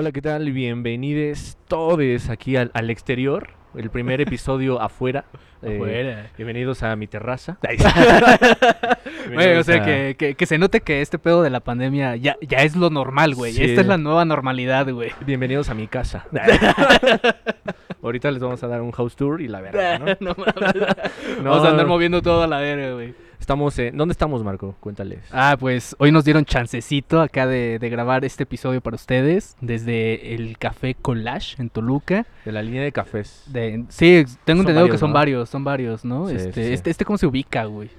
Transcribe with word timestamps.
Hola, 0.00 0.12
¿qué 0.12 0.22
tal? 0.22 0.52
Bienvenidos 0.52 1.58
todos 1.66 2.28
aquí 2.30 2.54
al, 2.54 2.70
al 2.72 2.88
exterior. 2.88 3.48
El 3.74 3.90
primer 3.90 4.20
episodio 4.20 4.80
afuera. 4.80 5.24
Eh, 5.60 5.74
Afuera. 5.74 6.30
bienvenidos 6.36 6.84
a 6.84 6.94
mi 6.94 7.08
terraza. 7.08 7.58
Güey, 9.34 9.56
o 9.56 9.64
sea, 9.64 9.82
a- 9.82 9.84
que, 9.84 10.14
que, 10.16 10.34
que 10.36 10.46
se 10.46 10.56
note 10.56 10.82
que 10.82 11.00
este 11.00 11.18
pedo 11.18 11.42
de 11.42 11.50
la 11.50 11.58
pandemia 11.58 12.14
ya, 12.14 12.36
ya 12.40 12.58
es 12.58 12.76
lo 12.76 12.90
normal, 12.90 13.34
güey. 13.34 13.54
Sí. 13.54 13.64
Esta 13.64 13.80
es 13.80 13.88
la 13.88 13.98
nueva 13.98 14.24
normalidad, 14.24 14.88
güey. 14.88 15.10
Bienvenidos 15.26 15.68
a 15.68 15.74
mi 15.74 15.88
casa. 15.88 16.28
Ahorita 18.00 18.30
les 18.30 18.40
vamos 18.40 18.62
a 18.62 18.68
dar 18.68 18.80
un 18.82 18.92
house 18.92 19.16
tour 19.16 19.40
y 19.40 19.48
la 19.48 19.60
verdad, 19.60 19.98
¿no? 19.98 20.06
No 20.20 20.36
Vamos 21.42 21.64
a 21.66 21.70
andar 21.70 21.88
moviendo 21.88 22.22
toda 22.22 22.46
la 22.46 22.60
verga, 22.60 22.92
güey. 22.94 23.14
Estamos, 23.40 23.78
eh, 23.78 23.92
¿dónde 23.94 24.12
estamos, 24.12 24.42
Marco? 24.44 24.74
Cuéntales. 24.80 25.20
Ah, 25.32 25.56
pues 25.58 25.96
hoy 25.98 26.12
nos 26.12 26.24
dieron 26.24 26.44
chancecito 26.44 27.20
acá 27.20 27.46
de, 27.46 27.78
de 27.78 27.88
grabar 27.88 28.24
este 28.24 28.42
episodio 28.42 28.80
para 28.80 28.96
ustedes 28.96 29.56
desde 29.60 30.34
el 30.34 30.58
Café 30.58 30.94
Collage 30.94 31.60
en 31.60 31.70
Toluca. 31.70 32.26
De 32.44 32.52
la 32.52 32.62
línea 32.62 32.82
de 32.82 32.92
cafés. 32.92 33.44
De, 33.46 33.84
sí, 33.88 34.24
tengo 34.44 34.60
entendido 34.60 34.88
que 34.88 34.98
son 34.98 35.10
¿no? 35.10 35.14
varios, 35.14 35.48
son 35.48 35.64
varios, 35.64 36.04
¿no? 36.04 36.28
Sí, 36.28 36.36
este, 36.36 36.52
sí. 36.52 36.72
este, 36.72 36.90
este, 36.90 37.04
¿cómo 37.04 37.16
se 37.16 37.26
ubica, 37.26 37.64
güey? 37.64 37.90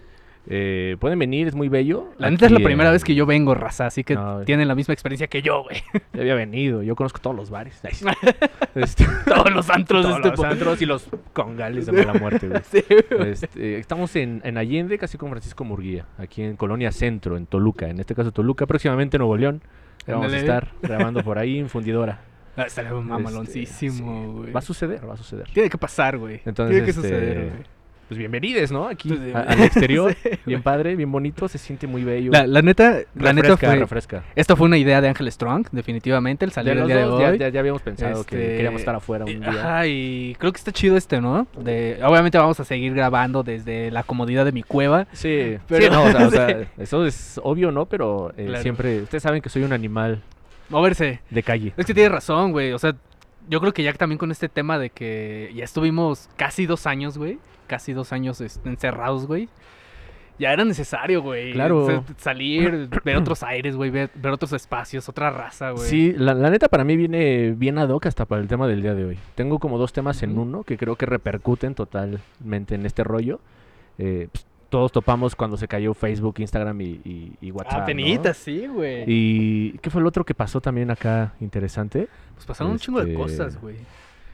Eh, 0.51 0.97
Pueden 0.99 1.19
venir, 1.19 1.47
es 1.47 1.53
muy 1.55 1.69
bello. 1.69 2.09
La 2.17 2.29
neta 2.29 2.47
es 2.47 2.51
la 2.51 2.59
primera 2.59 2.89
vez 2.91 3.03
que 3.03 3.13
yo 3.13 3.25
vengo, 3.27 3.53
raza, 3.53 3.85
así 3.85 4.03
que 4.03 4.15
No, 4.15 4.41
tienen 4.41 4.67
la 4.67 4.73
misma 4.73 4.93
experiencia 4.93 5.27
que 5.27 5.41
yo, 5.43 5.63
güey. 5.63 5.77
Ya 6.13 6.21
había 6.21 6.33
venido, 6.35 6.81
yo 6.81 6.95
conozco 6.95 7.19
todos 7.19 7.35
los 7.35 7.49
bares. 7.49 7.79
Este, 8.75 9.05
Todos 9.25 9.51
los 9.51 9.69
antros 9.69 10.03
todos 10.03 10.17
este 10.17 10.29
los 10.29 10.43
antros 10.43 10.81
y 10.81 10.85
los 10.85 11.07
congales 11.33 11.85
de 11.85 11.91
mala 11.91 12.13
muerte, 12.13 12.47
güey. 12.47 12.61
Sí. 12.63 12.83
Este, 13.25 13.77
estamos 13.79 14.15
en, 14.15 14.41
en 14.43 14.57
Allende, 14.57 14.97
casi 14.97 15.17
con 15.17 15.29
Francisco 15.29 15.63
Murguía, 15.63 16.05
aquí 16.17 16.43
en 16.43 16.55
Colonia 16.55 16.91
Centro, 16.91 17.37
en 17.37 17.45
Toluca, 17.45 17.89
en 17.89 17.99
este 17.99 18.15
caso 18.15 18.31
Toluca, 18.31 18.65
próximamente 18.67 19.17
Nuevo 19.17 19.37
León. 19.37 19.61
Vamos 20.07 20.31
a 20.33 20.37
estar 20.37 20.69
grabando 20.81 21.23
por 21.23 21.37
ahí 21.37 21.59
en 21.59 21.69
Fundidora. 21.69 22.21
Ah, 22.57 22.63
Estaría 22.63 22.91
mamaloncísimo, 22.93 24.19
Este, 24.19 24.31
güey. 24.31 24.45
sí, 24.47 24.51
Va 24.53 24.59
a 24.59 24.61
suceder, 24.61 25.09
va 25.09 25.13
a 25.13 25.17
suceder. 25.17 25.47
Tiene 25.53 25.69
que 25.69 25.77
pasar, 25.77 26.17
güey. 26.17 26.41
Entonces, 26.45 26.73
Tiene 26.75 26.85
que 26.85 26.91
este, 26.91 27.01
suceder, 27.01 27.37
güey. 27.51 27.63
Pues 28.09 28.17
bienvenidos, 28.17 28.71
¿no? 28.71 28.87
Aquí 28.87 29.07
Pues, 29.09 29.35
a- 29.35 29.41
al 29.41 29.61
exterior, 29.61 30.15
sí, 30.23 30.29
bien 30.43 30.63
padre, 30.63 30.95
bien 30.95 31.11
bonito, 31.11 31.47
se 31.47 31.59
siente 31.59 31.85
muy 31.85 32.03
bello. 32.03 32.31
La, 32.31 32.47
la 32.47 32.63
neta, 32.63 33.01
la 33.13 33.33
neta 33.33 33.49
refresca, 33.49 33.67
fue... 33.67 33.75
refresca. 33.75 34.23
Esto 34.35 34.55
fue 34.55 34.65
una 34.65 34.77
idea 34.79 34.99
de 34.99 35.09
Ángel 35.09 35.31
Strong, 35.31 35.67
definitivamente, 35.71 36.43
el 36.43 36.49
De 36.49 36.55
salir 36.55 36.75
el 36.75 36.87
día 36.87 36.95
de 36.95 37.01
dos, 37.03 37.21
hoy. 37.21 37.37
ya- 37.37 37.49
ya 37.49 37.59
habíamos 37.59 37.83
pensado 37.83 38.23
que 38.23 38.35
Este, 38.41 38.55
queríamos 38.55 38.79
estar 38.81 38.95
afuera 38.95 39.25
un 39.25 39.31
y- 39.31 39.35
día. 39.35 39.49
Ajá, 39.49 39.85
y 39.85 40.35
creo 40.39 40.51
que 40.51 40.57
está 40.57 40.71
chido 40.71 40.97
este, 40.97 41.21
¿no? 41.21 41.45
De, 41.55 41.99
obviamente 42.03 42.39
vamos 42.39 42.59
a 42.59 42.65
seguir 42.65 42.95
grabando 42.95 43.43
desde 43.43 43.91
la 43.91 44.01
comodidad 44.01 44.43
de 44.43 44.53
mi 44.53 44.63
cueva. 44.63 45.05
Sí, 45.13 45.57
Pero- 45.67 45.83
sí, 45.85 45.89
no, 45.91 46.03
o 46.05 46.09
sea, 46.11 46.27
o 46.27 46.31
sea, 46.31 46.67
eso 46.79 47.05
es 47.05 47.39
obvio, 47.43 47.71
¿no? 47.71 47.85
Pero 47.85 48.33
eh, 48.37 48.45
Claro. 48.47 48.63
siempre, 48.63 49.01
ustedes 49.03 49.21
saben 49.21 49.43
que 49.43 49.49
soy 49.49 49.61
un 49.61 49.71
animal 49.71 50.23
Moverse. 50.69 51.19
de 51.29 51.43
calle. 51.43 51.73
Es 51.77 51.85
que 51.85 51.93
tienes 51.93 52.11
razón, 52.11 52.53
güey. 52.53 52.71
O 52.71 52.79
sea, 52.79 52.95
yo 53.47 53.59
creo 53.59 53.71
que 53.71 53.83
ya 53.83 53.93
también 53.93 54.17
con 54.17 54.31
este 54.31 54.49
tema 54.49 54.79
de 54.79 54.89
que 54.89 55.51
ya 55.55 55.63
estuvimos 55.63 56.27
casi 56.37 56.65
dos 56.65 56.87
años, 56.87 57.15
güey. 57.15 57.37
Casi 57.69 57.93
dos 57.93 58.11
años 58.11 58.41
encerrados, 58.65 59.27
güey. 59.27 59.47
Ya 60.39 60.53
era 60.53 60.63
necesario, 60.65 61.21
güey. 61.21 61.51
Claro. 61.53 62.03
salir, 62.17 62.89
ver 63.03 63.17
otros 63.17 63.43
aires, 63.43 63.75
güey. 63.75 63.89
Ver, 63.91 64.09
ver 64.15 64.31
otros 64.31 64.53
espacios, 64.53 65.07
otra 65.09 65.29
raza, 65.31 65.71
güey. 65.71 65.85
Sí, 65.87 66.13
la, 66.17 66.33
la 66.33 66.49
neta 66.49 66.67
para 66.69 66.83
mí 66.83 66.95
viene 66.97 67.51
bien 67.51 67.77
ad 67.77 67.89
hoc 67.89 68.05
hasta 68.05 68.25
para 68.25 68.41
el 68.41 68.47
tema 68.47 68.65
del 68.67 68.81
día 68.81 68.95
de 68.95 69.03
hoy. 69.05 69.19
Tengo 69.35 69.59
como 69.59 69.77
dos 69.77 69.91
temas 69.93 70.23
en 70.23 70.37
uno 70.39 70.63
que 70.63 70.77
creo 70.77 70.95
que 70.95 71.05
repercuten 71.05 71.75
totalmente 71.75 72.73
en 72.75 72.85
este 72.85 73.03
rollo. 73.03 73.39
Eh, 73.97 74.29
pues, 74.31 74.45
todos 74.69 74.91
topamos 74.93 75.35
cuando 75.35 75.57
se 75.57 75.67
cayó 75.67 75.93
Facebook, 75.93 76.35
Instagram 76.37 76.79
y, 76.81 77.01
y- 77.03 77.33
y 77.41 77.51
WhatsApp. 77.51 77.89
Ah, 77.89 78.33
sí, 78.33 78.65
güey. 78.67 79.03
¿Y 79.07 79.71
qué 79.79 79.89
fue 79.89 79.99
el 79.99 80.07
otro 80.07 80.23
que 80.23 80.33
pasó 80.35 80.61
también 80.61 80.89
acá 80.89 81.33
interesante? 81.41 82.07
Pues 82.35 82.45
pasaron 82.45 82.71
un 82.73 82.79
chingo 82.79 82.99
de 83.03 83.11
Este- 83.11 83.21
cosas, 83.21 83.59
güey. 83.59 83.75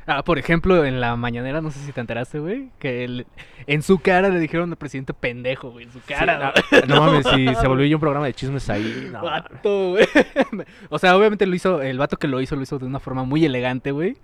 Ah, 0.08 0.23
por 0.23 0.38
ejemplo, 0.38 0.86
en 0.86 1.02
la 1.02 1.16
mañanera, 1.16 1.61
no 1.61 1.72
sé 1.72 1.80
si 1.80 1.92
te 1.92 2.00
enteraste, 2.00 2.38
güey, 2.39 2.70
que 2.78 3.03
el- 3.03 3.25
en 3.66 3.81
su 3.81 3.98
cara 4.00 4.30
le 4.30 4.39
dijeron 4.39 4.70
al 4.70 4.75
presidente 4.78 5.13
pendejo, 5.13 5.72
güey, 5.72 5.85
en 5.85 5.91
su 5.91 6.00
cara. 6.02 6.53
Sí, 6.56 6.62
güey. 6.72 6.81
no, 6.88 6.96
no 6.96 7.02
mames, 7.07 7.28
si 7.28 7.56
se 7.56 7.68
volvió 7.68 7.85
ya 7.88 7.96
un 7.96 8.00
programa 8.02 8.28
de 8.28 8.34
chismes 8.34 8.69
ahí. 8.69 9.09
no. 9.12 9.24
Vato, 9.24 9.90
güey. 9.91 10.07
O 10.90 11.00
sea, 11.00 11.18
obviamente 11.18 11.46
lo 11.47 11.56
hizo, 11.56 11.81
el 11.81 11.97
vato 11.97 12.18
que 12.18 12.28
lo 12.28 12.40
hizo, 12.40 12.56
lo 12.56 12.62
hizo 12.62 12.78
de 12.78 12.85
una 12.85 13.00
forma 13.00 13.24
muy 13.24 13.44
elegante, 13.46 13.90
güey. 13.91 14.18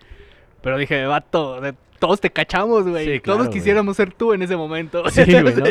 Pero 0.61 0.77
dije, 0.77 1.05
vato, 1.07 1.59
de- 1.61 1.73
todos 2.01 2.19
te 2.19 2.31
cachamos, 2.31 2.87
güey. 2.87 3.05
Sí, 3.05 3.19
claro, 3.19 3.41
todos 3.41 3.53
quisiéramos 3.53 3.95
ser 3.95 4.11
tú 4.11 4.33
en 4.33 4.41
ese 4.41 4.57
momento. 4.57 5.07
Sí, 5.11 5.23
güey, 5.23 5.55
¿no? 5.55 5.63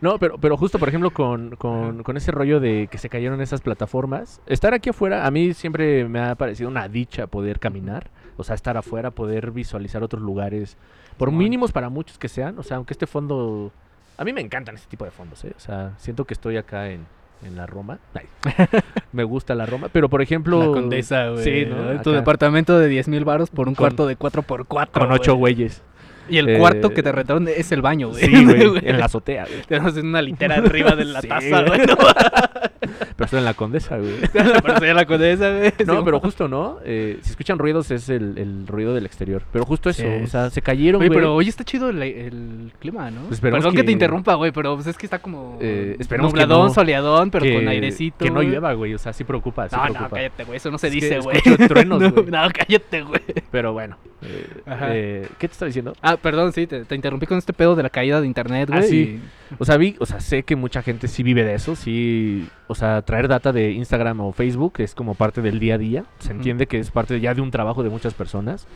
No, 0.00 0.18
pero, 0.18 0.36
pero 0.36 0.56
justo, 0.56 0.78
por 0.80 0.88
ejemplo, 0.88 1.12
con, 1.12 1.54
con, 1.54 2.02
con 2.02 2.16
ese 2.16 2.32
rollo 2.32 2.58
de 2.58 2.88
que 2.90 2.98
se 2.98 3.08
cayeron 3.08 3.40
esas 3.40 3.60
plataformas, 3.60 4.40
estar 4.46 4.74
aquí 4.74 4.90
afuera, 4.90 5.24
a 5.24 5.30
mí 5.30 5.54
siempre 5.54 6.06
me 6.08 6.18
ha 6.20 6.34
parecido 6.34 6.68
una 6.68 6.88
dicha 6.88 7.28
poder 7.28 7.60
caminar, 7.60 8.10
o 8.36 8.42
sea, 8.42 8.56
estar 8.56 8.76
afuera, 8.76 9.12
poder 9.12 9.52
visualizar 9.52 10.02
otros 10.02 10.20
lugares, 10.20 10.76
por 11.16 11.30
mínimos 11.30 11.70
para 11.70 11.88
muchos 11.88 12.18
que 12.18 12.28
sean, 12.28 12.58
o 12.58 12.64
sea, 12.64 12.78
aunque 12.78 12.92
este 12.92 13.06
fondo, 13.06 13.70
a 14.16 14.24
mí 14.24 14.32
me 14.32 14.40
encantan 14.40 14.74
este 14.74 14.88
tipo 14.88 15.04
de 15.04 15.12
fondos, 15.12 15.44
¿eh? 15.44 15.52
o 15.56 15.60
sea, 15.60 15.94
siento 15.98 16.24
que 16.24 16.34
estoy 16.34 16.56
acá 16.56 16.90
en, 16.90 17.06
en 17.44 17.56
la 17.56 17.66
Roma, 17.66 17.98
me 19.12 19.24
gusta 19.24 19.54
la 19.54 19.64
Roma, 19.66 19.88
pero 19.92 20.08
por 20.08 20.22
ejemplo... 20.22 20.58
La 20.60 20.66
condesa, 20.80 21.28
güey. 21.30 21.44
Sí, 21.44 21.66
¿no? 21.66 22.00
Tu 22.02 22.10
Acá. 22.10 22.18
departamento 22.20 22.78
de 22.78 22.88
10 22.88 23.08
mil 23.08 23.24
baros 23.24 23.50
por 23.50 23.68
un 23.68 23.74
Con- 23.74 23.82
cuarto 23.84 24.06
de 24.06 24.18
4x4. 24.18 24.88
Con 24.90 25.12
ocho 25.12 25.34
güeyes. 25.36 25.82
Y 26.30 26.36
el 26.38 26.48
Eh, 26.50 26.58
cuarto 26.58 26.90
que 26.90 27.02
te 27.02 27.10
rentaron 27.10 27.48
es 27.48 27.72
el 27.72 27.80
baño, 27.80 28.08
güey. 28.10 28.22
Sí, 28.24 28.44
güey, 28.44 28.78
en 28.84 28.98
la 28.98 29.06
azotea, 29.06 29.46
güey. 29.46 29.62
Tenemos 29.66 29.96
una 29.96 30.20
litera 30.20 30.56
arriba 30.56 30.90
de 30.94 31.06
la 31.06 31.22
Sí, 31.22 31.28
taza, 31.28 31.62
güey. 31.62 31.80
No, 31.86 31.96
Pero 32.98 33.24
estoy 33.24 33.38
en 33.38 33.44
la 33.44 33.54
Condesa, 33.54 33.98
güey. 33.98 34.14
pero 34.32 34.78
soy 34.78 34.92
la 34.94 35.04
condesa, 35.06 35.50
güey. 35.56 35.72
No, 35.86 36.04
pero 36.04 36.20
justo 36.20 36.48
no. 36.48 36.78
Eh, 36.84 37.18
si 37.22 37.30
escuchan 37.30 37.58
ruidos 37.58 37.90
es 37.90 38.08
el, 38.08 38.38
el 38.38 38.66
ruido 38.66 38.94
del 38.94 39.06
exterior. 39.06 39.42
Pero 39.52 39.64
justo 39.64 39.90
eso, 39.90 40.02
Sí. 40.02 40.08
o 40.24 40.26
sea, 40.26 40.50
se 40.50 40.62
cayeron, 40.62 41.00
Oye, 41.00 41.08
güey. 41.08 41.18
pero 41.18 41.34
hoy 41.34 41.48
está 41.48 41.64
chido 41.64 41.88
el, 41.90 42.02
el 42.02 42.72
clima, 42.78 43.10
¿no? 43.10 43.22
Pues 43.28 43.40
Perdón 43.40 43.72
que... 43.72 43.78
que- 43.78 43.84
te 43.84 43.92
interrumpa, 43.92 44.34
güey, 44.34 44.52
pero 44.52 44.74
pues 44.74 44.86
es 44.86 44.96
que 44.96 45.06
está 45.06 45.18
como 45.20 45.58
Eh, 45.60 45.96
esperemos 45.98 46.32
que 46.32 46.40
nubladón, 46.40 46.68
no. 46.68 46.74
soleadón, 46.74 47.30
pero 47.30 47.44
que, 47.44 47.54
con 47.54 47.68
airecito. 47.68 48.24
Que 48.24 48.30
no 48.30 48.42
llueva, 48.42 48.72
güey. 48.74 48.94
O 48.94 48.98
sea, 48.98 49.12
sí 49.12 49.24
preocupa, 49.24 49.68
sí 49.68 49.76
No, 49.76 49.88
no, 49.88 50.08
cállate, 50.08 50.44
güey, 50.44 50.56
eso 50.56 50.70
no 50.70 50.78
se 50.78 50.88
Es 50.88 50.92
dice, 50.92 51.18
güey. 51.20 51.40
truenos, 51.68 52.00
no, 52.00 52.10
güey. 52.12 52.26
no, 52.26 52.48
cállate, 52.52 53.02
güey. 53.02 53.20
Pero 53.50 53.72
bueno. 53.72 53.96
eh, 54.22 54.46
Ajá. 54.66 54.88
eh, 54.90 55.26
¿Qué 55.38 55.48
te 55.48 55.52
estaba 55.52 55.66
diciendo? 55.68 55.94
Ah, 56.02 56.16
perdón, 56.16 56.52
sí, 56.52 56.66
te, 56.66 56.84
te 56.84 56.94
interrumpí 56.94 57.26
con 57.26 57.38
este 57.38 57.52
pedo 57.52 57.74
de 57.76 57.82
la 57.82 57.90
caída 57.90 58.20
de 58.20 58.26
internet, 58.26 58.68
Ah, 58.72 58.78
güey. 58.78 58.88
sí. 58.88 59.20
O 59.58 59.64
sea, 59.64 59.76
vi, 59.76 59.96
o 59.98 60.06
sea, 60.06 60.20
sé 60.20 60.42
que 60.42 60.56
mucha 60.56 60.82
gente 60.82 61.08
sí 61.08 61.22
vive 61.22 61.44
de 61.44 61.54
eso, 61.54 61.74
sí, 61.74 62.48
o 62.66 62.74
sea, 62.74 63.02
traer 63.02 63.28
data 63.28 63.52
de 63.52 63.70
Instagram 63.72 64.20
o 64.20 64.32
Facebook 64.32 64.74
es 64.78 64.94
como 64.94 65.14
parte 65.14 65.40
del 65.40 65.58
día 65.58 65.76
a 65.76 65.78
día. 65.78 66.04
Se 66.18 66.32
entiende 66.32 66.66
que 66.66 66.78
es 66.78 66.90
parte 66.90 67.18
ya 67.20 67.32
de 67.34 67.40
un 67.40 67.50
trabajo 67.50 67.82
de 67.82 67.88
muchas 67.88 68.12
personas, 68.14 68.66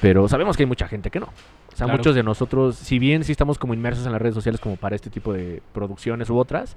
pero 0.00 0.26
sabemos 0.28 0.56
que 0.56 0.62
hay 0.62 0.66
mucha 0.68 0.88
gente 0.88 1.10
que 1.10 1.20
no. 1.20 1.26
O 1.26 1.76
sea, 1.76 1.84
Claro. 1.86 1.98
muchos 1.98 2.14
de 2.14 2.22
nosotros, 2.22 2.76
si 2.76 2.98
bien 2.98 3.24
sí 3.24 3.32
estamos 3.32 3.58
como 3.58 3.74
inmersos 3.74 4.06
en 4.06 4.12
las 4.12 4.20
redes 4.22 4.34
sociales 4.34 4.60
como 4.60 4.76
para 4.76 4.96
este 4.96 5.10
tipo 5.10 5.32
de 5.34 5.62
producciones 5.74 6.30
u 6.30 6.38
otras, 6.38 6.74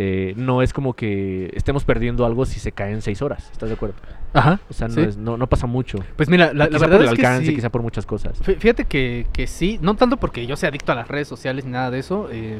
eh, 0.00 0.32
no 0.36 0.62
es 0.62 0.72
como 0.72 0.94
que 0.94 1.50
estemos 1.54 1.82
perdiendo 1.84 2.24
algo 2.24 2.46
si 2.46 2.60
se 2.60 2.70
cae 2.70 2.92
en 2.92 3.02
seis 3.02 3.20
horas. 3.20 3.48
¿Estás 3.50 3.68
de 3.68 3.74
acuerdo? 3.74 3.96
Ajá. 4.32 4.60
O 4.70 4.72
sea, 4.72 4.86
no, 4.86 4.94
Sí. 4.94 5.00
es- 5.00 5.16
no, 5.16 5.36
no 5.36 5.48
pasa 5.48 5.66
mucho. 5.66 5.98
Pues 6.16 6.28
mira, 6.28 6.52
la, 6.52 6.64
la 6.64 6.68
quizá 6.68 6.78
verdad 6.86 6.96
por 6.98 7.06
el 7.06 7.12
es 7.12 7.18
que 7.18 7.26
alcance, 7.26 7.46
sí. 7.48 7.54
quizá 7.56 7.68
por 7.70 7.82
muchas 7.82 8.06
cosas. 8.06 8.40
Fí- 8.42 8.56
Fíjate 8.58 8.84
que, 8.84 9.26
que 9.32 9.46
sí, 9.48 9.78
no 9.82 9.96
tanto 9.96 10.16
porque 10.16 10.46
yo 10.46 10.54
sea 10.56 10.68
adicto 10.68 10.92
a 10.92 10.94
las 10.94 11.08
redes 11.08 11.26
sociales 11.26 11.64
ni 11.64 11.72
nada 11.72 11.90
de 11.90 11.98
eso. 11.98 12.28
eh, 12.30 12.58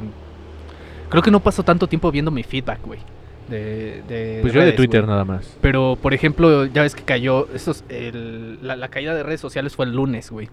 creo 1.10 1.22
que 1.22 1.30
no 1.30 1.40
paso 1.40 1.62
tanto 1.62 1.86
tiempo 1.86 2.10
viendo 2.10 2.30
mi 2.30 2.42
feedback, 2.42 2.80
güey. 2.84 3.00
De, 3.48 4.02
de 4.06 4.38
Pues 4.42 4.52
yo 4.52 4.60
de 4.60 4.72
Twitter 4.72 5.06
nada 5.06 5.24
más. 5.24 5.56
Pero, 5.62 5.96
por 6.00 6.12
ejemplo, 6.12 6.66
ya 6.66 6.82
ves 6.82 6.94
que 6.94 7.02
cayó. 7.02 7.48
Estos, 7.54 7.82
el- 7.88 8.58
la, 8.66 8.76
la 8.76 8.88
caída 8.88 9.14
de 9.14 9.22
redes 9.22 9.40
sociales 9.40 9.74
fue 9.74 9.86
el 9.86 9.94
lunes, 9.94 10.30
güey. 10.30 10.48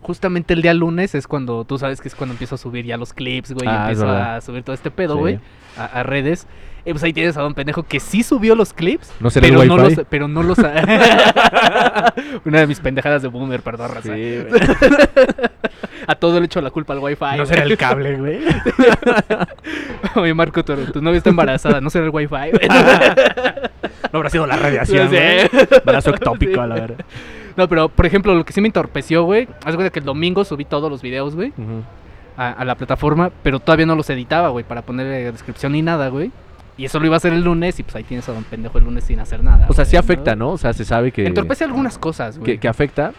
Justamente 0.00 0.54
el 0.54 0.62
día 0.62 0.74
lunes 0.74 1.14
es 1.14 1.26
cuando 1.26 1.64
tú 1.64 1.78
sabes 1.78 2.00
que 2.00 2.08
es 2.08 2.14
cuando 2.14 2.34
empiezo 2.34 2.54
a 2.54 2.58
subir 2.58 2.84
ya 2.86 2.96
los 2.96 3.12
clips, 3.12 3.52
güey. 3.52 3.66
Ah, 3.68 3.80
empiezo 3.88 4.08
a 4.08 4.40
subir 4.40 4.62
todo 4.62 4.74
este 4.74 4.90
pedo, 4.90 5.14
Sí. 5.14 5.20
güey. 5.20 5.40
A, 5.76 5.84
a 5.86 6.02
redes. 6.02 6.46
Y 6.84 6.92
pues 6.92 7.02
ahí 7.04 7.12
tienes 7.12 7.36
a 7.36 7.42
Don 7.42 7.54
Pendejo 7.54 7.82
que 7.82 8.00
sí 8.00 8.22
subió 8.22 8.54
los 8.54 8.72
clips. 8.72 9.12
¿No 9.20 9.28
será 9.30 9.46
pero 9.48 9.62
el 9.62 9.68
no, 9.68 9.76
los, 9.76 9.94
pero 10.08 10.28
no 10.28 10.42
los. 10.42 10.58
Una 12.44 12.60
de 12.60 12.66
mis 12.66 12.80
pendejadas 12.80 13.22
de 13.22 13.28
boomer, 13.28 13.60
perdón, 13.60 13.90
raza. 13.94 14.14
Sí, 14.14 14.38
güey. 14.48 14.60
A 16.06 16.14
todo 16.14 16.38
le 16.40 16.46
echo 16.46 16.60
la 16.62 16.70
culpa 16.70 16.94
al 16.94 17.00
wifi. 17.00 17.36
No 17.36 17.44
será 17.44 17.64
el 17.64 17.76
cable, 17.76 18.16
güey. 18.16 18.40
Oye, 20.14 20.32
Marco, 20.32 20.64
tu, 20.64 20.74
tu 20.86 21.02
novia 21.02 21.18
está 21.18 21.28
embarazada, 21.30 21.80
no 21.82 21.90
será 21.90 22.06
el 22.06 22.10
wifi. 22.10 22.28
güey? 22.28 22.68
No 24.12 24.16
habrá 24.18 24.30
sido 24.30 24.46
la 24.46 24.56
radiación. 24.56 25.10
Brazo 25.84 26.10
ectópico, 26.10 26.54
Sí. 26.54 26.58
a 26.60 26.66
la 26.66 26.74
verdad. 26.76 27.04
No, 27.56 27.68
pero 27.68 27.88
por 27.90 28.06
ejemplo, 28.06 28.34
lo 28.34 28.44
que 28.44 28.52
sí 28.54 28.60
me 28.62 28.68
entorpeció, 28.68 29.24
güey. 29.24 29.48
Haz 29.64 29.72
de 29.72 29.74
cuenta 29.74 29.90
que 29.90 29.98
el 29.98 30.04
domingo 30.06 30.44
subí 30.44 30.64
todos 30.64 30.90
los 30.90 31.02
videos, 31.02 31.34
güey, 31.34 31.52
a, 32.38 32.52
a 32.52 32.64
la 32.64 32.74
plataforma, 32.76 33.30
pero 33.42 33.60
todavía 33.60 33.84
no 33.84 33.94
los 33.96 34.08
editaba, 34.08 34.48
güey, 34.48 34.64
para 34.64 34.82
ponerle 34.82 35.30
descripción 35.32 35.72
ni 35.72 35.82
nada, 35.82 36.08
güey. 36.08 36.30
Y 36.78 36.84
eso 36.84 37.00
lo 37.00 37.06
iba 37.06 37.16
a 37.16 37.18
hacer 37.18 37.32
el 37.32 37.42
lunes 37.42 37.78
y 37.80 37.82
pues 37.82 37.96
ahí 37.96 38.04
tienes 38.04 38.26
a 38.28 38.32
don 38.32 38.44
pendejo 38.44 38.78
el 38.78 38.84
lunes 38.84 39.04
sin 39.04 39.18
hacer 39.20 39.42
nada. 39.42 39.66
O 39.68 39.74
sea, 39.74 39.84
sí 39.84 39.96
afecta, 39.96 40.36
¿no? 40.36 40.52
O 40.52 40.58
sea, 40.58 40.72
se 40.72 40.84
sabe 40.84 41.12
que, 41.12 41.26
Entorpece 41.26 41.64
algunas 41.64 41.98
cosas, 41.98 42.38
güey. 42.38 42.52
que, 42.52 42.58
que 42.60 42.68
afecta. 42.68 43.12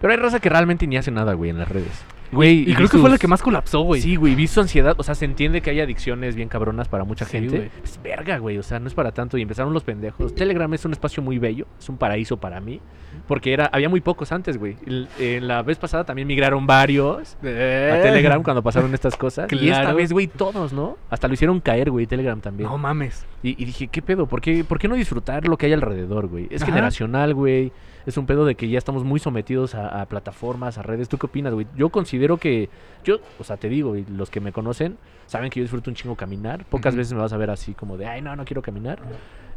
Pero 0.00 0.12
hay 0.12 0.18
raza 0.18 0.38
que 0.38 0.50
realmente 0.50 0.86
ni 0.86 0.98
hace 0.98 1.10
nada, 1.10 1.32
güey, 1.32 1.50
en 1.50 1.58
las 1.58 1.68
redes. 1.68 2.04
Güey, 2.32 2.68
Y, 2.70 2.74
creo 2.74 2.88
que 2.88 2.98
fue 2.98 3.10
la 3.10 3.18
que 3.18 3.28
más 3.28 3.42
colapsó, 3.42 3.80
güey. 3.80 4.00
Sí, 4.00 4.16
güey, 4.16 4.34
vi 4.34 4.46
su 4.46 4.60
ansiedad. 4.60 4.94
O 4.98 5.02
sea, 5.02 5.14
se 5.14 5.24
entiende 5.24 5.60
que 5.60 5.70
hay 5.70 5.80
adicciones 5.80 6.34
bien 6.36 6.48
cabronas 6.48 6.88
para 6.88 7.04
mucha 7.04 7.24
Sí, 7.24 7.32
gente. 7.32 7.70
Es 7.84 8.00
verga, 8.02 8.38
güey. 8.38 8.58
O 8.58 8.62
sea, 8.62 8.78
no 8.80 8.88
es 8.88 8.94
para 8.94 9.12
tanto. 9.12 9.38
Y 9.38 9.42
empezaron 9.42 9.72
los 9.72 9.84
pendejos. 9.84 10.34
Telegram 10.34 10.72
es 10.74 10.84
un 10.84 10.92
espacio 10.92 11.22
muy 11.22 11.38
bello. 11.38 11.66
Es 11.78 11.88
un 11.88 11.96
paraíso 11.96 12.36
para 12.38 12.60
mí. 12.60 12.80
Porque 13.26 13.52
era, 13.52 13.66
había 13.66 13.88
muy 13.88 14.00
pocos 14.00 14.30
antes, 14.32 14.58
güey. 14.58 14.76
En 15.18 15.48
la 15.48 15.62
vez 15.62 15.78
pasada 15.78 16.04
también 16.04 16.28
migraron 16.28 16.66
varios 16.66 17.34
a 17.34 17.38
Eh. 17.44 18.00
Telegram 18.02 18.42
cuando 18.42 18.62
pasaron 18.62 18.92
estas 18.92 19.16
cosas. 19.16 19.50
Y 19.52 19.70
esta 19.70 19.92
vez, 19.92 20.12
güey, 20.12 20.26
todos, 20.26 20.72
¿no? 20.72 20.98
Hasta 21.10 21.28
lo 21.28 21.34
hicieron 21.34 21.60
caer, 21.60 21.90
güey, 21.90 22.06
Telegram 22.06 22.40
también. 22.40 22.68
No 22.68 22.76
mames. 22.76 23.24
Y, 23.42 23.60
y 23.62 23.64
dije, 23.64 23.86
¿qué 23.88 24.02
pedo? 24.02 24.26
¿Por 24.26 24.40
qué, 24.40 24.64
¿Por 24.64 24.78
qué 24.78 24.88
no 24.88 24.94
disfrutar 24.96 25.46
lo 25.48 25.56
que 25.56 25.66
hay 25.66 25.72
alrededor, 25.72 26.26
güey? 26.26 26.46
Es 26.50 26.62
Ajá. 26.62 26.72
generacional, 26.72 27.34
güey. 27.34 27.72
Es 28.06 28.16
un 28.16 28.26
pedo 28.26 28.44
de 28.44 28.54
que 28.54 28.68
ya 28.68 28.78
estamos 28.78 29.04
muy 29.04 29.18
sometidos 29.18 29.74
a, 29.74 30.00
a 30.00 30.06
plataformas, 30.06 30.78
a 30.78 30.82
redes. 30.82 31.08
¿Tú 31.08 31.18
qué 31.18 31.26
opinas, 31.26 31.52
güey? 31.52 31.66
Yo 31.76 31.90
considero 31.90 32.38
que. 32.38 32.68
Yo, 33.04 33.18
o 33.38 33.44
sea, 33.44 33.56
te 33.56 33.68
digo, 33.68 33.96
y 33.96 34.04
los 34.06 34.30
que 34.30 34.40
me 34.40 34.52
conocen 34.52 34.96
saben 35.26 35.50
que 35.50 35.60
yo 35.60 35.64
disfruto 35.64 35.90
un 35.90 35.96
chingo 35.96 36.14
caminar. 36.14 36.64
Pocas 36.66 36.94
veces 36.94 37.12
me 37.12 37.20
vas 37.20 37.32
a 37.32 37.36
ver 37.36 37.50
así 37.50 37.74
como 37.74 37.96
de, 37.96 38.06
ay, 38.06 38.22
no, 38.22 38.34
no 38.36 38.44
quiero 38.44 38.62
caminar. 38.62 39.00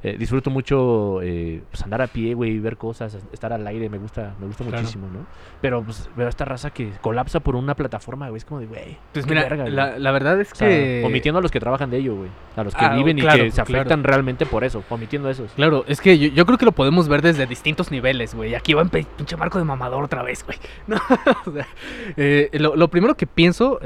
Eh, 0.01 0.15
disfruto 0.17 0.49
mucho 0.49 1.21
eh, 1.21 1.61
pues 1.69 1.83
andar 1.83 2.01
a 2.01 2.07
pie, 2.07 2.33
güey, 2.33 2.57
ver 2.59 2.77
cosas, 2.77 3.17
estar 3.33 3.51
al 3.51 3.67
aire, 3.67 3.89
me 3.89 3.97
gusta, 3.97 4.33
me 4.39 4.45
gusta 4.47 4.63
Claro. 4.63 4.79
muchísimo, 4.79 5.07
¿no? 5.11 5.25
Pero 5.59 5.83
pues 5.83 6.09
veo 6.15 6.29
esta 6.29 6.45
raza 6.45 6.69
que 6.69 6.91
colapsa 7.01 7.41
por 7.41 7.57
una 7.57 7.75
plataforma, 7.75 8.29
güey, 8.29 8.37
es 8.37 8.45
como 8.45 8.61
de, 8.61 8.67
güey. 8.67 8.97
Pues 9.11 9.27
mira, 9.27 9.41
verga, 9.43 9.63
güey". 9.63 9.73
la, 9.75 9.99
la 9.99 10.11
verdad 10.11 10.39
es 10.39 10.53
O 10.53 10.55
sea, 10.55 10.69
que... 10.69 11.03
omitiendo 11.05 11.39
a 11.39 11.41
los 11.41 11.51
que 11.51 11.59
trabajan 11.59 11.89
de 11.89 11.97
ello, 11.97 12.15
güey. 12.15 12.29
A 12.55 12.63
los 12.63 12.73
que 12.73 12.85
Ah, 12.85 12.95
viven 12.95 13.17
claro, 13.17 13.39
y 13.43 13.47
que 13.47 13.51
se 13.51 13.61
claro. 13.63 13.81
afectan 13.81 14.03
realmente 14.05 14.45
por 14.45 14.63
eso, 14.63 14.83
omitiendo 14.89 15.27
a 15.27 15.31
esos. 15.31 15.51
Claro, 15.51 15.83
es 15.85 15.99
que 15.99 16.17
yo, 16.17 16.29
yo 16.29 16.45
creo 16.45 16.57
que 16.57 16.63
lo 16.65 16.71
podemos 16.71 17.09
ver 17.09 17.21
desde 17.21 17.45
distintos 17.45 17.91
niveles, 17.91 18.33
güey. 18.35 18.55
Aquí 18.55 18.73
va 18.73 18.81
en 18.83 18.89
pe- 18.89 19.05
pinche 19.17 19.35
marco 19.35 19.57
de 19.57 19.65
mamador 19.65 20.03
otra 20.05 20.23
vez, 20.23 20.45
güey. 20.45 20.57
No, 20.87 20.95
o 21.45 21.51
sea, 21.51 21.67
eh, 22.15 22.49
lo, 22.53 22.77
lo 22.77 22.87
primero 22.87 23.15
que 23.15 23.27
pienso, 23.27 23.79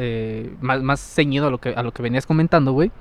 más, 0.61 0.83
más 0.83 0.99
ceñido 0.99 1.47
a 1.47 1.49
lo, 1.49 1.57
que, 1.57 1.69
a 1.69 1.81
lo 1.81 1.91
que 1.91 2.03
venías 2.03 2.27
comentando, 2.27 2.71
güey, 2.71 2.91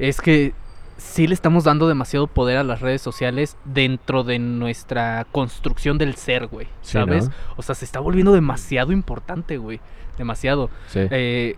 es 0.00 0.20
que 0.20 0.52
sí 0.96 1.26
le 1.26 1.34
estamos 1.34 1.64
dando 1.64 1.88
demasiado 1.88 2.26
poder 2.26 2.56
a 2.58 2.64
las 2.64 2.80
redes 2.80 3.02
sociales 3.02 3.56
dentro 3.64 4.24
de 4.24 4.38
nuestra 4.38 5.26
construcción 5.32 5.98
del 5.98 6.14
ser, 6.16 6.46
güey. 6.46 6.66
Sí, 6.82 6.92
¿Sabes? 6.92 7.28
¿no? 7.28 7.34
O 7.56 7.62
sea, 7.62 7.74
se 7.74 7.84
está 7.84 8.00
volviendo 8.00 8.32
demasiado 8.32 8.92
importante, 8.92 9.58
güey. 9.58 9.80
Demasiado. 10.18 10.70
Sí. 10.88 11.00
Eh, 11.10 11.56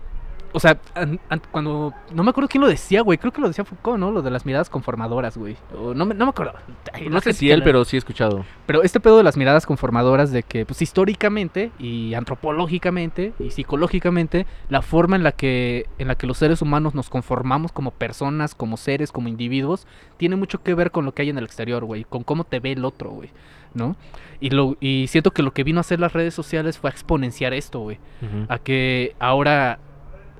o 0.53 0.59
sea, 0.59 0.79
an- 0.95 1.19
an- 1.29 1.41
cuando. 1.51 1.93
No 2.13 2.23
me 2.23 2.29
acuerdo 2.31 2.47
quién 2.49 2.61
lo 2.61 2.67
decía, 2.67 3.01
güey. 3.01 3.17
Creo 3.17 3.31
que 3.31 3.41
lo 3.41 3.47
decía 3.47 3.63
Foucault, 3.65 3.99
¿no? 3.99 4.11
Lo 4.11 4.21
de 4.21 4.31
las 4.31 4.45
miradas 4.45 4.69
conformadoras, 4.69 5.37
güey. 5.37 5.55
O 5.77 5.93
no, 5.93 6.05
me, 6.05 6.13
no 6.15 6.25
me 6.25 6.29
acuerdo. 6.31 6.53
Ay, 6.93 7.09
no 7.09 7.19
sé 7.21 7.33
si 7.33 7.51
él, 7.51 7.59
la- 7.59 7.65
pero 7.65 7.85
sí 7.85 7.95
he 7.95 7.99
escuchado. 7.99 8.45
Pero 8.65 8.83
este 8.83 8.99
pedo 8.99 9.17
de 9.17 9.23
las 9.23 9.37
miradas 9.37 9.65
conformadoras, 9.65 10.31
de 10.31 10.43
que, 10.43 10.65
pues 10.65 10.81
históricamente 10.81 11.71
y 11.79 12.13
antropológicamente 12.13 13.33
y 13.39 13.51
psicológicamente, 13.51 14.45
la 14.69 14.81
forma 14.81 15.15
en 15.15 15.23
la 15.23 15.31
que, 15.31 15.85
en 15.97 16.07
la 16.07 16.15
que 16.15 16.27
los 16.27 16.37
seres 16.37 16.61
humanos 16.61 16.95
nos 16.95 17.09
conformamos 17.09 17.71
como 17.71 17.91
personas, 17.91 18.55
como 18.55 18.77
seres, 18.77 19.11
como 19.11 19.27
individuos, 19.27 19.87
tiene 20.17 20.35
mucho 20.35 20.61
que 20.63 20.73
ver 20.73 20.91
con 20.91 21.05
lo 21.05 21.13
que 21.13 21.21
hay 21.23 21.29
en 21.29 21.37
el 21.37 21.45
exterior, 21.45 21.85
güey. 21.85 22.03
Con 22.03 22.23
cómo 22.23 22.43
te 22.43 22.59
ve 22.59 22.71
el 22.73 22.85
otro, 22.85 23.11
güey. 23.11 23.29
¿No? 23.75 23.95
Y, 24.39 24.49
lo, 24.49 24.77
y 24.79 25.05
siento 25.09 25.29
que 25.29 25.43
lo 25.43 25.51
que 25.53 25.63
vino 25.63 25.79
a 25.79 25.81
hacer 25.81 25.99
las 25.99 26.13
redes 26.13 26.33
sociales 26.33 26.79
fue 26.79 26.89
a 26.89 26.93
exponenciar 26.93 27.53
esto, 27.53 27.79
güey 27.81 27.99
a 28.47 28.57
que 28.57 29.15
ahora, 29.19 29.77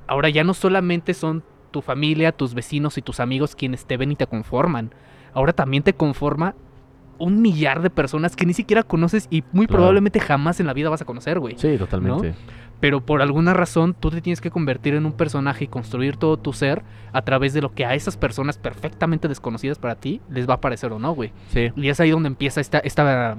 ahora 0.10 0.30
ya 0.30 0.44
no 0.44 0.54
solamente 0.54 1.14
son 1.14 1.44
tu 1.72 1.82
familia, 1.82 2.32
tus 2.32 2.54
vecinos 2.54 2.98
y 2.98 3.02
tus 3.02 3.20
amigos 3.20 3.56
quienes 3.56 3.86
te 3.86 3.96
ven 3.98 4.12
y 4.12 4.16
te 4.16 4.28
conforman. 4.28 4.94
Ahora 5.34 5.54
también 5.54 5.84
te 5.84 5.94
conforma 5.94 6.56
un 7.20 7.42
millar 7.42 7.82
de 7.82 7.90
personas 7.90 8.36
que 8.36 8.46
ni 8.46 8.54
siquiera 8.54 8.82
conoces 8.84 9.28
y 9.30 9.44
muy 9.52 9.68
Claro. 9.68 9.80
probablemente 9.80 10.20
jamás 10.20 10.60
en 10.60 10.68
la 10.68 10.74
vida 10.74 10.90
vas 10.90 11.02
a 11.02 11.06
conocer, 11.06 11.40
güey. 11.40 11.56
Sí, 11.58 11.78
totalmente. 11.78 12.34
Pero 12.80 13.02
por 13.06 13.22
alguna 13.22 13.54
razón 13.54 13.94
tú 13.94 14.10
te 14.10 14.22
tienes 14.22 14.40
que 14.40 14.50
convertir 14.52 14.94
en 14.96 15.06
un 15.06 15.12
personaje 15.12 15.66
y 15.66 15.68
construir 15.68 16.16
todo 16.16 16.38
tu 16.38 16.54
ser 16.54 16.82
a 17.12 17.22
través 17.24 17.54
de 17.54 17.62
lo 17.62 17.74
que 17.74 17.86
a 17.86 17.94
esas 17.94 18.16
personas 18.16 18.58
perfectamente 18.58 19.28
desconocidas 19.28 19.78
para 19.78 19.96
ti 19.96 20.22
les 20.30 20.50
va 20.50 20.54
a 20.56 20.62
parecer 20.62 20.94
o 20.94 20.98
no, 20.98 21.14
güey. 21.14 21.34
Sí. 21.50 21.72
Y 21.76 21.90
es 21.90 22.00
ahí 22.00 22.10
donde 22.12 22.28
empieza 22.28 22.62
esta, 22.62 22.80
esta 22.80 23.36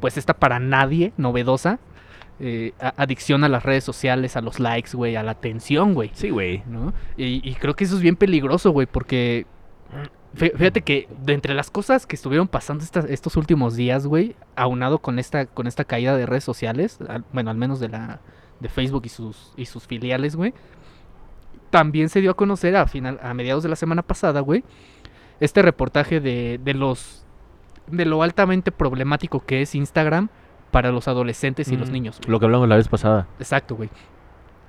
pues 0.00 0.16
esta 0.16 0.34
para 0.34 0.58
nadie 0.58 1.12
novedosa 1.16 1.78
eh, 2.40 2.72
adicción 2.96 3.44
a 3.44 3.48
las 3.48 3.62
redes 3.64 3.84
sociales, 3.84 4.36
a 4.36 4.40
los 4.40 4.58
likes, 4.58 4.90
güey, 4.96 5.16
a 5.16 5.22
la 5.22 5.32
atención, 5.32 5.94
güey. 5.94 6.10
Sí, 6.14 6.30
güey. 6.30 6.62
¿no? 6.66 6.92
Y, 7.16 7.46
y 7.48 7.54
creo 7.54 7.74
que 7.76 7.84
eso 7.84 7.96
es 7.96 8.00
bien 8.02 8.16
peligroso, 8.16 8.70
güey, 8.70 8.86
porque 8.86 9.46
fí- 10.34 10.52
fíjate 10.56 10.80
que 10.82 11.08
de 11.22 11.34
entre 11.34 11.54
las 11.54 11.70
cosas 11.70 12.06
que 12.06 12.16
estuvieron 12.16 12.48
pasando 12.48 12.84
estos 13.08 13.36
últimos 13.36 13.76
días, 13.76 14.06
güey, 14.06 14.36
aunado 14.56 14.98
con 15.00 15.18
esta, 15.18 15.46
con 15.46 15.66
esta 15.66 15.84
caída 15.84 16.16
de 16.16 16.24
redes 16.26 16.44
sociales, 16.44 16.98
al- 17.08 17.24
bueno, 17.32 17.50
al 17.50 17.56
menos 17.56 17.78
de 17.80 17.88
la 17.90 18.20
de 18.60 18.68
Facebook 18.68 19.02
y 19.06 19.08
sus, 19.10 19.52
y 19.56 19.66
sus 19.66 19.86
filiales, 19.86 20.36
güey, 20.36 20.52
también 21.70 22.08
se 22.08 22.20
dio 22.20 22.32
a 22.32 22.34
conocer 22.34 22.76
a, 22.76 22.86
final, 22.86 23.18
a 23.22 23.32
mediados 23.34 23.62
de 23.62 23.68
la 23.68 23.76
semana 23.76 24.02
pasada, 24.02 24.40
güey, 24.40 24.64
este 25.40 25.62
reportaje 25.62 26.20
de, 26.20 26.58
de 26.62 26.74
los 26.74 27.24
de 27.86 28.04
lo 28.04 28.22
altamente 28.22 28.70
problemático 28.70 29.40
que 29.44 29.62
es 29.62 29.74
Instagram 29.74 30.28
para 30.70 30.92
los 30.92 31.08
adolescentes 31.08 31.68
y 31.72 31.76
los 31.76 31.90
Mm, 31.90 31.92
niños. 31.92 32.20
Lo 32.26 32.38
que 32.38 32.46
hablamos 32.46 32.68
la 32.68 32.76
vez 32.76 32.88
pasada. 32.88 33.26
Exacto, 33.38 33.76
güey. 33.76 33.90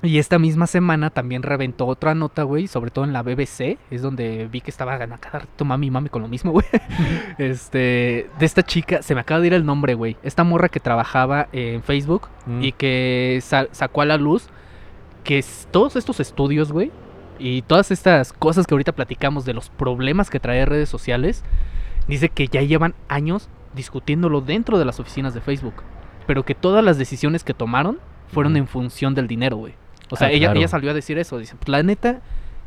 Y 0.04 0.18
esta 0.18 0.40
misma 0.40 0.66
semana 0.66 1.12
también 1.12 1.44
reventó 1.44 1.86
otra 1.86 2.16
nota, 2.16 2.42
güey, 2.42 2.66
sobre 2.68 2.90
todo 2.90 3.06
en 3.06 3.14
la 3.14 3.22
BBC, 3.22 3.78
es 3.92 4.02
donde 4.02 4.48
vi 4.52 4.60
que 4.62 4.72
estaba 4.72 4.96
a 4.96 4.98
cada 4.98 5.40
rato 5.40 5.64
mami 5.64 5.92
mami 5.92 6.10
con 6.10 6.24
lo 6.24 6.28
mismo, 6.28 6.52
güey. 6.54 6.66
este, 7.38 8.28
de 8.40 8.46
esta 8.46 8.64
chica, 8.64 9.02
se 9.02 9.14
me 9.16 9.22
acaba 9.22 9.40
de 9.42 9.48
ir 9.48 9.54
el 9.54 9.66
nombre, 9.66 9.94
güey. 9.94 10.18
Esta 10.24 10.44
morra 10.44 10.70
que 10.70 10.80
trabajaba 10.80 11.48
en 11.52 11.84
Facebook 11.84 12.28
Mm. 12.48 12.64
y 12.64 12.72
que 12.72 13.40
sa- 13.44 13.68
sacó 13.72 14.02
a 14.02 14.06
la 14.06 14.18
luz 14.18 14.48
que 15.24 15.44
todos 15.70 15.96
estos 15.96 16.20
estudios, 16.20 16.72
güey, 16.72 16.92
y 17.38 17.62
todas 17.62 17.92
estas 17.92 18.34
cosas 18.34 18.66
que 18.66 18.74
ahorita 18.74 18.94
platicamos 18.94 19.46
de 19.46 19.54
los 19.54 19.70
problemas 19.70 20.30
que 20.32 20.40
trae 20.40 20.66
redes 20.66 20.90
sociales, 20.90 21.44
dice 22.08 22.30
que 22.30 22.48
ya 22.48 22.62
llevan 22.64 22.96
años 23.08 23.50
discutiéndolo 23.76 24.42
dentro 24.42 24.80
de 24.80 24.86
las 24.86 25.00
oficinas 25.00 25.34
de 25.36 25.42
Facebook, 25.42 25.76
pero 26.32 26.46
que 26.46 26.56
todas 26.56 26.82
las 26.82 26.98
decisiones 26.98 27.44
que 27.44 27.54
tomaron 27.54 28.00
fueron 28.32 28.56
en 28.56 28.66
función 28.66 29.14
del 29.16 29.28
dinero, 29.28 29.58
güey. 29.58 29.74
O 30.10 30.16
sea, 30.16 30.28
Ah, 30.28 30.32
ella, 30.32 30.46
claro. 30.48 30.60
ella 30.62 30.70
salió 30.70 30.92
a 30.92 30.94
decir 30.94 31.18
eso, 31.18 31.38
dice, 31.38 31.56
pues 31.58 31.68
la 31.68 31.84
neta, 31.84 32.22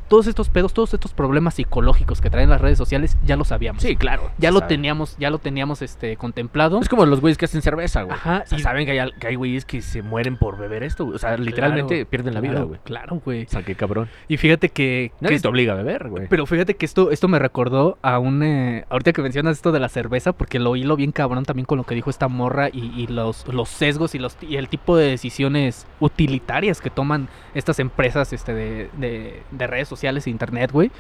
todos 0.09 0.27
estos 0.27 0.49
pedos, 0.49 0.75
todos 0.75 0.95
estos 0.95 1.13
problemas 1.15 1.55
psicológicos 1.55 2.21
que 2.21 2.31
traen 2.31 2.51
las 2.51 2.61
redes 2.61 2.79
sociales, 2.79 3.17
ya 3.25 3.37
lo 3.37 3.45
sabíamos. 3.45 3.83
Sí, 3.83 3.97
claro. 3.97 4.31
Ya 4.39 4.51
lo 4.51 4.61
sabe. 4.61 4.69
teníamos, 4.69 5.17
ya 5.19 5.31
lo 5.31 5.39
teníamos 5.39 5.83
este 5.83 6.17
contemplado. 6.17 6.81
Es 6.81 6.89
como 6.89 7.07
los 7.07 7.21
güeyes 7.21 7.39
que 7.39 7.47
hacen 7.47 7.63
cerveza, 7.63 8.03
güey. 8.03 8.15
Ajá, 8.17 8.43
O 8.45 8.49
sea, 8.49 8.59
y- 8.59 8.63
saben 8.63 8.87
que 8.87 9.01
hay, 9.01 9.11
que 9.19 9.27
hay 9.29 9.35
güeyes 9.35 9.65
que 9.65 9.81
se 9.83 10.03
mueren 10.03 10.37
por 10.37 10.59
beber 10.59 10.83
esto, 10.83 11.05
güey. 11.05 11.17
O 11.17 11.19
sea, 11.19 11.37
literalmente 11.37 12.05
pierden 12.07 12.35
la 12.35 12.41
vida, 12.41 12.53
claro, 12.55 12.67
güey. 12.69 12.81
Claro, 12.85 13.21
güey. 13.25 13.45
O 13.45 13.49
sea, 13.49 13.63
qué 13.63 13.75
cabrón. 13.75 14.09
Y 14.29 14.37
fíjate 14.37 14.69
que, 14.69 15.13
que 15.19 15.25
Nadie 15.25 15.41
te 15.41 15.49
obliga 15.49 15.73
a 15.73 15.77
beber, 15.77 16.09
güey. 16.09 16.29
Pero 16.29 16.47
fíjate 16.47 16.75
que 16.77 16.85
esto, 16.87 17.11
esto 17.11 17.29
me 17.29 17.39
recordó 17.39 17.99
a 18.03 18.19
un... 18.19 18.43
eh, 18.43 18.85
ahorita 18.91 19.13
que 19.13 19.23
mencionas 19.23 19.57
esto 19.57 19.73
de 19.73 19.81
la 19.81 19.89
cerveza, 19.89 20.33
porque 20.33 20.59
lo 20.59 20.77
hilo 20.77 20.97
bien 20.97 21.13
cabrón 21.13 21.45
también 21.45 21.65
con 21.67 21.79
lo 21.79 21.85
que 21.85 21.95
dijo 21.95 22.11
esta 22.11 22.29
morra 22.29 22.69
y, 22.73 22.93
y 23.01 23.07
los, 23.07 23.47
los 23.49 23.69
sesgos 23.71 24.15
y, 24.15 24.19
los, 24.19 24.37
y 24.43 24.57
el 24.57 24.69
tipo 24.69 24.97
de 24.97 25.09
decisiones 25.09 25.87
utilitarias 26.01 26.81
que 26.81 26.91
toman 26.91 27.29
estas 27.55 27.79
empresas 27.79 28.33
este, 28.33 28.53
de, 28.55 28.91
de- 28.99 29.43
de 29.51 29.67
redes 29.67 29.89
sociales 29.89 29.94
e 30.03 30.31
internet, 30.31 30.73
güey. 30.73 30.91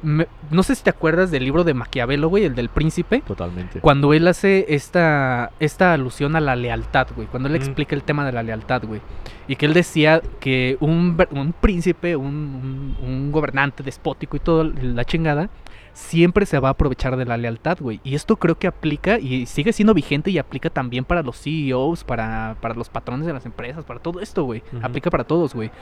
Me- 0.00 0.28
no 0.52 0.62
sé 0.62 0.76
si 0.76 0.84
te 0.84 0.90
acuerdas 0.90 1.32
del 1.32 1.42
libro 1.42 1.64
de 1.64 1.74
Maquiavelo, 1.74 2.28
güey, 2.28 2.44
el 2.44 2.54
del 2.54 2.68
príncipe. 2.68 3.20
Totalmente. 3.26 3.80
Cuando 3.80 4.14
él 4.14 4.28
hace 4.28 4.66
esta, 4.68 5.50
esta 5.58 5.92
alusión 5.92 6.36
a 6.36 6.40
la 6.40 6.54
lealtad, 6.54 7.08
güey. 7.16 7.26
Cuando 7.26 7.48
él 7.48 7.56
explica 7.56 7.96
el 7.96 8.04
tema 8.04 8.24
de 8.24 8.30
la 8.30 8.44
lealtad, 8.44 8.84
güey. 8.84 9.00
Y 9.48 9.56
que 9.56 9.66
él 9.66 9.74
decía 9.74 10.22
que 10.38 10.76
un, 10.78 11.16
un 11.32 11.52
príncipe, 11.52 12.14
un, 12.14 12.26
un- 12.26 12.96
un 13.08 13.32
gobernante 13.32 13.82
despótico 13.82 14.36
y 14.36 14.40
todo 14.40 14.62
la 14.62 15.04
chingada, 15.04 15.50
siempre 15.94 16.46
se 16.46 16.60
va 16.60 16.68
a 16.68 16.72
aprovechar 16.72 17.16
de 17.16 17.24
la 17.24 17.36
lealtad, 17.36 17.78
güey. 17.80 18.00
Y 18.04 18.14
esto 18.14 18.36
creo 18.36 18.56
que 18.56 18.68
aplica 18.68 19.18
y 19.18 19.46
sigue 19.46 19.72
siendo 19.72 19.94
vigente 19.94 20.30
y 20.30 20.38
aplica 20.38 20.70
también 20.70 21.04
para 21.04 21.24
los 21.24 21.42
CEOs, 21.42 22.04
para, 22.04 22.56
para 22.60 22.74
los 22.74 22.88
patrones 22.88 23.26
de 23.26 23.32
las 23.32 23.46
empresas, 23.46 23.84
para 23.84 23.98
todo 23.98 24.20
esto, 24.20 24.44
güey. 24.44 24.62
Aplica 24.80 25.10
para 25.10 25.24
todos, 25.24 25.54
güey. 25.56 25.72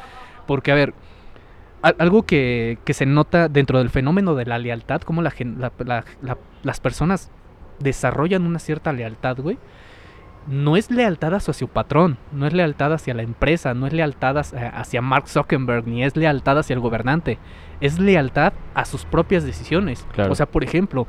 Porque, 0.46 0.72
a 0.72 0.74
ver, 0.74 0.94
algo 1.82 2.24
que, 2.24 2.78
que 2.84 2.94
se 2.94 3.06
nota 3.06 3.48
dentro 3.48 3.78
del 3.78 3.90
fenómeno 3.90 4.34
de 4.34 4.46
la 4.46 4.58
lealtad, 4.58 5.00
como 5.02 5.22
la, 5.22 5.32
la- 5.58 5.72
la- 5.84 6.04
la- 6.22 6.38
las 6.62 6.80
personas 6.80 7.30
desarrollan 7.78 8.46
una 8.46 8.58
cierta 8.58 8.92
lealtad, 8.92 9.38
güey. 9.38 9.58
No 10.48 10.76
es 10.76 10.90
lealtad 10.92 11.34
hacia 11.34 11.52
su 11.54 11.66
patrón, 11.66 12.18
no 12.32 12.46
es 12.46 12.52
lealtad 12.52 12.92
hacia 12.92 13.14
la 13.14 13.22
empresa, 13.22 13.74
no 13.74 13.86
es 13.88 13.92
lealtad 13.92 14.38
hacia, 14.38 14.68
hacia 14.68 15.02
Mark 15.02 15.28
Zuckerberg, 15.28 15.86
ni 15.88 16.04
es 16.04 16.16
lealtad 16.16 16.58
hacia 16.58 16.74
el 16.74 16.80
gobernante. 16.80 17.38
Es 17.80 17.98
lealtad 17.98 18.52
a 18.74 18.84
sus 18.84 19.04
propias 19.04 19.42
decisiones. 19.44 20.06
Claro. 20.12 20.30
O 20.32 20.34
sea, 20.36 20.46
por 20.46 20.62
ejemplo, 20.62 21.08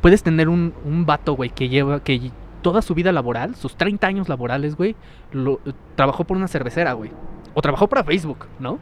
puedes 0.00 0.22
tener 0.22 0.48
un, 0.48 0.72
un 0.86 1.04
vato, 1.04 1.34
güey, 1.34 1.50
que 1.50 1.68
lleva, 1.68 2.02
que 2.02 2.30
toda 2.62 2.80
su 2.80 2.94
vida 2.94 3.12
laboral, 3.12 3.56
sus 3.56 3.76
30 3.76 4.06
años 4.06 4.28
laborales, 4.30 4.74
güey, 4.74 4.96
lo- 5.32 5.60
trabajó 5.94 6.24
por 6.24 6.38
una 6.38 6.48
cervecera, 6.48 6.94
güey. 6.94 7.10
O 7.54 7.60
trabajó 7.60 7.88
para 7.88 8.04
Facebook, 8.04 8.46
¿no? 8.58 8.78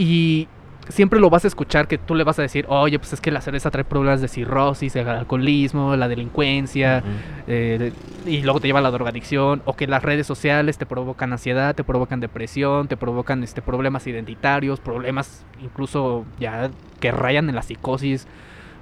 Y 0.00 0.48
siempre 0.88 1.20
lo 1.20 1.28
vas 1.28 1.44
a 1.44 1.48
escuchar 1.48 1.86
que 1.86 1.98
tú 1.98 2.14
le 2.14 2.24
vas 2.24 2.38
a 2.38 2.42
decir, 2.42 2.64
oye, 2.70 2.98
pues 2.98 3.12
es 3.12 3.20
que 3.20 3.30
la 3.30 3.42
cerveza 3.42 3.70
trae 3.70 3.84
problemas 3.84 4.22
de 4.22 4.28
cirrosis, 4.28 4.96
el 4.96 5.06
alcoholismo, 5.06 5.94
la 5.94 6.08
delincuencia, 6.08 7.04
eh, 7.46 7.92
y 8.24 8.40
luego 8.40 8.60
te 8.60 8.68
lleva 8.68 8.78
a 8.78 8.82
la 8.82 8.90
drogadicción, 8.90 9.60
o 9.66 9.76
que 9.76 9.86
las 9.86 10.02
redes 10.02 10.26
sociales 10.26 10.78
te 10.78 10.86
provocan 10.86 11.34
ansiedad, 11.34 11.74
te 11.74 11.84
provocan 11.84 12.18
depresión, 12.18 12.88
te 12.88 12.96
provocan 12.96 13.44
este, 13.44 13.60
problemas 13.60 14.06
identitarios, 14.06 14.80
problemas 14.80 15.44
incluso 15.62 16.24
ya 16.38 16.70
que 16.98 17.10
rayan 17.10 17.50
en 17.50 17.56
la 17.56 17.62
psicosis. 17.62 18.26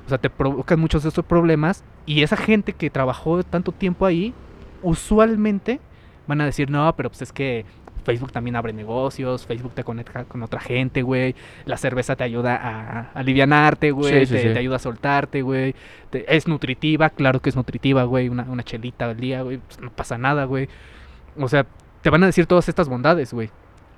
O 0.07 0.09
sea, 0.09 0.19
te 0.19 0.31
provocan 0.31 0.79
muchos 0.79 1.03
de 1.03 1.09
estos 1.09 1.25
problemas 1.25 1.83
y 2.07 2.23
esa 2.23 2.37
gente 2.37 2.75
que 2.75 2.91
trabajó 2.91 3.43
tanto 3.43 3.73
tiempo 3.73 4.07
ahí, 4.07 4.35
usualmente 4.83 5.81
van 6.29 6.41
a 6.43 6.45
decir, 6.45 6.71
no, 6.71 6.95
pero 6.95 7.09
pues 7.09 7.23
es 7.23 7.33
que 7.33 7.65
Facebook 8.09 8.33
también 8.33 8.57
abre 8.57 8.73
negocios, 8.73 9.45
Facebook 9.45 9.75
te 9.75 9.85
conecta 9.85 10.25
con 10.25 10.43
otra 10.43 10.61
gente, 10.61 11.03
güey. 11.03 11.35
La 11.67 11.77
cerveza 11.77 12.17
te 12.17 12.25
ayuda 12.25 12.57
a, 12.57 13.11
alivianarte, 13.13 13.91
güey. 13.91 14.25
te, 14.25 14.59
ayuda 14.59 14.77
a 14.77 14.79
soltarte, 14.79 15.43
güey. 15.43 15.75
Es 16.11 16.49
nutritiva, 16.49 17.11
claro 17.11 17.41
que 17.41 17.51
es 17.51 17.57
nutritiva, 17.57 18.05
güey. 18.05 18.31
Una, 18.31 18.45
una 18.45 18.63
chelita 18.63 19.05
al 19.05 19.19
día, 19.19 19.43
güey. 19.43 19.59
Pues 19.59 19.79
no 19.79 19.91
pasa 19.91 20.17
nada, 20.17 20.47
güey. 20.47 20.71
O 21.37 21.49
sea, 21.49 21.67
te 22.01 22.09
van 22.09 22.23
a 22.23 22.27
decir 22.27 22.47
todas 22.47 22.71
estas 22.71 22.89
bondades, 22.89 23.35
güey. 23.35 23.51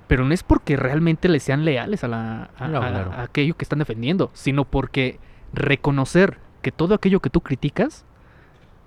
Pero 0.09 0.25
no 0.25 0.33
es 0.33 0.43
porque 0.43 0.75
realmente 0.75 1.29
le 1.29 1.39
sean 1.39 1.63
leales 1.63 2.03
a, 2.03 2.09
la, 2.09 2.49
a 2.59 3.21
aquello 3.23 3.55
que 3.55 3.63
están 3.63 3.79
defendiendo, 3.79 4.29
sino 4.33 4.65
porque 4.65 5.19
reconocer 5.53 6.37
que 6.61 6.73
todo 6.73 6.95
aquello 6.95 7.21
que 7.21 7.29
tú 7.29 7.39
criticas 7.39 8.03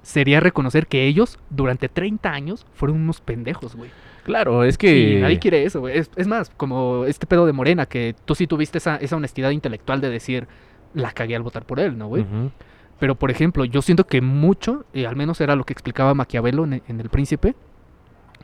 sería 0.05 0.39
reconocer 0.39 0.87
que 0.87 1.07
ellos 1.07 1.39
durante 1.51 1.89
30 1.89 2.31
años 2.31 2.67
fueron 2.75 3.01
unos 3.01 3.21
pendejos, 3.21 3.75
güey. 3.75 3.91
Claro, 4.25 4.65
es 4.65 4.79
que... 4.79 4.97
Y 4.97 5.21
nadie 5.21 5.39
quiere 5.39 5.65
eso, 5.65 5.81
güey. 5.81 5.99
Es, 5.99 6.27
más, 6.27 6.51
como 6.57 7.05
este 7.07 7.27
pedo 7.27 7.47
de 7.47 7.53
Morena, 7.53 7.87
que 7.87 8.15
tú 8.25 8.35
sí 8.35 8.47
tuviste 8.47 8.79
esa, 8.79 8.97
esa 8.97 9.17
honestidad 9.17 9.51
intelectual 9.51 10.01
de 10.01 10.11
decir, 10.11 10.47
la 10.95 11.13
cagué 11.13 11.37
al 11.37 11.43
votar 11.43 11.67
por 11.67 11.81
él, 11.81 11.99
¿no, 11.99 12.07
güey? 12.09 12.25
Pero, 12.99 13.17
por 13.17 13.31
ejemplo, 13.31 13.65
yo 13.65 13.83
siento 13.83 14.07
que 14.07 14.21
mucho, 14.21 14.85
y 14.93 15.05
al 15.05 15.17
menos 15.17 15.41
era 15.41 15.57
lo 15.57 15.65
que 15.65 15.73
explicaba 15.73 16.15
Maquiavelo 16.15 16.65
en, 16.65 16.83
El 16.87 17.09
Príncipe, 17.11 17.55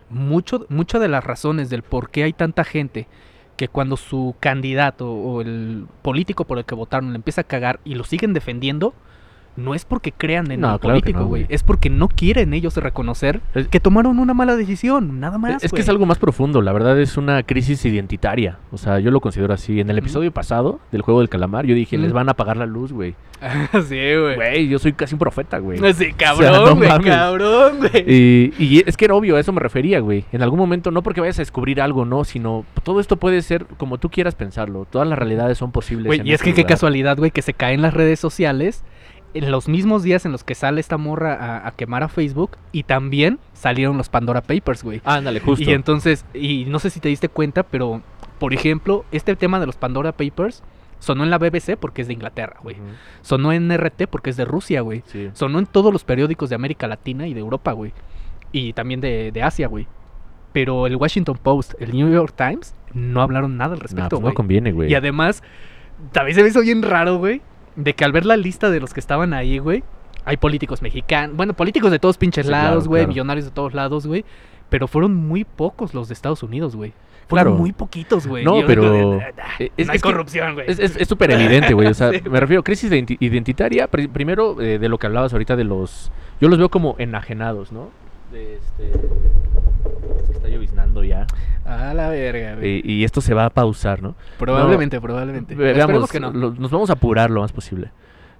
mucho, 0.08 0.66
muchas 0.68 1.00
de 1.00 1.08
las 1.08 1.24
razones 1.24 1.70
del 1.70 1.82
por 1.82 2.10
qué 2.10 2.24
hay 2.24 2.32
tanta 2.32 2.64
gente 2.64 3.06
que 3.56 3.68
cuando 3.68 3.96
su 3.96 4.34
candidato 4.40 5.12
o 5.12 5.40
el 5.42 5.86
político 6.02 6.46
por 6.46 6.58
el 6.58 6.64
que 6.64 6.74
votaron 6.74 7.10
le 7.10 7.16
empieza 7.16 7.42
a 7.42 7.44
cagar 7.44 7.78
y 7.84 7.94
lo 7.94 8.04
siguen 8.04 8.32
defendiendo, 8.32 8.94
no 9.56 9.74
es 9.74 9.84
porque 9.84 10.12
crean 10.12 10.50
en 10.50 10.64
el 10.64 10.78
político, 10.78 11.24
güey. 11.26 11.46
es 11.48 11.62
porque 11.62 11.90
no 11.90 12.08
quieren 12.08 12.54
ellos 12.54 12.76
reconocer 12.76 13.40
que 13.70 13.80
tomaron 13.80 14.18
una 14.18 14.34
mala 14.34 14.56
decisión, 14.56 15.20
nada 15.20 15.38
más. 15.38 15.62
Es 15.62 15.72
que 15.72 15.80
es 15.80 15.88
algo 15.88 16.06
más 16.06 16.18
profundo, 16.18 16.62
la 16.62 16.72
verdad 16.72 16.98
es 17.00 17.16
una 17.16 17.42
crisis 17.42 17.84
identitaria. 17.84 18.58
O 18.70 18.78
sea, 18.78 19.00
yo 19.00 19.10
lo 19.10 19.20
considero 19.20 19.52
así. 19.52 19.80
En 19.80 19.90
el 19.90 19.98
episodio 19.98 20.32
pasado 20.32 20.80
del 20.92 21.02
juego 21.02 21.20
del 21.20 21.28
calamar, 21.28 21.66
yo 21.66 21.74
dije, 21.74 21.98
les 21.98 22.12
van 22.12 22.28
a 22.28 22.32
apagar 22.32 22.56
la 22.56 22.66
luz, 22.66 22.92
güey. 22.92 23.14
sí, 23.88 24.14
güey. 24.16 24.36
Güey, 24.36 24.68
yo 24.68 24.78
soy 24.78 24.92
casi 24.92 25.14
un 25.14 25.18
profeta, 25.18 25.58
güey. 25.58 25.78
Sí, 25.94 26.12
cabrón, 26.12 26.78
güey, 26.78 26.88
cabrón, 27.00 27.78
güey. 27.78 28.04
Y, 28.06 28.54
y, 28.58 28.82
es 28.86 28.96
que 28.96 29.06
era 29.06 29.14
obvio, 29.14 29.36
a 29.36 29.40
eso 29.40 29.52
me 29.52 29.60
refería, 29.60 30.00
güey. 30.00 30.24
En 30.32 30.42
algún 30.42 30.58
momento, 30.58 30.90
no 30.90 31.02
porque 31.02 31.20
vayas 31.20 31.38
a 31.38 31.42
descubrir 31.42 31.80
algo, 31.80 32.04
no, 32.04 32.24
sino 32.24 32.64
todo 32.82 33.00
esto 33.00 33.16
puede 33.16 33.42
ser 33.42 33.66
como 33.76 33.98
tú 33.98 34.10
quieras 34.10 34.34
pensarlo. 34.34 34.86
Todas 34.88 35.08
las 35.08 35.18
realidades 35.18 35.58
son 35.58 35.72
posibles. 35.72 36.06
Güey, 36.06 36.20
y 36.24 36.32
es 36.32 36.42
que 36.42 36.54
qué 36.54 36.64
casualidad, 36.64 37.16
güey, 37.18 37.30
que 37.30 37.42
se 37.42 37.54
caen 37.54 37.82
las 37.82 37.94
redes 37.94 38.20
sociales 38.20 38.84
en 39.34 39.50
los 39.50 39.68
mismos 39.68 40.02
días 40.02 40.24
en 40.26 40.32
los 40.32 40.44
que 40.44 40.54
sale 40.54 40.80
esta 40.80 40.96
morra 40.96 41.66
a, 41.66 41.70
quemar 41.72 42.02
a 42.02 42.08
Facebook 42.08 42.56
y 42.72 42.84
también 42.84 43.38
salieron 43.52 43.96
los 43.96 44.08
Pandora 44.08 44.42
Papers, 44.42 44.82
güey. 44.82 45.00
Ándale, 45.04 45.40
justo. 45.40 45.68
Y 45.68 45.72
entonces, 45.72 46.24
y 46.34 46.64
no 46.66 46.78
sé 46.78 46.90
si 46.90 47.00
te 47.00 47.08
diste 47.08 47.28
cuenta, 47.28 47.62
pero 47.62 48.02
por 48.38 48.54
ejemplo, 48.54 49.04
este 49.12 49.36
tema 49.36 49.60
de 49.60 49.66
los 49.66 49.76
Pandora 49.76 50.12
Papers 50.12 50.62
sonó 50.98 51.24
en 51.24 51.30
la 51.30 51.38
BBC 51.38 51.76
porque 51.78 52.02
es 52.02 52.08
de 52.08 52.14
Inglaterra, 52.14 52.56
güey. 52.62 52.76
Sonó 53.22 53.52
en 53.52 53.70
RT 53.70 54.06
porque 54.10 54.30
es 54.30 54.36
de 54.36 54.44
Rusia, 54.44 54.80
güey. 54.80 55.02
Sonó 55.32 55.58
en 55.58 55.66
todos 55.66 55.92
los 55.92 56.04
periódicos 56.04 56.48
de 56.48 56.56
América 56.56 56.86
Latina 56.88 57.26
y 57.26 57.34
de 57.34 57.40
Europa, 57.40 57.72
güey. 57.72 57.92
Y 58.52 58.72
también 58.72 59.00
de, 59.00 59.40
Asia, 59.42 59.68
güey. 59.68 59.86
Pero 60.52 60.86
el 60.86 60.96
Washington 60.96 61.38
Post, 61.40 61.74
el 61.80 61.92
New 61.92 62.10
York 62.10 62.34
Times, 62.36 62.74
no 62.92 63.22
hablaron 63.22 63.56
nada 63.56 63.74
al 63.74 63.80
respecto, 63.80 64.08
pues 64.08 64.22
güey. 64.22 64.32
no 64.32 64.34
conviene, 64.34 64.72
güey. 64.72 64.90
Y 64.90 64.94
además, 64.96 65.44
también 66.12 66.34
se 66.34 66.42
me 66.42 66.48
hizo 66.48 66.60
bien 66.60 66.82
raro, 66.82 67.18
güey, 67.18 67.40
de 67.76 67.94
que 67.94 68.04
al 68.04 68.12
ver 68.12 68.26
la 68.26 68.36
lista 68.36 68.70
de 68.70 68.80
los 68.80 68.92
que 68.92 69.00
estaban 69.00 69.32
ahí, 69.32 69.58
güey, 69.58 69.82
hay 70.24 70.36
políticos 70.36 70.82
mexicanos, 70.82 71.36
bueno, 71.36 71.54
políticos 71.54 71.90
de 71.90 71.98
todos 71.98 72.18
pinches 72.18 72.46
lados, 72.46 72.88
güey, 72.88 73.06
millonarios 73.06 73.46
de 73.46 73.52
todos 73.52 73.74
lados, 73.74 74.06
güey, 74.06 74.24
pero 74.68 74.86
fueron 74.86 75.14
muy 75.14 75.44
pocos 75.44 75.94
los 75.94 76.08
de 76.08 76.14
Estados 76.14 76.42
Unidos, 76.42 76.76
güey. 76.76 76.92
Fueron 77.28 77.58
muy 77.58 77.72
poquitos, 77.72 78.26
güey. 78.26 78.44
No, 78.44 78.66
pero. 78.66 79.20
es, 79.76 79.86
no 79.86 79.92
hay 79.92 79.98
corrupción, 80.00 80.54
güey. 80.54 80.66
Es 80.68 81.08
súper 81.08 81.30
evidente, 81.30 81.74
güey. 81.74 81.86
O 81.86 81.94
sea, 81.94 82.10
me 82.30 82.40
refiero 82.40 82.60
a 82.60 82.64
crisis 82.64 82.90
identitaria. 82.92 83.86
primero, 83.86 84.60
eh, 84.60 84.78
de 84.78 84.88
lo 84.88 84.98
que 84.98 85.06
hablabas 85.06 85.32
ahorita 85.32 85.54
de 85.54 85.64
los. 85.64 86.10
Yo 86.40 86.48
los 86.48 86.58
veo 86.58 86.70
como 86.70 86.96
enajenados, 86.98 87.70
¿no? 87.70 87.90
De 88.32 88.56
este. 88.56 88.90
Se 90.26 90.32
está 90.32 90.48
lloviznando 90.48 91.04
ya. 91.04 91.26
A 91.70 91.94
la 91.94 92.08
verga, 92.08 92.56
güey. 92.56 92.82
Y, 92.84 93.04
esto 93.04 93.20
se 93.20 93.32
va 93.32 93.44
a 93.44 93.50
pausar, 93.50 94.02
¿no? 94.02 94.16
Probablemente, 94.38 95.00
probablemente. 95.00 95.54
Veamos, 95.54 96.10
que 96.10 96.18
no. 96.18 96.32
nos 96.32 96.70
vamos 96.70 96.90
a 96.90 96.94
apurar 96.94 97.30
lo 97.30 97.42
más 97.42 97.52
posible. 97.52 97.90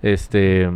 Este. 0.02 0.68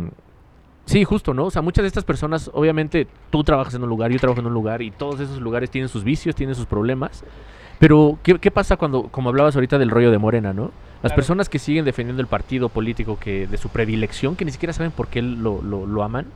Sí, 0.85 1.03
justo, 1.03 1.33
¿no? 1.33 1.45
O 1.45 1.51
sea, 1.51 1.61
muchas 1.61 1.83
de 1.83 1.87
estas 1.87 2.03
personas, 2.03 2.49
obviamente, 2.53 3.07
tú 3.31 3.43
trabajas 3.43 3.73
en 3.73 3.83
un 3.83 3.89
lugar, 3.89 4.11
yo 4.11 4.19
trabajo 4.19 4.39
en 4.39 4.47
un 4.47 4.53
lugar, 4.53 4.81
y 4.81 4.91
todos 4.91 5.19
esos 5.19 5.41
lugares 5.41 5.69
tienen 5.71 5.89
sus 5.89 6.03
vicios, 6.03 6.35
tienen 6.35 6.55
sus 6.55 6.67
problemas. 6.67 7.23
Pero, 7.79 8.19
¿qué, 8.23 8.51
pasa 8.51 8.77
cuando, 8.77 9.03
como 9.09 9.29
hablabas 9.29 9.55
ahorita 9.55 9.77
del 9.77 9.89
rollo 9.89 10.11
de 10.11 10.17
Morena, 10.17 10.53
¿no? 10.53 10.71
Las 11.03 11.11
personas 11.13 11.49
que 11.49 11.59
siguen 11.59 11.85
defendiendo 11.85 12.21
el 12.21 12.27
partido 12.27 12.69
político 12.69 13.19
que 13.19 13.47
de 13.47 13.57
su 13.57 13.69
predilección, 13.69 14.35
que 14.35 14.45
ni 14.45 14.51
siquiera 14.51 14.73
saben 14.73 14.91
por 14.91 15.07
qué 15.07 15.21
lo, 15.21 15.61
lo, 15.61 15.85
lo 15.85 16.03
aman, 16.03 16.27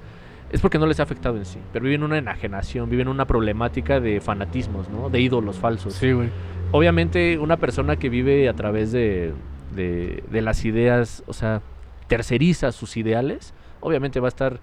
es 0.51 0.61
porque 0.61 0.79
no 0.79 0.85
les 0.85 0.99
ha 0.99 1.03
afectado 1.03 1.37
en 1.37 1.45
sí. 1.45 1.59
Pero 1.71 1.85
viven 1.85 2.03
una 2.03 2.17
enajenación, 2.17 2.89
viven 2.89 3.07
una 3.07 3.25
problemática 3.25 3.99
de 3.99 4.21
fanatismos, 4.21 4.89
¿no? 4.89 5.09
De 5.09 5.19
ídolos 5.19 5.57
falsos. 5.57 5.93
Sí, 5.93 6.11
güey. 6.11 6.29
Obviamente, 6.71 7.37
una 7.37 7.57
persona 7.57 7.95
que 7.97 8.09
vive 8.09 8.47
a 8.49 8.53
través 8.53 8.91
de, 8.91 9.33
de, 9.75 10.23
de 10.29 10.41
las 10.41 10.65
ideas, 10.65 11.23
o 11.27 11.33
sea, 11.33 11.61
terceriza 12.07 12.71
sus 12.71 12.97
ideales, 12.97 13.53
obviamente 13.79 14.19
va 14.19 14.27
a 14.27 14.29
estar 14.29 14.59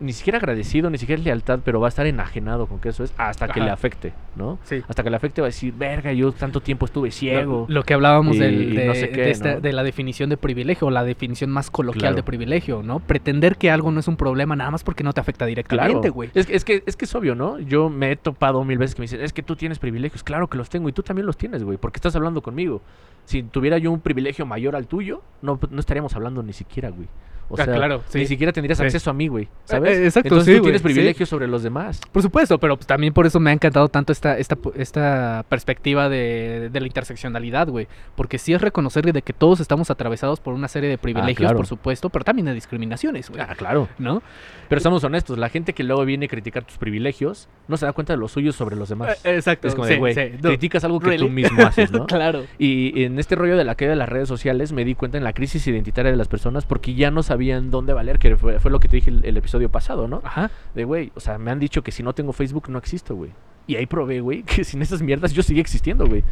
ni 0.00 0.12
siquiera 0.12 0.38
agradecido, 0.38 0.90
ni 0.90 0.98
siquiera 0.98 1.20
es 1.20 1.24
lealtad, 1.24 1.60
pero 1.64 1.80
va 1.80 1.86
a 1.86 1.88
estar 1.88 2.06
enajenado 2.06 2.66
con 2.66 2.80
que 2.80 2.88
eso 2.88 3.04
es 3.04 3.14
hasta 3.16 3.48
que 3.48 3.60
le 3.60 3.70
afecte, 3.70 4.12
¿no? 4.36 4.58
Sí. 4.64 4.82
Hasta 4.88 5.02
que 5.02 5.10
le 5.10 5.16
afecte 5.16 5.40
va 5.40 5.46
a 5.46 5.50
decir, 5.50 5.72
verga, 5.76 6.12
yo 6.12 6.32
tanto 6.32 6.60
tiempo 6.60 6.86
estuve 6.86 7.10
ciego. 7.10 7.66
Lo, 7.68 7.84
que 7.84 7.94
hablábamos 7.94 8.38
de, 8.38 9.72
la 9.72 9.82
definición 9.82 10.30
de 10.30 10.36
privilegio, 10.36 10.88
o 10.88 10.90
la 10.90 11.04
definición 11.04 11.50
más 11.50 11.70
coloquial 11.70 12.16
de 12.16 12.22
privilegio, 12.22 12.82
¿no? 12.82 13.00
Pretender 13.00 13.56
que 13.56 13.70
algo 13.70 13.90
no 13.90 14.00
es 14.00 14.08
un 14.08 14.16
problema 14.16 14.56
nada 14.56 14.70
más 14.70 14.82
porque 14.82 15.04
no 15.04 15.12
te 15.12 15.20
afecta 15.20 15.46
directamente, 15.46 16.10
güey. 16.10 16.30
Es, 16.34 16.50
es, 16.50 16.64
que, 16.64 16.82
es 16.86 16.96
que 16.96 17.04
es 17.04 17.14
obvio, 17.14 17.34
¿no? 17.34 17.58
Yo 17.60 17.88
me 17.88 18.12
he 18.12 18.16
topado 18.16 18.64
mil 18.64 18.78
veces 18.78 18.94
que 18.94 19.02
me 19.02 19.04
dicen, 19.04 19.20
es 19.20 19.32
que 19.32 19.42
tú 19.42 19.56
tienes 19.56 19.78
privilegios. 19.78 20.24
Claro 20.24 20.48
que 20.48 20.58
los 20.58 20.68
tengo 20.68 20.88
y 20.88 20.92
tú 20.92 21.02
también 21.02 21.26
los 21.26 21.36
tienes, 21.36 21.62
güey, 21.62 21.78
porque 21.78 21.98
estás 21.98 22.16
hablando 22.16 22.42
conmigo. 22.42 22.82
Si 23.26 23.42
tuviera 23.42 23.78
yo 23.78 23.90
un 23.90 24.00
privilegio 24.00 24.44
mayor 24.44 24.76
al 24.76 24.86
tuyo, 24.86 25.22
no, 25.40 25.58
no 25.70 25.80
estaríamos 25.80 26.14
hablando 26.14 26.42
ni 26.42 26.52
siquiera, 26.52 26.90
güey. 26.90 27.08
O 27.48 27.54
ah, 27.54 27.64
sea, 27.64 27.74
claro, 27.74 28.02
ni 28.14 28.26
siquiera 28.26 28.52
tendrías 28.52 28.80
acceso 28.80 29.10
a 29.10 29.12
mí, 29.12 29.28
güey. 29.28 29.48
¿Sabes? 29.64 29.98
Eh, 29.98 30.04
exacto, 30.06 30.28
Entonces 30.28 30.56
tú 30.56 30.62
tienes 30.62 30.82
privilegios 30.82 31.28
sobre 31.28 31.46
los 31.46 31.62
demás. 31.62 32.00
Por 32.12 32.22
supuesto, 32.22 32.58
pero 32.58 32.76
pues, 32.76 32.86
también 32.86 33.12
por 33.12 33.26
eso 33.26 33.40
me 33.40 33.50
ha 33.50 33.52
encantado 33.52 33.88
tanto 33.88 34.12
esta, 34.12 34.38
esta, 34.38 34.56
esta 34.76 35.44
perspectiva 35.48 36.08
de, 36.08 36.70
de 36.72 36.80
la 36.80 36.86
interseccionalidad, 36.86 37.68
güey. 37.68 37.88
Porque 38.16 38.38
sí 38.38 38.52
es 38.52 38.60
reconocer 38.60 39.04
de 39.12 39.22
que 39.22 39.32
todos 39.32 39.60
estamos 39.60 39.90
atravesados 39.90 40.40
por 40.40 40.54
una 40.54 40.68
serie 40.68 40.88
de 40.88 40.98
privilegios, 40.98 41.52
por 41.52 41.66
supuesto, 41.66 42.10
pero 42.10 42.24
también 42.24 42.46
de 42.46 42.54
discriminaciones, 42.54 43.30
güey. 43.30 43.42
Ah, 43.42 43.54
claro. 43.56 43.88
¿No? 43.98 44.22
Pero 44.68 44.78
estamos 44.78 45.04
honestos, 45.04 45.38
la 45.38 45.48
gente 45.48 45.74
que 45.74 45.84
luego 45.84 46.04
viene 46.04 46.26
a 46.26 46.28
criticar 46.28 46.64
tus 46.64 46.78
privilegios 46.78 47.48
no 47.68 47.76
se 47.76 47.86
da 47.86 47.92
cuenta 47.92 48.12
de 48.12 48.18
los 48.18 48.32
suyos 48.32 48.56
sobre 48.56 48.76
los 48.76 48.88
demás. 48.88 49.24
Eh, 49.24 49.36
exacto. 49.36 49.68
Es 49.68 49.74
como 49.74 49.86
de, 49.86 49.98
güey, 49.98 50.14
criticas 50.14 50.84
algo 50.84 51.00
que 51.00 51.16
tú 51.16 51.28
mismo 51.28 51.62
haces, 51.62 51.90
¿no? 51.92 52.06
claro. 52.08 52.44
Y 52.58 53.02
en 53.04 53.18
este 53.18 53.36
rollo 53.36 53.56
de 53.56 53.64
la 53.64 53.74
caída 53.74 53.90
de 53.90 53.96
las 53.96 54.08
redes 54.08 54.28
sociales 54.28 54.72
me 54.72 54.84
di 54.84 54.94
cuenta 54.94 55.18
en 55.18 55.24
la 55.24 55.32
crisis 55.32 55.66
identitaria 55.66 56.10
de 56.10 56.16
las 56.16 56.28
personas 56.28 56.66
porque 56.66 56.94
ya 56.94 57.10
no 57.10 57.22
sabían 57.34 57.70
dónde 57.70 57.92
valer 57.92 58.18
que 58.18 58.36
fue, 58.36 58.58
lo 58.70 58.80
que 58.80 58.88
te 58.88 58.96
dije 58.96 59.10
el, 59.10 59.36
episodio 59.36 59.68
pasado, 59.68 60.06
¿no? 60.06 60.20
Ajá. 60.24 60.50
De, 60.74 60.84
güey, 60.84 61.10
o 61.16 61.20
sea, 61.20 61.36
me 61.36 61.50
han 61.50 61.58
dicho 61.58 61.82
que 61.82 61.90
si 61.90 62.02
no 62.02 62.12
tengo 62.14 62.32
Facebook 62.32 62.68
no 62.68 62.78
existo, 62.78 63.16
güey. 63.16 63.30
Y 63.66 63.76
ahí 63.76 63.86
probé, 63.86 64.20
güey, 64.20 64.42
que 64.44 64.62
sin 64.62 64.82
esas 64.82 65.02
mierdas 65.02 65.32
yo 65.32 65.42
seguía 65.42 65.62
existiendo, 65.62 66.06
güey. 66.06 66.22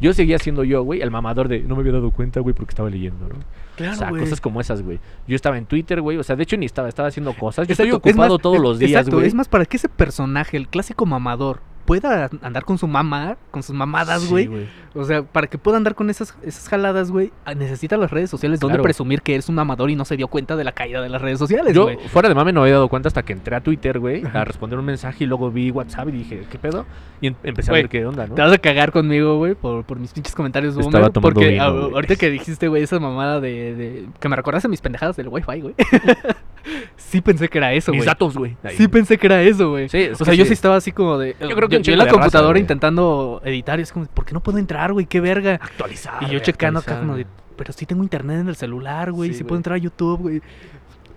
Yo 0.00 0.12
seguía 0.12 0.38
siendo 0.38 0.64
yo, 0.64 0.82
güey, 0.82 1.00
el 1.00 1.10
mamador 1.10 1.48
de 1.48 1.60
no 1.60 1.76
me 1.76 1.82
había 1.82 1.92
dado 1.92 2.10
cuenta, 2.10 2.40
güey, 2.40 2.54
porque 2.54 2.70
estaba 2.70 2.90
leyendo, 2.90 3.28
¿no? 3.28 3.34
Claro, 3.76 3.92
o 3.92 3.96
sea, 3.96 4.10
cosas 4.10 4.40
como 4.40 4.60
esas, 4.60 4.82
güey. 4.82 4.98
Yo 5.28 5.36
estaba 5.36 5.56
en 5.56 5.66
Twitter, 5.66 6.00
güey. 6.00 6.16
O 6.16 6.24
sea, 6.24 6.34
de 6.34 6.42
hecho 6.42 6.56
ni 6.56 6.66
estaba, 6.66 6.88
estaba 6.88 7.08
haciendo 7.08 7.32
cosas. 7.34 7.68
Yo 7.68 7.72
estoy 7.72 7.92
ocupado 7.92 8.38
todos 8.38 8.58
los 8.58 8.80
días, 8.80 9.08
güey. 9.08 9.26
Es 9.26 9.34
más, 9.34 9.46
para 9.48 9.64
que 9.66 9.76
ese 9.76 9.88
personaje, 9.88 10.56
el 10.56 10.66
clásico 10.66 11.06
mamador, 11.06 11.60
pueda 11.88 12.28
andar 12.42 12.66
con 12.66 12.76
su 12.76 12.86
mamá, 12.86 13.38
con 13.50 13.62
sus 13.62 13.74
mamadas, 13.74 14.28
güey. 14.28 14.68
o 14.94 15.04
sea, 15.04 15.22
para 15.22 15.46
que 15.46 15.56
pueda 15.56 15.78
andar 15.78 15.94
con 15.94 16.10
esas, 16.10 16.36
esas 16.42 16.68
jaladas, 16.68 17.10
güey, 17.10 17.32
ah, 17.46 17.54
necesita 17.54 17.96
las 17.96 18.10
redes 18.10 18.28
sociales 18.28 18.60
donde 18.60 18.78
presumir 18.80 19.22
que 19.22 19.32
eres 19.32 19.48
un 19.48 19.54
mamador 19.54 19.88
y 19.88 19.96
no 19.96 20.04
se 20.04 20.14
dio 20.18 20.28
cuenta 20.28 20.54
de 20.54 20.64
la 20.64 20.72
caída 20.72 21.00
de 21.00 21.08
las 21.08 21.22
redes 21.22 21.38
sociales, 21.38 21.74
Yo, 21.74 21.88
fuera 22.08 22.28
de 22.28 22.34
mame, 22.34 22.52
no 22.52 22.60
había 22.60 22.74
dado 22.74 22.88
cuenta 22.88 23.08
hasta 23.08 23.22
que 23.22 23.32
entré 23.32 23.56
a 23.56 23.62
Twitter, 23.62 23.98
güey, 24.00 24.22
a 24.34 24.44
responder 24.44 24.78
un 24.78 24.84
mensaje 24.84 25.24
y 25.24 25.26
luego 25.26 25.50
vi 25.50 25.70
WhatsApp 25.70 26.08
y 26.08 26.12
dije, 26.12 26.44
¿qué 26.50 26.58
pedo? 26.58 26.84
Y 27.22 27.28
em, 27.28 27.34
empecé 27.42 27.70
a 27.70 27.74
ver 27.74 27.88
qué 27.88 28.04
onda, 28.04 28.26
¿no? 28.26 28.34
Te 28.34 28.42
vas 28.42 28.52
a 28.52 28.58
cagar 28.58 28.92
conmigo, 28.92 29.38
güey, 29.38 29.54
por, 29.54 29.82
por 29.84 29.98
mis 29.98 30.12
pinches 30.12 30.34
comentarios, 30.34 30.76
Estaba 30.76 31.08
porque 31.10 31.58
ahorita 31.58 32.16
que 32.16 32.28
dijiste, 32.28 32.68
güey, 32.68 32.82
esa 32.82 33.00
mamada 33.00 33.40
de, 33.40 33.74
de, 33.74 34.06
que 34.20 34.28
me 34.28 34.36
recordaste 34.36 34.68
mis 34.68 34.82
pendejadas 34.82 35.16
del 35.16 35.28
Wi-Fi, 35.28 35.60
güey. 35.62 35.74
sí 36.96 37.20
pensé 37.20 37.48
que 37.48 37.58
era 37.58 37.72
eso, 37.72 37.92
Mis 37.92 38.00
güey. 38.00 38.06
datos, 38.06 38.36
güey. 38.36 38.56
Sí 38.76 38.88
pensé 38.88 39.18
que 39.18 39.26
era 39.26 39.42
eso, 39.42 39.70
güey. 39.70 39.88
Sí, 39.88 39.98
es 39.98 40.20
o 40.20 40.24
sea, 40.24 40.34
yo 40.34 40.44
sí. 40.44 40.52
estaba 40.52 40.76
así 40.76 40.92
como 40.92 41.18
de. 41.18 41.36
Yo 41.40 41.54
creo 41.56 41.68
que 41.68 41.80
yo, 41.82 41.92
en 41.92 41.98
la 41.98 42.04
de 42.04 42.10
computadora 42.10 42.58
intentando 42.58 43.40
editar 43.44 43.78
y 43.78 43.82
es 43.82 43.92
como, 43.92 44.06
¿por 44.06 44.24
qué 44.24 44.32
no 44.34 44.42
puedo 44.42 44.58
entrar, 44.58 44.92
güey? 44.92 45.06
Qué 45.06 45.20
verga. 45.20 45.54
Actualizar. 45.62 46.22
Y 46.22 46.26
yo 46.30 46.38
checando 46.40 46.80
acá 46.80 46.98
como 47.00 47.16
de, 47.16 47.26
pero 47.56 47.72
sí 47.72 47.86
tengo 47.86 48.02
internet 48.02 48.40
en 48.40 48.48
el 48.48 48.56
celular, 48.56 49.12
güey. 49.12 49.30
Sí, 49.32 49.38
Sí, 49.38 49.44
puedo 49.44 49.56
entrar 49.56 49.74
a 49.76 49.78
YouTube, 49.78 50.20
güey. 50.20 50.42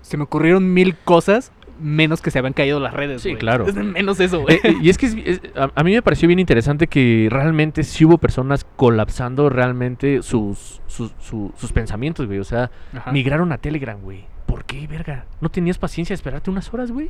Se 0.02 0.18
me 0.18 0.24
ocurrieron 0.24 0.74
mil 0.74 0.96
cosas, 0.98 1.52
menos 1.80 2.22
que 2.22 2.30
se 2.32 2.38
habían 2.40 2.54
caído 2.54 2.80
las 2.80 2.94
redes, 2.94 3.22
Sí, 3.22 3.36
claro. 3.36 3.66
Es 3.66 3.76
menos 3.76 4.20
eso, 4.20 4.42
güey. 4.42 4.56
Eh, 4.58 4.60
eh, 4.66 4.76
y 4.82 4.90
es 4.90 4.98
que 4.98 5.06
es- 5.08 5.16
es- 5.26 5.42
a, 5.56 5.72
a 5.74 5.84
mí 5.84 5.94
me 5.94 6.02
pareció 6.02 6.28
bien 6.28 6.40
interesante 6.40 6.88
que 6.88 7.28
realmente 7.32 7.84
sí 7.84 8.06
hubo 8.06 8.18
personas 8.18 8.66
colapsando 8.76 9.50
realmente 9.50 10.22
sus, 10.22 10.82
sus, 10.88 11.12
su- 11.20 11.52
sus 11.58 11.72
pensamientos, 11.72 12.28
güey. 12.28 12.40
O 12.40 12.44
sea, 12.44 12.70
Ajá. 12.96 13.12
migraron 13.12 13.52
a 13.52 13.58
Telegram, 13.58 14.00
güey. 14.02 14.26
¿Por 14.52 14.66
qué, 14.66 14.86
verga? 14.86 15.24
¿No 15.40 15.48
tenías 15.48 15.78
paciencia 15.78 16.14
de 16.14 16.16
esperarte 16.16 16.50
unas 16.50 16.74
horas, 16.74 16.92
güey? 16.92 17.10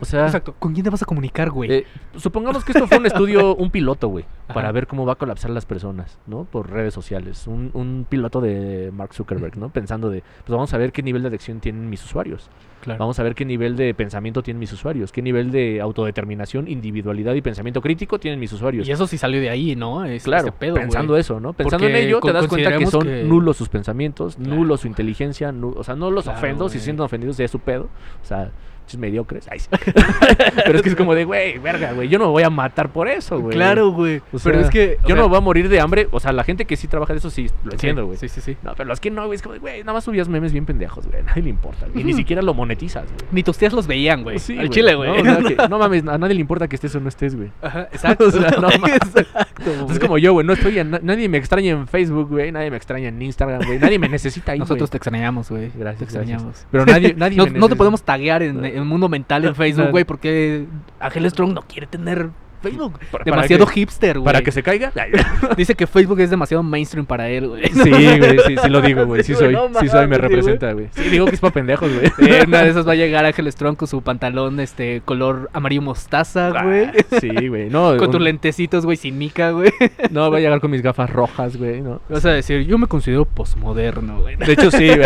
O 0.00 0.04
sea, 0.04 0.26
Exacto. 0.26 0.54
¿Con 0.58 0.72
quién 0.74 0.84
te 0.84 0.90
vas 0.90 1.02
a 1.02 1.06
comunicar, 1.06 1.50
güey? 1.50 1.72
eh, 1.72 1.86
supongamos 2.16 2.64
que 2.64 2.72
esto 2.72 2.86
fue 2.86 2.98
un 2.98 3.06
estudio, 3.06 3.54
un 3.56 3.70
piloto, 3.70 4.08
güey, 4.08 4.24
para 4.52 4.70
ver 4.72 4.86
cómo 4.86 5.04
va 5.06 5.14
a 5.14 5.16
colapsar 5.16 5.50
las 5.50 5.66
personas, 5.66 6.18
¿no? 6.26 6.44
Por 6.44 6.70
redes 6.70 6.94
sociales. 6.94 7.46
Un, 7.46 7.70
un 7.74 8.06
piloto 8.08 8.40
de 8.40 8.90
Mark 8.94 9.14
Zuckerberg, 9.14 9.56
¿no? 9.58 9.68
Pensando 9.70 10.10
de, 10.10 10.22
pues 10.44 10.50
vamos 10.50 10.72
a 10.74 10.78
ver 10.78 10.92
qué 10.92 11.02
nivel 11.02 11.22
de 11.22 11.28
adicción 11.28 11.60
tienen 11.60 11.88
mis 11.90 12.04
usuarios. 12.04 12.48
claro. 12.80 12.98
Vamos 12.98 13.18
a 13.18 13.22
ver 13.22 13.34
qué 13.34 13.44
nivel 13.44 13.76
de 13.76 13.92
pensamiento 13.94 14.42
tienen 14.42 14.58
mis 14.58 14.72
usuarios, 14.72 15.12
qué 15.12 15.22
nivel 15.22 15.50
de 15.50 15.80
autodeterminación, 15.80 16.68
individualidad 16.68 17.34
y 17.34 17.40
pensamiento 17.42 17.80
crítico 17.80 18.18
tienen 18.18 18.40
mis 18.40 18.52
usuarios. 18.52 18.88
Y 18.88 18.92
eso 18.92 19.06
sí 19.06 19.18
salió 19.18 19.40
de 19.40 19.50
ahí, 19.50 19.76
¿no? 19.76 20.04
Es- 20.04 20.22
Claro, 20.24 20.48
ese 20.48 20.52
pedo, 20.52 20.74
pensando 20.74 21.12
güey. 21.14 21.20
eso, 21.20 21.40
¿no? 21.40 21.52
Pensando 21.52 21.86
en 21.86 21.96
ello, 21.96 22.20
te 22.20 22.32
das 22.32 22.46
cuenta 22.48 22.76
que 22.76 22.86
son 22.86 23.02
que- 23.04 23.24
nulos 23.24 23.56
sus 23.56 23.68
pensamientos, 23.68 24.36
Claro, 24.36 24.54
nulo 24.54 24.76
su 24.76 24.86
inteligencia, 24.86 25.52
nu- 25.52 25.74
o 25.76 25.84
sea, 25.84 25.94
no 25.96 26.10
los 26.10 26.24
Claro, 26.24 26.38
ofendo, 26.38 26.68
si 26.68 26.76
güey. 26.78 26.84
sienten 26.84 27.04
ofendidos 27.04 27.36
ya 27.36 27.44
es 27.44 27.50
su 27.50 27.58
pedo, 27.60 27.88
o 28.22 28.26
sea, 28.26 28.50
mediocres, 28.96 29.46
ay, 29.50 29.58
sí. 29.60 29.68
pero 30.64 30.76
es 30.76 30.82
que 30.82 30.88
es 30.88 30.96
como 30.96 31.14
de, 31.14 31.24
güey, 31.24 31.58
verga, 31.58 31.92
güey, 31.92 32.08
yo 32.08 32.18
no 32.18 32.26
me 32.26 32.30
voy 32.30 32.42
a 32.42 32.50
matar 32.50 32.90
por 32.90 33.08
eso, 33.08 33.40
güey. 33.40 33.54
Claro, 33.54 33.90
güey. 33.90 34.18
O 34.32 34.38
pero 34.42 34.60
es 34.60 34.70
que. 34.70 34.98
yo 35.02 35.08
sea, 35.08 35.16
no 35.16 35.28
voy 35.28 35.38
a 35.38 35.40
morir 35.40 35.68
de 35.68 35.80
hambre, 35.80 36.08
o 36.10 36.20
sea, 36.20 36.32
la 36.32 36.44
gente 36.44 36.64
que 36.64 36.76
sí 36.76 36.88
trabaja 36.88 37.12
de 37.12 37.18
eso 37.18 37.30
sí, 37.30 37.48
lo 37.64 37.72
entiendo, 37.72 38.06
güey. 38.06 38.16
Sí, 38.18 38.28
sí, 38.28 38.40
sí. 38.40 38.56
No, 38.62 38.72
pero 38.76 38.88
los 38.88 39.00
que 39.00 39.10
no, 39.10 39.26
güey, 39.26 39.36
es 39.36 39.42
como 39.42 39.54
de, 39.54 39.58
güey, 39.60 39.80
nada 39.80 39.92
más 39.94 40.04
subías 40.04 40.28
memes 40.28 40.52
bien 40.52 40.64
pendejos, 40.64 41.06
güey, 41.06 41.22
nadie 41.22 41.42
le 41.42 41.50
importa, 41.50 41.86
güey, 41.86 42.00
y 42.00 42.04
ni 42.04 42.14
siquiera 42.14 42.40
lo 42.42 42.54
monetizas, 42.54 43.04
güey. 43.04 43.18
Ni 43.32 43.42
tus 43.42 43.58
tías 43.58 43.72
los 43.72 43.86
veían, 43.86 44.22
güey. 44.22 44.38
Sí, 44.38 44.58
Al 44.58 44.70
chile, 44.70 44.94
güey. 44.94 45.10
No, 45.10 45.20
o 45.20 45.24
sea, 45.24 45.56
que- 45.56 45.56
no 45.68 45.78
mames, 45.78 46.06
a 46.06 46.16
nadie 46.18 46.34
le 46.34 46.40
importa 46.40 46.68
que 46.68 46.76
estés 46.76 46.94
o 46.94 47.00
no 47.00 47.08
estés, 47.08 47.34
güey. 47.36 47.50
Ajá, 47.62 47.88
exacto. 47.92 48.24
O 48.28 48.30
sea, 48.30 48.50
no 48.50 48.68
mames. 48.68 48.94
Exacto, 48.94 49.86
Es 49.90 49.98
como 49.98 50.18
yo, 50.18 50.32
güey, 50.32 50.46
no 50.46 50.52
estoy 50.52 50.78
en, 50.78 50.90
na- 50.90 51.00
nadie 51.02 51.28
me 51.28 51.38
extraña 51.38 51.70
en 51.70 51.88
Facebook, 51.88 52.28
güey, 52.28 52.52
nadie 52.52 52.70
me 52.70 52.76
extraña 52.76 53.08
en 53.08 53.20
Instagram, 53.20 53.62
güey, 53.66 53.78
nadie 53.78 53.98
me 53.98 54.08
necesita 54.08 54.52
ahí, 54.52 54.58
Nosotros 54.58 54.90
te 54.90 54.96
extrañamos, 54.98 55.50
güey. 55.50 55.70
Gracias, 55.74 55.98
Te 55.98 56.04
extrañamos. 56.04 56.44
gracias. 56.44 56.66
Pero 56.70 56.86
nadie, 56.86 57.14
nadie 57.14 57.36
no, 57.50 57.68
te 57.68 57.76
podemos 57.76 58.02
taguear 58.02 58.42
en, 58.42 58.64
en 58.82 58.88
mundo 58.88 59.08
mental 59.08 59.44
en 59.44 59.54
Facebook, 59.54 59.90
güey, 59.90 60.04
porque 60.04 60.66
Ángel 61.00 61.30
Strong 61.30 61.54
no 61.54 61.62
quiere 61.62 61.86
tener 61.86 62.30
Facebook. 62.62 62.92
Para- 62.98 63.10
para 63.10 63.24
demasiado 63.24 63.66
que- 63.66 63.72
hipster, 63.74 64.18
güey. 64.18 64.24
Para 64.24 64.42
que 64.42 64.52
se 64.52 64.62
caiga. 64.62 64.92
Dice 65.56 65.74
que 65.74 65.86
Facebook 65.86 66.20
es 66.20 66.30
demasiado 66.30 66.62
mainstream 66.62 67.06
para 67.06 67.28
él, 67.28 67.48
güey. 67.48 67.64
Sí, 67.68 67.90
güey, 67.90 68.38
sí, 68.46 68.56
sí 68.62 68.68
lo 68.68 68.80
digo, 68.80 69.04
güey. 69.06 69.22
Sí 69.22 69.32
güey, 69.34 69.44
soy, 69.46 69.54
no 69.54 69.80
sí 69.80 69.88
soy, 69.88 70.06
me 70.06 70.18
representa, 70.18 70.72
güey. 70.72 70.88
Sí, 70.92 71.08
digo 71.08 71.26
que 71.26 71.34
es 71.34 71.40
para 71.40 71.52
pendejos, 71.54 71.90
güey. 71.92 72.10
Sí, 72.18 72.30
una 72.46 72.62
de 72.62 72.70
esas 72.70 72.86
va 72.86 72.92
a 72.92 72.96
llegar 72.96 73.24
Ángel 73.24 73.50
Strong 73.50 73.76
con 73.76 73.88
su 73.88 74.02
pantalón 74.02 74.60
este 74.60 75.02
color 75.04 75.50
amarillo 75.52 75.82
mostaza, 75.82 76.50
güey. 76.50 76.84
Ah, 76.86 76.92
Sí, 77.20 77.48
güey. 77.48 77.68
No, 77.70 77.96
Con 77.96 78.10
tus 78.10 78.20
lentecitos, 78.20 78.84
güey, 78.84 78.96
sin 78.96 79.18
mica, 79.18 79.50
güey. 79.50 79.72
no, 80.10 80.28
voy 80.30 80.38
a 80.38 80.40
llegar 80.42 80.60
con 80.60 80.70
mis 80.70 80.82
gafas 80.82 81.10
rojas, 81.10 81.56
güey, 81.56 81.80
¿no? 81.80 82.00
Vas 82.08 82.24
a 82.24 82.30
decir, 82.30 82.66
yo 82.66 82.78
me 82.78 82.86
considero 82.86 83.24
posmoderno, 83.24 84.20
güey. 84.22 84.36
De 84.36 84.52
hecho, 84.52 84.70
sí, 84.70 84.88
güey. 84.88 85.00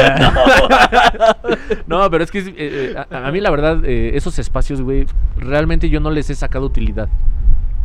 No, 1.86 2.10
pero 2.10 2.24
es 2.24 2.30
que 2.30 2.38
eh, 2.40 2.54
eh, 2.56 2.94
a, 3.10 3.28
a 3.28 3.32
mí 3.32 3.40
la 3.40 3.50
verdad, 3.50 3.84
eh, 3.84 4.12
esos 4.14 4.38
espacios, 4.38 4.80
güey, 4.80 5.06
realmente 5.36 5.88
yo 5.88 6.00
no 6.00 6.10
les 6.10 6.30
he 6.30 6.34
sacado 6.34 6.66
utilidad. 6.66 7.08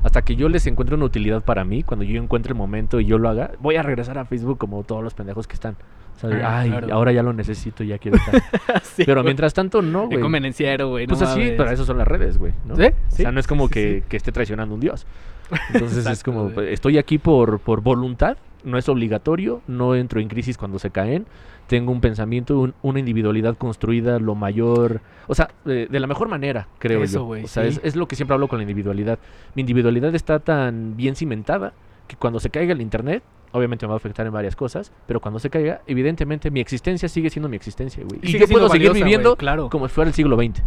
Hasta 0.04 0.22
que 0.22 0.36
yo 0.36 0.48
les 0.50 0.66
encuentre 0.68 0.96
una 0.96 1.06
utilidad 1.06 1.42
para 1.44 1.64
mí, 1.64 1.84
cuando 1.84 2.06
yo 2.06 2.22
encuentre 2.22 2.52
el 2.52 2.58
momento 2.58 3.00
y 3.00 3.06
yo 3.06 3.18
lo 3.18 3.30
haga, 3.30 3.52
voy 3.60 3.76
a 3.76 3.84
regresar 3.84 4.18
a 4.18 4.26
Facebook 4.26 4.58
como 4.58 4.84
todos 4.84 5.04
los 5.04 5.14
pendejos 5.14 5.48
que 5.48 5.56
están. 5.56 5.76
O 6.16 6.20
sea, 6.20 6.30
Ah, 6.44 6.60
ay, 6.60 6.70
claro. 6.70 6.94
ahora 6.94 7.12
ya 7.12 7.22
lo 7.24 7.34
necesito, 7.34 7.84
ya 7.84 7.98
quiero 7.98 8.18
estar. 8.18 8.42
Sí, 8.84 9.04
pero 9.06 9.24
mientras 9.24 9.54
tanto, 9.54 9.82
no, 9.82 10.08
güey. 10.08 10.20
convenenciero, 10.20 10.90
güey. 10.90 11.08
Pues 11.08 11.22
no 11.22 11.28
así, 11.28 11.54
pero 11.58 11.70
eso 11.70 11.86
son 11.86 11.98
las 11.98 12.08
redes, 12.08 12.38
güey. 12.38 12.54
¿no? 12.66 12.76
¿Sí? 12.76 12.84
O 12.84 13.16
sea, 13.16 13.32
no 13.32 13.40
es 13.40 13.48
como 13.48 13.68
sí, 13.68 14.04
que, 14.08 14.18
esté 14.18 14.32
traicionando 14.32 14.74
un 14.74 14.82
dios. 14.82 15.06
Entonces 15.74 16.06
es 16.06 16.24
como, 16.24 16.50
estoy 16.62 16.98
aquí 16.98 17.18
por, 17.18 17.60
por 17.60 17.82
voluntad, 17.82 18.38
no 18.64 18.78
es 18.78 18.88
obligatorio, 18.90 19.62
no 19.68 19.96
entro 19.96 20.20
en 20.20 20.28
crisis 20.28 20.58
cuando 20.58 20.80
se 20.80 20.90
caen, 20.92 21.26
tengo 21.68 21.92
un 21.92 22.02
pensamiento, 22.02 22.60
un- 22.60 22.74
una 22.82 23.00
individualidad 23.00 23.58
construida 23.58 24.20
lo 24.20 24.36
mayor, 24.36 25.02
o 25.28 25.36
sea, 25.36 25.50
de, 25.66 25.88
de 25.88 26.00
la 26.00 26.08
mejor 26.08 26.28
manera, 26.30 26.68
creo 26.80 27.04
Eso, 27.04 27.20
yo. 27.20 27.26
güey, 27.26 27.44
o 27.44 27.48
sea, 27.48 27.64
sí. 27.64 27.70
es, 27.70 27.82
es 27.84 27.96
lo 27.96 28.08
que 28.08 28.16
siempre 28.16 28.34
hablo 28.36 28.48
con 28.48 28.58
la 28.60 28.64
individualidad. 28.64 29.20
Mi 29.56 29.62
individualidad 29.62 30.14
está 30.16 30.40
tan 30.40 30.96
bien 30.96 31.16
cimentada 31.16 31.74
que 32.08 32.16
cuando 32.16 32.40
se 32.40 32.50
caiga 32.50 32.72
el 32.74 32.82
internet, 32.82 33.22
obviamente 33.52 33.86
me 33.86 33.90
va 33.90 33.96
a 33.96 33.98
afectar 33.98 34.26
en 34.26 34.34
varias 34.34 34.56
cosas, 34.56 34.92
pero 35.08 35.20
cuando 35.20 35.40
se 35.40 35.50
caiga, 35.50 35.82
evidentemente 35.88 36.52
mi 36.52 36.60
existencia 36.62 37.10
sigue 37.10 37.30
siendo 37.30 37.50
mi 37.50 37.56
existencia, 37.58 38.04
güey. 38.08 38.20
Y, 38.24 38.38
yo 38.38 38.48
puedo 38.48 38.70
seguir 38.70 38.94
viviendo 38.94 39.36
claro. 39.36 39.70
como 39.70 39.88
si 39.88 39.94
fuera 39.94 40.08
el 40.10 40.14
siglo 40.14 40.38
XX. 40.38 40.62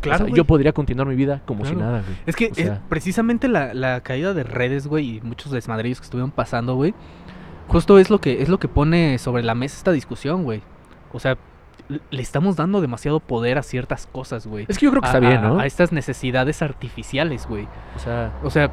Claro, 0.00 0.26
O 0.26 0.28
sea, 0.28 0.36
yo 0.36 0.44
podría 0.44 0.72
continuar 0.72 1.08
mi 1.08 1.16
vida 1.16 1.42
como 1.44 1.64
si 1.64 1.74
nada, 1.74 2.02
güey. 2.02 2.16
Es 2.26 2.36
que 2.36 2.52
O 2.70 2.88
precisamente 2.88 3.48
la, 3.48 3.74
la 3.74 4.00
caída 4.02 4.32
de 4.32 4.44
redes, 4.44 4.86
güey, 4.86 5.16
y 5.16 5.20
muchos 5.22 5.50
desmadrillos 5.50 5.98
que 5.98 6.04
estuvieron 6.04 6.30
pasando, 6.30 6.76
güey, 6.76 6.94
justo 7.68 7.98
es 7.98 8.10
lo 8.10 8.18
que 8.20 8.42
es 8.42 8.48
lo 8.48 8.58
que 8.58 8.68
pone 8.68 9.18
sobre 9.18 9.42
la 9.42 9.54
mesa 9.54 9.76
esta 9.76 9.92
discusión, 9.92 10.42
güey. 10.44 10.62
O 11.12 11.20
sea, 11.20 11.36
le 12.10 12.20
estamos 12.22 12.56
dando 12.56 12.80
demasiado 12.82 13.18
poder 13.20 13.56
a 13.58 13.62
ciertas 13.62 14.06
cosas, 14.10 14.46
güey. 14.46 14.66
Es 14.68 14.78
que 14.78 14.84
yo 14.86 14.90
creo 14.90 15.00
que 15.02 15.08
A- 15.08 15.12
está 15.12 15.20
bien, 15.20 15.40
¿no? 15.42 15.58
A 15.58 15.66
estas 15.66 15.92
necesidades 15.92 16.60
artificiales, 16.62 17.46
güey. 17.46 17.66
O 17.96 17.98
sea, 17.98 18.32
O 18.42 18.50
sea, 18.50 18.70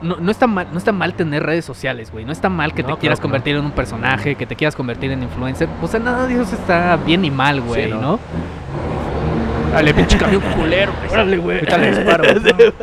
no, 0.00 0.16
no 0.16 0.30
está 0.30 0.46
mal, 0.46 0.68
no 0.72 0.78
está 0.78 0.92
mal 0.92 1.12
tener 1.14 1.42
redes 1.42 1.66
sociales, 1.66 2.10
güey. 2.10 2.24
No 2.24 2.32
está 2.32 2.48
mal 2.48 2.72
que 2.72 2.82
No, 2.82 2.94
te 2.94 3.00
quieras 3.00 3.18
no. 3.18 3.22
convertir 3.22 3.56
en 3.56 3.64
un 3.66 3.72
personaje, 3.72 4.34
que 4.36 4.46
te 4.46 4.56
quieras 4.56 4.74
convertir 4.74 5.10
en 5.10 5.22
influencer. 5.22 5.68
O 5.82 5.86
sea, 5.86 6.00
nada 6.00 6.26
de 6.26 6.40
eso 6.40 6.54
está 6.54 6.96
bien 6.96 7.20
ni 7.20 7.30
mal, 7.30 7.60
güey, 7.60 7.90
¿no? 7.90 8.00
¿no? 8.00 8.18
Dale, 9.76 9.94
pinche 9.94 10.16
camión 10.22 10.42
culero. 10.56 10.92
Órale, 11.10 11.36
güey. 11.36 11.58
Ahorita 11.58 11.78
le 11.78 11.90
disparo. 11.90 12.24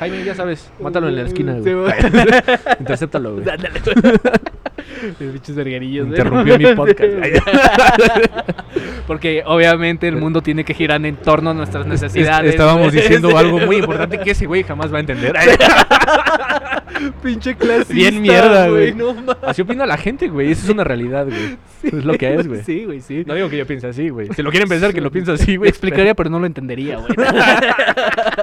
Jaime, 0.00 0.24
ya 0.24 0.34
sabes, 0.34 0.70
mátalo 0.80 1.08
en 1.08 1.16
la 1.16 1.22
esquina, 1.22 1.56
Sí, 1.62 1.72
güey. 1.72 1.92
Intercéptalo, 2.80 3.34
güey. 3.34 3.48
Ándale, 3.48 3.80
bichos 5.32 5.54
verguerillos, 5.54 6.08
güey. 6.08 6.18
Interrumpió 6.18 6.58
mi 6.58 6.74
podcast. 6.74 7.12
Porque 9.06 9.42
obviamente 9.46 10.08
el 10.08 10.16
mundo 10.16 10.42
tiene 10.42 10.64
que 10.64 10.74
girar 10.74 11.04
en 11.06 11.16
torno 11.16 11.50
a 11.50 11.54
nuestras 11.54 11.86
necesidades. 11.86 12.50
Estábamos 12.50 12.92
diciendo 12.92 13.36
algo 13.38 13.60
muy 13.60 13.76
importante 13.76 14.18
que 14.18 14.32
ese 14.32 14.46
güey 14.46 14.64
jamás 14.64 14.92
va 14.92 14.96
a 14.96 15.00
entender. 15.00 15.36
Pinche 17.22 17.54
clasista. 17.56 17.94
Bien 17.94 18.20
mierda, 18.20 18.68
güey. 18.68 18.94
No. 18.94 19.14
Así 19.42 19.62
opina 19.62 19.86
la 19.86 19.96
gente, 19.96 20.28
güey. 20.28 20.52
Eso 20.52 20.64
es 20.64 20.70
una 20.70 20.84
realidad, 20.84 21.26
güey. 21.26 21.56
Es 21.82 22.04
lo 22.04 22.14
que 22.14 22.34
es, 22.34 22.46
güey. 22.46 22.62
Sí, 22.62 22.84
güey, 22.84 23.00
sí. 23.00 23.24
No 23.26 23.34
digo 23.34 23.48
que 23.48 23.58
yo 23.58 23.66
piense 23.66 23.86
así, 23.86 24.08
güey. 24.08 24.28
Si 24.34 24.42
lo 24.42 24.50
quieren 24.50 24.68
pensar 24.68 24.92
que 24.94 25.00
lo 25.00 25.10
pienso 25.10 25.32
así, 25.32 25.56
güey. 25.56 25.68
explicaría, 25.68 26.14
pero 26.24 26.32
no 26.32 26.40
lo 26.40 26.46
entendería, 26.46 26.96
güey. 26.96 27.12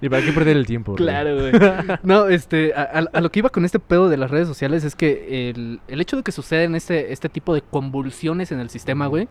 Ni 0.00 0.08
para 0.08 0.22
qué 0.22 0.32
perder 0.32 0.56
el 0.56 0.66
tiempo. 0.66 0.92
güey. 0.92 1.04
Claro, 1.04 1.34
güey. 1.36 1.52
No, 2.02 2.28
este, 2.28 2.74
a, 2.74 2.82
a- 2.82 3.18
a 3.18 3.20
lo 3.20 3.30
que 3.30 3.40
iba 3.40 3.48
con 3.50 3.64
este 3.64 3.78
pedo 3.78 4.08
de 4.08 4.16
las 4.16 4.30
redes 4.30 4.48
sociales 4.48 4.84
es 4.84 4.94
que 4.94 5.50
el, 5.50 5.80
el 5.88 6.00
hecho 6.00 6.16
de 6.16 6.22
que 6.22 6.32
suceden 6.32 6.74
este, 6.74 7.12
este 7.12 7.28
tipo 7.28 7.54
de 7.54 7.62
convulsiones 7.62 8.52
en 8.52 8.60
el 8.60 8.70
sistema, 8.70 9.06
güey, 9.06 9.28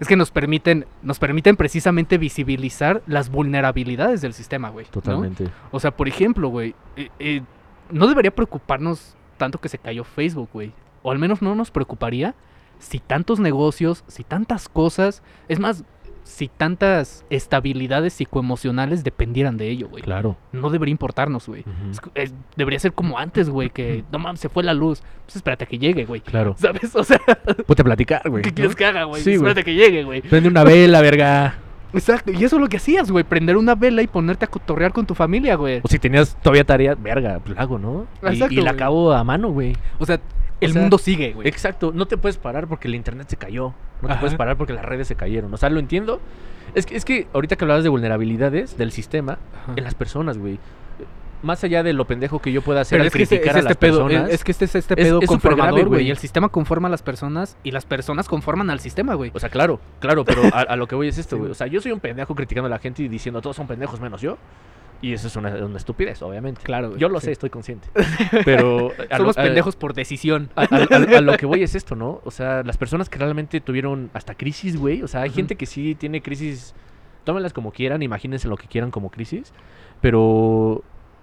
es 0.00 0.08
que 0.08 0.16
nos 0.16 0.30
permiten, 0.30 0.86
nos 1.02 1.18
permiten 1.18 1.56
precisamente 1.56 2.18
visibilizar 2.18 3.02
las 3.06 3.28
vulnerabilidades 3.30 4.20
del 4.22 4.32
sistema, 4.32 4.70
güey. 4.70 4.86
¿no? 4.86 4.92
Totalmente. 4.92 5.48
O 5.70 5.80
sea, 5.80 5.90
por 5.90 6.08
ejemplo, 6.08 6.48
güey, 6.48 6.74
eh, 6.96 7.08
eh, 7.18 7.42
no 7.90 8.06
debería 8.06 8.34
preocuparnos 8.34 9.16
tanto 9.36 9.60
que 9.60 9.68
se 9.68 9.78
cayó 9.78 10.04
Facebook, 10.04 10.48
güey. 10.52 10.72
O 11.02 11.10
al 11.12 11.18
menos 11.18 11.42
no 11.42 11.54
nos 11.54 11.70
preocuparía 11.70 12.34
si 12.78 12.98
tantos 12.98 13.38
negocios, 13.38 14.04
si 14.08 14.24
tantas 14.24 14.68
cosas, 14.68 15.22
es 15.48 15.60
más, 15.60 15.84
si 16.24 16.48
tantas 16.48 17.24
estabilidades 17.30 18.14
psicoemocionales 18.14 19.04
dependieran 19.04 19.56
de 19.56 19.68
ello, 19.68 19.88
güey. 19.88 20.02
Claro. 20.02 20.36
No 20.52 20.70
debería 20.70 20.90
importarnos, 20.90 21.46
güey. 21.46 21.64
Debería 22.56 22.80
ser 22.80 22.94
como 22.94 23.18
antes, 23.18 23.48
güey, 23.50 23.70
que 23.70 24.04
no 24.10 24.18
mames, 24.18 24.40
se 24.40 24.48
fue 24.48 24.64
la 24.64 24.74
luz. 24.74 25.02
Pues 25.26 25.36
espérate 25.36 25.64
a 25.64 25.66
que 25.66 25.78
llegue, 25.78 26.04
güey. 26.06 26.20
Claro. 26.20 26.56
¿Sabes? 26.58 26.96
O 26.96 27.04
sea, 27.04 27.20
Ponte 27.66 27.82
a 27.82 27.84
platicar, 27.84 28.28
güey. 28.28 28.42
¿qué 28.42 28.50
¿no? 28.50 28.54
quieres 28.54 28.74
que 28.74 28.84
haga, 28.84 29.04
güey? 29.04 29.22
Sí, 29.22 29.32
espérate 29.32 29.64
que 29.64 29.74
llegue, 29.74 30.02
güey. 30.02 30.22
Prende 30.22 30.48
una 30.48 30.64
vela, 30.64 31.00
verga. 31.02 31.58
Exacto. 31.92 32.32
Y 32.32 32.42
eso 32.42 32.56
es 32.56 32.62
lo 32.62 32.68
que 32.68 32.78
hacías, 32.78 33.10
güey. 33.10 33.24
Prender 33.24 33.56
una 33.56 33.74
vela 33.74 34.02
y 34.02 34.06
ponerte 34.06 34.44
a 34.44 34.48
cotorrear 34.48 34.92
con 34.92 35.06
tu 35.06 35.14
familia, 35.14 35.54
güey. 35.54 35.80
O 35.82 35.88
si 35.88 35.98
tenías 35.98 36.36
todavía 36.42 36.64
tarea, 36.64 36.94
verga, 36.94 37.38
pues 37.38 37.54
la 37.54 37.62
hago, 37.62 37.78
¿no? 37.78 38.06
Exacto, 38.22 38.54
y, 38.54 38.60
la 38.60 38.72
acabo 38.72 39.12
a 39.12 39.22
mano, 39.24 39.50
güey. 39.50 39.76
O 39.98 40.06
sea, 40.06 40.20
el 40.60 40.72
sea, 40.72 40.80
mundo 40.80 40.98
sigue, 40.98 41.32
güey. 41.32 41.46
Exacto, 41.48 41.92
no 41.94 42.06
te 42.06 42.16
puedes 42.16 42.36
parar 42.38 42.66
porque 42.66 42.88
el 42.88 42.94
internet 42.94 43.28
se 43.28 43.36
cayó. 43.36 43.74
No 44.02 44.08
te 44.08 44.14
puedes 44.16 44.34
parar 44.36 44.56
porque 44.56 44.72
las 44.72 44.84
redes 44.84 45.08
se 45.08 45.14
cayeron. 45.16 45.52
O 45.52 45.56
sea, 45.56 45.70
lo 45.70 45.78
entiendo. 45.80 46.20
Es 46.74 46.86
que, 46.86 46.96
es 46.96 47.04
que 47.04 47.26
ahorita 47.32 47.56
que 47.56 47.64
hablabas 47.64 47.84
de 47.84 47.88
vulnerabilidades 47.90 48.76
del 48.76 48.90
sistema, 48.92 49.38
Ajá. 49.62 49.72
en 49.76 49.84
las 49.84 49.94
personas, 49.94 50.38
güey. 50.38 50.58
más 51.42 51.62
allá 51.62 51.82
de 51.82 51.92
lo 51.92 52.06
pendejo 52.06 52.38
que 52.40 52.50
yo 52.52 52.62
pueda 52.62 52.80
hacer 52.80 53.00
al 53.02 53.06
este, 53.08 53.18
criticar 53.18 53.48
es 53.48 53.52
a 53.56 53.62
las 53.64 53.72
este 53.72 53.74
pedo, 53.74 54.06
personas. 54.06 54.28
es, 54.30 54.34
es 54.36 54.44
que 54.44 54.52
este 54.52 54.64
es 54.64 54.74
este 54.76 54.94
es- 54.94 55.06
pedo 55.08 55.20
es 55.20 55.28
conformador, 55.28 55.88
güey. 55.88 56.10
el 56.10 56.16
sistema 56.16 56.48
conforma 56.48 56.88
a 56.88 56.90
las 56.90 57.02
personas 57.02 57.58
y 57.62 57.70
las 57.70 57.84
personas 57.84 58.28
conforman 58.28 58.70
al 58.70 58.80
sistema, 58.80 59.12
güey. 59.14 59.30
O 59.34 59.38
sea, 59.38 59.50
claro, 59.50 59.78
claro, 60.00 60.24
pero 60.24 60.42
a, 60.54 60.60
a 60.62 60.76
lo 60.76 60.86
que 60.86 60.94
voy 60.94 61.08
es 61.08 61.18
esto, 61.18 61.36
güey. 61.36 61.50
O 61.50 61.54
sea, 61.54 61.66
yo 61.66 61.82
soy 61.82 61.92
un 61.92 62.00
pendejo 62.00 62.34
criticando 62.34 62.66
a 62.66 62.70
la 62.70 62.78
gente 62.78 63.02
y 63.02 63.08
diciendo 63.08 63.42
todos 63.42 63.56
son 63.56 63.66
pendejos 63.66 64.00
menos 64.00 64.22
yo. 64.22 64.38
Y 65.04 65.12
eso 65.12 65.26
es 65.26 65.36
una, 65.36 65.50
una 65.64 65.76
estupidez, 65.76 66.22
obviamente. 66.22 66.62
Claro, 66.62 66.88
güey, 66.90 67.00
Yo 67.00 67.08
lo 67.08 67.20
sí. 67.20 67.26
sé, 67.26 67.32
estoy 67.32 67.50
consciente. 67.50 67.88
Pero 68.44 68.90
a 69.10 69.14
lo- 69.14 69.24
Somos 69.24 69.38
a- 69.38 69.42
pendejos 69.42 69.76
por 69.76 69.92
decisión. 69.92 70.48
A, 70.56 71.20
lo 71.20 71.36
que 71.36 71.44
voy 71.46 71.62
es 71.62 71.74
esto, 71.74 71.94
¿no? 71.94 72.20
O 72.24 72.30
sea, 72.30 72.62
las 72.62 72.76
personas 72.78 73.08
que 73.10 73.18
realmente 73.18 73.60
tuvieron 73.60 74.10
hasta 74.14 74.34
crisis, 74.34 74.76
güey. 74.78 75.02
O 75.02 75.08
sea, 75.08 75.22
hay 75.22 75.30
gente 75.30 75.56
que 75.56 75.66
sí 75.66 75.94
tiene 75.94 76.22
crisis. 76.22 76.74
Tómenlas 77.24 77.52
como 77.52 77.72
quieran, 77.72 78.02
imagínense 78.02 78.48
lo 78.48 78.56
que 78.56 78.66
quieran 78.66 78.90
como 78.90 79.10
crisis. 79.10 79.52
Pero 80.00 80.82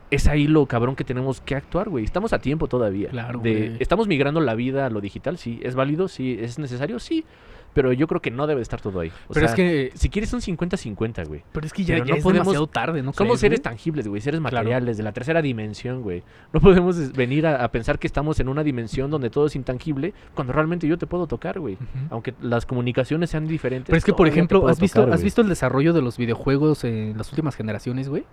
es 0.09 0.27
ahí 0.27 0.47
lo 0.47 0.65
cabrón 0.65 0.95
que 0.95 1.03
tenemos 1.03 1.39
que 1.41 1.55
actuar, 1.55 1.87
güey. 1.89 2.03
Estamos 2.03 2.33
a 2.33 2.39
tiempo 2.39 2.67
todavía. 2.67 3.09
Claro, 3.09 3.39
de- 3.39 3.53
güey. 3.69 3.77
Estamos 3.79 4.07
migrando 4.07 4.41
la 4.41 4.55
vida 4.55 4.85
a 4.85 4.89
lo 4.89 5.01
digital, 5.01 5.37
sí. 5.37 5.59
¿Es 5.63 5.75
válido? 5.75 6.07
Sí. 6.07 6.37
¿Es 6.39 6.59
necesario? 6.59 6.99
Sí. 6.99 7.25
Pero 7.73 7.93
yo 7.93 8.05
creo 8.07 8.21
que 8.21 8.31
no 8.31 8.47
debe 8.47 8.61
estar 8.61 8.81
todo 8.81 8.99
ahí. 8.99 9.09
O 9.29 9.33
pero 9.33 9.47
sea, 9.47 9.49
es 9.49 9.55
que 9.55 9.91
si 9.97 10.09
quieres 10.09 10.33
un 10.33 10.41
50-50, 10.41 11.25
güey. 11.27 11.43
pero 11.53 11.65
es 11.65 11.71
que 11.73 11.83
ya, 11.85 11.97
ya 11.99 12.03
no 12.05 12.15
es 12.15 12.23
podemos- 12.23 12.33
demasiado 12.45 12.67
tarde, 12.67 13.01
¿no? 13.01 13.13
Somos 13.13 13.33
crees, 13.33 13.39
seres 13.39 13.59
güey? 13.59 13.63
tangibles, 13.63 14.07
güey, 14.07 14.21
seres 14.21 14.39
Claro. 14.41 14.55
materiales 14.57 14.97
de 14.97 15.03
la 15.03 15.11
tercera 15.13 15.41
dimensión, 15.41 16.01
güey. 16.01 16.23
No 16.51 16.59
podemos 16.59 17.13
venir 17.13 17.47
a, 17.47 17.63
a 17.63 17.71
pensar 17.71 17.97
que 17.99 18.07
estamos 18.07 18.39
en 18.41 18.49
una 18.49 18.63
dimensión 18.63 19.09
donde 19.09 19.29
todo 19.29 19.45
es 19.45 19.55
intangible 19.55 20.13
cuando 20.35 20.53
realmente 20.53 20.87
yo 20.87 20.97
te 20.97 21.07
puedo 21.07 21.27
tocar, 21.27 21.59
güey. 21.59 21.77
Aunque 22.09 22.33
las 22.41 22.65
comunicaciones 22.65 23.29
sean 23.29 23.47
diferentes. 23.47 23.87
Pero 23.87 23.97
es 23.97 24.03
que, 24.03 24.13
por 24.13 24.27
ejemplo, 24.27 24.67
¿has 24.67 24.79
visto, 24.79 24.99
tocar, 25.01 25.13
¿has 25.13 25.19
güey. 25.21 25.25
visto 25.25 25.41
el 25.41 25.49
desarrollo 25.49 25.93
de 25.93 26.01
los 26.01 26.17
videojuegos 26.17 26.83
en 26.83 27.17
las 27.17 27.29
últimas 27.29 27.55
generaciones, 27.55 28.09
güey? 28.09 28.25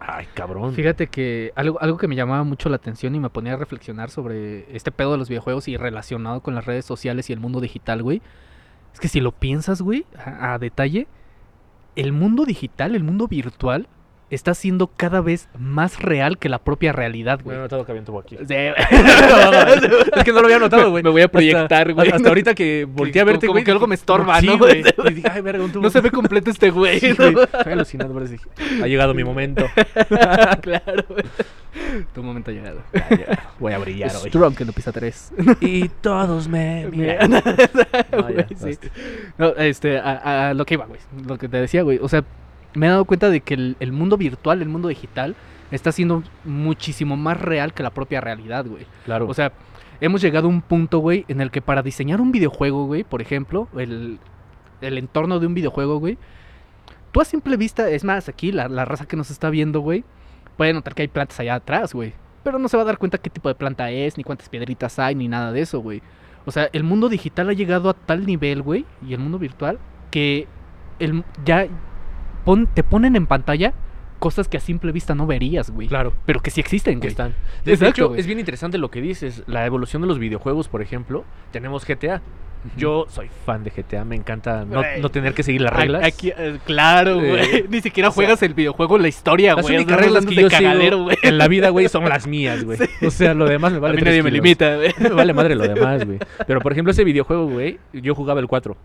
Ay, 0.00 0.26
cabrón. 0.34 0.74
Fíjate 0.74 1.06
que 1.06 1.52
algo, 1.56 1.80
algo 1.80 1.96
que 1.96 2.08
me 2.08 2.14
llamaba 2.16 2.44
mucho 2.44 2.68
la 2.68 2.76
atención 2.76 3.14
y 3.14 3.20
me 3.20 3.30
ponía 3.30 3.54
a 3.54 3.56
reflexionar 3.56 4.10
sobre 4.10 4.66
este 4.76 4.92
pedo 4.92 5.12
de 5.12 5.18
los 5.18 5.28
videojuegos 5.28 5.66
y 5.68 5.76
relacionado 5.76 6.40
con 6.42 6.54
las 6.54 6.66
redes 6.66 6.84
sociales 6.84 7.30
y 7.30 7.32
el 7.32 7.40
mundo 7.40 7.60
digital, 7.60 8.02
güey. 8.02 8.20
Es 8.94 9.00
que 9.00 9.08
si 9.08 9.20
lo 9.20 9.32
piensas, 9.32 9.82
güey, 9.82 10.06
a, 10.16 10.54
a 10.54 10.58
detalle, 10.58 11.06
el 11.96 12.12
mundo 12.12 12.44
digital, 12.46 12.94
el 12.94 13.04
mundo 13.04 13.28
virtual, 13.28 13.88
está 14.30 14.54
siendo 14.54 14.88
cada 14.88 15.20
vez 15.20 15.48
más 15.58 16.00
real 16.00 16.38
que 16.38 16.48
la 16.48 16.58
propia 16.58 16.92
realidad, 16.92 17.40
güey. 17.44 17.56
he 17.56 17.60
notado 17.60 17.84
que 17.84 17.92
había 17.92 18.00
un 18.00 18.06
tubo 18.06 18.18
aquí. 18.20 18.36
Sí. 18.48 18.54
es 20.16 20.24
que 20.24 20.32
no 20.32 20.40
lo 20.40 20.46
había 20.46 20.58
notado, 20.58 20.90
güey. 20.90 21.02
Me 21.04 21.10
voy 21.10 21.22
a 21.22 21.28
proyectar, 21.28 21.88
Hasta- 21.88 21.92
güey. 21.92 22.10
Hasta, 22.10 22.28
ahorita 22.28 22.54
que 22.54 22.84
volteé 22.88 23.20
a 23.20 23.24
como- 23.24 23.32
verte, 23.32 23.46
como 23.46 23.54
güey. 23.54 23.64
que 23.64 23.70
algo 23.70 23.86
me 23.86 23.94
estorba, 23.94 24.40
sí, 24.40 24.46
¿no? 24.46 24.58
güey. 24.58 24.82
Y 25.10 25.12
dije, 25.14 25.28
ay, 25.30 25.40
verga, 25.42 25.62
un 25.64 25.70
tubo. 25.70 25.82
No 25.82 25.90
se 25.90 26.00
ve 26.00 26.10
completo 26.10 26.50
este 26.50 26.70
güey. 26.70 26.98
Sí, 27.00 27.14
¿no? 27.18 27.42
Estoy 27.42 27.72
alucinando, 27.72 28.14
pero 28.14 28.26
dije, 28.26 28.44
ha 28.82 28.86
llegado 28.86 29.14
mi 29.14 29.22
momento. 29.24 29.66
claro, 30.62 31.04
güey. 31.08 31.24
Tu 32.14 32.22
momento 32.22 32.50
ha 32.50 32.54
llegado. 32.54 32.82
Voy 33.58 33.72
a 33.72 33.78
brillar 33.78 34.10
hoy. 34.16 34.28
Strong 34.28 34.54
en 34.60 34.72
Pisa 34.72 34.92
3. 34.92 35.32
Y 35.60 35.88
todos 35.88 36.48
me 36.48 36.86
miran. 36.92 37.32
Ya, 38.34 38.46
sí. 38.56 38.78
No, 39.38 39.48
este, 39.56 39.98
a, 39.98 40.50
a 40.50 40.54
lo 40.54 40.64
que 40.64 40.74
iba, 40.74 40.86
güey. 40.86 41.00
Lo 41.26 41.38
que 41.38 41.48
te 41.48 41.56
decía, 41.58 41.82
güey. 41.82 41.98
O 42.00 42.08
sea, 42.08 42.24
me 42.74 42.86
he 42.86 42.90
dado 42.90 43.04
cuenta 43.04 43.30
de 43.30 43.40
que 43.40 43.54
el, 43.54 43.76
el 43.80 43.92
mundo 43.92 44.16
virtual, 44.16 44.62
el 44.62 44.68
mundo 44.68 44.88
digital, 44.88 45.34
está 45.70 45.92
siendo 45.92 46.22
muchísimo 46.44 47.16
más 47.16 47.40
real 47.40 47.72
que 47.74 47.82
la 47.82 47.90
propia 47.90 48.20
realidad, 48.20 48.64
güey. 48.66 48.86
Claro. 49.04 49.28
O 49.28 49.34
sea, 49.34 49.52
hemos 50.00 50.20
llegado 50.22 50.46
a 50.46 50.50
un 50.50 50.62
punto, 50.62 50.98
güey, 50.98 51.24
en 51.28 51.40
el 51.40 51.50
que 51.50 51.62
para 51.62 51.82
diseñar 51.82 52.20
un 52.20 52.32
videojuego, 52.32 52.86
güey, 52.86 53.04
por 53.04 53.20
ejemplo, 53.20 53.68
el, 53.76 54.18
el 54.80 54.98
entorno 54.98 55.40
de 55.40 55.46
un 55.46 55.54
videojuego, 55.54 55.98
güey, 55.98 56.18
tú 57.12 57.20
a 57.20 57.24
simple 57.24 57.56
vista, 57.56 57.88
es 57.90 58.04
más, 58.04 58.28
aquí 58.28 58.52
la, 58.52 58.68
la 58.68 58.84
raza 58.84 59.06
que 59.06 59.16
nos 59.16 59.30
está 59.30 59.50
viendo, 59.50 59.80
güey, 59.80 60.04
puede 60.56 60.72
notar 60.72 60.94
que 60.94 61.02
hay 61.02 61.08
plantas 61.08 61.38
allá 61.40 61.54
atrás, 61.56 61.92
güey. 61.94 62.12
Pero 62.42 62.58
no 62.58 62.68
se 62.68 62.76
va 62.76 62.82
a 62.82 62.86
dar 62.86 62.98
cuenta 62.98 63.18
qué 63.18 63.30
tipo 63.30 63.48
de 63.48 63.54
planta 63.54 63.90
es, 63.90 64.16
ni 64.18 64.24
cuántas 64.24 64.48
piedritas 64.48 64.98
hay, 64.98 65.14
ni 65.14 65.28
nada 65.28 65.50
de 65.52 65.60
eso, 65.62 65.80
güey. 65.80 66.02
O 66.46 66.50
sea, 66.50 66.68
el 66.72 66.84
mundo 66.84 67.08
digital 67.08 67.48
ha 67.48 67.52
llegado 67.54 67.88
a 67.88 67.94
tal 67.94 68.26
nivel, 68.26 68.60
güey, 68.62 68.84
y 69.06 69.14
el 69.14 69.20
mundo 69.20 69.38
virtual, 69.38 69.78
que 70.10 70.46
el, 70.98 71.24
ya 71.44 71.66
pon- 72.44 72.66
te 72.66 72.82
ponen 72.84 73.16
en 73.16 73.26
pantalla 73.26 73.72
cosas 74.18 74.48
que 74.48 74.56
a 74.56 74.60
simple 74.60 74.92
vista 74.92 75.14
no 75.14 75.26
verías, 75.26 75.70
güey. 75.70 75.88
claro. 75.88 76.12
Pero 76.26 76.40
que 76.40 76.50
sí 76.50 76.60
existen, 76.60 76.94
que 76.94 77.06
güey. 77.06 77.10
están. 77.10 77.30
De, 77.30 77.36
de 77.64 77.72
Exacto, 77.72 77.90
hecho, 77.90 78.08
güey. 78.08 78.20
es 78.20 78.26
bien 78.26 78.38
interesante 78.38 78.78
lo 78.78 78.90
que 78.90 79.00
dices. 79.00 79.42
La 79.46 79.66
evolución 79.66 80.02
de 80.02 80.08
los 80.08 80.18
videojuegos, 80.18 80.68
por 80.68 80.80
ejemplo. 80.82 81.24
Tenemos 81.50 81.86
GTA. 81.86 82.22
Yo 82.76 83.06
soy 83.10 83.28
fan 83.44 83.62
de 83.62 83.70
GTA. 83.70 84.04
Me 84.04 84.16
encanta 84.16 84.64
no, 84.64 84.82
no 85.00 85.08
tener 85.10 85.34
que 85.34 85.42
seguir 85.42 85.60
las 85.60 85.72
A- 85.72 85.76
reglas. 85.76 86.04
Aquí, 86.04 86.32
eh, 86.36 86.58
claro, 86.64 87.20
Eh, 87.20 87.28
güey. 87.28 87.64
Ni 87.68 87.80
siquiera 87.82 88.08
o 88.08 88.12
sea, 88.12 88.14
juegas 88.16 88.42
el 88.42 88.54
videojuego, 88.54 88.96
la 88.98 89.08
historia, 89.08 89.54
las 89.54 89.62
güey. 89.64 89.76
únicas 89.76 89.92
Andas 89.98 90.06
reglas 90.06 90.26
que 90.26 90.34
yo 90.34 90.48
cagadero, 90.48 91.06
en 91.22 91.38
la 91.38 91.48
vida, 91.48 91.68
güey, 91.68 91.88
son 91.88 92.08
las 92.08 92.26
mías, 92.28 92.64
güey. 92.64 92.78
O 93.06 93.10
sea, 93.10 93.34
lo 93.34 93.46
demás 93.46 93.72
me 93.72 93.78
A 93.78 93.80
vale 93.80 93.94
mí 93.96 94.00
tres 94.00 94.12
nadie 94.12 94.22
me 94.22 94.30
limita, 94.30 94.76
güey. 94.76 94.94
Me 95.00 95.08
vale 95.10 95.34
madre 95.34 95.54
lo 95.54 95.68
demás, 95.68 96.04
güey. 96.06 96.18
Pero, 96.46 96.60
por 96.60 96.72
ejemplo, 96.72 96.90
ese 96.92 97.04
videojuego, 97.04 97.46
güey, 97.48 97.78
yo 97.92 98.14
jugaba 98.14 98.40
el 98.40 98.46
4. 98.46 98.76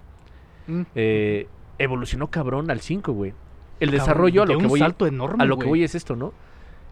Mm. 0.68 0.82
Eh, 0.96 1.48
evolucionó 1.78 2.28
cabrón 2.30 2.70
al 2.72 2.82
5, 2.82 3.14
güey. 3.14 3.34
El 3.80 3.90
Cabrón, 3.92 3.92
desarrollo 4.06 4.44
a 4.44 4.46
lo 4.46 4.58
que 4.58 4.64
un 4.66 4.68
voy 4.70 4.80
salto 4.80 5.08
enorme, 5.08 5.42
a 5.42 5.48
lo 5.48 5.58
que 5.58 5.66
voy 5.68 5.84
es 5.86 5.96
esto, 5.96 6.18
¿no? 6.18 6.34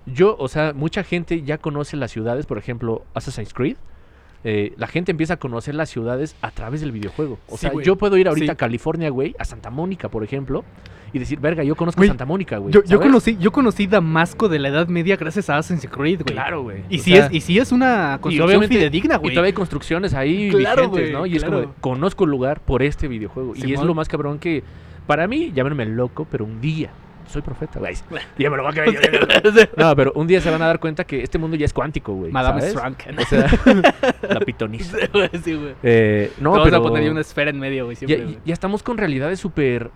Yo, 0.05 0.37
o 0.39 0.47
sea, 0.47 0.71
mucha 0.73 1.03
gente 1.03 1.41
ya 1.41 1.57
conoce 1.57 1.97
las 1.97 2.11
ciudades, 2.11 2.45
por 2.45 2.57
ejemplo, 2.57 3.03
Assassin's 3.13 3.53
Creed. 3.53 3.75
Eh, 4.49 4.71
la 4.77 4.87
gente 4.87 5.11
empieza 5.11 5.33
a 5.33 5.37
conocer 5.37 5.75
las 5.75 5.89
ciudades 5.89 6.37
a 6.41 6.51
través 6.51 6.79
del 6.79 6.93
videojuego. 6.93 7.37
O 7.49 7.55
Sí, 7.57 7.61
sea, 7.63 7.71
güey. 7.71 7.85
yo 7.85 7.97
puedo 7.97 8.15
ir 8.17 8.29
ahorita 8.29 8.45
Sí. 8.45 8.51
a 8.51 8.55
California, 8.55 9.09
güey, 9.09 9.35
a 9.37 9.43
Santa 9.43 9.69
Mónica, 9.69 10.07
por 10.07 10.23
ejemplo, 10.23 10.63
y 11.11 11.19
decir, 11.19 11.39
verga, 11.41 11.63
yo 11.65 11.75
conozco 11.75 11.99
Güey, 11.99 12.07
Santa 12.07 12.23
Mónica, 12.25 12.57
güey. 12.57 12.73
Yo, 12.73 12.81
yo 12.85 13.01
conocí, 13.01 13.35
yo 13.41 13.51
conocí 13.51 13.87
Damasco 13.87 14.47
de 14.47 14.59
la 14.59 14.69
Edad 14.69 14.87
Media 14.87 15.17
gracias 15.17 15.49
a 15.49 15.57
Assassin's 15.57 15.91
Creed, 15.93 16.21
güey. 16.21 16.33
Claro, 16.33 16.63
güey. 16.63 16.83
Y 16.89 16.99
O 16.99 17.03
sí, 17.03 17.11
sea, 17.11 17.25
es, 17.25 17.33
y 17.33 17.41
sí 17.41 17.59
es 17.59 17.73
una 17.73 18.19
construcción 18.21 18.63
fidedigna, 18.63 19.15
Y 19.15 19.17
güey. 19.19 19.33
todavía 19.33 19.47
hay 19.49 19.53
construcciones 19.53 20.13
ahí 20.13 20.49
Claro, 20.49 20.83
vigentes, 20.89 21.01
güey, 21.01 21.11
¿no? 21.13 21.25
Y 21.25 21.35
es 21.35 21.43
como, 21.43 21.59
de, 21.59 21.67
conozco 21.81 22.23
el 22.23 22.29
lugar 22.31 22.61
por 22.61 22.83
este 22.83 23.09
videojuego. 23.09 23.53
y 23.55 23.73
es 23.73 23.81
lo 23.83 23.93
más 23.93 24.07
cabrón 24.07 24.39
que, 24.39 24.63
para 25.07 25.27
mí, 25.27 25.51
llámenme 25.53 25.85
loco, 25.87 26.25
pero 26.31 26.45
un 26.45 26.61
día, 26.61 26.91
soy 27.27 27.41
profeta, 27.41 27.79
güey. 27.79 27.95
Ya 28.37 28.49
me 28.49 28.57
lo 28.57 28.63
va 28.63 28.69
a 28.69 28.73
creer. 28.73 28.93
yo- 28.93 29.61
No, 29.77 29.95
pero 29.95 30.11
un 30.15 30.27
día 30.27 30.41
se 30.41 30.49
van 30.49 30.61
a 30.61 30.67
dar 30.67 30.79
cuenta 30.79 31.03
que 31.03 31.21
este 31.23 31.37
mundo 31.37 31.55
ya 31.57 31.65
es 31.65 31.73
cuántico, 31.73 32.13
güey. 32.13 32.31
Madame 32.31 32.61
¿sabes? 32.61 32.73
Strunk. 32.75 33.03
O 33.19 33.25
sea, 33.25 33.47
la 34.29 34.39
pitonisa. 34.41 34.97
sí, 35.43 35.53
güey. 35.55 35.75
Eh, 35.83 36.31
no, 36.39 36.53
Te 36.57 36.63
pero 36.63 36.77
a 36.77 36.81
poner 36.81 37.09
una 37.11 37.21
esfera 37.21 37.49
en 37.49 37.59
medio, 37.59 37.85
güey, 37.85 37.97
ya, 37.99 38.17
güey. 38.17 38.39
ya 38.45 38.53
estamos 38.53 38.83
con 38.83 38.97
realidades 38.97 39.39
súper, 39.39 39.91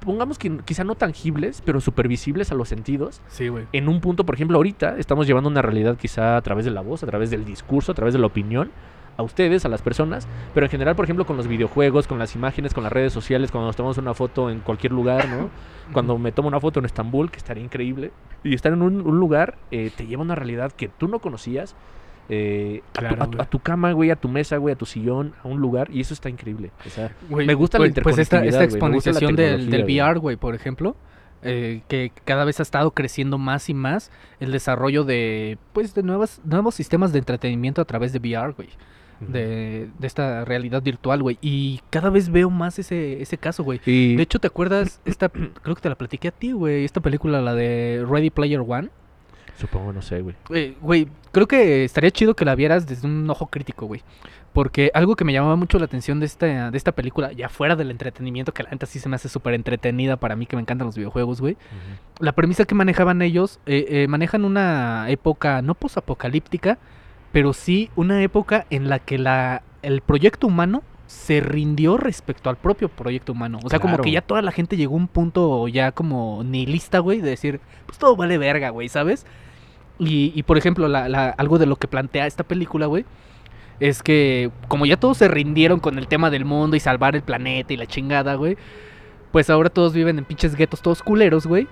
pongamos 0.00 0.38
que 0.38 0.58
quizá 0.64 0.84
no 0.84 0.94
tangibles, 0.94 1.62
pero 1.64 1.80
súper 1.80 2.08
visibles 2.08 2.50
a 2.52 2.54
los 2.54 2.68
sentidos. 2.68 3.20
Sí, 3.28 3.48
güey. 3.48 3.64
En 3.72 3.88
un 3.88 4.00
punto, 4.00 4.24
por 4.24 4.34
ejemplo, 4.34 4.56
ahorita 4.56 4.96
estamos 4.98 5.26
llevando 5.26 5.48
una 5.50 5.62
realidad 5.62 5.96
quizá 5.96 6.36
a 6.36 6.42
través 6.42 6.64
de 6.64 6.70
la 6.70 6.80
voz, 6.80 7.02
a 7.02 7.06
través 7.06 7.30
del 7.30 7.44
discurso, 7.44 7.92
a 7.92 7.94
través 7.94 8.14
de 8.14 8.20
la 8.20 8.26
opinión, 8.26 8.70
a 9.16 9.22
ustedes, 9.22 9.64
a 9.64 9.68
las 9.68 9.82
personas, 9.82 10.28
pero 10.54 10.66
en 10.66 10.70
general, 10.70 10.94
por 10.96 11.04
ejemplo, 11.06 11.24
con 11.26 11.36
los 11.36 11.46
videojuegos, 11.48 12.06
con 12.06 12.18
las 12.18 12.34
imágenes, 12.34 12.74
con 12.74 12.82
las 12.84 12.92
redes 12.92 13.12
sociales, 13.12 13.50
cuando 13.50 13.66
nos 13.68 13.76
tomamos 13.76 13.98
una 13.98 14.12
foto 14.14 14.50
en 14.50 14.60
cualquier 14.60 14.92
lugar, 14.92 15.28
¿no? 15.28 15.48
Cuando 15.92 16.18
me 16.18 16.32
tomo 16.32 16.48
una 16.48 16.60
foto 16.60 16.80
en 16.80 16.86
Estambul, 16.86 17.30
que 17.30 17.38
estaría 17.38 17.62
increíble, 17.64 18.12
y 18.44 18.54
estar 18.54 18.72
en 18.72 18.82
un, 18.82 19.00
un 19.00 19.18
lugar, 19.18 19.56
eh, 19.70 19.90
te 19.96 20.06
lleva 20.06 20.22
a 20.22 20.24
una 20.24 20.34
realidad 20.34 20.72
que 20.72 20.88
tú 20.88 21.08
no 21.08 21.18
conocías, 21.20 21.74
eh, 22.28 22.82
a 22.90 22.92
tu- 22.92 23.00
Claro, 23.00 23.22
a, 23.22 23.26
tu, 23.26 23.30
güey. 23.36 23.40
a 23.42 23.44
tu 23.50 23.58
cama, 23.60 23.92
güey, 23.92 24.10
a 24.10 24.16
tu 24.16 24.28
mesa, 24.28 24.56
güey, 24.56 24.74
a 24.74 24.76
tu 24.76 24.84
sillón, 24.86 25.34
a 25.44 25.48
un 25.48 25.60
lugar, 25.60 25.88
y 25.92 26.00
eso 26.00 26.12
está 26.12 26.28
increíble. 26.28 26.72
O 26.84 26.90
sea, 26.90 27.12
Güey, 27.30 27.46
Me 27.46 27.54
gusta 27.54 27.78
la 27.78 27.84
pues- 27.88 28.00
Pues 28.02 28.18
esta, 28.18 28.44
esta 28.44 28.58
güey, 28.58 28.64
exponenciación 28.64 29.36
del, 29.36 29.68
güey. 29.68 29.82
VR, 30.00 30.18
güey, 30.18 30.36
por 30.36 30.54
ejemplo, 30.54 30.96
eh, 31.42 31.82
que 31.86 32.10
cada 32.24 32.44
vez 32.44 32.58
ha 32.58 32.62
estado 32.64 32.90
creciendo 32.90 33.38
más 33.38 33.68
y 33.68 33.74
más 33.74 34.10
el 34.40 34.50
desarrollo 34.50 35.04
de, 35.04 35.58
pues, 35.72 35.94
de 35.94 36.02
nuevas, 36.02 36.40
nuevos 36.44 36.74
sistemas 36.74 37.12
de 37.12 37.20
entretenimiento 37.20 37.80
a 37.80 37.84
través 37.84 38.12
de 38.12 38.18
VR, 38.18 38.52
güey. 38.54 38.70
De, 39.20 39.88
de 39.98 40.06
esta 40.06 40.44
realidad 40.44 40.82
virtual, 40.82 41.22
güey. 41.22 41.38
Y 41.40 41.80
cada 41.90 42.10
vez 42.10 42.28
veo 42.30 42.50
más 42.50 42.78
ese, 42.78 43.22
ese 43.22 43.38
caso, 43.38 43.64
güey. 43.64 43.80
y 43.86 44.14
De 44.16 44.22
hecho, 44.22 44.38
¿te 44.38 44.46
acuerdas? 44.46 45.00
Esta, 45.04 45.28
creo 45.62 45.74
que 45.74 45.80
te 45.82 45.88
la 45.88 45.94
platiqué 45.96 46.28
a 46.28 46.32
ti, 46.32 46.52
güey. 46.52 46.84
Esta 46.84 47.00
película, 47.00 47.40
la 47.40 47.54
de 47.54 48.04
Ready 48.08 48.30
Player 48.30 48.60
One. 48.66 48.90
supongo, 49.58 49.92
no 49.92 50.02
sé, 50.02 50.20
güey. 50.20 50.34
Eh, 50.50 50.76
Güey, 50.82 51.08
creo 51.32 51.46
que 51.48 51.84
estaría 51.84 52.10
chido 52.10 52.36
que 52.36 52.44
la 52.44 52.54
vieras 52.54 52.86
desde 52.86 53.06
un 53.06 53.28
ojo 53.30 53.46
crítico, 53.46 53.86
güey. 53.86 54.02
Porque 54.52 54.90
algo 54.94 55.16
que 55.16 55.24
me 55.24 55.34
llamaba 55.34 55.56
mucho 55.56 55.78
la 55.78 55.84
atención 55.84 56.18
de 56.18 56.24
esta, 56.26 56.70
de 56.70 56.78
esta 56.78 56.92
película, 56.92 57.30
ya 57.32 57.50
fuera 57.50 57.76
del 57.76 57.90
entretenimiento, 57.90 58.52
que 58.54 58.62
la 58.62 58.70
neta 58.70 58.86
sí 58.86 58.98
se 58.98 59.08
me 59.08 59.16
hace 59.16 59.28
súper 59.28 59.52
entretenida 59.52 60.16
para 60.16 60.34
mí, 60.34 60.46
que 60.46 60.56
me 60.56 60.62
encantan 60.62 60.86
los 60.86 60.96
videojuegos, 60.96 61.42
güey. 61.42 61.58
La 62.20 62.32
premisa 62.32 62.64
que 62.64 62.74
manejaban 62.74 63.20
ellos, 63.20 63.60
eh, 63.66 63.84
eh, 63.88 64.08
manejan 64.08 64.46
una 64.46 65.10
época 65.10 65.60
no 65.60 65.74
posapocalíptica, 65.74 66.78
pero 67.32 67.52
sí 67.52 67.90
una 67.96 68.22
época 68.22 68.66
en 68.70 68.88
la 68.88 68.98
que 68.98 69.18
la, 69.18 69.62
el 69.82 70.00
proyecto 70.00 70.46
humano 70.46 70.82
se 71.06 71.40
rindió 71.40 71.96
respecto 71.96 72.50
al 72.50 72.56
propio 72.56 72.88
proyecto 72.88 73.32
humano. 73.32 73.58
O 73.62 73.68
sea, 73.70 73.78
como 73.78 73.96
que 74.02 74.10
ya 74.10 74.22
toda 74.22 74.42
la 74.42 74.50
gente 74.52 74.76
llegó 74.76 74.94
a 74.94 74.98
un 74.98 75.06
punto 75.08 75.68
ya 75.68 75.92
como 75.92 76.42
nihilista, 76.44 76.98
güey, 76.98 77.20
de 77.20 77.30
decir, 77.30 77.60
pues 77.86 77.98
todo 77.98 78.16
vale 78.16 78.38
verga, 78.38 78.70
güey, 78.70 78.88
¿sabes? 78.88 79.24
Y, 79.98 80.32
y, 80.34 80.42
por 80.42 80.58
ejemplo, 80.58 80.88
la, 80.88 81.08
la- 81.08 81.30
algo 81.30 81.58
de 81.58 81.66
lo 81.66 81.76
que 81.76 81.86
plantea 81.88 82.26
esta 82.26 82.42
película, 82.44 82.86
güey, 82.86 83.04
es 83.78 84.02
que 84.02 84.50
como 84.68 84.84
ya 84.86 84.96
todos 84.96 85.18
se 85.18 85.28
rindieron 85.28 85.80
con 85.80 85.96
el 85.98 86.08
tema 86.08 86.28
del 86.30 86.44
mundo 86.44 86.76
y 86.76 86.80
salvar 86.80 87.14
el 87.14 87.22
planeta 87.22 87.72
y 87.72 87.76
la 87.76 87.86
chingada, 87.86 88.34
güey, 88.34 88.56
pues 89.32 89.48
ahora 89.48 89.70
todos 89.70 89.92
viven 89.92 90.18
en 90.18 90.24
pinches 90.24 90.54
guetos 90.56 90.82
todos 90.82 91.02
culeros, 91.02 91.46
güey. 91.46 91.68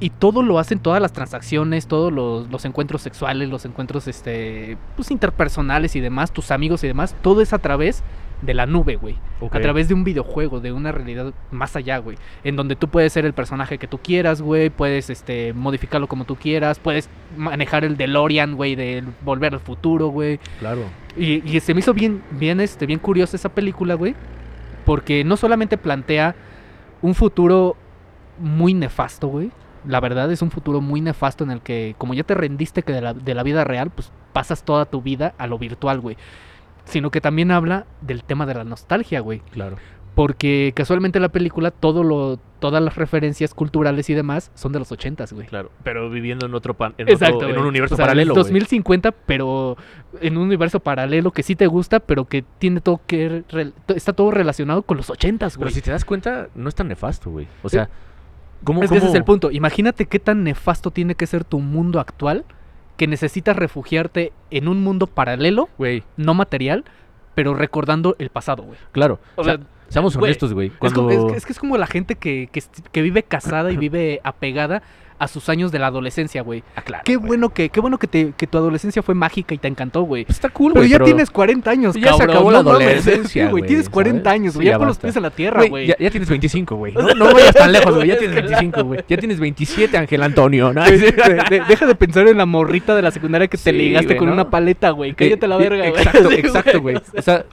Y 0.00 0.10
todo 0.10 0.42
lo 0.42 0.58
hacen, 0.58 0.80
todas 0.80 1.00
las 1.00 1.12
transacciones, 1.12 1.86
todos 1.86 2.12
los, 2.12 2.50
los 2.50 2.64
encuentros 2.64 3.02
sexuales, 3.02 3.48
los 3.48 3.64
encuentros 3.64 4.08
este, 4.08 4.76
pues, 4.96 5.10
interpersonales 5.10 5.94
y 5.94 6.00
demás, 6.00 6.32
tus 6.32 6.50
amigos 6.50 6.82
y 6.82 6.88
demás, 6.88 7.14
todo 7.22 7.40
es 7.40 7.52
a 7.52 7.58
través 7.58 8.02
de 8.42 8.54
la 8.54 8.66
nube, 8.66 8.96
güey. 8.96 9.16
A 9.50 9.60
través 9.60 9.88
de 9.88 9.94
un 9.94 10.04
videojuego, 10.04 10.60
de 10.60 10.72
una 10.72 10.92
realidad 10.92 11.32
más 11.50 11.76
allá, 11.76 11.98
güey. 11.98 12.18
En 12.44 12.56
donde 12.56 12.76
tú 12.76 12.88
puedes 12.88 13.12
ser 13.12 13.24
el 13.24 13.32
personaje 13.32 13.78
que 13.78 13.86
tú 13.86 13.98
quieras, 13.98 14.42
güey. 14.42 14.68
Puedes 14.68 15.10
este, 15.10 15.52
modificarlo 15.52 16.08
como 16.08 16.24
tú 16.24 16.36
quieras. 16.36 16.78
Puedes 16.78 17.08
manejar 17.36 17.84
el 17.84 17.96
DeLorean, 17.96 18.56
güey, 18.56 18.74
de 18.74 19.04
volver 19.24 19.54
al 19.54 19.60
futuro, 19.60 20.08
güey. 20.08 20.38
Claro. 20.58 20.82
Y, 21.16 21.48
y 21.48 21.60
se 21.60 21.72
me 21.72 21.80
hizo 21.80 21.94
bien, 21.94 22.22
bien, 22.32 22.60
este, 22.60 22.86
bien 22.86 22.98
curiosa 22.98 23.36
esa 23.36 23.48
película, 23.48 23.94
güey. 23.94 24.14
Porque 24.84 25.22
no 25.24 25.36
solamente 25.36 25.78
plantea 25.78 26.34
un 27.00 27.14
futuro 27.14 27.76
muy 28.38 28.74
nefasto, 28.74 29.28
güey. 29.28 29.50
La 29.86 30.00
verdad 30.00 30.30
es 30.30 30.42
un 30.42 30.50
futuro 30.50 30.80
muy 30.80 31.00
nefasto 31.00 31.42
en 31.44 31.50
el 31.50 31.60
que, 31.60 31.94
como 31.98 32.14
ya 32.14 32.22
te 32.24 32.34
rendiste 32.34 32.82
que 32.82 32.92
de 32.92 33.00
la, 33.00 33.14
de 33.14 33.34
la 33.34 33.42
vida 33.42 33.64
real, 33.64 33.90
pues 33.90 34.12
pasas 34.32 34.64
toda 34.64 34.84
tu 34.86 35.02
vida 35.02 35.34
a 35.38 35.46
lo 35.46 35.58
virtual, 35.58 36.00
güey. 36.00 36.16
Sino 36.84 37.10
que 37.10 37.20
también 37.20 37.50
habla 37.50 37.86
del 38.00 38.24
tema 38.24 38.46
de 38.46 38.54
la 38.54 38.64
nostalgia, 38.64 39.20
güey. 39.20 39.40
Claro. 39.52 39.76
Porque 40.14 40.72
casualmente 40.76 41.20
la 41.20 41.30
película, 41.30 41.70
todo 41.70 42.04
lo, 42.04 42.36
todas 42.58 42.82
las 42.82 42.96
referencias 42.96 43.54
culturales 43.54 44.10
y 44.10 44.14
demás 44.14 44.50
son 44.54 44.70
de 44.72 44.78
los 44.78 44.92
ochentas, 44.92 45.32
güey. 45.32 45.46
Claro. 45.46 45.70
Pero 45.84 46.10
viviendo 46.10 46.44
en 46.44 46.54
otro 46.54 46.74
pan, 46.74 46.92
en, 46.98 47.08
Exacto, 47.08 47.36
otro- 47.36 47.48
en 47.48 47.54
güey. 47.54 47.62
un 47.62 47.68
universo 47.68 47.94
O 47.94 47.96
sea, 47.96 48.04
paralelo. 48.04 48.34
güey. 48.34 48.44
2050, 48.44 49.10
pero 49.12 49.78
en 50.20 50.36
un 50.36 50.44
universo 50.44 50.80
paralelo 50.80 51.30
que 51.30 51.42
sí 51.42 51.56
te 51.56 51.66
gusta, 51.66 51.98
pero 52.00 52.26
que 52.26 52.44
tiene 52.58 52.82
todo 52.82 53.00
que 53.06 53.42
re- 53.48 53.72
está 53.96 54.12
todo 54.12 54.30
relacionado 54.32 54.82
con 54.82 54.98
los 54.98 55.08
ochentas, 55.08 55.54
Pero 55.54 55.64
güey. 55.66 55.74
si 55.74 55.80
te 55.80 55.90
das 55.92 56.04
cuenta, 56.04 56.48
no 56.54 56.68
es 56.68 56.74
tan 56.74 56.88
nefasto, 56.88 57.30
güey. 57.30 57.46
O 57.62 57.70
sea, 57.70 57.84
Eh, 57.84 57.88
¿cómo, 58.64 58.82
Es 58.82 58.90
que 58.90 58.98
ese 58.98 59.08
es 59.08 59.14
el 59.14 59.24
punto. 59.24 59.50
Imagínate 59.50 60.06
qué 60.06 60.18
tan 60.18 60.44
nefasto 60.44 60.90
tiene 60.90 61.14
que 61.14 61.26
ser 61.26 61.44
tu 61.44 61.60
mundo 61.60 62.00
actual 62.00 62.44
que 62.96 63.06
necesitas 63.06 63.56
refugiarte 63.56 64.32
en 64.50 64.68
un 64.68 64.82
mundo 64.82 65.06
paralelo, 65.06 65.68
Güey, 65.78 66.04
no 66.16 66.34
material, 66.34 66.84
pero 67.34 67.54
recordando 67.54 68.14
el 68.18 68.28
pasado, 68.30 68.62
güey. 68.62 68.78
claro. 68.92 69.18
O 69.36 69.40
O 69.40 69.44
sea, 69.44 69.56
sea, 69.56 69.64
seamos 69.92 70.16
honestos, 70.16 70.52
güey. 70.54 70.68
Es, 70.68 70.74
Cuando... 70.78 71.10
es 71.10 71.24
que- 71.32 71.36
es 71.38 71.46
que 71.46 71.52
es 71.52 71.58
como 71.58 71.76
la 71.76 71.86
gente 71.86 72.16
que, 72.16 72.48
que, 72.92 73.02
vive 73.02 73.22
casada 73.22 73.70
y 73.70 73.76
vive 73.76 74.20
apegada 74.24 74.82
a 75.18 75.28
sus 75.28 75.48
años 75.48 75.70
de 75.70 75.78
la 75.78 75.86
adolescencia, 75.86 76.42
güey. 76.42 76.64
Ah, 76.74 76.82
claro, 76.82 77.04
Qué 77.04 77.14
güey. 77.14 77.28
bueno 77.28 77.50
que, 77.50 77.68
qué 77.68 77.78
bueno 77.80 77.96
que, 77.96 78.08
te- 78.08 78.32
que 78.36 78.48
tu 78.48 78.58
adolescencia 78.58 79.04
fue 79.04 79.14
mágica 79.14 79.54
y 79.54 79.58
te 79.58 79.68
encantó, 79.68 80.02
güey. 80.02 80.24
Pues 80.24 80.36
está 80.38 80.48
cool, 80.48 80.72
Pero 80.72 80.80
güey. 80.80 80.90
ya 80.90 80.98
tienes 80.98 81.30
40 81.30 81.70
años, 81.70 81.94
Ya 81.94 82.14
se 82.14 82.24
acabó 82.24 82.50
la 82.50 82.58
adolescencia, 82.58 83.48
güey. 83.48 83.62
Tienes 83.64 83.88
40 83.88 84.24
¿sabes? 84.24 84.40
años, 84.40 84.52
Sí, 84.54 84.58
güey. 84.58 84.66
ya 84.66 84.72
ya 84.72 84.78
pon 84.78 84.88
los 84.88 84.98
pies 84.98 85.14
en 85.14 85.22
la 85.22 85.30
tierra, 85.30 85.58
Güey, 85.58 85.68
güey. 85.70 85.86
ya, 85.86 85.96
ya 85.96 86.10
tienes 86.10 86.28
25, 86.28 86.74
güey. 86.74 86.92
No, 86.92 87.14
no 87.14 87.32
vayas 87.32 87.54
tan 87.54 87.70
lejos, 87.70 87.94
güey. 87.94 88.08
Ya 88.08 88.18
tienes 88.18 88.34
25, 88.34 88.82
güey. 88.84 89.00
Ya 89.08 89.16
tienes 89.16 89.38
27, 89.38 89.96
Ángel 89.96 90.22
Antonio, 90.24 90.72
¿no? 90.72 90.80
Güey, 90.84 90.98
de- 90.98 91.12
de- 91.12 91.62
deja 91.68 91.86
de 91.86 91.94
pensar 91.94 92.26
en 92.26 92.38
la 92.38 92.46
morrita 92.46 92.96
de 92.96 93.02
la 93.02 93.12
secundaria 93.12 93.46
que 93.46 93.58
te 93.58 93.72
ligaste 93.72 94.06
güey, 94.08 94.18
con 94.18 94.26
¿no? 94.26 94.32
una 94.34 94.50
paleta, 94.50 94.90
güey. 94.90 95.14
Cállate 95.14 95.46
la 95.46 95.54
Eh, 95.54 95.58
verga, 95.58 95.86
eh, 95.86 95.90
güey. 95.90 96.02
Exacto, 96.02 96.30
exacto, 96.32 96.80
güey. 96.80 96.96
O 97.16 97.22
sea, 97.22 97.44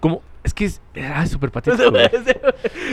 como... 0.00 0.20
Es 0.46 0.54
que 0.54 0.64
es... 0.64 0.80
Ah, 1.12 1.26
súper 1.26 1.50
patético, 1.52 1.90
güey. 1.90 2.04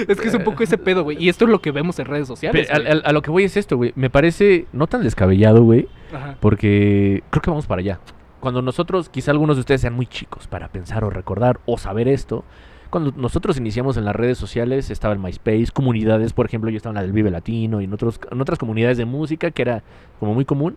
es 0.08 0.20
que 0.20 0.28
es 0.28 0.34
un 0.34 0.44
poco 0.44 0.64
ese 0.64 0.78
pedo, 0.78 1.04
güey. 1.04 1.24
Y 1.24 1.30
esto 1.30 1.46
es 1.46 1.52
lo 1.52 1.62
que 1.62 1.72
vemos 1.72 1.98
en 2.00 2.06
redes 2.08 2.28
sociales. 2.28 2.68
Pero, 2.70 2.90
a, 2.90 2.94
a- 2.94 3.10
a 3.10 3.14
lo 3.14 3.22
que 3.22 3.30
voy 3.32 3.44
es 3.44 3.56
esto, 3.56 3.78
güey. 3.78 3.94
Me 3.96 4.10
parece 4.10 4.66
no 4.74 4.88
tan 4.88 5.04
descabellado, 5.04 5.64
güey. 5.64 5.88
Ajá. 6.12 6.36
Porque 6.40 7.24
creo 7.30 7.42
que 7.42 7.50
vamos 7.52 7.68
para 7.68 7.82
allá. 7.82 8.00
Cuando 8.40 8.62
nosotros, 8.62 9.08
quizá 9.08 9.32
algunos 9.32 9.56
de 9.56 9.62
ustedes 9.62 9.82
sean 9.82 9.94
muy 9.94 10.08
chicos 10.08 10.48
para 10.48 10.68
pensar 10.70 11.04
o 11.04 11.10
recordar 11.10 11.60
o 11.66 11.78
saber 11.78 12.08
esto. 12.08 12.44
Cuando 12.90 13.14
nosotros 13.16 13.58
iniciamos 13.58 13.98
en 13.98 14.06
las 14.06 14.16
redes 14.16 14.38
sociales, 14.38 14.90
estaba 14.90 15.14
el 15.14 15.20
MySpace, 15.20 15.68
comunidades, 15.74 16.34
por 16.34 16.46
ejemplo, 16.46 16.70
yo 16.70 16.78
estaba 16.78 16.92
en 16.92 16.96
la 16.96 17.02
del 17.04 17.12
Vive 17.12 17.32
Latino 17.32 17.82
y 17.82 17.86
en, 17.86 17.94
otros, 17.94 18.20
en 18.32 18.42
otras 18.42 18.60
comunidades 18.60 18.98
de 18.98 19.06
música 19.06 19.52
que 19.52 19.62
era 19.62 19.84
como 20.20 20.34
muy 20.34 20.46
común. 20.46 20.76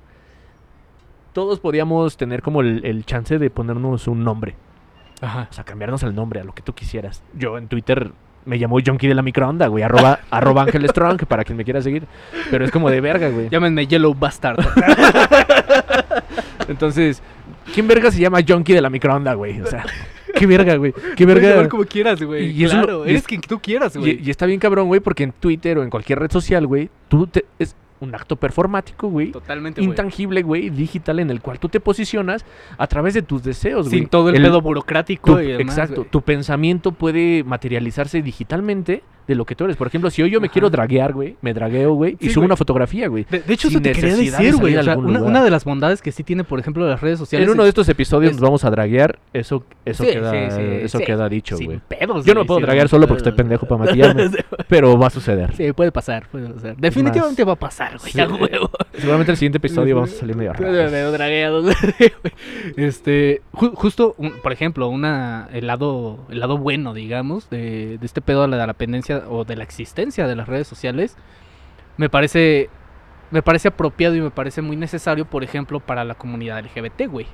Todos 1.32 1.60
podíamos 1.60 2.16
tener 2.16 2.40
como 2.42 2.60
el, 2.62 2.84
el 2.84 3.04
chance 3.04 3.38
de 3.38 3.50
ponernos 3.50 4.08
un 4.08 4.24
nombre. 4.24 4.54
Ajá. 5.20 5.48
O 5.50 5.52
sea, 5.52 5.64
cambiarnos 5.64 6.02
el 6.02 6.14
nombre 6.14 6.40
a 6.40 6.44
lo 6.44 6.54
que 6.54 6.62
tú 6.62 6.74
quisieras. 6.74 7.22
Yo 7.34 7.58
en 7.58 7.68
Twitter 7.68 8.10
me 8.44 8.58
llamó 8.58 8.78
Junkie 8.84 9.08
de 9.08 9.14
la 9.14 9.22
microonda, 9.22 9.66
güey. 9.68 9.82
Arroba, 9.82 10.20
arroba 10.30 10.62
Ángel 10.62 10.88
Strong, 10.88 11.24
para 11.26 11.44
quien 11.44 11.56
me 11.56 11.64
quiera 11.64 11.80
seguir. 11.82 12.04
Pero 12.50 12.64
es 12.64 12.70
como 12.70 12.90
de 12.90 13.00
verga, 13.00 13.28
güey. 13.28 13.48
Llámenme 13.48 13.86
Yellow 13.86 14.14
Bastard. 14.14 14.58
Entonces, 16.68 17.22
¿quién 17.74 17.86
verga 17.88 18.10
se 18.10 18.20
llama 18.20 18.38
Junkie 18.46 18.74
de 18.74 18.80
la 18.80 18.90
microonda, 18.90 19.34
güey? 19.34 19.60
O 19.60 19.66
sea, 19.66 19.84
qué 20.34 20.46
verga, 20.46 20.76
güey. 20.76 20.92
Qué 20.92 21.24
Puedes 21.24 21.42
verga. 21.42 21.48
llamar 21.56 21.68
como 21.68 21.84
quieras, 21.84 22.22
güey. 22.22 22.62
Y 22.62 22.66
claro, 22.68 23.06
y 23.06 23.10
eres 23.10 23.22
es- 23.22 23.26
quien 23.26 23.40
tú 23.40 23.58
quieras, 23.60 23.96
güey. 23.96 24.20
Y, 24.22 24.26
y 24.26 24.30
está 24.30 24.46
bien 24.46 24.60
cabrón, 24.60 24.86
güey, 24.88 25.00
porque 25.00 25.24
en 25.24 25.32
Twitter 25.32 25.78
o 25.78 25.82
en 25.82 25.90
cualquier 25.90 26.18
red 26.18 26.30
social, 26.30 26.66
güey, 26.66 26.90
tú 27.08 27.26
te, 27.26 27.44
es 27.58 27.74
un 28.00 28.14
acto 28.14 28.36
performático, 28.36 29.08
güey. 29.08 29.32
Totalmente. 29.32 29.82
Intangible, 29.82 30.42
güey, 30.42 30.70
digital, 30.70 31.18
en 31.20 31.30
el 31.30 31.40
cual 31.40 31.58
tú 31.58 31.68
te 31.68 31.80
posicionas 31.80 32.44
a 32.76 32.86
través 32.86 33.14
de 33.14 33.22
tus 33.22 33.42
deseos, 33.42 33.88
güey. 33.88 34.00
Sin 34.00 34.08
todo 34.08 34.28
el, 34.30 34.42
pedo 34.42 34.60
burocrático 34.60 35.34
tu- 35.34 35.40
y 35.40 35.46
demás, 35.52 35.78
exacto, 35.78 36.04
tu 36.04 36.20
pensamiento 36.22 36.92
puede 36.92 37.42
materializarse 37.44 38.22
digitalmente 38.22 39.02
de 39.26 39.34
lo 39.34 39.44
que 39.44 39.54
tú 39.54 39.64
eres. 39.64 39.76
Por 39.76 39.86
ejemplo, 39.86 40.10
si 40.10 40.22
hoy 40.22 40.30
yo 40.30 40.40
me 40.40 40.46
Ajá. 40.46 40.52
quiero 40.52 40.70
draguear, 40.70 41.12
güey, 41.12 41.36
me 41.42 41.52
dragueo, 41.54 41.94
güey, 41.94 42.16
y 42.20 42.28
subo 42.30 42.42
güey. 42.42 42.46
una 42.46 42.56
fotografía, 42.56 43.08
güey. 43.08 43.26
De, 43.30 43.40
de 43.40 43.54
hecho, 43.54 43.68
eso 43.68 43.80
te 43.80 43.92
quería 43.92 44.10
de 44.12 44.16
decir, 44.16 44.32
salir 44.32 44.56
güey. 44.56 44.76
O 44.76 44.82
sea, 44.82 44.96
una, 44.98 45.42
de 45.44 45.50
las 45.50 45.64
bondades 45.64 46.02
que 46.02 46.12
sí 46.12 46.22
tiene, 46.24 46.44
por 46.44 46.58
ejemplo, 46.58 46.86
las 46.88 47.00
redes 47.00 47.18
sociales. 47.18 47.46
En 47.48 47.52
uno 47.54 47.62
de 47.64 47.68
estos 47.70 47.88
episodios 47.88 48.30
es- 48.32 48.36
nos 48.36 48.42
vamos 48.42 48.64
a 48.64 48.70
draguear, 48.70 49.18
eso, 49.32 49.64
eso 49.84 50.04
Sí, 50.04 50.10
queda, 50.10 50.50
sí, 50.50 50.62
eso 50.82 50.98
queda 51.00 51.28
dicho, 51.28 51.56
sin 51.56 51.66
güey. 51.66 51.80
pedos, 51.88 52.24
Yo 52.24 52.34
no 52.34 52.44
puedo 52.44 52.60
draguear 52.60 52.88
solo 52.88 53.06
porque 53.06 53.18
estoy 53.18 53.32
pendejo 53.32 53.66
para 53.66 53.78
maquillarme, 53.84 54.30
pero 54.68 54.98
va 54.98 55.08
a 55.08 55.10
suceder. 55.10 55.54
Sí, 55.56 55.72
puede 55.72 55.92
pasar, 55.92 56.26
puede 56.30 56.48
pasar. 56.48 56.76
Definitivamente 56.76 57.44
va 57.44 57.52
a 57.52 57.56
pasar, 57.56 57.98
güey. 57.98 58.12
A 58.20 58.28
huevo. 58.28 58.70
Seguramente 58.94 59.32
el 59.32 59.36
siguiente 59.38 59.58
episodio 59.58 59.94
vamos 59.96 60.12
a 60.12 60.16
salir 60.16 60.36
medio 60.36 60.52
dragueados, 61.12 61.64
güey. 61.98 62.12
Este, 62.76 63.42
ju- 63.52 63.74
justo, 63.74 64.14
un- 64.18 64.32
por 64.42 64.52
ejemplo, 64.52 64.88
una, 64.88 65.48
el 65.52 65.66
lado, 65.66 66.18
el 66.30 66.40
lado 66.40 66.58
bueno, 66.58 66.94
digamos, 66.94 67.48
de, 67.50 67.98
de 67.98 68.06
este 68.06 68.20
pedo 68.20 68.42
de 68.42 68.48
la, 68.48 68.56
de 68.56 68.66
la 69.18 69.28
o 69.28 69.44
de 69.44 69.56
la 69.56 69.64
existencia 69.64 70.26
de 70.26 70.36
las 70.36 70.48
redes 70.48 70.66
sociales, 70.66 71.16
me 71.96 72.08
parece, 72.08 72.68
me 73.30 73.42
parece 73.42 73.68
apropiado 73.68 74.14
y 74.14 74.20
me 74.20 74.30
parece 74.30 74.62
muy 74.62 74.76
necesario, 74.76 75.24
por 75.24 75.44
ejemplo, 75.44 75.80
para 75.80 76.04
la 76.04 76.14
comunidad 76.14 76.62
LGBT, 76.64 77.08
güey. 77.08 77.26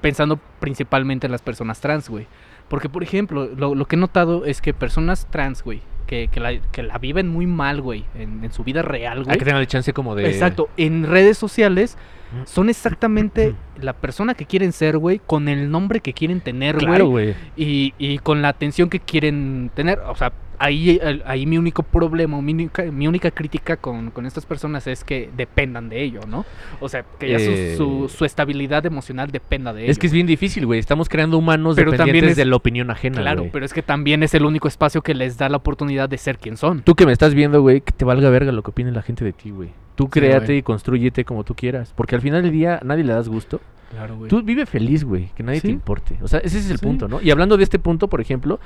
Pensando 0.00 0.38
principalmente 0.60 1.26
en 1.26 1.32
las 1.32 1.42
personas 1.42 1.80
trans, 1.80 2.08
güey. 2.08 2.26
Porque, 2.68 2.88
por 2.88 3.02
ejemplo, 3.02 3.46
lo, 3.46 3.74
lo 3.74 3.84
que 3.86 3.96
he 3.96 3.98
notado 3.98 4.44
es 4.44 4.60
que 4.60 4.74
personas 4.74 5.26
trans, 5.30 5.62
güey, 5.62 5.80
que, 6.06 6.28
que, 6.28 6.40
la, 6.40 6.58
que 6.60 6.82
la 6.82 6.98
viven 6.98 7.28
muy 7.28 7.46
mal, 7.46 7.80
güey, 7.80 8.04
en, 8.14 8.44
en 8.44 8.52
su 8.52 8.64
vida 8.64 8.82
real, 8.82 9.24
güey. 9.24 9.32
Hay 9.32 9.38
que 9.38 9.44
tener 9.44 9.60
el 9.60 9.66
chance 9.66 9.92
como 9.92 10.14
de... 10.14 10.28
Exacto, 10.28 10.68
en 10.76 11.04
redes 11.04 11.38
sociales. 11.38 11.96
Son 12.44 12.68
exactamente 12.68 13.54
la 13.80 13.92
persona 13.94 14.34
que 14.34 14.44
quieren 14.46 14.72
ser, 14.72 14.98
güey, 14.98 15.20
con 15.24 15.48
el 15.48 15.70
nombre 15.70 16.00
que 16.00 16.12
quieren 16.12 16.40
tener, 16.40 16.74
güey, 16.76 16.86
Claro, 16.86 17.08
güey. 17.08 17.34
y, 17.56 17.94
y 17.98 18.18
con 18.18 18.42
la 18.42 18.48
atención 18.48 18.88
que 18.90 19.00
quieren 19.00 19.70
tener. 19.74 19.98
O 20.00 20.14
sea, 20.16 20.32
ahí, 20.58 21.00
ahí 21.24 21.46
mi 21.46 21.56
único 21.56 21.84
problema, 21.84 22.40
mi 22.42 22.52
única, 22.52 22.82
mi 22.90 23.06
única 23.06 23.30
crítica 23.30 23.76
con, 23.76 24.10
con 24.10 24.26
estas 24.26 24.44
personas 24.44 24.86
es 24.88 25.04
que 25.04 25.30
dependan 25.36 25.88
de 25.88 26.02
ello, 26.02 26.20
¿no? 26.26 26.44
O 26.80 26.88
sea, 26.88 27.04
que 27.20 27.30
ya 27.30 27.38
su- 27.38 27.50
Eh. 27.50 27.74
su, 27.76 28.08
su 28.08 28.24
estabilidad 28.24 28.84
emocional 28.84 29.30
dependa 29.30 29.72
de 29.72 29.82
ello. 29.84 29.90
Es 29.92 29.98
que 29.98 30.08
es 30.08 30.12
bien 30.12 30.26
difícil, 30.26 30.66
güey. 30.66 30.80
Estamos 30.80 31.08
creando 31.08 31.38
humanos 31.38 31.76
Pero 31.76 31.90
también 31.92 32.06
dependientes 32.06 32.30
es- 32.32 32.36
de 32.36 32.44
la 32.46 32.56
opinión 32.56 32.90
ajena, 32.90 33.20
Claro, 33.20 33.46
pero 33.52 33.64
es 33.64 33.72
que 33.72 33.82
también 33.82 34.22
es 34.24 34.34
el 34.34 34.44
único 34.44 34.66
espacio 34.68 35.00
que 35.02 35.14
les 35.14 35.38
da 35.38 35.48
la 35.48 35.58
oportunidad 35.58 36.08
de 36.08 36.18
ser 36.18 36.38
quien 36.38 36.56
son. 36.56 36.82
Tú 36.82 36.94
que 36.96 37.06
me 37.06 37.12
estás 37.12 37.32
viendo, 37.34 37.62
güey, 37.62 37.80
que 37.80 37.92
te 37.92 38.04
valga 38.04 38.28
verga 38.28 38.50
lo 38.50 38.62
que 38.64 38.70
opine 38.70 38.90
la 38.90 39.02
gente 39.02 39.24
de 39.24 39.32
ti, 39.32 39.50
güey. 39.50 39.70
Tú 39.98 40.08
créate 40.08 40.56
y 40.56 40.62
construyete 40.62 41.24
como 41.24 41.42
tú 41.42 41.54
quieras. 41.54 41.92
Porque 41.96 42.14
al 42.14 42.20
final 42.22 42.42
del 42.42 42.52
día 42.52 42.78
nadie 42.84 43.02
le 43.04 43.12
das 43.12 43.28
gusto. 43.28 43.60
Claro, 43.90 44.16
güey. 44.16 44.28
Tú 44.30 44.42
vive 44.42 44.64
feliz, 44.64 45.02
güey. 45.02 45.30
Que 45.34 45.42
nadie 45.42 45.60
te 45.60 45.70
importe. 45.70 46.16
O 46.22 46.28
sea, 46.28 46.38
ese 46.38 46.58
es 46.58 46.70
el 46.70 46.78
Sí. 46.78 46.86
punto, 46.86 47.08
¿no? 47.08 47.20
Y 47.20 47.30
hablando 47.32 47.56
de 47.56 47.64
este 47.64 47.78
punto, 47.80 48.06
por 48.08 48.20
ejemplo, 48.20 48.60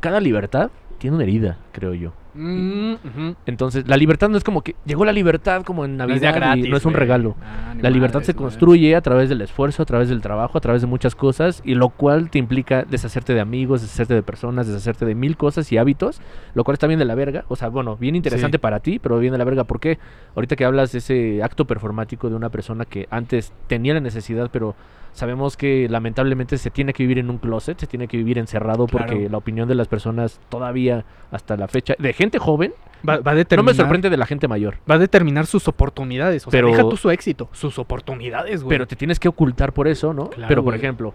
cada 0.00 0.20
libertad 0.20 0.70
tiene 0.98 1.16
una 1.16 1.24
herida, 1.24 1.58
creo 1.72 1.94
yo. 1.94 2.12
Mm. 2.34 2.94
Entonces, 3.46 3.86
la 3.86 3.96
libertad 3.96 4.28
no 4.28 4.36
es 4.38 4.44
como 4.44 4.62
que 4.62 4.74
llegó 4.84 5.04
la 5.04 5.12
libertad 5.12 5.62
como 5.64 5.84
en 5.84 5.96
No 5.96 6.04
es 6.04 6.08
Navidad 6.10 6.30
y 6.34 6.38
gratis, 6.38 6.68
no 6.68 6.76
es 6.76 6.84
un 6.86 6.94
regalo. 6.94 7.36
Ah, 7.42 7.74
La 7.80 7.90
libertad 7.90 8.22
se 8.22 8.34
construye 8.34 8.96
a 8.96 9.00
través 9.00 9.28
del 9.28 9.40
esfuerzo, 9.42 9.82
a 9.82 9.86
través 9.86 10.08
del 10.08 10.20
trabajo, 10.22 10.56
a 10.58 10.60
través 10.60 10.82
de 10.82 10.88
muchas 10.88 11.14
cosas, 11.14 11.62
y 11.64 11.74
lo 11.74 11.90
cual 11.90 12.30
te 12.30 12.38
implica 12.38 12.84
deshacerte 12.84 13.34
de 13.34 13.40
amigos, 13.40 13.82
deshacerte 13.82 14.14
de 14.14 14.22
personas, 14.22 14.66
deshacerte 14.66 15.04
de 15.04 15.14
mil 15.14 15.36
cosas 15.36 15.70
y 15.72 15.78
hábitos, 15.78 16.20
lo 16.54 16.64
cual 16.64 16.74
está 16.74 16.86
bien 16.86 16.98
de 16.98 17.04
la 17.04 17.14
verga. 17.14 17.44
O 17.48 17.56
sea, 17.56 17.68
bueno, 17.68 17.96
bien 17.96 18.16
interesante 18.16 18.56
Sí. 18.56 18.60
para 18.60 18.80
ti, 18.80 18.98
pero 18.98 19.18
bien 19.18 19.32
de 19.32 19.38
la 19.38 19.44
verga. 19.44 19.64
¿Por 19.64 19.80
qué? 19.80 19.98
Ahorita 20.34 20.56
que 20.56 20.64
hablas 20.64 20.92
de 20.92 20.98
ese 20.98 21.42
acto 21.42 21.66
performático 21.66 22.28
de 22.30 22.36
una 22.36 22.48
persona 22.50 22.84
que 22.84 23.06
antes 23.10 23.52
tenía 23.66 23.94
la 23.94 24.00
necesidad, 24.00 24.50
pero 24.52 24.74
sabemos 25.12 25.58
que 25.58 25.88
lamentablemente 25.90 26.56
se 26.56 26.70
tiene 26.70 26.94
que 26.94 27.02
vivir 27.02 27.18
en 27.18 27.28
un 27.28 27.36
closet, 27.36 27.78
se 27.78 27.86
tiene 27.86 28.08
que 28.08 28.16
vivir 28.16 28.38
encerrado 28.38 28.86
porque 28.86 29.28
la 29.28 29.36
opinión 29.36 29.68
de 29.68 29.74
las 29.74 29.86
personas 29.86 30.40
todavía 30.48 31.04
hasta 31.30 31.56
la 31.58 31.68
fecha, 31.68 31.94
de 31.98 32.12
gente 32.22 32.38
joven, 32.38 32.72
Va, 33.06 33.16
va 33.18 33.32
a 33.32 33.34
no 33.34 33.38
determinar, 33.38 33.74
me 33.74 33.76
sorprende 33.76 34.08
de 34.10 34.16
la 34.16 34.26
gente 34.26 34.46
mayor. 34.48 34.76
Va 34.88 34.94
a 34.94 34.98
determinar 34.98 35.46
sus 35.46 35.66
oportunidades. 35.68 36.46
O 36.46 36.50
sea, 36.50 36.58
Pero- 36.58 36.68
deja 36.68 36.82
tú 36.88 36.96
su 36.96 37.10
éxito, 37.10 37.48
sus 37.52 37.78
oportunidades, 37.78 38.62
güey. 38.62 38.74
Pero 38.76 38.86
te 38.86 38.94
tienes 38.96 39.18
que 39.18 39.28
ocultar 39.28 39.72
por 39.72 39.88
eso, 39.88 40.14
¿no? 40.14 40.30
Claro, 40.30 40.48
Pero, 40.48 40.62
por 40.62 40.72
güey. 40.72 40.78
ejemplo, 40.80 41.14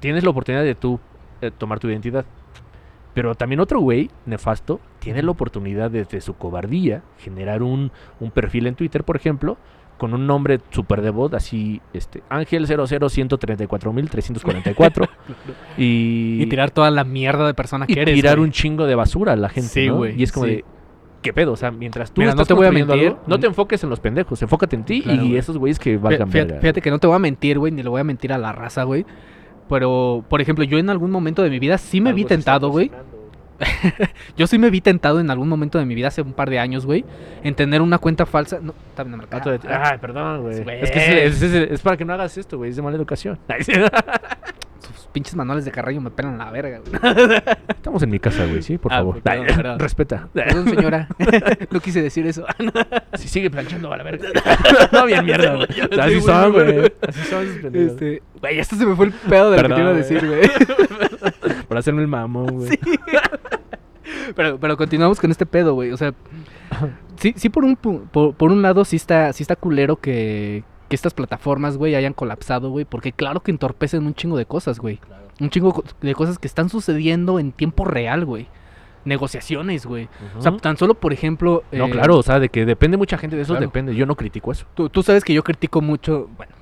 tienes 0.00 0.24
la 0.24 0.30
oportunidad 0.30 0.64
de 0.64 0.74
tú 0.74 0.98
eh, 1.40 1.50
tomar 1.56 1.78
tu 1.78 1.88
identidad. 1.88 2.24
Pero 3.14 3.34
también 3.36 3.60
otro 3.60 3.78
güey, 3.78 4.10
nefasto, 4.26 4.80
tiene 4.98 5.22
la 5.22 5.30
oportunidad 5.30 5.88
desde 5.90 6.20
su 6.20 6.34
cobardía 6.34 7.02
generar 7.18 7.62
un, 7.62 7.92
un 8.18 8.30
perfil 8.32 8.66
en 8.66 8.74
Twitter, 8.74 9.04
por 9.04 9.14
ejemplo, 9.14 9.56
con 10.04 10.12
un 10.20 10.26
nombre 10.26 10.60
súper 10.70 11.00
de 11.00 11.08
voz, 11.10 11.32
así, 11.32 11.80
este, 11.94 12.22
Ángel 12.28 12.66
00134.344. 12.66 15.08
y, 15.78 16.42
Y 16.42 16.46
tirar 16.46 16.70
toda 16.70 16.90
la 16.90 17.04
mierda 17.04 17.46
de 17.46 17.54
persona 17.54 17.86
y 17.88 17.94
que 17.94 18.02
eres. 18.02 18.14
tirar 18.14 18.36
güey. 18.36 18.46
un 18.48 18.52
chingo 18.52 18.86
de 18.86 18.94
basura 18.94 19.32
a 19.32 19.36
la 19.36 19.48
gente, 19.48 19.68
Sí, 19.68 19.86
¿no? 19.88 19.96
güey, 19.96 20.18
Y 20.20 20.24
es 20.24 20.32
como 20.32 20.46
sí. 20.46 20.52
de, 20.56 20.64
¿qué 21.22 21.32
pedo? 21.32 21.52
O 21.52 21.56
sea, 21.56 21.70
mientras 21.70 22.12
tú 22.12 22.20
Mira, 22.20 22.34
no 22.34 22.42
estás 22.42 22.48
te 22.48 22.54
voy 22.54 22.66
a 22.66 22.72
mentir. 22.72 23.08
algo, 23.08 23.20
no 23.26 23.38
te 23.40 23.46
enfoques 23.46 23.82
en 23.82 23.90
los 23.90 24.00
pendejos, 24.00 24.40
enfócate 24.42 24.76
en 24.76 24.84
ti 24.84 25.02
Claro, 25.02 25.22
y 25.22 25.26
güey. 25.28 25.38
esos 25.38 25.56
güeyes 25.58 25.78
que 25.78 25.96
valgan 25.96 26.30
Fíjate, 26.30 26.60
fíjate 26.60 26.82
que 26.82 26.90
no 26.90 26.98
te 26.98 27.06
voy 27.06 27.16
a 27.16 27.20
mentir, 27.20 27.58
güey, 27.58 27.72
ni 27.72 27.82
le 27.82 27.88
voy 27.88 28.00
a 28.00 28.04
mentir 28.04 28.32
a 28.32 28.38
la 28.38 28.52
raza, 28.52 28.82
güey. 28.84 29.06
Pero, 29.68 30.22
por 30.28 30.42
ejemplo, 30.42 30.62
yo 30.64 30.78
en 30.78 30.90
algún 30.90 31.10
momento 31.10 31.42
de 31.42 31.48
mi 31.48 31.58
vida 31.58 31.78
sí 31.78 32.00
me 32.02 32.12
vi 32.12 32.22
Algo 32.22 32.28
tentado, 32.28 32.68
güey. 32.68 32.90
Yo 34.36 34.46
sí 34.46 34.58
me 34.58 34.70
vi 34.70 34.80
tentado 34.80 35.20
en 35.20 35.30
algún 35.30 35.48
momento 35.48 35.78
de 35.78 35.86
mi 35.86 35.94
vida, 35.94 36.08
hace 36.08 36.22
un 36.22 36.32
par 36.32 36.50
de 36.50 36.58
años, 36.58 36.86
güey, 36.86 37.04
en 37.42 37.54
tener 37.54 37.82
una 37.82 37.98
cuenta 37.98 38.26
falsa. 38.26 38.58
No, 38.60 38.74
está 38.90 39.02
bien 39.04 39.16
marcada. 39.16 39.58
Ay, 39.82 39.98
perdón, 39.98 40.42
güey. 40.42 40.60
Es 40.82 40.90
que 40.90 41.24
es, 41.26 41.42
es- 41.42 41.54
es- 41.54 41.70
es 41.72 41.80
para 41.80 41.96
que 41.96 42.04
no 42.04 42.12
hagas 42.14 42.36
esto, 42.38 42.56
güey. 42.58 42.70
Es 42.70 42.76
de 42.76 42.82
mala 42.82 42.96
educación. 42.96 43.38
Sus 44.84 45.06
pinches 45.12 45.34
manuales 45.34 45.64
de 45.64 45.70
Carreño 45.70 46.00
me 46.02 46.10
pelan 46.10 46.36
la 46.36 46.50
verga, 46.50 46.80
güey. 46.80 47.40
Estamos 47.68 48.02
en 48.02 48.10
mi 48.10 48.18
casa, 48.18 48.44
güey, 48.44 48.60
sí, 48.62 48.76
por 48.76 48.92
Ah, 48.92 48.96
favor. 48.96 49.22
perdón, 49.22 49.46
perdón. 49.56 49.78
Respeta. 49.78 50.28
Perdón, 50.34 50.68
señora. 50.68 51.08
no 51.70 51.80
quise 51.80 52.02
decir 52.02 52.26
eso. 52.26 52.44
Si 53.14 53.28
sigue 53.28 53.50
planchando 53.50 53.90
a 53.92 53.96
la 53.96 54.02
verga. 54.04 54.28
no, 54.92 55.06
bien 55.06 55.24
mierda, 55.24 55.54
güey. 55.54 55.68
Así 56.00 56.20
son, 56.20 56.52
güey. 56.52 56.72
güey. 56.74 56.92
Así 57.08 57.20
son. 57.30 57.46
Este, 57.74 58.22
güey, 58.40 58.58
esto 58.58 58.76
se 58.76 58.84
me 58.84 58.94
fue 58.94 59.06
el 59.06 59.12
pedo 59.12 59.50
de 59.52 59.62
lo 59.62 59.68
que 59.68 59.74
te 59.74 59.80
iba 59.80 59.90
a 59.90 59.94
Perdón, 59.94 59.96
decir, 59.96 60.26
güey. 60.26 61.53
Por 61.74 61.80
hacerme 61.80 62.02
el 62.02 62.08
mamón, 62.08 62.58
güey. 62.58 62.70
Pero, 64.36 64.58
pero 64.60 64.76
continuamos 64.76 65.20
con 65.20 65.30
este 65.30 65.44
pedo, 65.44 65.74
güey. 65.74 65.90
O 65.90 65.96
sea, 65.96 66.14
sí, 67.16 67.34
sí 67.36 67.48
por 67.48 67.64
un 67.64 67.76
por, 67.76 68.34
por 68.34 68.52
un 68.52 68.62
lado 68.62 68.84
sí 68.84 68.96
está, 68.96 69.32
sí 69.32 69.42
está 69.42 69.56
culero 69.56 69.96
que, 69.96 70.62
que 70.88 70.96
estas 70.96 71.12
plataformas, 71.14 71.76
güey, 71.76 71.94
hayan 71.94 72.12
colapsado, 72.12 72.70
güey. 72.70 72.84
Porque 72.84 73.12
claro 73.12 73.40
que 73.40 73.50
entorpecen 73.50 74.06
un 74.06 74.14
chingo 74.14 74.36
de 74.36 74.46
cosas, 74.46 74.78
güey. 74.78 75.00
Un 75.40 75.50
chingo 75.50 75.82
de 76.00 76.14
cosas 76.14 76.38
que 76.38 76.46
están 76.46 76.68
sucediendo 76.68 77.38
en 77.38 77.52
tiempo 77.52 77.84
real, 77.84 78.24
güey. 78.24 78.46
Negociaciones, 79.04 79.84
güey. 79.84 80.08
O 80.38 80.42
sea, 80.42 80.56
tan 80.56 80.76
solo, 80.76 80.94
por 80.94 81.12
ejemplo... 81.12 81.64
No, 81.72 81.86
eh, 81.86 81.90
claro, 81.90 82.16
o 82.18 82.22
sea, 82.22 82.38
de 82.38 82.50
que 82.50 82.64
depende 82.64 82.96
mucha 82.96 83.18
gente 83.18 83.36
de 83.36 83.42
eso, 83.42 83.54
claro. 83.54 83.66
depende. 83.66 83.94
Yo 83.94 84.06
no 84.06 84.14
critico 84.14 84.52
eso. 84.52 84.64
Tú, 84.74 84.88
tú 84.88 85.02
sabes 85.02 85.24
que 85.24 85.34
yo 85.34 85.42
critico 85.42 85.82
mucho, 85.82 86.30
bueno, 86.36 86.54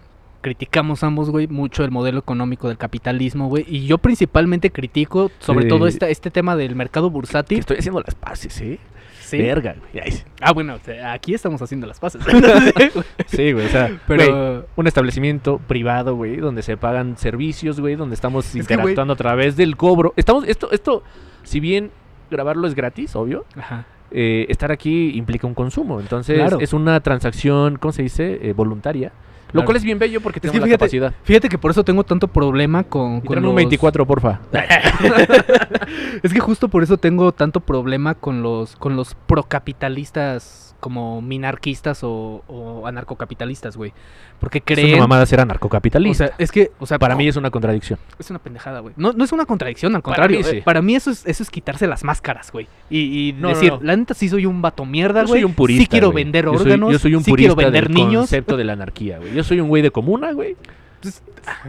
criticamos 0.42 1.02
ambos, 1.02 1.30
güey, 1.30 1.46
mucho 1.46 1.84
el 1.84 1.90
modelo 1.90 2.18
económico 2.18 2.68
del 2.68 2.76
capitalismo, 2.76 3.48
güey. 3.48 3.64
Y 3.66 3.86
yo 3.86 3.96
principalmente 3.98 4.70
critico 4.70 5.30
sobre 5.38 5.62
Sí. 5.64 5.68
todo 5.68 5.86
esta, 5.86 6.08
este 6.10 6.30
tema 6.30 6.54
del 6.56 6.76
mercado 6.76 7.08
Que 7.08 7.14
bursátil. 7.14 7.58
estoy 7.60 7.78
haciendo 7.78 8.00
las 8.04 8.14
paces, 8.14 8.60
¿eh? 8.60 8.78
Sí. 9.20 9.38
Verga, 9.38 9.76
güey. 9.94 10.04
Ah, 10.42 10.52
bueno, 10.52 10.76
aquí 11.06 11.32
estamos 11.32 11.62
haciendo 11.62 11.86
las 11.86 11.98
paces. 11.98 12.20
Sí, 13.28 13.52
güey, 13.52 13.64
o 13.64 13.68
sea, 13.70 13.98
Pero... 14.06 14.24
güey, 14.56 14.62
un 14.76 14.86
establecimiento 14.86 15.58
privado, 15.58 16.16
güey, 16.16 16.36
donde 16.36 16.62
se 16.62 16.76
pagan 16.76 17.16
servicios, 17.16 17.80
güey, 17.80 17.94
donde 17.94 18.14
estamos 18.14 18.44
que, 18.44 18.58
güey- 18.58 18.60
interactuando 18.60 19.14
a 19.14 19.16
través 19.16 19.56
del 19.56 19.76
cobro. 19.78 20.12
Estamos, 20.16 20.46
esto, 20.46 20.70
esto, 20.72 21.02
si 21.44 21.60
bien 21.60 21.90
grabarlo 22.30 22.66
es 22.66 22.74
gratis, 22.74 23.14
obvio, 23.16 23.44
Ajá. 23.56 23.86
eh, 24.10 24.44
estar 24.50 24.70
aquí 24.72 25.16
implica 25.16 25.46
un 25.46 25.54
consumo. 25.54 26.00
Entonces, 26.00 26.36
Claro. 26.38 26.58
es 26.60 26.72
una 26.74 27.00
transacción, 27.00 27.76
¿cómo 27.78 27.92
se 27.92 28.02
dice? 28.02 28.38
Eh, 28.42 28.52
voluntaria. 28.52 29.12
Lo 29.52 29.60
Claro. 29.60 29.66
cual 29.66 29.76
es 29.76 29.84
bien 29.84 29.98
bello 29.98 30.20
porque 30.22 30.40
que 30.40 30.48
tenemos 30.48 30.60
la 30.60 30.66
fíjate, 30.66 30.78
capacidad. 30.78 31.14
Fíjate 31.24 31.48
que 31.50 31.58
por 31.58 31.70
eso 31.70 31.84
tengo 31.84 32.04
tanto 32.04 32.26
problema 32.28 32.84
con, 32.84 33.20
con 33.20 33.28
tráeme 33.34 33.48
un 33.48 33.54
los- 33.54 33.56
24, 33.56 34.06
porfa. 34.06 34.40
es 36.22 36.32
que 36.32 36.40
justo 36.40 36.68
por 36.68 36.82
eso 36.82 36.96
tengo 36.96 37.32
tanto 37.32 37.60
problema 37.60 38.14
con 38.14 38.42
los 38.42 38.76
con 38.76 38.96
los 38.96 39.14
procapitalistas 39.26 40.71
como 40.82 41.22
minarquistas 41.22 42.02
o, 42.02 42.42
o 42.48 42.86
anarcocapitalistas, 42.88 43.76
güey. 43.76 43.92
Porque 44.40 44.58
Es 44.58 44.64
creen... 44.64 44.94
una 44.94 45.04
mamada 45.04 45.24
ser 45.26 45.38
o 45.38 45.42
anarcocapitalista. 45.42 46.26
sea, 46.26 46.34
es 46.38 46.50
que, 46.50 46.72
o 46.80 46.86
sea, 46.86 46.98
Para 46.98 47.14
mí 47.14 47.28
es 47.28 47.36
una 47.36 47.52
contradicción. 47.52 48.00
Es 48.18 48.28
una 48.30 48.40
pendejada, 48.40 48.80
güey. 48.80 48.92
No, 48.96 49.12
no 49.12 49.22
es 49.22 49.30
una 49.30 49.46
contradicción, 49.46 49.94
al 49.94 50.02
Para 50.02 50.16
contrario. 50.16 50.40
mí 50.40 50.44
eh, 50.44 50.50
sí. 50.56 50.60
Para 50.62 50.82
mí 50.82 50.96
eso 50.96 51.12
es, 51.12 51.24
eso 51.24 51.44
es 51.44 51.50
quitarse 51.50 51.86
las 51.86 52.02
máscaras, 52.02 52.50
güey. 52.50 52.66
Y, 52.90 53.28
y 53.28 53.32
No, 53.34 53.42
no, 53.42 53.48
decir, 53.50 53.72
no. 53.74 53.78
la 53.80 53.94
neta 53.96 54.14
sí 54.14 54.28
soy 54.28 54.44
un 54.44 54.60
vato 54.60 54.84
mierda, 54.84 55.20
güey. 55.22 55.34
soy 55.34 55.44
un 55.44 55.54
purista. 55.54 55.82
Sí 55.82 55.86
quiero 55.86 56.10
vender 56.12 56.46
Yo 56.46 56.54
soy- 56.54 56.62
órganos. 56.62 56.92
Yo 56.92 56.98
soy 56.98 57.14
un 57.14 57.22
sí 57.22 57.30
purista 57.30 57.54
quiero 57.54 57.70
vender 57.70 57.84
del 57.88 57.94
niños. 57.94 58.22
concepto 58.22 58.56
de 58.56 58.64
la 58.64 58.72
anarquía, 58.72 59.18
güey. 59.18 59.32
Yo 59.34 59.44
soy 59.44 59.60
un 59.60 59.68
güey 59.68 59.82
de 59.82 59.92
comuna, 59.92 60.32
güey. 60.32 60.56
Pues, 61.00 61.22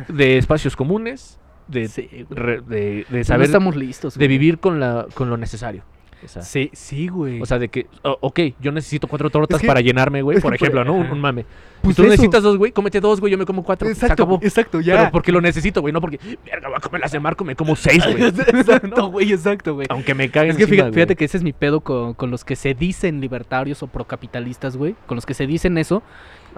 De 0.08 0.40
espacios 0.40 0.76
comunes. 0.76 1.38
De, 1.68 1.88
sí, 1.88 2.10
güey. 2.12 2.26
re- 2.32 2.62
de, 2.62 3.06
de 3.10 3.18
No 3.20 3.24
saber. 3.24 3.46
estamos 3.46 3.76
listos. 3.76 4.18
de 4.18 4.28
vivir 4.28 4.58
con, 4.58 4.80
la, 4.80 5.06
con 5.14 5.30
lo 5.30 5.38
necesario. 5.38 5.84
O 6.26 6.28
sea, 6.28 6.42
Sí, 6.42 6.70
sí, 6.74 7.08
güey. 7.08 7.42
o 7.42 7.46
sea, 7.46 7.60
de 7.60 7.70
que, 7.70 7.88
o- 8.04 8.18
ok, 8.22 8.40
yo 8.60 8.72
necesito 8.72 9.08
cuatro 9.08 9.30
tortas 9.30 9.58
Es 9.58 9.62
que- 9.62 9.68
para 9.68 9.82
llenarme, 9.82 10.22
güey, 10.22 10.40
por 10.40 10.54
ejemplo, 10.56 10.84
¿no? 10.84 10.94
Un, 10.94 11.20
mame. 11.20 11.46
Pues 11.82 11.94
y 11.94 11.96
tú 11.98 12.02
eso. 12.04 12.12
necesitas 12.12 12.42
dos, 12.44 12.58
güey, 12.58 12.72
cómete 12.72 13.00
dos, 13.02 13.20
güey, 13.20 13.32
yo 13.32 13.38
me 13.38 13.46
como 13.46 13.64
cuatro. 13.64 13.86
se 13.88 13.94
exacto, 13.94 14.24
acabó. 14.24 14.40
exacto, 14.42 14.80
ya. 14.80 14.98
Pero 14.98 15.12
porque 15.12 15.32
lo 15.34 15.42
necesito, 15.42 15.82
güey, 15.82 15.94
no 15.94 16.00
porque, 16.00 16.18
verga, 16.46 16.70
voy 16.70 16.78
a 16.78 16.80
comer 16.80 17.02
las 17.02 17.12
de 17.12 17.20
Marco, 17.20 17.44
me 17.44 17.56
como 17.56 17.76
seis, 17.76 18.04
güey. 18.06 18.24
exacto, 18.48 19.08
güey, 19.08 19.32
exacto, 19.34 19.74
güey. 19.76 19.88
Aunque 19.90 20.16
me 20.16 20.30
caguen 20.32 20.52
Es 20.52 20.58
que 20.58 20.64
encima, 20.64 20.78
fíjate, 20.84 20.94
fíjate 20.94 21.16
que 21.18 21.26
ese 21.26 21.38
es 21.38 21.44
mi 21.44 21.52
pedo 21.54 21.82
con, 21.82 22.14
con 22.14 22.32
los 22.32 22.46
que 22.46 22.56
se 22.56 22.74
dicen 22.74 23.20
libertarios 23.20 23.84
o 23.84 23.88
procapitalistas, 23.88 24.78
güey. 24.78 24.96
Con 25.08 25.16
los 25.16 25.26
que 25.26 25.34
se 25.34 25.46
dicen 25.46 25.78
eso. 25.78 26.04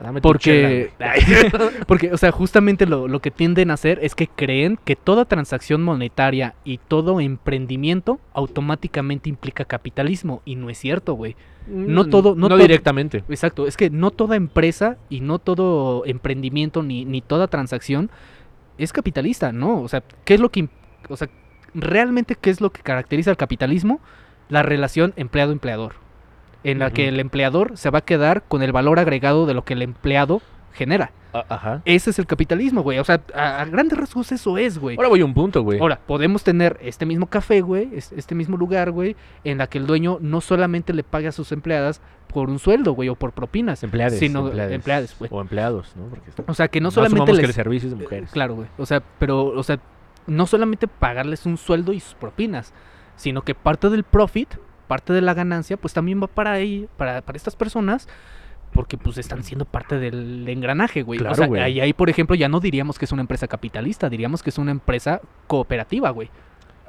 Dame 0.01 0.21
Porque, 0.21 0.91
porque, 1.87 2.11
o 2.13 2.17
sea, 2.17 2.31
justamente 2.31 2.85
lo, 2.85 3.07
lo 3.07 3.19
que 3.19 3.31
tienden 3.31 3.71
a 3.71 3.75
hacer 3.75 3.99
es 4.01 4.15
que 4.15 4.27
creen 4.27 4.77
que 4.83 4.95
toda 4.95 5.25
transacción 5.25 5.83
monetaria 5.83 6.55
y 6.63 6.77
todo 6.79 7.19
emprendimiento 7.19 8.19
automáticamente 8.33 9.29
implica 9.29 9.65
capitalismo. 9.65 10.41
Y 10.45 10.55
no 10.55 10.69
es 10.69 10.77
cierto, 10.77 11.13
güey. 11.13 11.35
No 11.67 12.05
todo- 12.05 12.35
no 12.35 12.55
directamente. 12.57 13.23
Exacto, 13.29 13.65
es 13.67 13.75
que 13.77 13.89
no 13.89 14.11
toda 14.11 14.35
empresa 14.35 14.97
y 15.09 15.21
no 15.21 15.39
todo 15.39 16.05
emprendimiento 16.05 16.83
ni, 16.83 17.05
ni 17.05 17.21
toda 17.21 17.47
transacción 17.47 18.09
es 18.77 18.93
capitalista, 18.93 19.51
¿no? 19.51 19.81
O 19.81 19.87
sea, 19.87 20.03
¿qué 20.25 20.35
es 20.35 20.39
lo 20.39 20.49
que... 20.51 20.67
O 21.09 21.17
sea, 21.17 21.29
realmente 21.73 22.35
qué 22.39 22.49
es 22.49 22.61
lo 22.61 22.71
que 22.71 22.81
caracteriza 22.81 23.29
al 23.31 23.37
capitalismo? 23.37 23.99
La 24.49 24.61
relación 24.63 25.13
empleado-empleador, 25.15 25.95
en 26.65 26.79
la 26.79 26.91
que 26.91 27.07
el 27.07 27.19
empleador 27.19 27.77
se 27.77 27.89
va 27.89 27.99
a 27.99 28.01
quedar 28.01 28.43
con 28.47 28.61
el 28.63 28.71
valor 28.71 28.99
agregado 28.99 29.45
de 29.45 29.53
lo 29.53 29.63
que 29.63 29.73
el 29.73 29.81
empleado 29.81 30.41
genera. 30.73 31.11
A- 31.31 31.45
Ajá. 31.49 31.81
Ese 31.85 32.09
es 32.09 32.19
el 32.19 32.25
capitalismo, 32.27 32.81
güey. 32.81 32.97
O 32.99 33.03
sea, 33.03 33.21
a, 33.33 33.61
a 33.61 33.65
grandes 33.65 33.97
rasgos 33.97 34.31
eso 34.31 34.57
es, 34.57 34.77
güey. 34.77 34.95
Ahora 34.97 35.09
voy 35.09 35.21
a 35.21 35.25
un 35.25 35.33
punto, 35.33 35.61
güey. 35.63 35.79
Ahora, 35.79 35.99
podemos 36.05 36.43
tener 36.43 36.77
este 36.81 37.05
mismo 37.05 37.27
café, 37.27 37.61
güey, 37.61 37.89
es- 37.93 38.11
este 38.13 38.35
mismo 38.35 38.57
lugar, 38.57 38.91
güey, 38.91 39.15
en 39.43 39.57
la 39.57 39.67
que 39.67 39.77
el 39.77 39.85
dueño 39.87 40.17
no 40.21 40.41
solamente 40.41 40.93
le 40.93 41.03
paga 41.03 41.29
a 41.29 41.31
sus 41.33 41.51
empleadas 41.51 42.01
por 42.33 42.49
un 42.49 42.59
sueldo, 42.59 42.93
güey, 42.93 43.09
o 43.09 43.15
por 43.15 43.31
propinas, 43.33 43.83
Empleades, 43.83 44.19
sino 44.19 44.47
empleadas, 44.51 45.15
güey. 45.19 45.29
O 45.33 45.39
empleados, 45.41 45.93
¿no? 45.95 46.05
Porque 46.07 46.31
O 46.47 46.53
sea, 46.53 46.67
que 46.69 46.79
no, 46.81 46.87
no 46.87 46.91
solamente 46.91 47.25
que 47.31 47.37
les... 47.37 47.45
el 47.49 47.53
servicio 47.53 47.89
es 47.89 47.95
de 47.97 48.01
mujeres. 48.03 48.31
Claro, 48.31 48.55
güey. 48.55 48.67
O 48.77 48.85
sea, 48.85 49.01
pero, 49.19 49.45
o 49.45 49.63
sea, 49.63 49.79
no 50.27 50.45
solamente 50.47 50.87
pagarles 50.87 51.45
un 51.45 51.57
sueldo 51.57 51.93
y 51.93 51.99
sus 51.99 52.15
propinas, 52.15 52.73
sino 53.17 53.43
que 53.43 53.55
parte 53.55 53.89
del 53.89 54.03
profit, 54.03 54.55
parte 54.85 55.13
de 55.13 55.21
la 55.21 55.33
ganancia, 55.33 55.77
pues 55.77 55.93
también 55.93 56.21
va 56.21 56.27
para 56.27 56.51
ahí, 56.53 56.87
para, 56.97 57.21
para 57.21 57.35
estas 57.37 57.55
personas, 57.55 58.07
porque 58.73 58.97
pues 58.97 59.17
están 59.17 59.43
siendo 59.43 59.65
parte 59.65 59.97
del 59.99 60.47
engranaje, 60.47 61.01
güey. 61.01 61.19
Claro, 61.19 61.33
o 61.33 61.35
sea, 61.35 61.47
güey. 61.47 61.61
ahí, 61.61 61.79
ahí, 61.79 61.93
por 61.93 62.09
ejemplo, 62.09 62.35
ya 62.35 62.49
no 62.49 62.59
diríamos 62.59 62.99
que 62.99 63.05
es 63.05 63.11
una 63.11 63.21
empresa 63.21 63.47
capitalista, 63.47 64.09
diríamos 64.09 64.43
que 64.43 64.49
es 64.49 64.57
una 64.57 64.71
empresa 64.71 65.21
cooperativa, 65.47 66.09
güey. 66.09 66.29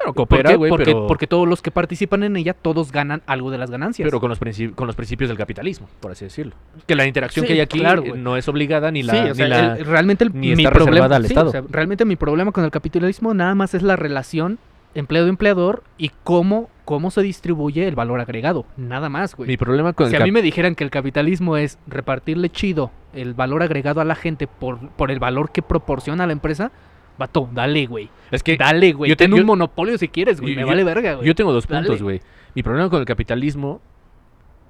¿Por 0.05 0.15
coopera, 0.15 0.51
qué? 0.51 0.57
güey, 0.57 0.69
porque, 0.69 0.85
pero, 0.85 1.07
porque 1.07 1.27
todos 1.27 1.49
los 1.49 1.63
que 1.63 1.71
participan 1.71 2.23
en 2.23 2.37
ella, 2.37 2.53
todos 2.53 2.93
ganan 2.93 3.23
algo 3.27 3.51
de 3.51 3.57
las 3.57 3.71
ganancias. 3.71 4.07
pero 4.07 4.21
con, 4.21 4.29
los 4.29 4.39
con 4.75 4.87
los 4.87 4.95
principios 4.95 5.29
del 5.29 5.39
capitalismo, 5.39 5.89
por 6.01 6.13
así 6.13 6.27
decirlo. 6.27 6.55
Que 6.87 6.95
la 6.95 7.07
interacción 7.07 7.45
Sí, 7.45 7.49
que 7.49 7.55
hay 7.55 7.61
aquí 7.61 7.79
claro, 7.79 8.03
no 8.15 8.37
es 8.37 8.47
obligada 8.47 8.91
ni 8.91 9.03
la... 9.03 9.13
sí, 9.15 9.19
o 9.21 9.29
ni 9.29 9.35
sea, 9.35 9.49
la- 9.49 9.77
el- 9.79 9.87
realmente 9.87 10.25
el, 10.25 10.35
mi 10.35 10.55
problema, 10.55 10.71
reservada 10.71 11.17
al 11.17 11.23
sí, 11.23 11.29
Estado. 11.29 11.49
o 11.49 11.53
sea, 11.53 11.63
realmente 11.71 12.05
mi 12.05 12.17
problema 12.17 12.53
con 12.53 12.65
el 12.65 12.71
capitalismo 12.71 13.33
nada 13.33 13.55
más 13.55 13.73
es 13.73 13.83
la 13.83 13.97
relación 13.97 14.59
empleado-empleador 14.97 15.83
y 15.99 16.11
cómo, 16.25 16.69
cómo 16.85 17.11
se 17.11 17.23
distribuye 17.23 17.87
el 17.87 17.95
valor 17.95 18.21
agregado. 18.21 18.67
Nada 18.77 19.09
más, 19.09 19.35
güey. 19.37 19.47
Mi 19.49 19.57
problema 19.57 19.93
con 19.93 20.09
Si 20.11 20.17
el 20.17 20.23
a 20.23 20.25
mí 20.25 20.33
me 20.33 20.43
dijeran 20.43 20.75
que 20.75 20.85
el 20.85 20.91
capitalismo 20.91 21.57
es 21.57 21.79
repartirle 21.87 22.51
chido 22.51 22.91
el 23.13 23.35
valor 23.35 23.63
agregado 23.63 24.01
a 24.01 24.05
la 24.05 24.15
gente 24.15 24.47
por, 24.47 24.89
por 24.91 25.11
el 25.11 25.19
valor 25.19 25.53
que 25.53 25.63
proporciona 25.63 26.27
la 26.27 26.33
empresa, 26.33 26.73
vato, 27.19 27.49
dale, 27.53 27.87
güey. 27.87 28.11
Es 28.31 28.43
que 28.43 28.57
Dale, 28.57 28.93
güey. 28.93 29.09
yo 29.11 29.17
te- 29.17 29.25
Ten 29.25 29.33
yo- 29.35 29.41
un 29.41 29.47
monopolio 29.47 29.97
si 29.99 30.09
quieres, 30.09 30.41
güey. 30.41 30.55
Me 30.55 30.63
yo- 30.63 30.67
vale 30.67 30.83
verga, 30.85 31.15
güey. 31.15 31.27
yo 31.27 31.35
tengo 31.35 31.53
dos 31.53 31.67
Dale. 31.67 31.87
puntos, 31.87 32.03
güey. 32.03 32.21
Mi 32.55 32.63
problema 32.63 32.91
con 32.91 33.01
el 33.01 33.07
capitalismo... 33.07 33.81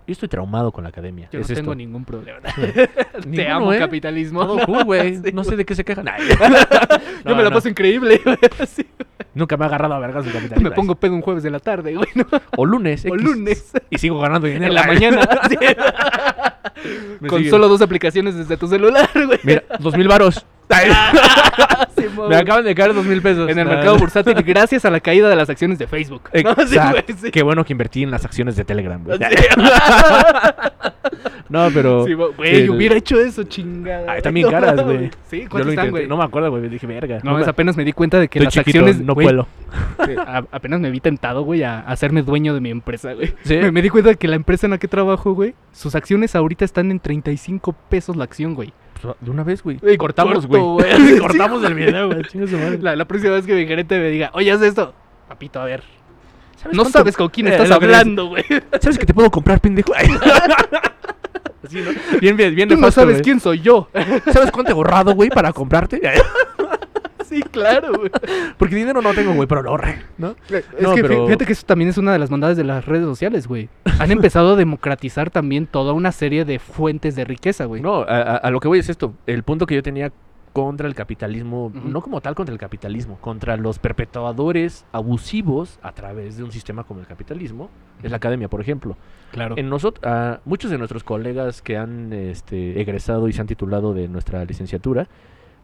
Yo 0.09 0.13
estoy 0.13 0.29
traumado 0.29 0.71
con 0.71 0.85
la 0.85 0.91
academia. 0.91 1.29
Yo 1.33 1.41
es 1.41 1.49
no 1.51 1.55
tengo 1.57 1.73
esto. 1.73 1.75
ningún 1.75 2.05
problema. 2.05 2.39
Te 2.55 2.89
Ninguno, 3.27 3.57
amo, 3.57 3.73
¿eh? 3.73 3.79
capitalismo. 3.81 4.47
Todo 4.47 4.65
cool, 4.65 4.85
güey. 4.85 5.17
Sí, 5.25 5.33
no 5.33 5.43
sé 5.43 5.57
de 5.57 5.65
qué 5.65 5.75
se 5.75 5.85
quejan. 5.85 6.07
Yo 7.27 7.35
me 7.35 7.43
la 7.43 7.51
paso 7.51 7.69
increíble, 7.69 8.21
güey. 8.25 8.39
Sí. 8.69 8.87
Nunca 9.37 9.59
me 9.59 9.67
ha 9.67 9.69
agarrado 9.69 9.93
a 9.93 9.99
vergas 9.99 10.27
el 10.27 10.33
capitalismo. 10.33 10.71
Me 10.71 10.75
pongo 10.75 10.95
pedo 10.95 11.13
un 11.13 11.21
jueves 11.21 11.43
de 11.43 11.51
la 11.51 11.61
tarde, 11.61 11.95
güey. 11.95 12.09
¿no? 12.15 12.25
O 12.57 12.65
lunes. 12.65 13.05
O 13.05 13.15
X. 13.15 13.23
lunes. 13.23 13.71
Y 13.91 13.99
sigo 13.99 14.19
ganando 14.19 14.47
dinero. 14.47 14.67
En 14.69 14.75
la 14.75 14.87
mañana. 14.87 15.29
Sí. 15.49 15.57
Me 17.21 17.29
Con 17.29 17.45
solo 17.45 17.69
dos 17.69 17.81
aplicaciones 17.83 18.35
desde 18.35 18.57
tu 18.57 18.67
celular, 18.67 19.09
güey. 19.15 19.39
Mira, 19.43 19.63
dos 19.79 19.97
mil 19.97 20.09
varos. 20.09 20.45
Me 22.29 22.37
acaban 22.37 22.65
de 22.65 22.75
caer 22.75 22.95
dos 22.95 23.05
mil 23.05 23.23
pesos. 23.23 23.49
En 23.49 23.59
el 23.59 23.67
mercado 23.67 23.97
bursátil 23.99 24.35
gracias 24.43 24.85
a 24.85 24.91
la 24.91 25.01
caída 25.01 25.29
de 25.29 25.37
las 25.37 25.49
acciones 25.49 25.79
de 25.79 25.87
Facebook. 25.87 26.23
Exacto. 26.33 26.63
No, 26.63 26.69
sí, 26.69 26.77
güey, 26.77 27.05
sí. 27.21 27.31
Qué 27.31 27.43
bueno 27.43 27.65
que 27.65 27.73
invertí 27.73 28.03
en 28.03 28.11
las 28.11 28.25
acciones 28.25 28.57
de 28.57 28.65
Telegram, 28.65 29.03
güey. 29.03 29.19
no, 31.49 31.69
pero. 31.73 32.05
Sí, 32.07 32.15
güey, 32.15 32.69
hubiera 32.69 32.97
hecho 32.97 33.21
eso, 33.21 33.45
chingada. 33.45 34.13
Ay, 34.13 34.23
también 34.23 34.51
caras, 34.51 34.83
güey. 34.83 35.11
Sí, 35.31 35.43
Yo 35.43 35.49
¿cuánto 35.49 35.67
lo 35.67 35.71
están, 35.71 35.87
intenté. 35.87 35.91
güey? 35.91 36.07
No 36.09 36.17
me 36.17 36.25
acuerdo, 36.25 36.51
güey. 36.51 36.69
Dije, 36.69 36.87
verga. 36.87 37.19
No, 37.23 37.39
es 37.39 37.49
apenas 37.49 37.77
me 37.77 37.85
di 37.85 37.93
cuenta 37.93 38.19
de 38.19 38.29
que 38.29 38.39
Estoy 38.41 38.45
las 38.47 38.55
chiquito, 38.55 38.79
acciones. 38.85 39.01
no 39.05 39.15
güey, 39.15 39.27
puedo. 39.27 39.47
A- 40.27 40.45
apenas 40.53 40.81
me 40.81 40.91
vi 40.91 41.01
tentado, 41.01 41.43
güey, 41.43 41.63
a, 41.63 41.81
a 41.81 41.93
hacerme 41.93 42.23
dueño 42.23 42.55
de 42.55 42.61
mi 42.61 42.71
empresa, 42.71 43.13
güey. 43.13 43.35
¿Sí? 43.45 43.57
Me, 43.57 43.71
me 43.73 43.83
di 43.83 43.89
cuenta 43.89 44.11
de 44.11 44.17
que 44.17 44.29
la 44.29 44.37
empresa 44.37 44.67
en 44.67 44.73
la 44.73 44.79
que 44.79 44.89
trabajo, 44.89 45.33
güey, 45.33 45.55
sus 45.73 45.95
acciones 45.95 46.35
ahorita 46.35 46.65
están 46.65 46.91
en 46.91 47.01
35 47.01 47.75
pesos 47.89 48.17
la 48.17 48.25
acción, 48.25 48.55
güey. 48.55 48.73
Pues, 49.01 49.15
De 49.21 49.31
una 49.31 49.45
vez, 49.45 49.63
güey. 49.63 49.79
Güey, 49.79 49.97
Cortamos, 49.97 50.47
güey. 50.47 50.63
Cortamos 51.21 51.63
el 51.65 51.75
video, 51.75 52.09
güey. 52.09 52.23
La, 52.81 52.97
la 52.97 53.05
próxima 53.05 53.35
vez 53.35 53.47
que 53.47 53.55
mi 53.55 53.67
gerente 53.67 53.99
me 53.99 54.09
diga, 54.09 54.31
oye, 54.35 54.51
haz 54.51 54.63
esto. 54.63 54.95
Papito, 55.29 55.61
a 55.61 55.65
ver. 55.65 55.83
¿Sabes 56.57 56.77
No 56.77 56.85
sabes 56.87 57.17
con 57.17 57.29
quién 57.29 57.49
Eh, 57.49 57.51
estás 57.51 57.71
hablando, 57.71 58.29
güey. 58.29 58.45
¿Sabes 58.81 58.99
que 58.99 59.07
te 59.07 59.13
puedo 59.15 59.31
comprar, 59.31 59.61
pendejo? 59.61 59.93
Así, 61.65 61.81
¿no? 61.81 61.91
Bien, 62.21 62.37
bien, 62.37 62.55
bien 62.55 62.69
Tú 62.69 62.77
no 62.77 62.91
sabes 62.91 63.21
quién 63.23 63.41
soy 63.41 63.61
yo. 63.61 63.89
¿Sabes 64.33 64.51
cuánto 64.53 64.71
he 64.71 64.75
ahorrado, 64.75 65.15
güey, 65.15 65.31
para 65.31 65.53
comprarte? 65.53 66.01
Sí, 67.29 67.43
claro, 67.43 67.93
güey. 67.99 68.11
Porque 68.59 68.75
dinero 68.77 69.03
no 69.03 69.13
tengo, 69.15 69.33
güey, 69.35 69.47
pero 69.49 69.63
lo 69.63 69.71
ahorré, 69.71 70.03
¿no? 70.19 70.35
Es 70.51 70.65
No, 70.81 70.95
que 70.95 71.03
pero- 71.03 71.27
fíjate 71.27 71.45
que 71.47 71.53
eso 71.53 71.67
también 71.67 71.91
es 71.91 71.99
una 71.99 72.13
de 72.13 72.19
las 72.19 72.31
bondades 72.31 72.57
de 72.57 72.65
las 72.65 72.85
redes 72.87 73.05
sociales, 73.05 73.47
güey. 73.47 73.69
Han 73.99 74.11
empezado 74.11 74.55
a 74.55 74.57
democratizar 74.57 75.31
también 75.31 75.67
toda 75.67 75.93
una 75.93 76.13
serie 76.13 76.45
de 76.45 76.59
fuentes 76.59 77.17
de 77.17 77.25
riqueza, 77.25 77.65
güey. 77.65 77.83
No, 77.83 78.05
a, 78.09 78.51
lo 78.51 78.61
que 78.61 78.69
voy 78.69 78.79
es 78.79 78.89
esto. 78.89 79.15
El 79.27 79.43
punto 79.43 79.67
que 79.67 79.75
yo 79.75 79.83
tenía 79.83 80.13
contra 80.53 80.89
el 80.89 80.95
capitalismo, 80.95 81.71
no 81.75 82.01
como 82.01 82.23
tal 82.23 82.35
contra 82.35 82.51
el 82.55 82.59
capitalismo, 82.59 83.19
contra 83.21 83.59
los 83.59 83.79
perpetuadores 83.79 84.87
abusivos 84.91 85.79
a 85.83 85.93
través 85.93 86.39
de 86.39 86.45
un 86.45 86.51
sistema 86.51 86.85
como 86.85 87.01
el 87.01 87.07
capitalismo, 87.07 87.69
es 88.03 88.11
la 88.11 88.17
academia, 88.17 88.49
por 88.49 88.63
ejemplo. 88.63 88.97
claro. 89.33 89.55
En 89.59 89.69
nosotros, 89.69 90.03
muchos 90.47 90.71
de 90.71 90.79
nuestros 90.79 91.05
colegas 91.05 91.61
que 91.61 91.77
han 91.77 92.11
este, 92.15 92.81
egresado 92.81 93.29
y 93.29 93.35
se 93.35 93.41
han 93.43 93.47
titulado 93.47 93.93
de 93.93 94.09
nuestra 94.09 94.43
licenciatura, 94.47 95.09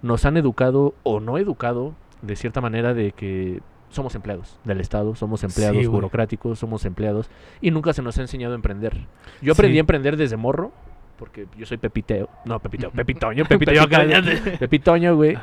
nos 0.02 0.24
han 0.24 0.36
educado 0.36 0.94
o 1.02 1.20
no 1.20 1.38
educado 1.38 1.94
de 2.22 2.36
cierta 2.36 2.60
manera 2.60 2.94
de 2.94 3.12
que 3.12 3.60
somos 3.90 4.14
empleados 4.14 4.58
del 4.64 4.80
Estado, 4.80 5.14
somos 5.14 5.44
empleados 5.44 5.78
Sí, 5.78 5.86
burocráticos, 5.86 6.58
somos 6.58 6.84
empleados 6.84 7.30
y 7.60 7.70
nunca 7.70 7.92
se 7.92 8.02
nos 8.02 8.16
ha 8.18 8.22
enseñado 8.22 8.52
a 8.54 8.56
emprender. 8.56 9.06
Yo 9.42 9.52
aprendí 9.52 9.74
Sí. 9.74 9.78
a 9.78 9.80
emprender 9.80 10.16
desde 10.16 10.36
morro, 10.36 10.72
porque 11.18 11.46
yo 11.58 11.66
soy 11.66 11.76
Pepiteo, 11.76 12.28
no 12.44 12.58
Pepiteo. 12.58 12.90
Pepitoño, 12.94 13.44
Pepitoño, 13.44 13.86
Pepitoño. 13.88 14.58
Pepitoño, 14.58 15.16
güey. 15.16 15.36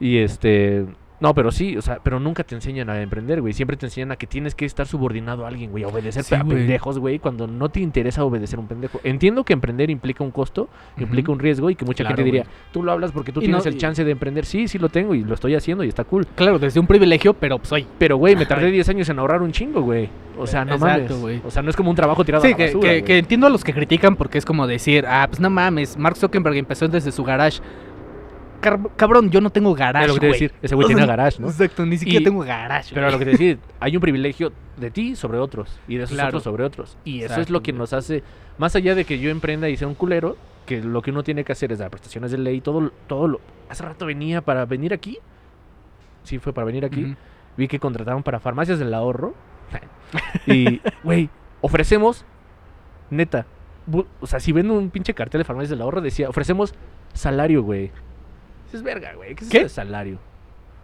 Y 0.00 0.18
este. 0.18 0.86
No, 1.22 1.34
pero 1.34 1.52
sí, 1.52 1.76
o 1.76 1.82
sea, 1.82 2.00
pero 2.02 2.18
nunca 2.18 2.42
te 2.42 2.56
enseñan 2.56 2.90
a 2.90 3.00
emprender, 3.00 3.40
güey. 3.40 3.52
Siempre 3.52 3.76
te 3.76 3.86
enseñan 3.86 4.10
a 4.10 4.16
que 4.16 4.26
tienes 4.26 4.56
que 4.56 4.64
estar 4.64 4.86
subordinado 4.88 5.44
a 5.44 5.48
alguien, 5.48 5.70
güey. 5.70 5.84
A 5.84 5.86
obedecer 5.86 6.24
Sí, 6.24 6.34
a 6.34 6.42
güey. 6.42 6.56
pendejos, 6.58 6.98
güey. 6.98 7.20
Cuando 7.20 7.46
no 7.46 7.68
te 7.68 7.78
interesa 7.78 8.24
obedecer 8.24 8.58
a 8.58 8.62
un 8.62 8.66
pendejo. 8.66 9.00
Entiendo 9.04 9.44
que 9.44 9.52
emprender 9.52 9.88
implica 9.88 10.24
un 10.24 10.32
costo, 10.32 10.68
implica 10.98 11.30
un 11.30 11.38
riesgo 11.38 11.70
y 11.70 11.76
que 11.76 11.84
mucha 11.84 12.02
Claro, 12.02 12.16
gente 12.16 12.24
diría, 12.24 12.42
güey. 12.42 12.54
tú 12.72 12.82
lo 12.82 12.90
hablas 12.90 13.12
porque 13.12 13.30
tú 13.30 13.38
Y 13.40 13.44
tienes 13.44 13.64
no- 13.64 13.68
el 13.70 13.76
y- 13.76 13.78
chance 13.78 14.04
de 14.04 14.10
emprender. 14.10 14.44
Sí, 14.44 14.66
sí 14.66 14.78
lo 14.80 14.88
tengo 14.88 15.14
y 15.14 15.22
lo 15.22 15.34
estoy 15.34 15.54
haciendo 15.54 15.84
y 15.84 15.88
está 15.88 16.02
cool. 16.02 16.26
Claro, 16.34 16.58
desde 16.58 16.80
un 16.80 16.88
privilegio, 16.88 17.34
pero 17.34 17.56
pues 17.58 17.68
soy. 17.68 17.86
Pero, 17.98 18.16
güey, 18.16 18.34
me 18.34 18.44
tardé 18.44 18.64
Ajá. 18.64 18.72
10 18.72 18.88
años 18.88 19.08
en 19.08 19.18
ahorrar 19.20 19.42
un 19.42 19.52
chingo, 19.52 19.80
güey. 19.82 20.08
O 20.36 20.46
sea, 20.48 20.64
no 20.64 20.74
Exacto, 20.74 21.02
mames. 21.14 21.20
güey. 21.20 21.40
O 21.46 21.50
sea, 21.52 21.62
no 21.62 21.70
es 21.70 21.76
como 21.76 21.90
un 21.90 21.94
trabajo 21.96 22.24
tirado 22.24 22.42
a 22.44 22.48
la 22.48 22.56
que, 22.56 22.64
basura, 22.66 22.80
que- 22.82 22.88
güey. 22.88 23.04
que 23.04 23.18
entiendo 23.18 23.46
a 23.46 23.50
los 23.50 23.62
que 23.62 23.72
critican 23.72 24.16
porque 24.16 24.38
es 24.38 24.44
como 24.44 24.66
decir, 24.66 25.04
ah, 25.06 25.26
pues 25.28 25.38
no 25.38 25.50
mames, 25.50 25.96
Mark 25.96 26.16
Zuckerberg 26.16 26.56
empezó 26.56 26.88
desde 26.88 27.12
su 27.12 27.22
garage. 27.22 27.60
Cabrón, 28.62 29.30
yo 29.30 29.40
no 29.40 29.50
tengo 29.50 29.74
garage, 29.74 30.06
lo 30.08 30.14
que 30.14 30.20
te 30.20 30.26
a 30.26 30.30
decir, 30.30 30.52
ese 30.62 30.74
güey 30.74 30.86
tiene 30.86 31.04
garage, 31.04 31.40
¿no? 31.42 31.48
Exacto, 31.48 31.84
ni 31.84 31.98
siquiera 31.98 32.20
Y- 32.20 32.24
tengo 32.24 32.40
garage. 32.40 32.94
Pero 32.94 33.06
güey. 33.06 33.12
lo 33.12 33.18
que 33.18 33.24
te 33.24 33.30
decía, 33.32 33.58
hay 33.80 33.96
un 33.96 34.00
privilegio 34.00 34.52
de 34.76 34.90
ti 34.90 35.16
sobre 35.16 35.38
otros 35.38 35.78
y 35.88 35.96
de 35.96 36.04
esos 36.04 36.14
Claro. 36.14 36.28
otros 36.28 36.42
sobre 36.44 36.64
otros. 36.64 36.96
Y 37.04 37.22
eso 37.22 37.40
es 37.40 37.50
lo 37.50 37.62
que 37.62 37.72
nos 37.72 37.92
hace, 37.92 38.22
más 38.58 38.74
allá 38.76 38.94
de 38.94 39.04
que 39.04 39.18
yo 39.18 39.30
emprenda 39.30 39.68
y 39.68 39.76
sea 39.76 39.88
un 39.88 39.94
culero, 39.94 40.36
que 40.66 40.80
lo 40.80 41.02
que 41.02 41.10
uno 41.10 41.24
tiene 41.24 41.42
que 41.44 41.52
hacer 41.52 41.72
es 41.72 41.80
dar 41.80 41.90
prestaciones 41.90 42.30
de 42.30 42.38
ley, 42.38 42.60
todo, 42.60 42.92
todo 43.08 43.26
lo... 43.26 43.40
Hace 43.68 43.82
rato 43.82 44.06
venía 44.06 44.42
para 44.42 44.64
venir 44.64 44.92
aquí, 44.94 45.18
sí 46.22 46.38
fue 46.38 46.52
para 46.52 46.64
venir 46.64 46.84
aquí, 46.84 47.16
vi 47.56 47.66
que 47.68 47.80
contrataron 47.80 48.22
para 48.22 48.38
farmacias 48.38 48.78
del 48.78 48.94
ahorro 48.94 49.34
y, 50.46 50.80
güey, 51.02 51.28
ofrecemos, 51.62 52.24
neta, 53.10 53.46
o 54.20 54.26
sea, 54.28 54.38
si 54.38 54.52
ven 54.52 54.70
un 54.70 54.90
pinche 54.90 55.14
cartel 55.14 55.40
de 55.40 55.44
farmacias 55.44 55.70
del 55.70 55.82
ahorro, 55.82 56.00
decía, 56.00 56.28
ofrecemos 56.28 56.74
salario, 57.12 57.62
güey. 57.62 57.90
Es 58.72 58.82
verga, 58.82 59.14
güey. 59.14 59.34
¿Qué 59.34 59.44
es 59.44 59.50
¿Qué? 59.50 59.56
eso 59.58 59.64
de 59.64 59.70
salario? 59.70 60.18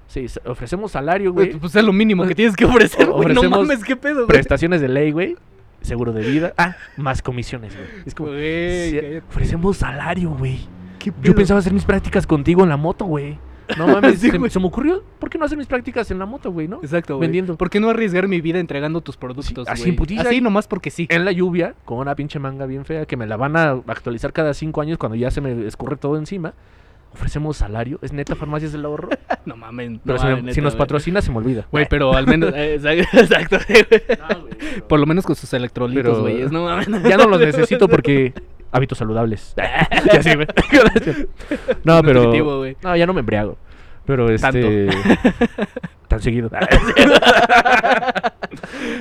Sí, 0.07 0.27
ofrecemos 0.47 0.93
salario, 0.93 1.33
Güey, 1.33 1.49
güey. 1.49 1.61
Pues 1.61 1.77
es 1.77 1.85
lo 1.85 1.93
mínimo 1.93 2.27
que 2.27 2.35
tienes 2.35 2.57
que 2.57 2.65
ofrecer, 2.65 3.07
güey. 3.07 3.35
No 3.35 3.43
mames, 3.49 3.85
qué 3.85 3.95
pedo, 3.95 4.25
güey. 4.25 4.29
prestaciones 4.29 4.81
de 4.81 4.89
ley, 4.89 5.11
güey. 5.11 5.37
Seguro 5.83 6.13
de 6.13 6.23
vida. 6.23 6.55
Ah, 6.57 6.77
más 6.97 7.23
comisiones, 7.23 7.75
güey. 7.77 7.89
Es 8.07 8.15
como, 8.15 8.31
Güey, 8.31 9.19
ofrecemos 9.19 9.77
salario, 9.77 10.31
güey. 10.31 10.61
¿Qué 10.99 11.13
Yo 11.23 11.35
pensaba 11.35 11.61
hacer 11.61 11.73
mis 11.73 11.85
prácticas 11.85 12.27
contigo 12.27 12.63
en 12.63 12.71
la 12.71 12.77
moto, 12.77 13.05
güey. 13.05 13.39
No 13.77 13.87
mames, 13.87 14.19
Sí, 14.21 14.31
se, 14.31 14.39
me 14.39 14.67
ocurrió, 14.67 15.05
¿por 15.19 15.29
qué 15.29 15.39
no 15.39 15.45
hacer 15.45 15.59
mis 15.59 15.67
prácticas 15.67 16.11
en 16.11 16.19
la 16.19 16.27
moto, 16.27 16.51
güey, 16.51 16.69
no? 16.69 16.81
Exacto, 16.83 17.17
güey. 17.17 17.27
vendiendo. 17.27 17.57
¿Por 17.57 17.71
qué 17.71 17.81
no 17.81 17.91
arriesgar 17.91 18.29
mi 18.29 18.41
vida 18.41 18.59
entregando 18.59 19.01
tus 19.03 19.17
productos, 19.17 19.69
así 19.69 19.93
putiza 19.93 20.23
Así 20.23 20.41
nomás 20.41 20.67
porque 20.67 20.91
sí. 20.91 21.07
En 21.11 21.25
la 21.25 21.33
lluvia, 21.33 21.75
con 21.85 21.99
una 21.99 22.15
pinche 22.15 22.39
manga 22.39 22.67
bien 22.67 22.85
fea, 22.85 23.07
que 23.07 23.17
me 23.17 23.27
la 23.27 23.37
van 23.37 23.57
a 23.57 23.71
actualizar 23.87 24.33
cada 24.33 24.55
cinco 24.55 24.81
años 24.81 24.99
cuando 24.99 25.17
ya 25.17 25.31
se 25.31 25.41
me 25.41 25.67
escurre 25.67 25.97
todo 25.97 26.17
encima. 26.17 26.55
Ofrecemos 27.13 27.57
salario, 27.57 27.99
es 28.03 28.13
neta 28.13 28.35
farmacias 28.37 28.73
del 28.73 28.85
ahorro. 28.85 29.09
No 29.45 29.57
mames. 29.57 29.99
Pero 30.05 30.19
no 30.19 30.37
si, 30.37 30.43
me- 30.43 30.53
si 30.53 30.61
nos 30.61 30.77
patrocina, 30.77 31.23
se 31.23 31.31
me 31.31 31.39
olvida. 31.39 31.67
Güey, 31.71 31.87
pero 31.89 32.13
al 32.15 32.27
menos. 32.29 32.53
eh, 32.55 32.75
exacto, 32.75 33.59
güey. 33.69 34.83
Por 34.87 35.01
lo 35.01 35.07
menos 35.07 35.25
con 35.25 35.35
sus 35.37 35.53
electrolitos, 35.55 36.05
Pero- 36.05 36.21
güey. 36.21 36.43
No 36.51 36.65
mames. 36.65 36.89
Ya 37.05 37.17
no 37.17 37.27
los 37.27 37.41
necesito 37.41 37.89
porque 37.89 38.35
hábitos 38.73 38.99
saludables. 38.99 39.55
Ya 39.57 40.23
sí, 40.23 40.35
güey. 40.35 40.47
no, 41.85 42.03
pero 42.03 42.33
no, 42.83 42.97
ya 42.97 43.07
no 43.07 43.15
me 43.15 43.21
embriago. 43.21 43.57
Pero 44.05 44.29
este 44.31 44.89
tan 46.09 46.21
seguido. 46.21 46.51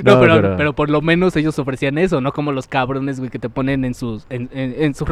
No, 0.03 0.19
pero, 0.19 0.55
pero... 0.55 0.73
por 0.73 0.89
lo 0.89 1.01
menos 1.01 1.35
ellos 1.35 1.57
ofrecían 1.57 1.97
eso, 1.97 2.21
no 2.21 2.31
como 2.31 2.51
los 2.51 2.67
cabrones, 2.67 3.19
güey, 3.19 3.31
que 3.31 3.39
te 3.39 3.49
ponen 3.49 3.85
en 3.85 3.93
sus. 3.93 4.25
En, 4.29 4.49
en, 4.53 4.75
en 4.77 4.93
sus 4.93 5.07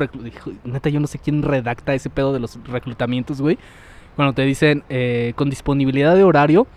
Neta, 0.64 0.90
yo 0.90 1.00
no 1.00 1.08
sé 1.08 1.18
quién 1.20 1.42
redacta 1.42 1.94
ese 1.94 2.10
pedo 2.10 2.34
de 2.34 2.40
los 2.40 2.60
reclutamientos, 2.66 3.42
güey. 3.42 3.58
Cuando 4.16 4.34
te 4.34 4.44
dicen 4.44 4.84
eh, 4.90 5.34
con 5.36 5.50
disponibilidad 5.50 6.16
de 6.16 6.24
horario 6.24 6.68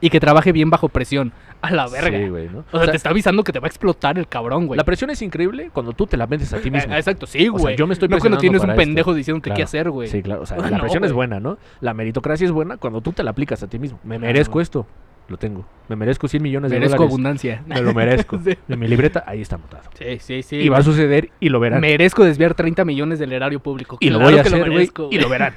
y 0.00 0.10
que 0.10 0.20
trabaje 0.20 0.52
bien 0.52 0.70
bajo 0.70 0.88
presión. 0.88 1.32
A 1.62 1.70
la 1.70 1.88
verga. 1.88 2.18
Sí, 2.18 2.28
güey, 2.28 2.48
¿no? 2.50 2.58
o 2.70 2.76
O 2.76 2.78
sea, 2.82 2.90
te 2.90 2.96
está 2.98 3.08
avisando 3.10 3.42
que 3.42 3.50
te 3.52 3.58
va 3.60 3.66
a 3.66 3.68
explotar 3.68 4.18
el 4.18 4.28
cabrón, 4.28 4.66
güey. 4.66 4.76
la 4.76 4.84
presión 4.84 5.08
es 5.10 5.22
increíble 5.22 5.70
cuando 5.72 5.92
tú 5.94 6.06
te 6.06 6.16
la 6.18 6.26
vendes 6.26 6.52
a 6.52 6.58
ti 6.58 6.70
mismo. 6.70 6.92
Eh, 6.92 6.98
exacto, 6.98 7.26
sí, 7.26 7.48
O 7.48 7.52
güey. 7.52 7.64
sea, 7.64 7.76
yo 7.76 7.86
me 7.86 7.94
estoy 7.94 8.08
No 8.08 8.18
cuando 8.18 8.36
tienes 8.38 8.62
un 8.62 8.70
esto. 8.70 8.78
pendejo 8.78 9.14
diciendo 9.14 9.40
que 9.42 9.52
qué 9.52 9.62
hacer, 9.62 9.90
güey. 9.90 10.08
Sí, 10.08 10.22
claro. 10.22 10.42
O 10.42 10.46
sea, 10.46 10.58
Ah, 10.60 10.64
la 10.70 10.76
no, 10.76 10.82
presión 10.82 11.02
es 11.04 11.12
buena, 11.12 11.40
¿no? 11.40 11.56
La 11.80 11.94
meritocracia 11.94 12.44
es 12.44 12.52
buena 12.52 12.76
cuando 12.76 13.00
tú 13.00 13.12
te 13.12 13.22
la 13.22 13.30
aplicas 13.30 13.62
a 13.62 13.68
ti 13.68 13.78
mismo. 13.78 13.98
Me 14.04 14.18
merezco 14.18 14.60
esto. 14.60 14.86
Lo 15.28 15.36
tengo. 15.38 15.66
Me 15.88 15.96
merezco 15.96 16.28
100 16.28 16.40
millones 16.42 16.70
de 16.70 16.76
Merezco 16.76 16.98
dólares. 16.98 17.10
abundancia. 17.12 17.62
Me 17.66 17.80
lo 17.80 17.92
merezco. 17.92 18.38
Sí. 18.44 18.56
En 18.68 18.78
mi 18.78 18.86
libreta, 18.86 19.24
ahí 19.26 19.40
está 19.40 19.56
anotado. 19.56 19.82
Sí, 19.98 20.18
sí, 20.20 20.42
sí. 20.42 20.56
y 20.56 20.68
va 20.68 20.78
a 20.78 20.82
suceder 20.82 21.30
y 21.40 21.48
lo 21.48 21.58
verán. 21.58 21.80
Merezco 21.80 22.24
desviar 22.24 22.54
30 22.54 22.84
millones 22.84 23.18
del 23.18 23.32
erario 23.32 23.58
público. 23.60 23.96
Y 24.00 24.10
lo 24.10 24.20
voy 24.20 24.34
a 24.34 24.42
que 24.42 24.48
hacer, 24.48 24.60
güey. 24.60 24.70
merezco, 24.70 25.08
Y 25.10 25.18
lo 25.18 25.28
verán. 25.28 25.54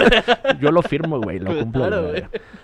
Yo 0.60 0.70
lo 0.70 0.82
firmo, 0.82 1.20
güey. 1.20 1.38
Lo 1.38 1.54
cumplo. 1.58 1.86
Claro. 1.86 2.12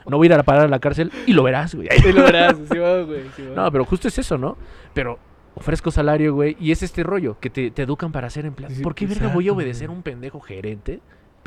No 0.09 0.17
voy 0.17 0.27
a 0.27 0.35
ir 0.35 0.41
a 0.41 0.43
parar 0.43 0.65
a 0.65 0.69
la 0.69 0.79
cárcel 0.79 1.13
y 1.27 1.33
lo 1.35 1.43
verás, 1.43 1.75
güey. 1.75 1.89
Sí, 2.03 2.13
lo 2.13 2.23
verás, 2.23 2.57
sí, 2.71 2.79
va, 2.79 3.03
güey. 3.03 3.23
sí, 3.37 3.43
va. 3.43 3.65
No, 3.65 3.73
pero 3.73 3.85
justo 3.85 4.09
es 4.09 4.19
eso, 4.19 4.39
¿no? 4.39 4.57
Pero 4.95 5.19
ofrezco 5.55 5.91
salario, 5.91 6.35
güey. 6.35 6.57
Y 6.61 6.73
es 6.73 6.83
este 6.83 7.03
rollo, 7.03 7.39
que 7.41 7.51
te, 7.51 7.71
te 7.71 7.83
educan 7.83 8.11
para 8.13 8.31
ser 8.31 8.47
empleado. 8.47 8.75
Sí, 8.75 8.83
¿Por 8.83 8.95
qué 8.95 9.07
verga 9.07 9.29
voy 9.29 9.49
a 9.49 9.53
obedecer 9.53 9.89
a 9.89 9.93
un 9.93 10.03
pendejo 10.03 10.41
gerente? 10.41 11.01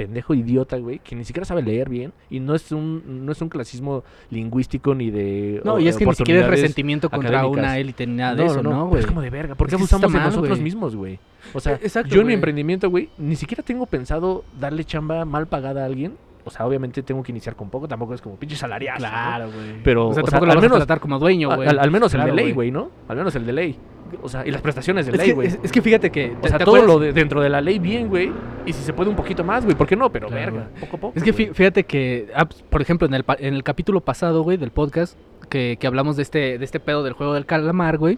Pendejo 0.05 0.33
idiota, 0.33 0.77
güey, 0.77 0.99
que 0.99 1.15
ni 1.15 1.23
siquiera 1.25 1.45
sabe 1.45 1.61
leer 1.61 1.87
bien. 1.89 2.11
Y 2.29 2.39
no 2.39 2.55
es 2.55 2.71
un, 2.71 3.25
no 3.25 3.31
es 3.31 3.41
un 3.41 3.49
clasismo 3.49 4.03
lingüístico 4.31 4.95
ni 4.95 5.11
de. 5.11 5.61
No, 5.63 5.73
o- 5.75 5.79
y 5.79 5.87
es 5.87 5.97
que 5.97 6.05
ni 6.05 6.13
siquiera 6.15 6.41
es 6.41 6.47
resentimiento 6.47 7.09
contra 7.09 7.45
una 7.45 7.77
élite 7.77 8.07
ni 8.07 8.15
nada 8.15 8.35
de 8.35 8.45
eso, 8.45 8.63
¿no, 8.63 8.87
güey? 8.87 9.01
Es 9.01 9.05
como 9.07 9.21
de 9.21 9.29
verga. 9.29 9.55
¿Por 9.55 9.67
qué 9.67 9.75
abusamos 9.75 10.05
está 10.05 10.17
de 10.17 10.23
mal, 10.23 10.33
nosotros 10.35 10.59
mismos, 10.59 10.95
güey? 10.95 11.19
O 11.53 11.59
sea, 11.59 11.73
Eh, 11.73 11.79
exacto, 11.83 12.15
yo 12.15 12.21
en 12.21 12.27
mi 12.27 12.33
emprendimiento, 12.33 12.89
güey, 12.89 13.09
ni 13.17 13.35
siquiera 13.35 13.63
tengo 13.63 13.85
pensado 13.85 14.43
darle 14.59 14.83
chamba 14.85 15.25
mal 15.25 15.47
pagada 15.47 15.83
a 15.83 15.85
alguien. 15.85 16.15
O 16.43 16.49
sea, 16.49 16.65
obviamente 16.65 17.03
tengo 17.03 17.21
que 17.21 17.31
iniciar 17.31 17.55
con 17.55 17.69
poco, 17.69 17.87
tampoco 17.87 18.15
es 18.15 18.21
como 18.21 18.35
pinche 18.35 18.55
salariazo. 18.55 19.03
¿no? 19.03 19.09
Claro, 19.09 19.45
güey. 19.51 19.83
Pero, 19.83 20.07
o 20.07 20.13
sea, 20.13 20.23
o 20.23 20.25
sea, 20.25 20.31
tampoco 20.39 20.43
al 20.45 20.47
lo 20.49 20.55
vas 20.55 20.63
menos- 20.63 20.75
a 20.77 20.79
tratar 20.79 20.99
como 20.99 21.19
dueño, 21.19 21.55
güey. 21.55 21.67
Al, 21.67 21.77
al 21.77 21.91
menos 21.91 22.11
el 22.15 22.23
de 22.25 22.31
ley, 22.31 22.51
güey, 22.51 22.71
¿no? 22.71 22.89
Al 23.07 23.17
menos 23.17 23.35
el 23.35 23.45
de 23.45 23.53
ley. 23.53 23.75
O 24.21 24.29
sea, 24.29 24.45
y 24.45 24.51
las 24.51 24.61
prestaciones 24.61 25.05
de 25.05 25.11
Es 25.13 25.17
ley, 25.17 25.31
güey. 25.31 25.47
es, 25.47 25.59
es 25.63 25.71
que 25.71 25.81
fíjate 25.81 26.09
que. 26.11 26.33
O 26.37 26.41
¿te- 26.41 26.49
sea, 26.49 26.59
todo 26.59 26.75
acuerdas? 26.75 26.87
lo 26.95 26.99
de, 26.99 27.13
dentro 27.13 27.41
de 27.41 27.49
la 27.49 27.61
ley 27.61 27.79
bien, 27.79 28.07
güey. 28.09 28.31
Y 28.65 28.73
si 28.73 28.83
se 28.83 28.93
puede 28.93 29.09
un 29.09 29.15
poquito 29.15 29.43
más, 29.43 29.63
güey, 29.63 29.75
¿por 29.75 29.87
qué 29.87 29.95
no? 29.95 30.11
Pero 30.11 30.27
Claro, 30.27 30.53
verga, 30.53 30.69
poco 30.79 30.97
a 30.97 30.99
poco. 30.99 31.13
Es 31.17 31.23
que 31.23 31.33
fíjate 31.33 31.83
que, 31.85 32.29
ah, 32.35 32.45
pues, 32.45 32.61
por 32.63 32.81
ejemplo, 32.81 33.07
en 33.07 33.13
el, 33.13 33.23
en 33.39 33.53
el 33.53 33.63
capítulo 33.63 34.01
pasado, 34.01 34.43
güey, 34.43 34.57
del 34.57 34.71
podcast, 34.71 35.17
que, 35.49 35.77
que 35.79 35.87
hablamos 35.87 36.15
de 36.17 36.23
este, 36.23 36.57
de 36.57 36.65
este 36.65 36.79
pedo 36.79 37.03
del 37.03 37.13
juego 37.13 37.33
del 37.33 37.45
calamar, 37.45 37.97
güey. 37.97 38.17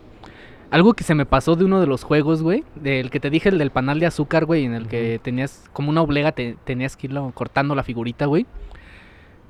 Algo 0.71 0.93
que 0.95 1.03
se 1.03 1.13
me 1.13 1.27
pasó 1.27 1.55
de 1.55 1.65
uno 1.65 1.79
de 1.79 1.85
los 1.85 2.03
juegos, 2.03 2.41
güey, 2.41 2.63
del 2.75 3.11
que 3.11 3.19
te 3.19 3.29
dije, 3.29 3.49
el 3.49 3.59
del 3.59 3.69
panal 3.69 3.99
de 3.99 4.07
azúcar, 4.07 4.45
güey, 4.45 4.65
en 4.65 4.73
el 4.73 4.87
que 4.87 5.19
tenías 5.21 5.69
como 5.71 5.91
una 5.91 6.01
oblega, 6.01 6.31
te, 6.31 6.57
tenías 6.63 6.97
que 6.97 7.05
irlo 7.07 7.31
cortando 7.35 7.75
la 7.75 7.83
figurita, 7.83 8.25
güey. 8.25 8.47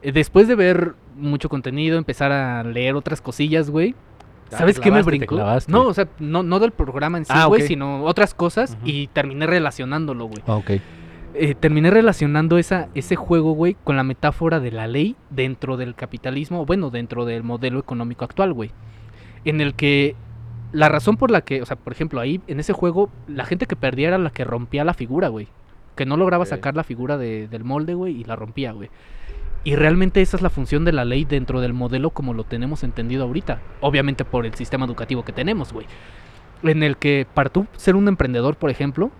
Eh, 0.02 0.12
Después 0.12 0.50
de 0.50 0.56
ver 0.56 0.96
mucho 1.16 1.48
contenido, 1.48 1.98
empezar 1.98 2.32
a 2.34 2.64
leer 2.66 2.96
otras 2.96 3.22
cosillas, 3.22 3.70
güey. 3.70 3.96
¿Sabes 4.50 4.80
qué 4.80 4.91
me 4.91 4.98
brincó? 5.06 5.36
No, 5.72 5.84
o 5.88 5.94
sea, 5.94 6.08
no, 6.20 6.44
no 6.44 6.60
del 6.60 6.72
programa 6.72 7.18
en 7.18 7.26
sí, 7.26 7.32
Ah, 7.36 7.46
güey, 7.48 7.62
sino 7.68 8.04
otras 8.04 8.34
cosas 8.34 8.78
y 8.86 9.08
terminé 9.08 9.46
relacionándolo, 9.48 10.26
güey. 10.26 10.44
Ah, 10.48 10.56
ok. 10.56 10.72
Eh, 11.36 11.56
terminé 11.56 11.89
relacionando 11.89 12.58
esa, 12.60 12.89
ese 12.94 13.16
juego, 13.16 13.54
güey, 13.54 13.76
con 13.84 13.96
la 13.98 14.04
metáfora 14.04 14.60
de 14.60 14.72
la 14.72 14.86
ley 14.88 15.16
dentro 15.32 15.78
del 15.78 15.96
capitalismo, 15.96 16.66
bueno, 16.66 16.91
dentro 16.91 17.26
del 17.26 17.41
modelo 17.44 17.80
económico 17.80 18.24
actual, 18.24 18.54
güey. 18.54 18.70
En 19.44 19.60
el 19.60 19.74
que 19.74 20.16
la 20.72 20.89
razón 20.89 21.18
por 21.18 21.32
la 21.32 21.41
que, 21.41 21.62
o 21.62 21.66
sea, 21.66 21.76
por 21.76 21.91
ejemplo, 21.94 22.20
ahí 22.20 22.39
en 22.48 22.60
ese 22.60 22.74
juego, 22.74 23.10
la 23.28 23.46
gente 23.46 23.66
que 23.66 23.76
perdía 23.76 24.10
era 24.10 24.18
la 24.20 24.30
que 24.30 24.44
rompía 24.44 24.84
la 24.84 24.94
figura, 24.94 25.28
güey. 25.30 25.48
Que 25.96 26.06
no 26.06 26.18
lograba 26.18 26.44
sacar 26.46 26.76
la 26.76 26.84
figura 26.84 27.18
de- 27.18 27.48
del 27.48 27.64
molde, 27.64 27.94
güey, 27.96 28.20
y 28.22 28.24
la 28.24 28.36
rompía, 28.36 28.72
güey. 28.72 28.89
Y 29.64 29.76
realmente 29.76 30.22
esa 30.22 30.36
es 30.38 30.43
la 30.43 30.49
función 30.49 30.84
de 30.84 30.91
la 30.91 31.05
ley 31.05 31.24
dentro 31.24 31.61
del 31.61 31.74
modelo 31.74 32.09
como 32.09 32.34
lo 32.34 32.43
tenemos 32.43 32.84
entendido 32.84 33.24
ahorita. 33.24 33.61
Obviamente 33.80 34.26
por 34.26 34.45
el 34.45 34.53
sistema 34.55 34.86
educativo 34.86 35.24
que 35.24 35.32
tenemos, 35.32 35.72
güey. 35.72 35.88
En 36.64 36.84
el 36.84 36.97
que 36.97 37.26
para 37.34 37.49
tú 37.49 37.66
ser 37.78 37.95
un 37.95 38.07
emprendedor, 38.07 38.57
por 38.57 38.70
ejemplo, 38.70 39.11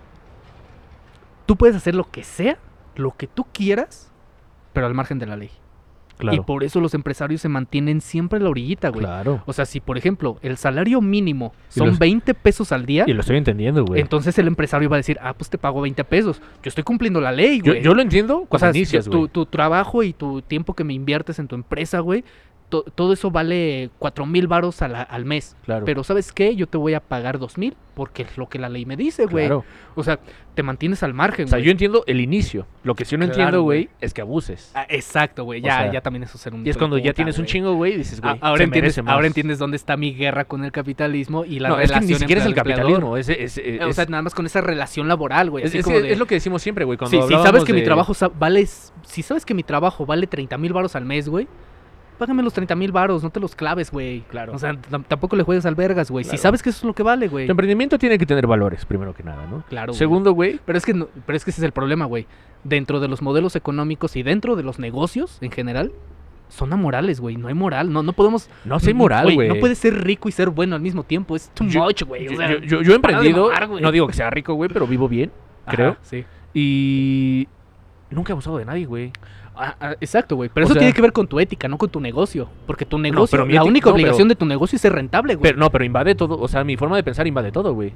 tú 1.46 1.56
puedes 1.56 1.76
hacer 1.76 1.96
lo 1.96 2.10
que 2.10 2.24
sea, 2.24 2.58
lo 2.96 3.12
que 3.12 3.28
tú 3.28 3.46
quieras, 3.54 4.12
pero 4.74 4.86
al 4.86 4.94
margen 4.94 5.20
de 5.20 5.28
la 5.28 5.38
ley. 5.38 5.52
Y 6.32 6.40
por 6.42 6.64
eso 6.64 6.80
los 6.80 6.94
empresarios 6.94 7.42
se 7.42 7.50
mantienen 7.50 8.00
siempre 8.00 8.38
en 8.38 8.44
la 8.44 8.50
orillita, 8.50 8.90
güey. 8.90 9.02
Claro. 9.06 9.42
O 9.46 9.52
sea, 9.54 9.66
si 9.66 9.80
por 9.80 9.98
ejemplo 9.98 10.38
el 10.42 10.58
salario 10.58 11.02
mínimo 11.02 11.54
son 11.70 11.88
los- 11.90 12.00
20 12.00 12.34
pesos 12.34 12.72
al 12.72 12.86
día, 12.86 13.04
Y 13.08 13.14
lo 13.14 13.22
estoy 13.22 13.38
entendiendo, 13.38 13.84
güey. 13.84 14.00
entonces 14.00 14.38
el 14.38 14.48
empresario 14.48 14.90
va 14.90 14.96
a 14.96 15.00
decir, 15.00 15.18
ah, 15.22 15.34
pues 15.34 15.50
te 15.50 15.58
pago 15.58 15.82
20 15.82 16.04
pesos. 16.04 16.40
Yo 16.62 16.70
estoy 16.70 16.84
cumpliendo 16.84 17.20
la 17.20 17.32
ley, 17.32 17.60
güey. 17.60 17.82
yo 17.82 17.94
lo 17.94 18.02
entiendo 18.02 18.38
O 18.40 18.46
cuando 18.46 18.60
sea, 18.60 18.70
inicias, 18.78 19.06
tu, 19.06 19.18
güey. 19.18 19.30
tu 19.30 19.46
trabajo 19.46 20.04
y 20.04 20.14
tu 20.14 20.42
tiempo 20.42 20.74
que 20.76 20.84
me 20.84 20.94
inviertes 20.94 21.40
en 21.40 21.48
tu 21.48 21.56
empresa, 21.56 22.00
güey, 22.00 22.24
to- 22.74 22.84
todo 22.96 23.14
eso 23.14 23.30
vale 23.30 23.92
4 24.00 24.26
mil 24.26 24.48
varos 24.48 24.82
al 24.82 25.26
mes. 25.26 25.56
Claro. 25.66 25.86
Pero 25.86 26.04
¿sabes 26.04 26.32
qué? 26.32 26.56
Yo 26.56 26.66
te 26.66 26.80
voy 26.80 26.96
a 26.96 27.00
pagar 27.00 27.38
2 27.38 27.60
mil 27.60 27.76
porque 27.94 28.24
es 28.24 28.36
lo 28.40 28.50
que 28.50 28.58
la 28.58 28.70
ley 28.70 28.88
me 28.88 28.98
dice, 28.98 29.28
güey. 29.28 29.46
Claro. 29.46 29.64
O 29.94 30.02
sea, 30.04 30.18
te 30.56 30.64
mantienes 30.64 31.04
al 31.04 31.14
margen, 31.14 31.46
O 31.46 31.48
sea, 31.48 31.58
güey. 31.60 31.66
yo 31.66 31.72
entiendo 31.72 32.04
el 32.08 32.20
inicio. 32.20 32.66
Lo 32.84 32.96
que 32.96 33.06
sí 33.06 33.16
no 33.16 33.20
Claro, 33.26 33.34
entiendo, 33.34 33.62
güey. 33.62 33.84
güey, 33.86 33.96
es 34.02 34.14
que 34.16 34.22
abuses. 34.22 34.72
Ah, 34.74 34.88
exacto, 34.90 35.44
güey. 35.44 35.62
O 35.62 35.64
Ya, 35.64 35.78
sea, 35.84 35.92
ya 35.94 36.02
también 36.02 36.24
eso 36.24 36.36
es 36.38 36.42
ser 36.42 36.56
un 36.56 36.66
Y 36.66 36.70
es 36.72 36.78
cuando 36.78 36.98
ya 36.98 37.14
tienes 37.14 37.38
un 37.38 37.44
güey. 37.44 37.52
chingo, 37.52 37.76
güey, 37.76 37.94
y 37.94 37.98
dices, 37.98 38.20
güey, 38.20 38.34
Ah, 38.42 38.48
ahora, 38.50 38.58
se 38.58 38.64
entiendes, 38.64 39.04
más. 39.04 39.14
ahora 39.14 39.28
entiendes 39.28 39.60
dónde 39.60 39.78
está 39.78 39.96
mi 39.96 40.16
guerra 40.16 40.46
con 40.46 40.64
el 40.66 40.72
capitalismo 40.72 41.46
y 41.46 41.60
la 41.60 41.70
no, 41.70 41.76
es 41.80 41.90
relación 41.90 42.08
que 42.08 42.14
ni 42.14 42.20
siquiera 42.20 42.42
es 42.42 42.48
el 42.48 42.56
capitalismo. 42.56 43.16
Es, 43.18 43.30
es, 43.30 43.38
es, 43.40 43.58
Eh, 43.60 43.80
o 43.86 43.94
sea, 43.94 44.06
nada 44.06 44.24
más 44.24 44.34
con 44.34 44.46
esa 44.48 44.62
relación 44.62 45.08
laboral, 45.08 45.52
güey. 45.52 45.64
es- 45.66 45.70
así 45.76 45.78
es- 45.80 45.88
es 46.12 46.18
lo 46.18 46.26
que 46.26 46.36
decimos 46.36 46.62
siempre, 46.64 46.86
güey. 46.86 46.98
Cuando 46.98 47.22
Sí, 47.22 47.28
si 47.28 47.44
sabes 47.44 47.64
que 47.64 47.74
mi 47.74 47.84
trabajo 47.84 48.14
vale, 48.40 48.66
si 48.66 49.22
sabes 49.22 49.46
que 49.46 49.54
mi 49.54 49.62
trabajo 49.64 50.06
vale 50.08 50.26
30 50.26 50.58
mil 50.58 50.74
varos 50.74 50.96
al 50.96 51.06
mes, 51.06 51.30
güey, 51.30 51.48
págame 52.18 52.44
los 52.44 52.54
30 52.54 52.76
mil 52.76 52.92
varos, 52.92 53.24
no 53.24 53.30
te 53.30 53.40
los 53.40 53.56
claves, 53.56 53.92
güey. 53.92 54.22
Claro. 54.30 54.54
O 54.54 54.60
sea, 54.60 54.74
tam- 54.74 55.04
tampoco 55.08 55.36
le 55.36 55.44
juegues 55.44 55.66
al 55.66 55.76
vergas, 55.76 56.10
güey. 56.12 56.24
Si 56.26 56.38
sabes 56.38 56.62
que 56.64 56.70
eso 56.70 56.80
es 56.80 56.84
lo 56.86 56.94
que 56.94 57.04
vale, 57.04 57.28
güey. 57.28 57.46
Tu 57.48 57.52
emprendimiento 57.52 57.98
tiene 58.00 58.18
que 58.18 58.26
tener 58.26 58.48
valores, 58.48 58.86
primero 58.86 59.14
que 59.14 59.24
nada, 59.24 59.46
¿no? 59.48 59.64
Claro. 59.70 59.94
Segundo, 59.94 60.32
güey, 60.34 60.60
Pero 60.66 60.78
es 60.78 60.86
que 60.86 60.94
no- 60.94 61.08
pero 61.26 61.36
es 61.38 61.44
que 61.46 61.52
ese 61.52 61.62
es 61.62 61.66
el 61.66 61.72
problema, 61.72 62.06
güey. 62.06 62.26
Dentro 62.64 63.00
de 63.00 63.08
los 63.08 63.22
modelos 63.22 63.56
económicos 63.56 64.16
y 64.16 64.24
dentro 64.24 64.56
de 64.56 64.64
los 64.64 64.80
negocios 64.80 65.38
en 65.42 65.52
general, 65.52 65.92
son 66.50 66.72
amorales, 66.72 67.20
güey. 67.20 67.36
No 67.36 67.48
hay 67.48 67.54
moral. 67.56 67.92
No, 67.92 68.04
no 68.04 68.14
podemos. 68.14 68.48
no 68.64 68.80
sé 68.80 68.94
moral, 68.94 69.34
güey. 69.34 69.50
No 69.50 69.56
puedes 69.60 69.80
ser 69.80 70.04
rico 70.04 70.30
y 70.30 70.32
ser 70.32 70.50
bueno 70.50 70.76
al 70.76 70.82
mismo 70.82 71.04
tiempo. 71.04 71.36
Es 71.36 71.50
too 71.56 71.66
Yo- 71.68 71.84
much, 71.84 72.04
güey. 72.04 72.28
O 72.28 72.32
Yo, 72.32 72.38
sea, 72.38 72.52
yo- 72.52 72.60
yo- 72.60 72.82
yo 72.84 72.92
he 72.94 72.96
emprendido, 72.96 73.50
mamar, 73.52 73.70
no 73.82 73.92
digo 73.92 74.06
que 74.08 74.14
sea 74.14 74.30
rico, 74.30 74.54
güey, 74.54 74.70
pero 74.72 74.86
vivo 74.86 75.10
bien, 75.10 75.32
Ajá, 75.66 75.76
creo. 75.76 75.98
sí. 76.04 76.24
Y 76.54 77.48
nunca 78.12 78.32
he 78.32 78.34
abusado 78.34 78.58
de 78.58 78.66
nadie, 78.66 78.86
güey. 78.86 79.12
Ah, 79.56 79.76
ah, 79.80 79.96
exacto, 80.02 80.36
güey. 80.36 80.50
Pero 80.54 80.66
O 80.66 80.68
eso 80.68 80.74
sea- 80.74 80.80
tiene 80.80 80.94
que 80.94 81.02
ver 81.02 81.14
con 81.14 81.28
tu 81.28 81.40
ética, 81.40 81.68
no 81.68 81.78
con 81.78 81.90
tu 81.90 82.00
negocio. 82.00 82.50
Porque 82.66 82.86
tu 82.86 82.98
negocio, 82.98 83.38
pero 83.38 83.46
la 83.52 83.64
única 83.64 83.90
no, 83.90 83.96
pero- 83.96 84.04
obligación 84.04 84.28
de 84.28 84.36
tu 84.36 84.46
negocio 84.46 84.76
es 84.78 84.82
ser 84.82 84.94
rentable, 84.94 85.36
güey. 85.36 85.44
Pero 85.44 85.58
no, 85.60 85.70
pero 85.72 85.84
invade 85.86 86.16
todo, 86.16 86.40
o 86.40 86.48
sea, 86.48 86.64
mi 86.64 86.76
forma 86.78 86.96
de 86.96 87.04
pensar 87.04 87.28
invade 87.28 87.52
todo, 87.52 87.74
güey. 87.74 87.94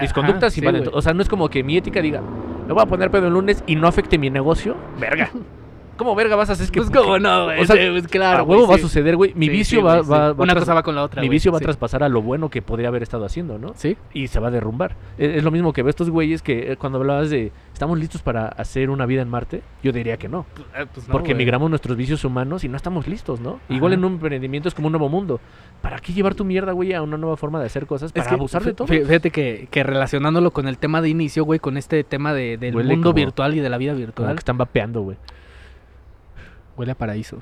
Mis 0.00 0.10
Ajá, 0.10 0.14
conductas 0.14 0.52
sí, 0.52 0.60
invaden 0.60 0.84
todo. 0.84 0.96
O 0.96 1.02
sea, 1.02 1.14
no 1.14 1.22
es 1.22 1.28
como 1.28 1.48
que 1.48 1.62
mi 1.62 1.76
ética 1.76 2.00
diga, 2.02 2.20
me 2.66 2.72
voy 2.72 2.82
a 2.82 2.86
poner 2.86 3.10
pedo 3.10 3.28
el 3.28 3.34
lunes 3.34 3.62
y 3.66 3.76
no 3.76 3.86
afecte 3.86 4.18
mi 4.18 4.30
negocio. 4.30 4.74
Verga. 4.98 5.30
¿Cómo 5.96 6.14
verga 6.14 6.36
vas 6.36 6.48
a 6.50 6.52
hacer? 6.52 6.64
Es 6.64 6.70
que, 6.70 6.80
Pues 6.80 6.90
cómo 6.90 7.18
no, 7.18 7.44
güey. 7.46 7.60
O 7.60 7.64
sea, 7.66 7.76
Sí, 7.76 7.82
pues, 7.90 8.08
claro, 8.08 8.38
a 8.38 8.42
güey, 8.42 8.58
huevo 8.58 8.70
va 8.70 8.76
a 8.76 8.78
suceder, 8.78 9.16
güey. 9.16 9.32
Mi 9.34 9.46
Sí, 9.46 9.50
vicio 9.52 9.82
va, 9.82 10.00
güey, 10.00 10.08
va, 10.10 10.32
Una 10.32 10.52
tras- 10.52 10.60
cosa 10.64 10.74
va 10.74 10.82
con 10.82 10.94
la 10.94 11.02
otra, 11.02 11.20
Mi 11.22 11.26
güey. 11.28 11.36
vicio 11.36 11.52
va 11.52 11.58
a 11.58 11.60
traspasar 11.60 12.02
a 12.02 12.08
lo 12.08 12.22
bueno 12.22 12.48
que 12.50 12.62
podría 12.62 12.88
haber 12.88 13.02
estado 13.02 13.24
haciendo, 13.24 13.58
¿no? 13.58 13.72
Sí. 13.76 13.96
Y 14.12 14.28
se 14.28 14.38
va 14.40 14.48
a 14.48 14.50
derrumbar. 14.50 14.94
Es, 15.18 15.36
es 15.36 15.44
lo 15.44 15.50
mismo 15.50 15.72
que 15.72 15.82
veo 15.82 15.90
estos 15.90 16.10
güeyes 16.10 16.42
que 16.42 16.72
eh, 16.72 16.76
cuando 16.76 16.98
hablabas 16.98 17.30
de 17.30 17.52
estamos 17.72 17.98
listos 17.98 18.22
para 18.22 18.48
hacer 18.48 18.90
una 18.90 19.06
vida 19.06 19.22
en 19.22 19.28
Marte, 19.28 19.62
yo 19.82 19.92
diría 19.92 20.16
que 20.16 20.28
no. 20.28 20.46
Pues 20.94 21.06
porque 21.10 21.34
migramos 21.34 21.68
nuestros 21.70 21.96
vicios 21.96 22.24
humanos 22.24 22.64
y 22.64 22.68
no 22.68 22.76
estamos 22.76 23.06
listos, 23.06 23.40
¿no? 23.40 23.60
Ajá. 23.64 23.74
Igual 23.74 23.92
en 23.94 24.04
un 24.04 24.12
emprendimiento 24.14 24.68
es 24.68 24.74
como 24.74 24.86
un 24.88 24.92
nuevo 24.92 25.08
mundo. 25.08 25.40
¿Para 25.82 25.98
qué 25.98 26.12
llevar 26.12 26.34
tu 26.34 26.44
mierda, 26.44 26.72
güey, 26.72 26.92
a 26.94 27.02
una 27.02 27.16
nueva 27.16 27.36
forma 27.36 27.60
de 27.60 27.66
hacer 27.66 27.86
cosas? 27.86 28.12
Para 28.12 28.30
abusar 28.32 28.62
de 28.64 28.72
todo. 28.72 28.86
Fíjate 28.88 29.30
que, 29.30 29.68
que 29.70 29.82
relacionándolo 29.82 30.50
con 30.50 30.68
el 30.68 30.78
tema 30.78 31.00
de 31.02 31.08
inicio, 31.10 31.44
güey, 31.44 31.58
con 31.60 31.76
este 31.76 32.02
tema 32.04 32.32
de, 32.34 32.56
del 32.56 32.74
Huele 32.74 32.94
mundo 32.94 33.10
como- 33.10 33.14
virtual 33.14 33.54
y 33.54 33.60
de 33.60 33.68
la 33.68 33.78
vida 33.78 33.92
Como 33.92 34.04
virtual, 34.06 34.34
que 34.34 34.38
están 34.40 34.58
vapeando, 34.58 35.02
güey. 35.02 35.16
Huele 36.76 36.92
a 36.92 36.94
paraíso. 36.94 37.38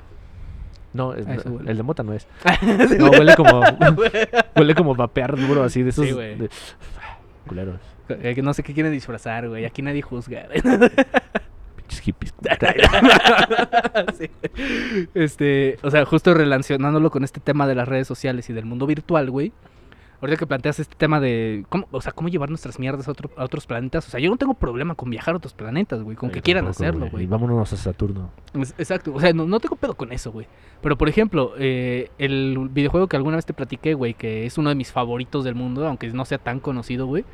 No, 0.93 1.13
es- 1.13 1.25
el 1.65 1.77
de 1.77 1.83
mota 1.83 2.03
no 2.03 2.13
es. 2.13 2.27
No, 2.97 3.09
huele 3.09 3.35
como 3.35 3.61
huele 4.55 4.75
como 4.75 4.95
vapear 4.95 5.35
duro 5.37 5.63
así 5.63 5.83
de 5.83 5.89
esos 5.89 6.05
Sí, 6.07 6.13
de- 6.13 6.49
culeros, 7.47 7.79
Eh, 8.09 8.39
no 8.41 8.53
sé 8.53 8.63
qué 8.63 8.73
quieren 8.73 8.91
disfrazar, 8.93 9.47
güey. 9.49 9.65
Aquí 9.65 9.81
nadie 9.81 10.01
juzga. 10.01 10.47
pinches 11.75 11.99
hippies. 12.01 12.33
Sí. 14.17 14.29
Este, 15.13 15.77
o 15.83 15.91
sea, 15.91 16.05
justo 16.05 16.33
relacionándolo 16.33 17.11
con 17.11 17.23
este 17.23 17.39
tema 17.39 17.67
de 17.67 17.75
las 17.75 17.87
redes 17.87 18.07
sociales 18.07 18.49
y 18.49 18.53
del 18.53 18.65
mundo 18.65 18.85
virtual, 18.87 19.29
güey. 19.29 19.51
Ahorita 20.21 20.37
que 20.37 20.47
planteas 20.47 20.79
este 20.79 20.95
tema 20.95 21.19
de 21.19 21.65
cómo, 21.69 21.87
o 21.91 22.01
sea, 22.01 22.11
cómo 22.11 22.29
llevar 22.29 22.49
nuestras 22.49 22.79
mierdas 22.79 23.07
a, 23.07 23.11
otro- 23.11 23.29
a 23.37 23.43
otros 23.43 23.65
planetas. 23.67 24.07
O 24.07 24.11
sea, 24.11 24.19
yo 24.19 24.29
no 24.29 24.37
tengo 24.37 24.53
problema 24.53 24.95
con 24.95 25.09
viajar 25.09 25.33
a 25.33 25.37
otros 25.37 25.53
planetas, 25.53 26.01
güey. 26.01 26.15
Con 26.15 26.29
que 26.31 26.41
quieran 26.41 26.63
tampoco, 26.65 26.83
hacerlo, 26.83 27.05
Y 27.07 27.09
güey. 27.09 27.27
vámonos 27.27 27.73
a 27.73 27.77
Saturno. 27.77 28.31
Es- 28.53 28.73
Exacto, 28.77 29.13
o 29.13 29.19
sea, 29.19 29.33
no, 29.33 29.45
no 29.45 29.59
tengo 29.59 29.75
pedo 29.75 29.93
con 29.95 30.11
eso, 30.11 30.31
güey. 30.31 30.47
Pero 30.81 30.97
por 30.97 31.09
ejemplo, 31.09 31.53
eh, 31.57 32.09
el 32.17 32.69
videojuego 32.71 33.07
que 33.07 33.17
alguna 33.17 33.35
vez 33.35 33.45
te 33.45 33.53
platiqué, 33.53 33.93
güey, 33.93 34.13
que 34.13 34.45
es 34.45 34.57
uno 34.57 34.69
de 34.69 34.75
mis 34.75 34.91
favoritos 34.91 35.43
del 35.43 35.55
mundo, 35.55 35.85
aunque 35.87 36.07
no 36.11 36.25
sea 36.25 36.37
tan 36.37 36.59
conocido, 36.59 37.05
güey. 37.07 37.25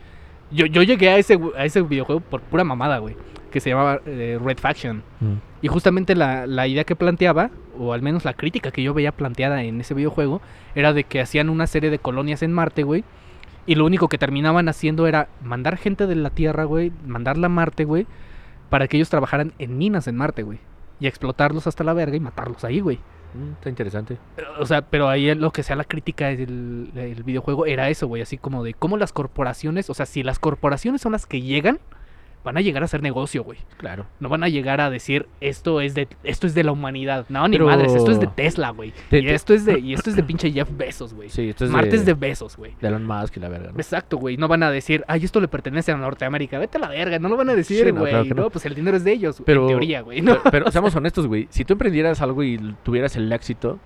Yo, 0.52 0.66
yo 0.66 0.84
llegué 0.84 1.10
a 1.10 1.18
ese, 1.18 1.40
a 1.56 1.64
ese 1.66 1.82
videojuego 1.82 2.20
por 2.22 2.42
pura 2.42 2.64
mamada, 2.64 2.98
güey. 2.98 3.16
Que 3.52 3.60
se 3.60 3.70
llamaba 3.70 4.02
eh, 4.06 4.38
Red 4.44 4.58
Faction. 4.58 5.04
Y 5.62 5.68
justamente 5.68 6.16
la, 6.16 6.48
la 6.48 6.68
idea 6.68 6.84
que 6.84 6.96
planteaba, 6.96 7.52
o 7.78 7.94
al 7.94 8.02
menos 8.02 8.26
la 8.26 8.34
crítica 8.34 8.72
que 8.72 8.82
yo 8.82 8.94
veía 8.94 9.12
planteada 9.12 9.64
en 9.64 9.80
ese 9.82 9.94
videojuego, 9.94 10.42
era 10.74 10.94
de 10.94 11.04
que 11.04 11.22
hacían 11.22 11.50
una 11.50 11.68
serie 11.68 11.90
de 11.90 12.00
colonias 12.00 12.42
en 12.42 12.52
Marte, 12.52 12.84
güey. 12.84 13.04
Y 13.68 13.76
lo 13.76 13.86
único 13.86 14.08
que 14.08 14.18
terminaban 14.18 14.68
haciendo 14.70 15.06
era 15.06 15.30
mandar 15.44 15.78
gente 15.78 16.08
de 16.08 16.16
la 16.16 16.32
Tierra, 16.32 16.64
güey, 16.64 16.92
mandarla 17.06 17.46
a 17.46 17.50
Marte, 17.50 17.86
güey, 17.86 18.08
para 18.70 18.88
que 18.88 18.98
ellos 18.98 19.10
trabajaran 19.10 19.54
en 19.60 19.78
minas 19.78 20.08
en 20.08 20.16
Marte, 20.16 20.42
güey. 20.42 20.60
Y 21.00 21.08
explotarlos 21.08 21.68
hasta 21.68 21.84
la 21.84 21.94
verga 21.94 22.16
y 22.16 22.20
matarlos 22.20 22.64
ahí, 22.64 22.80
güey. 22.80 23.00
Mm, 23.34 23.54
está 23.54 23.70
interesante. 23.70 24.18
O 24.60 24.66
sea, 24.66 24.82
pero 24.82 25.10
ahí 25.10 25.34
lo 25.36 25.52
que 25.52 25.64
sea 25.64 25.76
la 25.76 25.84
crítica 25.84 26.28
del, 26.28 26.92
del 26.94 27.24
videojuego 27.24 27.68
era 27.68 27.90
eso, 27.90 28.08
güey. 28.08 28.24
Así 28.24 28.38
como 28.38 28.64
de 28.64 28.74
cómo 28.74 28.98
las 28.98 29.14
corporaciones, 29.14 29.92
o 29.92 29.94
sea, 29.94 30.08
si 30.08 30.24
las 30.24 30.40
corporaciones 30.40 31.02
son 31.02 31.12
las 31.12 31.28
que 31.28 31.42
llegan, 31.42 31.80
van 32.44 32.58
a 32.58 32.62
llegar 32.62 32.82
a 32.82 32.86
hacer 32.86 33.02
negocio, 33.04 33.44
güey. 33.44 33.60
Claro. 33.78 34.06
No 34.20 34.28
van 34.30 34.44
a 34.44 34.50
llegar 34.50 34.82
a 34.82 34.90
decir 34.90 35.28
esto 35.42 35.80
es 35.82 35.94
de 35.94 36.08
esto 36.24 36.48
es 36.48 36.54
de 36.56 36.64
la 36.64 36.72
humanidad. 36.72 37.26
No, 37.30 37.48
ni 37.48 37.56
Pero- 37.58 37.68
madres, 37.68 37.94
esto 37.94 38.10
es 38.12 38.20
de 38.20 38.28
Tesla, 38.28 38.72
güey. 38.72 38.94
Te- 39.10 39.20
Y 39.20 39.30
esto 39.30 39.54
es 39.54 39.66
de 39.66 39.78
y 39.80 39.94
esto 39.94 40.10
es 40.10 40.16
de 40.16 40.24
pinche 40.32 40.52
Jeff 40.52 40.70
Bezos, 40.76 41.14
güey. 41.14 41.30
Sí, 41.30 41.50
esto 41.50 41.66
es 41.66 41.72
de, 41.72 41.96
es 41.96 42.06
de 42.06 42.14
Bezos, 42.16 42.58
güey. 42.58 42.74
de 42.82 42.88
Elon 42.88 43.06
Musk 43.06 43.38
y 43.38 43.40
la 43.40 43.50
verga, 43.50 43.72
¿no? 43.72 43.78
Exacto, 43.78 44.18
güey. 44.18 44.38
No 44.38 44.48
van 44.48 44.64
a 44.64 44.72
decir, 44.72 45.04
ay, 45.08 45.24
esto 45.24 45.40
le 45.40 45.48
pertenece 45.48 45.92
a 45.92 45.98
Norteamérica. 45.98 46.58
Vete 46.58 46.78
a 46.78 46.82
la 46.82 46.90
verga. 46.90 47.20
No 47.20 47.30
lo 47.30 47.38
van 47.38 47.50
a 47.50 47.56
decir, 47.56 47.78
Sí, 47.86 47.92
güey. 47.92 47.94
no, 47.94 48.10
claro 48.10 48.24
que 48.24 48.30
no, 48.34 48.42
no. 48.44 48.50
pues 48.50 48.66
el 48.66 48.74
dinero 48.76 48.98
es 48.98 49.04
de 49.04 49.12
ellos, 49.14 49.42
Pero- 49.46 49.62
en 49.64 49.68
teoría, 49.68 50.02
güey. 50.02 50.22
¿no? 50.22 50.38
Pero, 50.40 50.52
pero 50.52 50.72
seamos 50.72 50.96
honestos, 50.96 51.28
güey. 51.28 51.48
Si 51.52 51.64
tú 51.66 51.74
emprendieras 51.74 52.22
algo 52.22 52.44
y 52.44 52.58
tuvieras 52.84 53.16
el 53.16 53.32
éxito, 53.32 53.80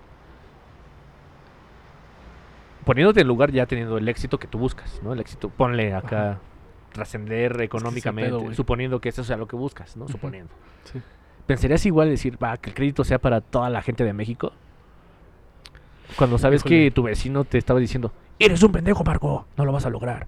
poniéndote 2.86 3.22
en 3.22 3.28
lugar 3.28 3.52
ya 3.52 3.66
teniendo 3.66 3.98
el 3.98 4.08
éxito 4.08 4.38
que 4.38 4.48
tú 4.48 4.58
buscas, 4.60 5.02
¿no? 5.04 5.14
El 5.14 5.20
éxito, 5.20 5.50
ponle 5.50 5.94
acá, 5.94 6.40
trascender 6.96 7.62
económicamente, 7.62 8.32
pedo, 8.32 8.54
suponiendo 8.54 9.00
que 9.02 9.10
eso 9.10 9.24
sea 9.24 9.38
lo 9.38 9.48
que 9.48 9.56
buscas, 9.56 9.96
¿no? 9.98 10.08
Suponiendo. 10.08 10.50
Sí. 10.92 11.00
¿Pensarías 11.46 11.86
igual 11.86 12.10
decir, 12.10 12.42
va, 12.44 12.58
que 12.58 12.70
el 12.72 12.76
crédito 12.76 13.04
sea 13.04 13.20
para 13.20 13.42
toda 13.42 13.70
la 13.70 13.82
gente 13.84 14.04
de 14.04 14.14
México? 14.14 14.52
Cuando 16.18 16.38
sabes 16.38 16.62
Híjole. 16.62 16.86
que 16.86 16.92
tu 16.92 17.04
vecino 17.04 17.44
te 17.44 17.58
estaba 17.58 17.80
diciendo, 17.80 18.12
eres 18.40 18.62
un 18.64 18.72
pendejo, 18.72 19.04
Marco, 19.04 19.46
no 19.58 19.66
lo 19.66 19.72
vas 19.72 19.86
a 19.86 19.90
lograr. 19.90 20.28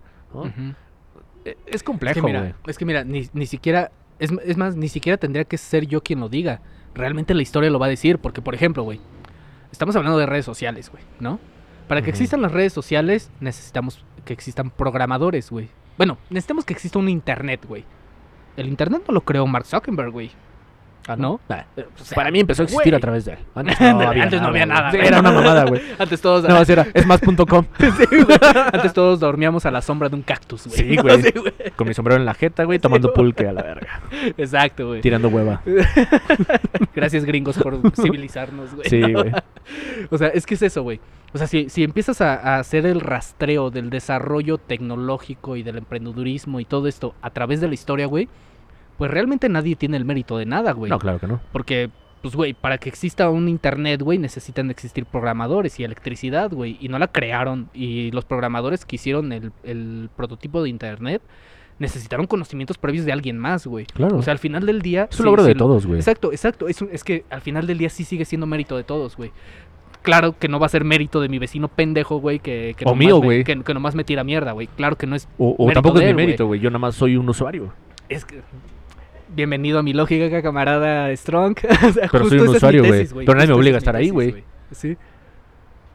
E- 1.46 1.52
Es 1.66 1.76
Es 1.76 1.84
complejo, 1.84 2.16
que 2.22 2.26
mira, 2.28 2.40
güey. 2.42 2.54
es 2.68 2.78
que 2.78 2.86
mira, 2.86 3.04
ni, 3.04 3.28
ni 3.34 3.46
siquiera, 3.46 3.92
es, 4.20 4.32
es 4.44 4.58
más, 4.58 4.76
ni 4.76 4.90
siquiera 4.90 5.18
tendría 5.18 5.46
que 5.46 5.58
ser 5.58 5.88
yo 5.88 6.02
quien 6.04 6.20
lo 6.20 6.30
diga. 6.30 6.62
Realmente 6.94 7.34
la 7.34 7.42
historia 7.42 7.70
lo 7.70 7.80
va 7.80 7.86
a 7.86 7.90
decir, 7.90 8.18
porque 8.20 8.42
por 8.42 8.54
ejemplo, 8.56 8.84
güey, 8.84 9.00
estamos 9.72 9.96
hablando 9.96 10.18
de 10.18 10.26
redes 10.26 10.46
sociales, 10.46 10.90
güey, 10.92 11.04
¿no? 11.20 11.40
Para 11.88 12.02
que 12.02 12.10
existan 12.10 12.42
las 12.42 12.52
redes 12.52 12.74
sociales, 12.74 13.30
necesitamos 13.40 14.04
que 14.26 14.34
existan 14.34 14.72
programadores, 14.72 15.50
güey. 15.50 15.70
Bueno, 15.98 16.18
necesitamos 16.30 16.64
que 16.64 16.74
exista 16.74 17.00
un 17.00 17.10
internet, 17.10 17.66
güey. 17.68 17.84
El 18.56 18.68
internet 18.68 19.04
no 19.08 19.14
lo 19.14 19.22
creó 19.22 19.46
Mark 19.48 19.66
Zuckerberg, 19.66 20.12
güey. 20.12 20.32
Ah, 21.08 21.16
¿no? 21.18 21.40
Nah, 21.48 21.62
O 21.78 22.04
sea, 22.04 22.16
Para 22.16 22.32
mí 22.32 22.40
empezó 22.42 22.64
a 22.64 22.66
existir 22.66 22.92
güey. 22.92 22.98
a 22.98 23.00
través 23.00 23.24
de 23.26 23.34
él. 23.34 23.40
Antes 23.56 23.80
Antes 23.82 24.42
no 24.42 24.48
había 24.48 24.66
nada, 24.66 24.90
güey. 24.90 24.98
güey. 25.00 25.08
Era 25.08 25.20
una 25.22 25.32
mamada, 25.32 25.64
güey. 25.66 25.82
Antes 26.00 26.20
todos, 26.22 26.44
No, 26.48 26.56
así 26.58 26.74
era, 26.74 26.86
es 26.94 27.06
más.com. 27.06 27.66
Sí, 27.80 28.06
güey. 28.24 28.38
Antes 28.74 28.92
todos 28.94 29.20
dormíamos 29.20 29.66
a 29.66 29.72
la 29.72 29.82
sombra 29.82 30.10
de 30.10 30.16
un 30.16 30.22
cactus, 30.22 30.68
güey. 30.68 30.78
Sí, 30.78 30.98
güey. 30.98 31.22
Sí, 31.22 31.32
güey. 31.40 31.54
Con 31.76 31.88
mi 31.88 31.94
sombrero 31.94 32.20
en 32.20 32.26
la 32.26 32.34
jeta, 32.34 32.66
güey, 32.66 32.80
tomando 32.80 33.14
pulque 33.14 33.48
a 33.48 33.54
la 33.54 33.64
verga. 33.64 34.02
Exacto, 34.38 34.88
güey. 34.88 35.02
Tirando 35.02 35.30
hueva. 35.30 35.62
Gracias, 36.96 37.26
gringos, 37.26 37.58
por 37.58 37.80
civilizarnos, 37.96 38.74
güey. 38.76 38.90
Sí, 38.90 39.02
güey. 39.14 39.32
O 40.10 40.18
sea, 40.18 40.28
es 40.30 40.46
que 40.46 40.56
es 40.56 40.62
eso, 40.62 40.84
güey. 40.84 41.00
O 41.34 41.38
sea, 41.38 41.48
si, 41.48 41.70
si 41.70 41.84
empiezas 41.84 42.22
a, 42.22 42.34
a 42.36 42.60
hacer 42.60 42.86
el 42.86 43.02
rastreo 43.02 43.70
del 43.70 43.90
desarrollo 43.90 44.58
tecnológico 44.58 45.56
y 45.56 45.64
del 45.64 45.78
emprendedurismo 45.78 46.60
y 46.60 46.66
todo 46.66 46.88
esto 46.88 47.16
a 47.22 47.30
través 47.32 47.60
de 47.62 47.68
la 47.68 47.74
historia, 47.74 48.06
güey, 48.08 48.28
pues 48.98 49.12
realmente 49.12 49.50
nadie 49.50 49.76
tiene 49.76 49.98
el 49.98 50.06
mérito 50.06 50.38
de 50.38 50.46
nada, 50.46 50.72
güey. 50.74 50.90
No, 50.90 51.00
claro 51.00 51.20
que 51.20 51.28
no. 51.28 51.40
Porque, 51.52 51.90
pues, 52.22 52.36
güey, 52.36 52.54
para 52.54 52.78
que 52.78 52.90
exista 52.90 53.30
un 53.30 53.48
internet, 53.48 54.02
güey, 54.02 54.18
necesitan 54.18 54.70
existir 54.72 55.06
programadores 55.06 55.80
y 55.80 55.84
electricidad, 55.84 56.52
güey. 56.52 56.78
Y 56.82 56.90
no 56.90 56.98
la 57.00 57.08
crearon. 57.08 57.70
Y 57.74 58.12
los 58.12 58.26
programadores 58.26 58.86
que 58.86 58.96
hicieron 58.96 59.32
el, 59.32 59.52
el 59.64 60.10
prototipo 60.16 60.64
de 60.64 60.70
internet 60.70 61.22
necesitaron 61.80 62.26
conocimientos 62.26 62.80
previos 62.80 63.06
de 63.06 63.12
alguien 63.12 63.38
más, 63.38 63.68
güey. 63.68 63.86
Claro. 63.86 64.18
O 64.18 64.24
sea, 64.24 64.32
al 64.34 64.40
final 64.40 64.66
del 64.66 64.82
día... 64.82 65.08
es 65.12 65.20
un 65.20 65.28
logro 65.28 65.44
sí 65.44 65.50
de 65.50 65.56
todos, 65.56 65.86
güey. 65.86 66.00
Exacto, 66.00 66.32
exacto. 66.32 66.68
Es, 66.68 66.82
un- 66.82 66.90
es 66.92 67.04
que 67.04 67.24
al 67.30 67.42
final 67.42 67.68
del 67.68 67.78
día 67.78 67.90
sí 67.92 68.04
sigue 68.04 68.26
siendo 68.26 68.48
mérito 68.48 68.76
de 68.78 68.84
todos, 68.84 69.16
güey. 69.16 69.32
Claro 70.02 70.36
que 70.40 70.48
no 70.48 70.60
va 70.60 70.66
a 70.66 70.70
ser 70.70 70.84
mérito 70.84 71.22
de 71.22 71.30
mi 71.30 71.38
vecino 71.38 71.68
pendejo, 71.68 72.18
güey, 72.20 72.40
que, 72.40 72.74
que 72.78 72.84
O 72.86 72.90
nomás 72.90 73.00
mío, 73.06 73.20
me- 73.20 73.26
güey. 73.26 73.44
Que, 73.44 73.62
que 73.62 73.74
nomás 73.76 73.94
me 73.94 74.04
tira 74.04 74.24
mierda, 74.24 74.54
güey. 74.54 74.66
Claro 74.68 74.96
que 74.98 75.06
no 75.06 75.16
es... 75.16 75.28
O, 75.38 75.50
o 75.50 75.66
mérito 75.68 75.74
tampoco 75.82 76.00
es 76.00 76.06
de 76.08 76.14
mi 76.14 76.18
mérito, 76.18 76.48
güey. 76.48 76.60
Yo 76.60 76.72
nada 76.72 76.80
más 76.80 76.96
soy 76.96 77.16
un 77.16 77.30
usuario. 77.30 77.72
Es 78.10 78.26
que... 78.26 78.42
Bienvenido 79.30 79.80
a 79.80 79.84
mi 79.84 79.94
lógica, 79.94 80.42
camarada 80.42 81.16
Strong. 81.16 81.58
O 81.88 81.92
sea, 81.92 82.08
Pero 82.12 82.30
soy 82.30 82.40
un 82.40 82.48
usuario, 82.50 82.86
güey. 82.86 83.08
Pero 83.08 83.34
nadie 83.36 83.48
me 83.48 83.54
obliga 83.54 83.76
a 83.76 83.78
es 83.78 83.84
estar 83.84 83.96
ahí, 83.96 84.10
güey. 84.10 84.44
Sí. 84.72 84.98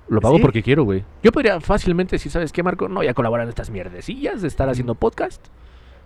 Lo 0.09 0.21
pago 0.21 0.37
Sí. 0.37 0.43
porque 0.43 0.63
quiero, 0.63 0.85
güey. 0.85 1.05
Yo 1.23 1.33
podría 1.33 1.61
fácilmente 1.61 2.17
decir, 2.17 2.31
¿sabes 2.31 2.53
qué, 2.53 2.63
Marco? 2.63 2.89
No, 2.89 3.03
ya 3.03 3.15
colaborar 3.15 3.45
en 3.45 3.49
estas 3.51 3.71
mierdecillas 3.71 4.43
de 4.43 4.49
estar 4.49 4.69
haciendo 4.69 4.95
podcast. 4.95 5.47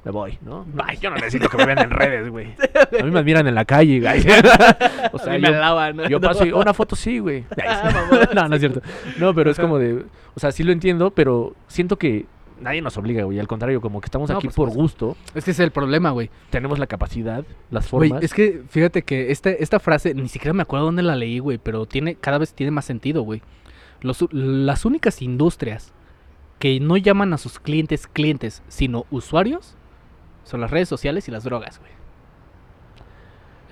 Me 0.05 0.13
voy, 0.13 0.39
¿no? 0.43 0.65
Ay, 0.79 0.99
yo 0.99 1.11
no 1.11 1.17
necesito 1.17 1.49
que 1.49 1.57
me 1.57 1.67
vean 1.67 1.81
en 1.81 1.91
redes, 1.91 2.31
güey. 2.31 2.55
A 3.01 3.03
mí 3.05 3.11
me 3.11 3.19
admiran 3.19 3.49
en 3.49 3.57
la 3.57 3.65
calle, 3.65 3.99
güey. 4.01 4.21
O 5.13 5.17
A 5.17 5.19
sea, 5.19 5.33
mí 5.33 5.41
me 5.41 5.49
yo, 5.49 5.57
alaban, 5.57 5.97
¿no? 5.97 6.09
yo 6.09 6.21
No. 6.21 6.29
paso 6.29 6.47
y 6.47 6.53
una 6.53 6.73
foto 6.73 6.95
sí, 6.95 7.19
güey. 7.19 7.45
No, 8.35 8.49
no 8.49 8.55
es 8.55 8.61
cierto. 8.61 8.83
No, 9.19 9.35
pero 9.35 9.51
es 9.51 9.59
como 9.59 9.79
de... 9.81 10.05
O 10.35 10.39
sea, 10.41 10.53
sí 10.53 10.63
lo 10.63 10.71
entiendo, 10.71 11.11
pero 11.11 11.55
siento 11.67 11.97
que 11.99 12.27
nadie 12.61 12.83
nos 12.83 12.97
obliga, 12.97 13.25
güey. 13.25 13.39
Al 13.39 13.47
contrario, 13.47 13.81
como 13.81 14.01
que 14.01 14.07
estamos 14.07 14.31
No, 14.31 14.39
aquí 14.39 14.49
por 14.49 14.71
gusto. 14.71 15.17
Es 15.35 15.45
que 15.45 15.51
ese 15.51 15.63
es 15.63 15.67
el 15.67 15.71
problema, 15.71 16.11
güey. 16.11 16.31
Tenemos 16.51 16.79
la 16.79 16.87
capacidad, 16.87 17.45
las 17.71 17.91
Güey, 17.91 18.09
formas. 18.11 18.25
es 18.25 18.33
que 18.35 18.63
fíjate 18.69 19.03
que 19.03 19.31
esta, 19.31 19.51
esta 19.51 19.81
frase, 19.81 20.15
ni 20.15 20.29
siquiera 20.29 20.53
me 20.53 20.63
acuerdo 20.63 20.87
dónde 20.87 21.03
la 21.03 21.17
leí, 21.17 21.39
güey, 21.39 21.59
pero 21.59 21.87
tiene, 21.87 22.15
cada 22.17 22.39
vez 22.39 22.53
tiene 22.55 22.71
más 22.71 22.85
sentido, 22.85 23.23
güey. 23.23 23.43
Los 24.01 24.25
las 24.33 24.85
únicas 24.85 25.23
industrias 25.23 25.93
que 26.59 26.81
no 26.81 26.97
llaman 26.97 27.33
a 27.33 27.39
sus 27.39 27.59
clientes 27.59 28.07
clientes, 28.07 28.63
sino 28.69 29.07
usuarios, 29.11 29.75
son 30.45 30.61
las 30.61 30.71
redes 30.71 30.89
sociales 30.89 31.29
y 31.29 31.31
las 31.31 31.45
drogas, 31.45 31.79
güey. 31.81 31.91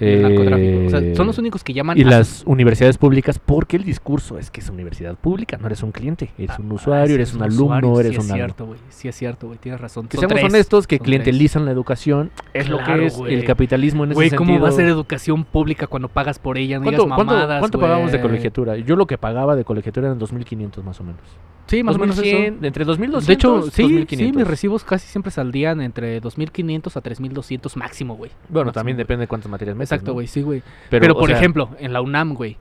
Narcotráfico. 0.01 0.86
O 0.86 0.90
sea, 0.90 1.14
son 1.14 1.26
los 1.26 1.38
Eh, 1.38 1.40
únicos 1.40 1.64
que 1.64 1.72
llaman 1.72 1.97
Y 1.99 2.03
a 2.03 2.07
las 2.07 2.42
universidades 2.47 2.99
públicas, 2.99 3.38
porque 3.38 3.76
el 3.76 3.84
discurso 3.84 4.38
es 4.38 4.51
que 4.51 4.61
es 4.61 4.68
universidad 4.70 5.14
pública, 5.16 5.57
no 5.59 5.66
eres 5.66 5.82
un 5.82 5.92
cliente, 5.92 6.30
eres 6.38 6.59
un 6.59 6.70
Ah, 6.70 6.74
usuario, 6.74 7.07
sí, 7.09 7.12
eres 7.14 7.28
es 7.30 7.34
un 7.34 7.42
alumno, 7.42 7.64
usuario, 7.64 8.01
eres 8.01 8.12
sí 8.12 8.18
un 8.18 8.24
es 8.24 8.30
algo. 8.32 8.36
cierto, 8.45 8.66
güey. 8.66 8.78
Sí 8.90 9.09
es 9.09 9.14
cierto, 9.16 9.47
güey, 9.47 9.59
tienes 9.59 9.80
razón. 9.80 10.09
Que 10.09 10.16
Son 10.16 10.22
seamos 10.28 10.40
tres, 10.40 10.53
honestos, 10.53 10.86
que 10.86 10.99
clientelizan 10.99 11.64
la 11.64 11.70
educación, 11.70 12.30
es 12.53 12.68
lo 12.68 12.78
Claro, 12.78 13.01
que 13.01 13.07
es 13.07 13.16
güey. 13.16 13.34
el 13.34 13.45
capitalismo 13.45 14.05
en 14.05 14.11
ese 14.11 14.14
Güey, 14.16 14.30
sentido. 14.30 14.47
¿cómo 14.55 14.61
va 14.62 14.68
a 14.68 14.72
ser 14.72 14.86
educación 14.86 15.45
pública 15.45 15.86
cuando 15.86 16.09
pagas 16.09 16.38
por 16.38 16.59
ella? 16.59 16.78
No 16.78 16.84
¿Cuánto, 16.84 17.03
digas 17.05 17.16
cuánto- 17.16 17.32
mamadas, 17.34 17.61
cuánto 17.61 17.78
pagamos 17.80 18.12
de 18.12 18.20
colegiatura? 18.20 18.76
Yo 18.78 18.97
lo 18.97 19.07
que 19.07 19.18
pagaba 19.18 19.55
de 19.57 19.64
colegiatura 19.64 20.09
eran 20.09 20.18
2.500 20.18 20.84
más 20.84 21.01
o 21.01 21.05
menos. 21.05 21.20
Sí, 21.67 21.83
más 21.83 21.97
o 21.97 21.99
menos 21.99 22.17
eso. 22.19 22.25
2100, 22.25 22.65
Entre 22.65 22.87
2.200 22.87 23.21
De 23.27 23.33
hecho, 23.33 23.62
sí, 23.62 23.71
sí, 23.71 23.83
2.500. 24.07 24.35
mis 24.37 24.47
recibos 24.47 24.85
casi 24.85 25.07
siempre 25.09 25.31
saldrían 25.33 25.81
entre 25.81 26.21
2.500 26.21 26.97
a 26.97 27.03
3.200 27.03 27.77
máximo, 27.77 28.17
güey. 28.17 28.31
Bueno, 28.49 28.67
máximo, 28.67 28.73
también 28.73 28.97
depende 28.99 29.23
de 29.23 29.29
cuántas 29.29 29.51
materias 29.51 29.75
metas, 29.77 29.93
Exacto, 29.93 30.11
¿no? 30.11 30.15
güey, 30.15 30.27
sí, 30.27 30.43
güey. 30.43 30.62
Pero, 30.91 31.15
por 31.15 31.29
sea, 31.29 31.37
ejemplo, 31.39 31.71
en 31.79 31.93
la 31.93 32.01
UNAM, 32.03 32.35
güey, 32.35 32.59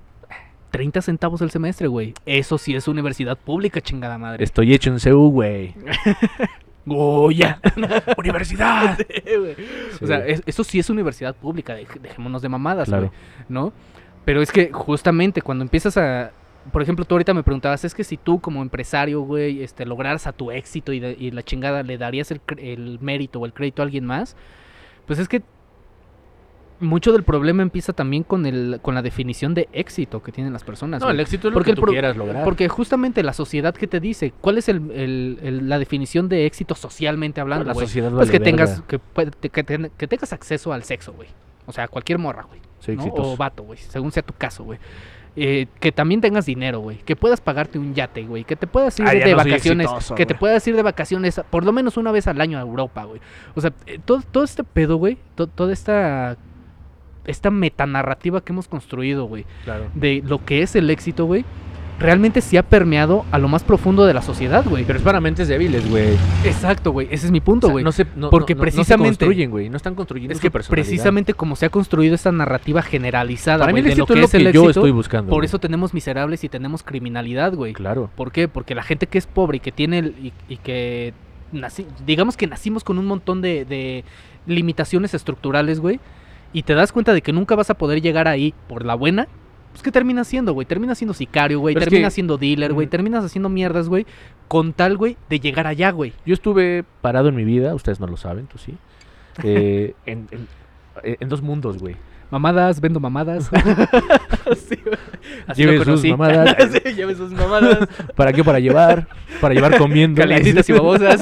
30 0.71 1.01
centavos 1.01 1.41
el 1.41 1.51
semestre, 1.51 1.87
güey. 1.87 2.13
Eso 2.25 2.57
sí 2.57 2.73
es 2.75 2.87
universidad 2.87 3.37
pública, 3.37 3.81
chingada 3.81 4.17
madre. 4.17 4.43
Estoy 4.43 4.73
hecho 4.73 4.89
en 4.89 4.99
CU, 4.99 5.29
güey. 5.31 5.75
Goya. 6.85 7.59
¡Universidad! 8.17 8.97
O 10.01 10.07
sea, 10.07 10.25
es- 10.25 10.43
eso 10.45 10.63
sí 10.63 10.79
es 10.79 10.89
universidad 10.89 11.35
pública, 11.35 11.77
dej- 11.77 11.99
dejémonos 12.01 12.41
de 12.41 12.49
mamadas, 12.49 12.87
Claro. 12.89 13.07
güey, 13.07 13.19
¿no? 13.49 13.71
Pero 14.25 14.41
es 14.41 14.51
que 14.51 14.71
justamente 14.71 15.41
cuando 15.41 15.63
empiezas 15.63 15.97
a... 15.97 16.31
Por 16.71 16.81
ejemplo, 16.81 17.03
tú 17.05 17.15
ahorita 17.15 17.33
me 17.33 17.43
preguntabas, 17.43 17.83
es 17.85 17.93
que 17.93 18.03
si 18.03 18.17
tú 18.17 18.39
como 18.39 18.61
empresario, 18.61 19.21
güey, 19.21 19.61
este, 19.63 19.85
lograras 19.85 20.27
a 20.27 20.31
tu 20.33 20.49
éxito 20.51 20.93
y, 20.93 20.99
de- 20.99 21.15
y 21.19 21.31
la 21.31 21.43
chingada 21.43 21.83
le 21.83 21.97
darías 21.97 22.31
el, 22.31 22.41
el 22.57 22.99
mérito 23.01 23.39
o 23.39 23.45
el 23.45 23.53
crédito 23.53 23.81
a 23.81 23.85
alguien 23.85 24.05
más, 24.05 24.35
pues 25.05 25.19
es 25.19 25.27
que 25.27 25.41
mucho 26.79 27.13
del 27.13 27.23
problema 27.23 27.61
empieza 27.63 27.93
también 27.93 28.23
con, 28.23 28.45
el, 28.45 28.79
con 28.81 28.93
la 28.93 29.01
definición 29.01 29.53
de 29.53 29.69
éxito 29.71 30.21
que 30.21 30.31
tienen 30.33 30.51
las 30.51 30.63
personas. 30.65 30.99
No, 30.99 31.05
güey. 31.07 31.15
el 31.15 31.19
éxito 31.21 31.47
es 31.47 31.53
lo 31.53 31.59
Porque 31.59 31.73
que 31.75 31.81
tú 31.81 31.85
quieras 31.87 32.17
lograr. 32.17 32.43
Porque 32.43 32.67
justamente 32.67 33.23
la 33.23 33.31
sociedad 33.33 33.73
que 33.73 33.87
te 33.87 33.99
dice, 34.01 34.33
¿cuál 34.41 34.57
es 34.57 34.67
el, 34.67 35.69
la 35.69 35.79
definición 35.79 36.27
de 36.27 36.45
éxito 36.45 36.75
socialmente 36.75 37.39
hablando, 37.39 37.65
la 37.65 37.73
güey? 37.73 37.85
sociedad 37.87 38.11
Pues 38.11 38.29
que 38.29 38.39
tengas, 38.39 38.81
que, 38.81 38.99
que 39.49 39.63
ten- 39.63 39.91
que 39.97 40.07
tengas 40.07 40.33
acceso 40.33 40.73
al 40.73 40.83
sexo, 40.83 41.13
güey. 41.13 41.29
O 41.65 41.71
sea, 41.71 41.87
cualquier 41.87 42.19
morra, 42.19 42.43
güey. 42.43 42.59
Soy 42.79 42.97
¿no? 42.97 43.05
O 43.05 43.37
vato, 43.37 43.63
güey, 43.63 43.79
según 43.79 44.11
sea 44.11 44.23
tu 44.23 44.33
caso, 44.33 44.65
güey. 44.65 44.77
Eh, 45.35 45.65
que 45.79 45.91
también 45.91 46.21
tengas 46.21 46.45
dinero, 46.45 46.79
güey. 46.79 46.97
Que 46.97 47.15
puedas 47.15 47.41
pagarte 47.41 47.79
un 47.79 47.95
yate, 47.95 48.23
güey. 48.23 48.43
Que 48.43 48.55
te 48.55 48.67
puedas 48.67 48.99
ir 48.99 49.07
Ah, 49.07 49.13
de 49.13 49.31
no 49.31 49.37
vacaciones. 49.37 49.85
exitoso, 49.85 50.13
que 50.15 50.25
te 50.27 50.35
puedas 50.35 50.67
ir 50.67 50.75
de 50.75 50.83
vacaciones 50.83 51.41
por 51.49 51.65
lo 51.65 51.71
menos 51.73 51.97
una 51.97 52.11
vez 52.11 52.27
al 52.27 52.39
año 52.39 52.57
a 52.59 52.61
Europa, 52.61 53.03
güey. 53.05 53.19
O 53.55 53.61
sea, 53.61 53.73
eh, 53.87 53.99
todo, 54.05 54.21
todo 54.29 54.43
este 54.43 54.63
pedo, 54.63 54.97
güey. 54.97 55.17
to- 55.35 55.47
toda 55.47 55.73
esta. 55.73 56.37
Esta 57.25 57.49
metanarrativa 57.51 58.41
que 58.43 58.51
hemos 58.51 58.67
construido, 58.67 59.25
güey. 59.25 59.45
Claro. 59.63 59.85
De 59.95 60.21
lo 60.25 60.43
que 60.43 60.61
es 60.61 60.75
el 60.75 60.89
éxito, 60.89 61.25
güey. 61.25 61.45
Realmente 61.99 62.41
sí 62.41 62.57
ha 62.57 62.63
permeado 62.63 63.23
a 63.31 63.37
lo 63.37 63.47
más 63.47 63.63
profundo 63.63 64.05
de 64.05 64.13
la 64.13 64.21
sociedad, 64.21 64.65
güey. 64.67 64.83
Pero 64.83 64.97
es 64.99 65.05
para 65.05 65.21
mentes 65.21 65.47
débiles, 65.47 65.89
güey. 65.89 66.15
Exacto, 66.43 66.91
güey. 66.91 67.07
Ese 67.11 67.27
es 67.27 67.31
mi 67.31 67.39
punto, 67.39 67.67
O 67.67 67.69
sea, 67.69 67.71
güey. 67.73 67.83
no 67.85 67.91
se, 67.91 68.05
no- 68.15 68.29
Porque 68.29 68.55
no- 68.55 68.59
no 68.59 68.61
se 68.63 68.71
precisamente- 68.71 69.25
construyen, 69.25 69.51
güey. 69.51 69.69
No 69.69 69.77
están 69.77 69.95
construyendo 69.95 70.33
es 70.33 70.39
que 70.41 70.51
precisamente 70.51 71.33
como 71.33 71.55
se 71.55 71.65
ha 71.67 71.69
construido 71.69 72.15
esta 72.15 72.31
narrativa 72.31 72.81
generalizada, 72.81 73.59
Para 73.59 73.73
mí 73.73 73.79
güey, 73.81 73.91
el 73.91 73.95
de 73.95 73.99
lo 73.99 74.05
que 74.07 74.21
es 74.23 74.33
el 74.33 74.43
yo 74.51 74.63
éxito, 74.63 74.69
estoy 74.69 74.91
buscando. 74.91 75.29
por 75.29 75.45
eso 75.45 75.59
tenemos 75.59 75.93
miserables 75.93 76.43
y 76.43 76.49
tenemos 76.49 76.83
criminalidad, 76.83 77.53
güey. 77.53 77.73
Claro. 77.73 78.09
¿Por 78.15 78.31
qué? 78.31 78.47
Porque 78.47 78.75
la 78.75 78.83
gente 78.83 79.07
que 79.07 79.17
es 79.17 79.27
pobre 79.27 79.57
y 79.57 79.59
que 79.61 79.71
tiene 79.71 79.99
el- 79.99 80.15
y, 80.21 80.33
y 80.49 80.57
que 80.57 81.13
digamos 82.05 82.35
que 82.35 82.47
nacimos 82.47 82.83
con 82.83 82.97
un 82.97 83.05
montón 83.05 83.41
de, 83.41 83.63
de 83.65 84.03
limitaciones 84.47 85.13
estructurales, 85.13 85.79
güey, 85.79 85.99
y 86.51 86.63
te 86.63 86.73
das 86.73 86.91
cuenta 86.91 87.13
de 87.13 87.21
que 87.21 87.31
nunca 87.33 87.55
vas 87.55 87.69
a 87.69 87.75
poder 87.75 88.01
llegar 88.01 88.27
ahí 88.27 88.53
por 88.67 88.85
la 88.85 88.95
buena, 88.95 89.27
pues 89.73 89.83
¿qué 89.83 89.91
terminas 89.91 90.27
siendo, 90.27 90.53
güey? 90.53 90.65
Terminas 90.65 90.97
siendo 90.97 91.13
sicario, 91.13 91.59
güey, 91.59 91.75
terminas 91.75 92.11
que- 92.13 92.15
siendo 92.15 92.37
dealer, 92.37 92.71
güey, 92.73 92.87
Mm. 92.87 92.89
terminas 92.89 93.25
haciendo 93.25 93.49
mierdas, 93.49 93.89
güey, 93.89 94.05
con 94.47 94.71
tal, 94.71 94.95
güey, 94.95 95.17
de 95.29 95.39
llegar 95.41 95.67
allá, 95.67 95.91
güey. 95.91 96.13
Yo 96.25 96.33
estuve 96.33 96.85
parado 97.01 97.27
en 97.29 97.35
mi 97.35 97.43
vida, 97.43 97.75
ustedes 97.75 97.99
no 97.99 98.07
lo 98.07 98.15
saben, 98.15 98.47
tú 98.47 98.57
sí. 98.57 98.75
eh, 99.43 99.93
en, 100.05 100.27
en- 100.31 100.47
en 101.19 101.27
dos 101.29 101.41
mundos, 101.41 101.79
güey. 101.79 101.95
Mamadas, 102.31 102.79
vendo 102.81 102.99
mamadas. 102.99 103.49
Sí. 104.67 104.77
Así 105.47 105.61
Lleve 105.63 105.85
sus 105.85 106.03
mamadas. 106.05 106.55
Sí, 106.73 106.93
lleve 106.95 107.15
sus 107.15 107.31
mamadas. 107.31 107.87
¿Para 108.15 108.33
qué? 108.33 108.43
Para 108.43 108.59
llevar. 108.59 109.07
Para 109.39 109.53
llevar 109.53 109.77
comiendo. 109.77 110.19
Calientitas 110.21 110.67
y 110.69 110.73
babosas. 110.73 111.21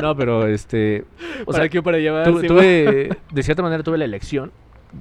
No, 0.00 0.14
pero 0.14 0.46
este. 0.46 1.04
O 1.42 1.52
¿Para 1.52 1.64
sea, 1.64 1.68
qué? 1.70 1.82
Para 1.82 1.98
llevar. 1.98 2.26
tuve- 2.30 3.16
de 3.32 3.42
cierta 3.42 3.62
manera 3.62 3.82
tuve 3.82 3.96
la 3.98 4.04
elección. 4.04 4.52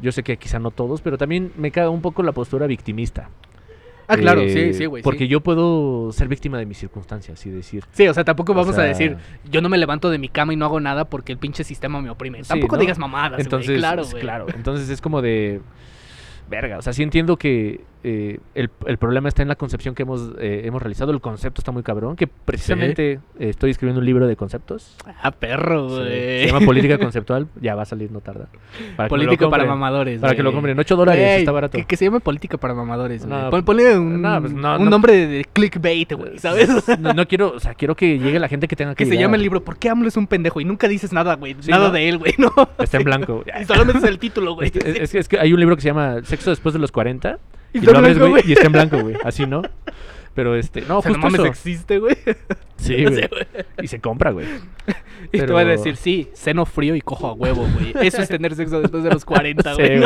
Yo 0.01 0.11
sé 0.11 0.23
que 0.23 0.37
quizá 0.37 0.59
no 0.59 0.71
todos, 0.71 1.01
pero 1.01 1.17
también 1.17 1.51
me 1.57 1.71
caga 1.71 1.89
un 1.89 2.01
poco 2.01 2.23
la 2.23 2.31
postura 2.31 2.67
victimista. 2.67 3.29
Ah, 4.09 4.15
claro, 4.15 4.39
Eh, 4.41 4.49
sí, 4.49 4.73
sí, 4.73 4.85
güey. 4.85 5.03
Porque 5.03 5.25
sí. 5.25 5.27
yo 5.27 5.41
puedo 5.41 6.11
ser 6.13 6.29
víctima 6.29 6.57
de 6.57 6.65
mis 6.65 6.77
circunstancias 6.77 7.45
y 7.45 7.49
decir. 7.49 7.83
Sí, 7.91 8.07
o 8.07 8.13
sea, 8.13 8.23
tampoco 8.23 8.53
o 8.53 8.55
vamos 8.55 8.73
sea, 8.75 8.85
a 8.85 8.87
decir, 8.87 9.17
yo 9.51 9.61
no 9.61 9.67
me 9.67 9.77
levanto 9.77 10.09
de 10.09 10.17
mi 10.17 10.29
cama 10.29 10.53
y 10.53 10.55
no 10.55 10.63
hago 10.65 10.79
nada 10.79 11.05
porque 11.05 11.33
el 11.33 11.37
pinche 11.37 11.65
sistema 11.65 12.01
me 12.01 12.09
oprime. 12.09 12.41
Sí, 12.43 12.47
tampoco 12.49 12.75
¿no? 12.77 12.81
digas 12.81 12.97
mamadas, 12.97 13.39
Entonces, 13.41 13.77
claro, 13.77 14.05
güey. 14.09 14.21
claro. 14.21 14.45
Entonces 14.55 14.89
es 14.89 15.01
como 15.01 15.21
de. 15.21 15.59
Verga. 16.49 16.77
O 16.77 16.81
sea, 16.81 16.93
sí 16.93 17.03
entiendo 17.03 17.35
que 17.35 17.81
eh, 18.03 18.39
el, 18.55 18.69
el 18.85 18.97
problema 18.97 19.27
está 19.29 19.41
en 19.41 19.47
la 19.47 19.55
concepción 19.55 19.95
que 19.95 20.03
hemos, 20.03 20.31
eh, 20.39 20.61
hemos 20.65 20.81
realizado. 20.81 21.11
El 21.11 21.21
concepto 21.21 21.61
está 21.61 21.71
muy 21.71 21.83
cabrón. 21.83 22.15
Que 22.15 22.27
precisamente 22.27 23.13
eh, 23.13 23.19
estoy 23.49 23.71
escribiendo 23.71 23.99
un 23.99 24.05
libro 24.05 24.27
de 24.27 24.35
conceptos. 24.35 24.95
Ah, 25.21 25.31
perro, 25.31 25.89
Sí. 25.97 26.03
Se 26.05 26.47
llama 26.47 26.65
Política 26.65 26.97
Conceptual. 26.97 27.47
Ya 27.61 27.75
va 27.75 27.81
a 27.81 27.85
salir, 27.85 28.11
no 28.11 28.19
tarda. 28.21 28.47
Para 28.95 29.09
Política 29.09 29.49
para 29.49 29.65
mamadores. 29.65 30.19
Para 30.21 30.35
que 30.35 30.43
lo 30.43 30.53
compren. 30.53 30.77
8 30.79 30.95
dólares, 30.95 31.39
está 31.39 31.51
barato. 31.51 31.77
Que, 31.77 31.85
que 31.85 31.97
se 31.97 32.05
llame 32.05 32.19
política 32.19 32.57
para 32.57 32.73
mamadores. 32.73 33.25
güey. 33.25 33.41
No, 33.41 33.49
Pon- 33.49 33.63
ponle 33.65 33.97
un, 33.97 34.21
no, 34.21 34.39
pues 34.41 34.53
no, 34.53 34.77
un 34.77 34.83
no. 34.85 34.89
nombre 34.89 35.13
de, 35.13 35.27
de 35.27 35.45
clickbait, 35.45 36.13
güey, 36.13 36.37
¿sabes? 36.39 36.69
No, 36.99 37.27
quiero, 37.27 37.53
o 37.55 37.59
sea, 37.59 37.73
quiero 37.73 37.95
que 37.95 38.19
llegue 38.19 38.39
la 38.39 38.47
gente 38.47 38.67
que 38.67 38.75
tenga 38.75 38.93
que 38.95 39.03
que 39.03 39.09
se 39.09 39.17
llame 39.17 39.37
el 39.37 39.43
libro 39.43 39.63
¿Por 39.63 39.77
qué 39.77 39.89
AMLO 39.89 40.07
es 40.07 40.17
un 40.17 40.27
pendejo? 40.27 40.61
Y 40.61 40.65
nunca 40.65 40.87
dices 40.87 41.11
nada, 41.13 41.35
güey. 41.35 41.55
Sí, 41.59 41.71
nada 41.71 41.89
de 41.89 42.07
él, 42.09 42.17
güey, 42.19 42.33
¿no? 42.37 42.51
Está 42.77 42.97
en 42.97 43.03
blanco. 43.03 43.43
Y 43.61 43.65
solamente 43.65 43.97
es 43.99 44.03
el 44.05 44.19
título, 44.19 44.53
güey. 44.55 44.69
Es, 44.69 44.75
es- 44.75 44.99
es 44.99 45.11
que, 45.11 45.19
es 45.19 45.27
que 45.27 45.39
hay 45.39 45.51
un 45.53 45.59
libro 45.59 45.75
que 45.75 45.81
se 45.81 45.87
llama 45.87 46.17
Sexo 46.23 46.49
después 46.51 46.73
de 46.73 46.79
los 46.79 46.91
40. 46.91 47.39
Y 47.73 47.79
Y, 47.79 47.81
lo 47.81 47.97
abres, 47.97 48.17
güey, 48.17 48.43
y 48.47 48.53
está 48.53 48.65
en 48.67 48.71
blanco, 48.71 48.99
güey. 48.99 49.15
Así, 49.23 49.45
¿no? 49.45 49.61
Pero 50.33 50.55
este, 50.55 50.81
no, 50.81 50.99
O 50.99 51.01
sea, 51.01 51.11
no 51.11 51.15
justo 51.17 51.27
mames, 51.27 51.39
eso. 51.39 51.45
existe, 51.47 51.99
güey. 51.99 52.15
Sí, 52.77 52.97
No 53.03 53.09
güey. 53.11 53.21
sé. 53.23 53.29
Y 53.81 53.87
se 53.87 53.99
compra, 53.99 54.31
güey. 54.31 54.45
Y 55.27 55.29
te 55.31 55.39
Pero- 55.39 55.55
van 55.55 55.67
a 55.67 55.71
decir, 55.71 55.97
sí, 55.97 56.29
seno 56.33 56.65
frío 56.65 56.95
y 56.95 57.01
cojo 57.01 57.27
a 57.27 57.33
huevo, 57.33 57.67
güey. 57.73 57.93
Eso 58.07 58.21
es 58.21 58.29
tener 58.29 58.55
sexo 58.55 58.79
después 58.79 59.03
de 59.03 59.09
los 59.11 59.25
40, 59.25 59.75
Sí, 59.75 59.81
güey. 59.81 60.01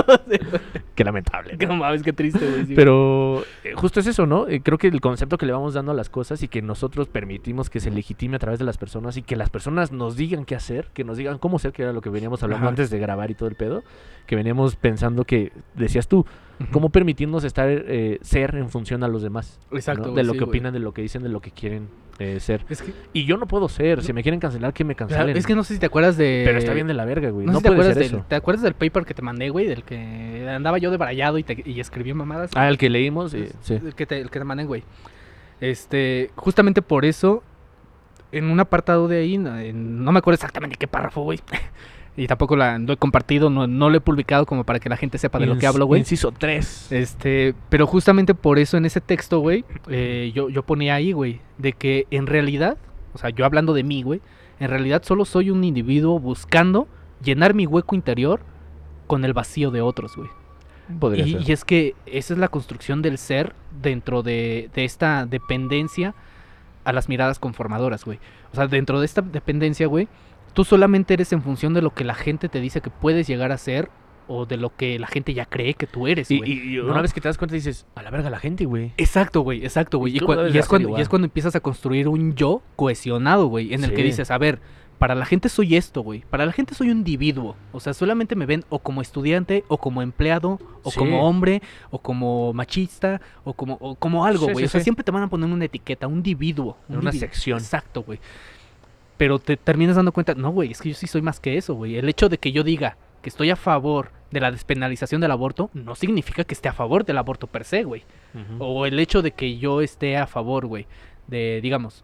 Qué 0.96 1.04
lamentable. 1.04 1.58
¿no? 1.58 1.76
Mames, 1.76 2.02
qué 2.02 2.14
triste, 2.14 2.40
güey. 2.50 2.66
sí. 2.66 2.74
Pero 2.76 3.44
eh, 3.64 3.74
justo 3.76 4.00
es 4.00 4.08
eso, 4.08 4.26
¿no? 4.26 4.48
Eh, 4.48 4.62
creo 4.64 4.78
que 4.78 4.88
el 4.88 5.00
concepto 5.02 5.38
que 5.38 5.46
le 5.46 5.52
vamos 5.52 5.74
dando 5.76 5.92
a 5.92 5.96
las 5.96 6.10
cosas 6.10 6.42
y 6.44 6.48
que 6.48 6.62
nosotros 6.62 7.08
permitimos 7.08 7.70
que 7.70 7.80
se 7.80 7.92
legitime 7.92 8.38
a 8.38 8.40
través 8.40 8.58
de 8.58 8.66
las 8.66 8.78
personas 8.78 9.16
y 9.18 9.22
que 9.22 9.36
las 9.36 9.50
personas 9.50 9.92
nos 9.92 10.16
digan 10.16 10.46
qué 10.46 10.56
hacer, 10.56 10.88
que 10.94 11.04
nos 11.04 11.18
digan 11.18 11.38
cómo 11.38 11.60
ser, 11.60 11.72
que 11.74 11.84
era 11.84 11.94
lo 11.94 12.02
que 12.02 12.10
veníamos 12.10 12.42
hablando 12.42 12.64
Ajá. 12.66 12.70
antes 12.70 12.90
de 12.90 12.98
grabar 12.98 13.30
y 13.30 13.36
todo 13.36 13.50
el 13.50 13.56
pedo, 13.56 13.84
que 14.26 14.36
veníamos 14.36 14.76
pensando 14.76 15.26
que, 15.26 15.52
decías 15.76 16.08
tú, 16.08 16.26
cómo 16.72 16.90
permitirnos 16.90 17.44
estar, 17.44 17.68
eh, 17.70 18.18
ser 18.22 18.56
en 18.56 18.70
función 18.70 19.04
a 19.04 19.08
los 19.08 19.22
demás. 19.22 19.60
¿no? 19.70 19.78
Exacto, 19.78 20.14
De 20.14 20.24
lo 20.24 20.34
sí, 20.34 20.40
que 20.40 20.46
opinan, 20.46 20.74
de 20.74 20.80
lo 20.80 20.94
que 20.94 21.02
dicen, 21.04 21.22
de 21.22 21.30
lo 21.30 21.42
que 21.42 21.52
quieren 21.52 21.90
eh, 22.22 22.40
ser. 22.40 22.64
Es 22.70 22.82
que, 22.82 22.94
Y 23.14 23.26
yo 23.26 23.38
no 23.38 23.48
puedo 23.48 23.68
ser, 23.70 24.04
si 24.04 24.14
me 24.14 24.22
quieren 24.24 24.40
cancelar, 24.40 24.74
que 24.74 24.84
me 24.84 24.96
claro, 24.96 25.10
cancelen. 25.10 25.38
es 25.38 25.46
que 25.48 25.56
no 25.56 25.64
sé 25.64 25.74
si 25.74 25.80
te 25.80 25.86
acuerdas 25.88 26.18
de... 26.18 26.44
Pero 26.46 26.60
está 26.60 26.74
bien 26.74 26.88
de 26.88 26.94
la 26.94 27.06
verga, 27.06 27.30
güey. 27.32 27.46
No, 27.46 27.54
No, 27.54 27.60
sé 27.60 27.64
si 27.64 27.64
te 27.64 27.70
acuerdas, 27.74 27.94
ser 27.94 28.04
del, 28.04 28.14
eso. 28.14 28.26
¿te 28.28 28.36
acuerdas 28.36 28.62
del 28.64 28.74
paper 28.76 29.06
que 29.06 29.14
te 29.14 29.22
mandé, 29.22 29.50
güey? 29.50 29.68
Del 29.68 29.84
que 29.84 30.48
andaba 30.50 30.78
yo 30.78 30.92
de 30.92 30.98
barallado 30.98 31.38
y, 31.38 31.44
te, 31.44 31.62
y 31.66 31.80
escribí 31.80 32.14
mamadas. 32.14 32.52
Ah, 32.56 32.68
el 32.70 32.78
que 32.78 32.90
leímos, 32.90 33.34
eh, 33.34 33.52
sí. 33.62 33.76
El 33.76 33.96
que 33.96 34.06
te, 34.06 34.20
el 34.22 34.30
que 34.30 34.40
te 34.40 34.46
mandé, 34.46 34.66
güey. 34.66 34.84
Este, 35.60 36.32
justamente 36.36 36.82
por 36.82 37.06
eso, 37.06 37.44
en 38.32 38.46
un 38.46 38.60
apartado 38.60 39.08
de 39.08 39.18
ahí, 39.20 39.36
en- 39.36 40.04
no 40.04 40.12
me 40.12 40.20
acuerdo 40.20 40.36
exactamente 40.36 40.76
qué 40.78 40.88
párrafo, 40.88 41.22
güey. 41.24 41.40
Y 42.18 42.28
tampoco 42.28 42.56
la, 42.58 42.78
lo 42.78 42.94
he 42.94 42.98
compartido, 42.98 43.50
no, 43.50 43.68
no 43.68 43.90
lo 43.90 43.98
he 43.98 44.02
publicado 44.02 44.46
como 44.46 44.64
para 44.66 44.80
que 44.80 44.90
la 44.90 44.98
gente 44.98 45.18
sepa 45.18 45.40
de 45.40 45.46
lo 45.46 45.58
que 45.58 45.66
hablo, 45.68 45.86
güey. 45.86 46.02
Inciso 46.02 46.32
3. 46.32 46.92
Este, 46.92 47.56
pero 47.70 47.88
justamente 47.88 48.34
por 48.36 48.60
eso 48.60 48.78
en 48.78 48.86
ese 48.86 49.00
texto, 49.00 49.40
güey, 49.40 49.64
eh, 49.88 50.32
yo, 50.36 50.50
yo 50.50 50.64
ponía 50.64 50.96
ahí, 50.96 51.14
güey, 51.14 51.40
de 51.58 51.72
que 51.74 52.08
en 52.12 52.28
realidad, 52.28 52.78
o 53.14 53.18
sea, 53.18 53.30
yo 53.30 53.46
hablando 53.46 53.74
de 53.74 53.84
mí, 53.84 54.04
güey, 54.04 54.22
en 54.60 54.70
realidad 54.70 55.04
solo 55.04 55.24
soy 55.26 55.50
un 55.52 55.64
individuo 55.64 56.20
buscando 56.20 56.88
llenar 57.24 57.54
mi 57.54 57.66
hueco 57.66 57.96
interior 57.96 58.42
con 59.08 59.24
el 59.26 59.34
vacío 59.34 59.72
de 59.72 59.82
otros, 59.82 60.16
güey. 60.16 60.30
Podría 61.00 61.26
Y, 61.26 61.32
ser. 61.32 61.50
y 61.50 61.52
es 61.54 61.64
que 61.64 61.96
esa 62.06 62.34
es 62.34 62.40
la 62.40 62.50
construcción 62.50 63.02
del 63.02 63.18
ser 63.18 63.56
dentro 63.82 64.22
de, 64.24 64.70
de 64.74 64.84
esta 64.84 65.26
dependencia 65.26 66.14
a 66.84 66.92
las 66.92 67.08
miradas 67.08 67.40
conformadoras, 67.40 68.04
güey. 68.04 68.20
O 68.52 68.56
sea, 68.56 68.68
dentro 68.68 69.00
de 69.00 69.06
esta 69.06 69.22
dependencia, 69.22 69.88
güey, 69.88 70.08
tú 70.54 70.64
solamente 70.64 71.14
eres 71.14 71.32
en 71.34 71.42
función 71.42 71.74
de 71.74 71.82
lo 71.82 71.94
que 71.94 72.04
la 72.04 72.14
gente 72.16 72.50
te 72.50 72.60
dice 72.60 72.82
que 72.82 72.90
puedes 72.90 73.28
llegar 73.28 73.52
a 73.52 73.58
ser 73.58 73.90
o 74.28 74.46
de 74.46 74.56
lo 74.58 74.74
que 74.76 74.98
la 75.00 75.08
gente 75.08 75.34
ya 75.34 75.46
cree 75.46 75.74
que 75.74 75.88
tú 75.88 76.08
eres, 76.08 76.30
güey. 76.30 76.42
y- 76.52 76.78
y 76.78 76.82
¿no? 76.82 76.92
una 76.92 77.02
vez 77.02 77.14
que 77.14 77.20
te 77.20 77.28
das 77.28 77.38
cuenta 77.38 77.56
dices, 77.56 77.86
a 77.96 78.02
la 78.02 78.12
verga 78.12 78.30
la 78.30 78.40
gente, 78.40 78.66
güey. 78.66 78.94
Exacto, 78.98 79.42
güey, 79.42 79.64
exacto, 79.64 79.98
güey. 79.98 80.14
Y 80.14 80.18
es 80.18 80.24
cuando, 80.68 80.98
y 80.98 81.02
es 81.02 81.10
cuando 81.10 81.26
empiezas 81.26 81.56
a 81.56 81.60
construir 81.60 82.08
un 82.08 82.34
yo 82.36 82.62
cohesionado, 82.78 83.48
güey, 83.48 83.74
en 83.74 83.84
el 83.84 83.94
que 83.94 84.04
dices, 84.04 84.32
a 84.32 84.38
ver, 84.38 84.60
para 85.00 85.16
la 85.16 85.26
gente 85.26 85.50
soy 85.50 85.76
esto, 85.76 86.02
güey. 86.02 86.24
Para 86.30 86.46
la 86.46 86.52
gente 86.52 86.76
soy 86.76 86.92
un 86.92 87.00
individuo. 87.00 87.56
O 87.72 87.80
sea, 87.80 87.94
solamente 87.96 88.36
me 88.36 88.46
ven 88.46 88.64
o 88.70 88.78
como 88.80 89.02
estudiante, 89.02 89.64
o 89.68 89.80
como 89.80 90.02
empleado, 90.04 90.60
o 90.84 90.92
Sí. 90.92 91.00
como 91.00 91.28
hombre, 91.28 91.62
o 91.90 91.98
como 92.00 92.54
machista, 92.54 93.20
o 93.44 93.54
como, 93.54 93.78
o 93.82 93.96
como 93.96 94.26
algo, 94.26 94.44
güey. 94.46 94.58
sí, 94.58 94.64
o 94.66 94.70
sea, 94.70 94.82
siempre 94.82 95.04
te 95.04 95.12
van 95.12 95.24
a 95.24 95.28
poner 95.28 95.50
una 95.50 95.66
etiqueta, 95.66 96.06
un 96.08 96.18
individuo. 96.18 96.78
un 96.88 96.98
Una 96.98 97.06
individuo. 97.10 97.20
sección. 97.28 97.58
Exacto, 97.58 98.04
güey. 98.04 98.20
Pero 99.22 99.38
te 99.38 99.56
terminas 99.56 99.98
dando 99.98 100.12
cuenta, 100.12 100.34
no, 100.34 100.50
güey, 100.50 100.72
es 100.72 100.82
que 100.82 100.90
yo 100.90 100.96
sí 100.96 101.06
soy 101.06 101.22
más 101.22 101.40
que 101.40 101.56
eso, 101.56 101.76
güey. 101.76 101.96
El 101.96 102.10
hecho 102.10 102.28
de 102.28 102.40
que 102.40 102.52
yo 102.52 102.64
diga 102.64 102.98
que 103.22 103.30
estoy 103.30 103.52
a 103.52 103.56
favor 103.56 104.10
de 104.32 104.40
la 104.40 104.50
despenalización 104.50 105.22
del 105.22 105.30
aborto 105.30 105.70
no 105.76 105.94
significa 105.94 106.44
que 106.44 106.56
esté 106.56 106.70
a 106.70 106.74
favor 106.74 107.06
del 107.06 107.20
aborto 107.20 107.46
per 107.46 107.64
se, 107.64 107.84
güey. 107.84 108.02
O 108.58 108.88
el 108.88 108.98
hecho 108.98 109.22
de 109.22 109.30
que 109.30 109.60
yo 109.60 109.82
esté 109.82 110.18
a 110.18 110.26
favor, 110.26 110.66
güey, 110.66 110.88
de, 111.28 111.60
digamos, 111.62 112.04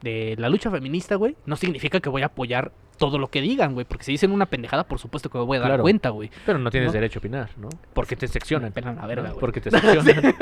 de 0.00 0.36
la 0.38 0.48
lucha 0.48 0.70
feminista, 0.70 1.16
güey, 1.16 1.36
no 1.44 1.54
significa 1.54 2.00
que 2.00 2.08
voy 2.08 2.22
a 2.22 2.26
apoyar 2.32 2.72
todo 2.98 3.18
lo 3.18 3.28
que 3.28 3.40
digan, 3.40 3.72
güey. 3.74 3.86
Porque 3.86 4.04
si 4.04 4.12
dicen 4.12 4.32
una 4.32 4.46
pendejada, 4.46 4.84
por 4.84 4.98
supuesto 4.98 5.30
que 5.30 5.38
me 5.38 5.44
voy 5.44 5.56
a 5.56 5.60
dar 5.60 5.68
Claro. 5.70 5.82
cuenta, 5.82 6.10
güey. 6.10 6.30
Pero 6.44 6.58
no 6.58 6.70
tienes 6.70 6.88
¿No? 6.88 6.92
derecho 6.92 7.18
a 7.18 7.20
opinar, 7.20 7.48
¿no? 7.56 7.68
Porque 7.94 8.16
te 8.16 8.28
seccionan. 8.28 8.72
Pelan 8.72 8.96
la 8.96 9.06
verga, 9.06 9.28
güey. 9.30 9.40
Porque 9.40 9.60
te 9.60 9.70
seccionan. 9.70 10.34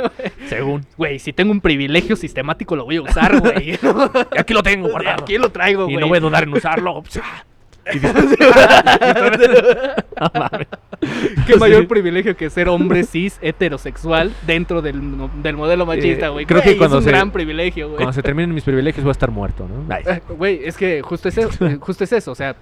según. 0.48 0.84
Güey, 0.96 1.18
si 1.18 1.32
tengo 1.32 1.52
un 1.52 1.60
privilegio 1.60 2.16
sistemático, 2.16 2.74
lo 2.74 2.84
voy 2.84 2.96
a 2.96 3.02
usar, 3.02 3.38
güey. 3.40 3.78
Y 4.34 4.38
aquí 4.38 4.52
lo 4.54 4.62
tengo 4.62 4.88
guardado. 4.88 5.22
Aquí 5.22 5.38
lo 5.38 5.50
traigo, 5.50 5.82
y 5.88 5.92
güey. 5.92 5.96
no 5.98 6.08
voy 6.08 6.18
a 6.18 6.20
dudar 6.20 6.42
en 6.44 6.52
usarlo. 6.54 7.02
No 10.18 10.30
mames. 10.34 10.66
Qué 11.46 11.56
mayor 11.56 11.82
Sí. 11.82 11.86
privilegio 11.86 12.36
que 12.36 12.50
ser 12.50 12.68
hombre 12.68 13.04
cis 13.04 13.38
heterosexual 13.42 14.32
dentro 14.46 14.82
del, 14.82 15.16
no- 15.18 15.30
del 15.42 15.56
modelo 15.56 15.86
machista, 15.86 16.26
Eh, 16.26 16.30
güey. 16.30 16.46
creo 16.46 16.62
que 16.62 16.76
cuando 16.76 16.96
es 16.96 17.00
un 17.00 17.04
se- 17.04 17.10
gran 17.10 17.30
privilegio, 17.30 17.86
güey. 17.88 17.96
Cuando 17.98 18.12
se 18.12 18.22
terminen 18.22 18.54
mis 18.54 18.64
privilegios 18.64 19.04
voy 19.04 19.10
a 19.10 19.12
estar 19.12 19.30
muerto, 19.30 19.68
¿no? 19.68 19.94
Ay, 19.94 20.02
Eh, 20.06 20.20
Güey, 20.36 20.60
es 20.64 20.76
que 20.76 21.02
justo 21.02 21.28
es, 21.28 21.38
eso, 21.38 21.50
justo 21.80 22.04
es 22.04 22.12
eso, 22.12 22.32
o 22.32 22.34
sea, 22.34 22.56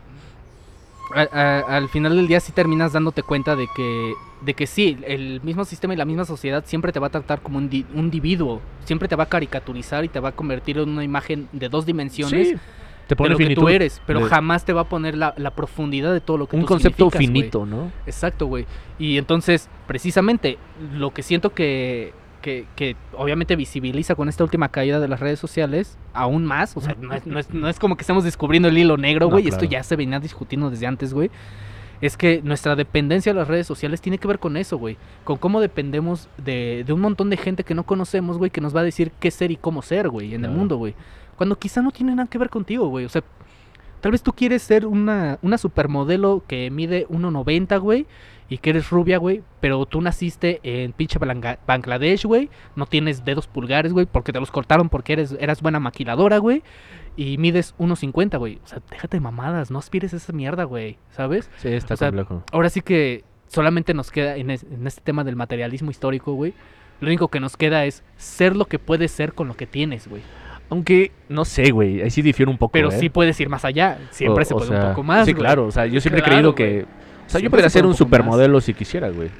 a- 1.14 1.28
a- 1.32 1.76
al 1.76 1.88
final 1.88 2.16
del 2.16 2.26
día 2.26 2.40
sí 2.40 2.52
terminas 2.52 2.92
dándote 2.92 3.22
cuenta 3.22 3.54
de 3.56 3.66
que, 3.74 4.12
de 4.40 4.54
que 4.54 4.66
sí, 4.66 4.98
el 5.06 5.40
mismo 5.42 5.64
sistema 5.64 5.94
y 5.94 5.96
la 5.96 6.04
misma 6.04 6.24
sociedad 6.24 6.64
siempre 6.66 6.92
te 6.92 6.98
va 6.98 7.06
a 7.06 7.10
tratar 7.10 7.40
como 7.40 7.58
un, 7.58 7.70
di- 7.70 7.86
un 7.94 8.06
individuo, 8.06 8.60
siempre 8.84 9.08
te 9.08 9.16
va 9.16 9.24
a 9.24 9.28
caricaturizar 9.28 10.04
y 10.04 10.08
te 10.08 10.20
va 10.20 10.30
a 10.30 10.32
convertir 10.32 10.78
en 10.78 10.88
una 10.88 11.04
imagen 11.04 11.48
de 11.52 11.68
dos 11.68 11.86
dimensiones 11.86 12.48
sí. 12.48 12.56
Te 13.06 13.14
de 13.14 13.16
pone 13.16 13.30
lo 13.30 13.36
que 13.36 13.44
tú 13.44 13.48
finitud. 13.48 13.70
eres, 13.70 14.00
pero 14.06 14.20
de- 14.20 14.26
jamás 14.26 14.64
te 14.64 14.72
va 14.72 14.82
a 14.82 14.88
poner 14.88 15.16
la, 15.16 15.34
la 15.36 15.50
profundidad 15.50 16.12
de 16.12 16.20
todo 16.20 16.38
lo 16.38 16.46
que 16.48 16.56
Un 16.56 16.62
tú 16.62 16.68
concepto 16.68 17.10
finito, 17.10 17.66
¿no? 17.66 17.90
Exacto, 18.06 18.46
güey. 18.46 18.66
Y 18.98 19.18
entonces, 19.18 19.68
precisamente, 19.86 20.58
lo 20.94 21.12
que 21.12 21.22
siento 21.22 21.52
que, 21.54 22.12
que, 22.42 22.66
que 22.76 22.96
obviamente 23.16 23.56
visibiliza 23.56 24.14
con 24.14 24.28
esta 24.28 24.42
última 24.44 24.68
caída 24.70 25.00
de 25.00 25.08
las 25.08 25.20
redes 25.20 25.38
sociales, 25.38 25.96
aún 26.12 26.44
más, 26.44 26.76
o 26.76 26.80
sea, 26.80 26.94
no 27.00 27.12
es, 27.14 27.26
no 27.26 27.38
es, 27.38 27.52
no 27.52 27.68
es 27.68 27.78
como 27.78 27.96
que 27.96 28.02
estemos 28.02 28.24
descubriendo 28.24 28.68
el 28.68 28.76
hilo 28.78 28.96
negro, 28.96 29.26
No, 29.26 29.32
güey, 29.32 29.48
esto 29.48 29.64
ya 29.64 29.82
se 29.82 29.96
venía 29.96 30.18
discutiendo 30.20 30.70
desde 30.70 30.86
antes, 30.86 31.12
güey. 31.14 31.30
Es 32.00 32.16
que 32.18 32.42
nuestra 32.42 32.76
dependencia 32.76 33.32
de 33.32 33.38
las 33.38 33.48
redes 33.48 33.66
sociales 33.66 34.00
tiene 34.02 34.18
que 34.18 34.28
ver 34.28 34.38
con 34.38 34.56
eso, 34.58 34.76
güey. 34.76 34.98
Con 35.22 35.38
cómo 35.38 35.60
dependemos 35.60 36.28
de, 36.36 36.82
de 36.86 36.92
un 36.92 37.00
montón 37.00 37.30
de 37.30 37.36
gente 37.38 37.64
que 37.64 37.74
no 37.74 37.84
conocemos, 37.84 38.36
güey, 38.36 38.50
que 38.50 38.60
nos 38.60 38.76
va 38.76 38.80
a 38.80 38.84
decir 38.84 39.10
qué 39.20 39.30
ser 39.30 39.50
y 39.50 39.56
cómo 39.56 39.80
ser, 39.80 40.10
güey, 40.10 40.34
en 40.34 40.44
el 40.44 40.50
mundo, 40.50 40.76
güey. 40.76 40.94
Cuando 41.34 41.56
quizá 41.58 41.82
no 41.82 41.90
tiene 41.90 42.14
nada 42.14 42.28
que 42.28 42.38
ver 42.38 42.50
contigo, 42.50 42.88
güey. 42.88 43.04
O 43.04 43.08
sea, 43.08 43.22
Tal 44.00 44.12
vez 44.12 44.22
tú 44.22 44.34
quieres 44.34 44.60
ser 44.62 44.84
una, 44.84 45.38
una 45.40 45.56
supermodelo 45.56 46.44
que 46.46 46.70
mide 46.70 47.08
1.90, 47.08 47.80
güey, 47.80 48.06
y 48.50 48.58
que 48.58 48.68
eres 48.68 48.90
rubia, 48.90 49.16
güey, 49.16 49.42
pero 49.60 49.86
tú 49.86 50.02
naciste 50.02 50.60
en 50.62 50.92
pinche 50.92 51.18
Bangladesh, 51.66 52.26
güey, 52.26 52.50
no 52.76 52.84
tienes 52.84 53.24
dedos 53.24 53.46
pulgares, 53.46 53.94
güey, 53.94 54.04
porque 54.04 54.30
te 54.30 54.40
los 54.40 54.50
cortaron 54.50 54.90
porque 54.90 55.14
eres, 55.14 55.34
eras 55.40 55.62
buena 55.62 55.80
maquiladora, 55.80 56.36
güey, 56.36 56.62
y 57.16 57.38
mides 57.38 57.74
1.50, 57.78 58.38
güey. 58.38 58.60
O 58.62 58.66
sea, 58.66 58.82
déjate 58.90 59.16
de 59.16 59.20
mamadas, 59.22 59.70
no 59.70 59.78
aspires 59.78 60.12
a 60.12 60.16
esa 60.18 60.34
mierda, 60.34 60.64
güey, 60.64 60.98
¿sabes? 61.10 61.50
Sí, 61.56 61.68
está 61.68 61.94
O 61.94 61.96
sea, 61.96 62.08
complejo. 62.08 62.42
Ahora 62.52 62.68
sí 62.68 62.82
que 62.82 63.24
solamente 63.48 63.94
nos 63.94 64.10
queda 64.10 64.36
en, 64.36 64.50
es- 64.50 64.64
en 64.64 64.86
este 64.86 65.00
tema 65.00 65.24
del 65.24 65.36
materialismo 65.36 65.90
histórico, 65.90 66.34
güey. 66.34 66.52
Lo 67.00 67.08
único 67.08 67.28
que 67.28 67.40
nos 67.40 67.56
queda 67.56 67.86
es 67.86 68.04
ser 68.18 68.54
lo 68.54 68.66
que 68.66 68.78
puedes 68.78 69.10
ser 69.12 69.32
con 69.32 69.48
lo 69.48 69.56
que 69.56 69.66
tienes, 69.66 70.08
güey. 70.08 70.20
Aunque, 70.70 71.12
no 71.28 71.44
sé, 71.44 71.70
güey, 71.70 72.00
ahí 72.02 72.10
sí 72.10 72.22
difiere 72.22 72.50
un 72.50 72.58
poco, 72.58 72.72
Pero 72.72 72.88
¿eh? 72.90 72.98
sí 72.98 73.08
puedes 73.08 73.38
ir 73.40 73.48
más 73.48 73.64
allá. 73.64 73.98
Siempre 74.10 74.42
O- 74.42 74.46
se 74.46 74.54
o 74.54 74.56
puede 74.58 74.70
sea, 74.70 74.80
un 74.80 74.88
poco 74.90 75.02
más. 75.02 75.26
Sí, 75.26 75.32
güey. 75.32 75.40
claro, 75.42 75.66
o 75.66 75.70
sea, 75.70 75.86
yo 75.86 76.00
siempre 76.00 76.20
he 76.20 76.24
creído 76.24 76.54
que... 76.54 76.72
güey. 76.72 76.84
O 77.26 77.30
sea, 77.30 77.40
yo 77.40 77.50
podría 77.50 77.68
se 77.70 77.74
ser 77.74 77.84
un 77.84 77.90
más. 77.90 77.98
supermodelo 77.98 78.60
si 78.60 78.74
quisiera, 78.74 79.08
güey. 79.10 79.30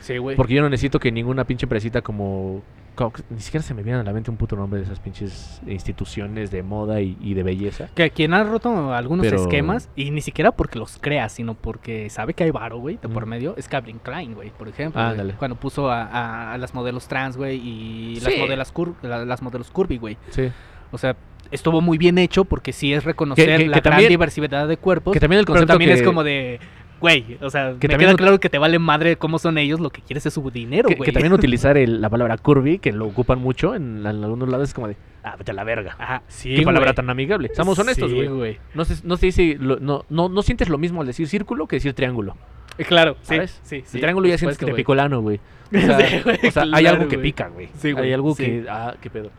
Sí, 0.00 0.18
güey. 0.18 0.36
Porque 0.36 0.54
yo 0.54 0.62
no 0.62 0.68
necesito 0.68 0.98
que 1.00 1.10
ninguna 1.10 1.44
pinche 1.44 1.64
empresita 1.66 2.00
como... 2.02 2.62
Cox- 2.94 3.24
Ni 3.28 3.40
siquiera 3.40 3.64
se 3.64 3.74
me 3.74 3.82
viene 3.82 3.98
a 3.98 4.02
la 4.04 4.12
mente 4.12 4.30
un 4.30 4.36
puto 4.36 4.54
nombre 4.54 4.78
de 4.78 4.84
esas 4.86 5.00
pinches 5.00 5.60
instituciones 5.66 6.50
de 6.52 6.62
moda 6.62 7.00
y, 7.00 7.16
y 7.20 7.34
de 7.34 7.42
belleza. 7.42 7.88
Que 7.94 8.10
quien 8.10 8.32
ha 8.34 8.44
roto 8.44 8.94
algunos 8.94 9.26
Pero- 9.26 9.40
esquemas, 9.42 9.88
y 9.96 10.10
ni 10.12 10.20
siquiera 10.20 10.52
porque 10.52 10.78
los 10.78 10.98
crea, 11.00 11.28
sino 11.28 11.54
porque 11.54 12.08
sabe 12.08 12.34
que 12.34 12.44
hay 12.44 12.50
varo, 12.52 12.78
güey, 12.78 12.98
de 13.02 13.08
por 13.08 13.26
medio, 13.26 13.54
es 13.56 13.66
Calvin 13.66 13.98
Klein, 13.98 14.34
güey, 14.34 14.50
por 14.50 14.68
ejemplo. 14.68 15.00
güey, 15.00 15.10
Ándale. 15.10 15.34
cuando 15.34 15.56
puso 15.56 15.90
a, 15.90 16.04
a- 16.04 16.52
a 16.52 16.58
las 16.58 16.72
modelos 16.72 17.08
trans, 17.08 17.36
güey, 17.36 17.56
y 17.56 18.20
las 18.20 18.36
modelos 18.38 18.72
cur- 18.72 18.94
la- 19.02 19.24
las 19.24 19.42
modelos 19.42 19.70
curvy, 19.72 19.98
güey. 19.98 20.16
Sí. 20.30 20.50
O 20.90 20.98
sea, 20.98 21.16
estuvo 21.50 21.80
muy 21.80 21.98
bien 21.98 22.18
hecho 22.18 22.44
porque 22.44 22.72
sí 22.72 22.92
es 22.92 23.04
reconocer 23.04 23.46
que- 23.46 23.52
la 23.52 23.58
que 23.58 23.80
gran 23.80 23.82
también- 23.82 24.08
diversidad 24.08 24.68
de 24.68 24.76
cuerpos. 24.76 25.12
Que 25.12 25.20
también 25.20 25.40
el 25.40 25.44
pero 25.44 25.54
concepto 25.54 25.72
también 25.72 25.90
es 25.90 26.02
como 26.02 26.24
de, 26.24 26.58
güey, 27.00 27.36
o 27.40 27.50
sea, 27.50 27.74
Que 27.78 27.88
me 27.88 27.94
también 27.94 28.10
queda 28.10 28.16
claro 28.16 28.40
que 28.40 28.48
te 28.48 28.58
vale 28.58 28.78
madre 28.78 29.16
cómo 29.16 29.38
son 29.38 29.58
ellos, 29.58 29.78
lo 29.80 29.90
que 29.90 30.00
quieres 30.02 30.24
es 30.26 30.34
su 30.34 30.50
dinero, 30.50 30.88
Que, 30.88 30.94
güey. 30.94 31.06
que 31.06 31.12
también 31.12 31.32
utilizar 31.52 31.76
el- 31.76 32.00
la 32.00 32.08
palabra 32.08 32.36
curvy, 32.38 32.78
que 32.78 32.92
lo 32.92 33.06
ocupan 33.06 33.38
mucho 33.40 33.74
en, 33.74 33.98
en 33.98 34.06
algunos 34.06 34.48
lados, 34.48 34.68
es 34.68 34.74
como 34.74 34.88
de, 34.88 34.96
ah, 35.22 35.34
vete 35.38 35.50
a 35.50 35.54
la 35.54 35.64
verga. 35.64 35.96
Ajá, 35.98 36.22
sí, 36.28 36.54
Qué 36.56 36.62
palabra 36.62 36.92
tan 36.94 37.10
amigable. 37.10 37.50
Seamos 37.54 37.78
honestos, 37.78 38.10
Sí, 38.10 38.16
güey. 38.16 38.28
güey. 38.28 38.58
no, 38.74 38.84
se, 38.84 39.06
no 39.06 39.16
se 39.16 39.26
dice, 39.26 39.56
lo- 39.60 39.78
no, 39.80 40.04
no, 40.08 40.28
no 40.28 40.42
sientes 40.42 40.68
lo 40.68 40.78
mismo 40.78 41.00
al 41.02 41.06
decir 41.06 41.28
círculo 41.28 41.66
que 41.66 41.76
decir 41.76 41.92
triángulo. 41.94 42.36
Eh, 42.78 42.84
Claro, 42.84 43.16
sí, 43.22 43.36
¿Sabes? 43.36 43.60
sí, 43.62 43.82
sí. 43.86 43.98
el 43.98 44.00
triángulo 44.00 44.26
ya 44.28 44.38
sientes 44.38 44.58
que 44.58 44.66
te 44.66 44.74
picó 44.74 44.94
el 44.94 45.00
ano, 45.00 45.20
güey. 45.20 45.38
O 45.74 45.78
Sí, 45.78 45.86
sea, 45.86 46.22
güey, 46.22 46.38
o 46.46 46.50
sea, 46.50 46.64
hay 46.72 46.86
algo 46.86 47.08
que 47.08 47.18
pica, 47.18 47.48
güey. 47.48 47.68
Sí, 47.78 47.92
güey, 47.92 48.06
Hay 48.06 48.12
algo 48.12 48.34
sí. 48.34 48.44
que, 48.44 48.66
ah, 48.68 48.94
qué 49.00 49.10
pedo. 49.10 49.30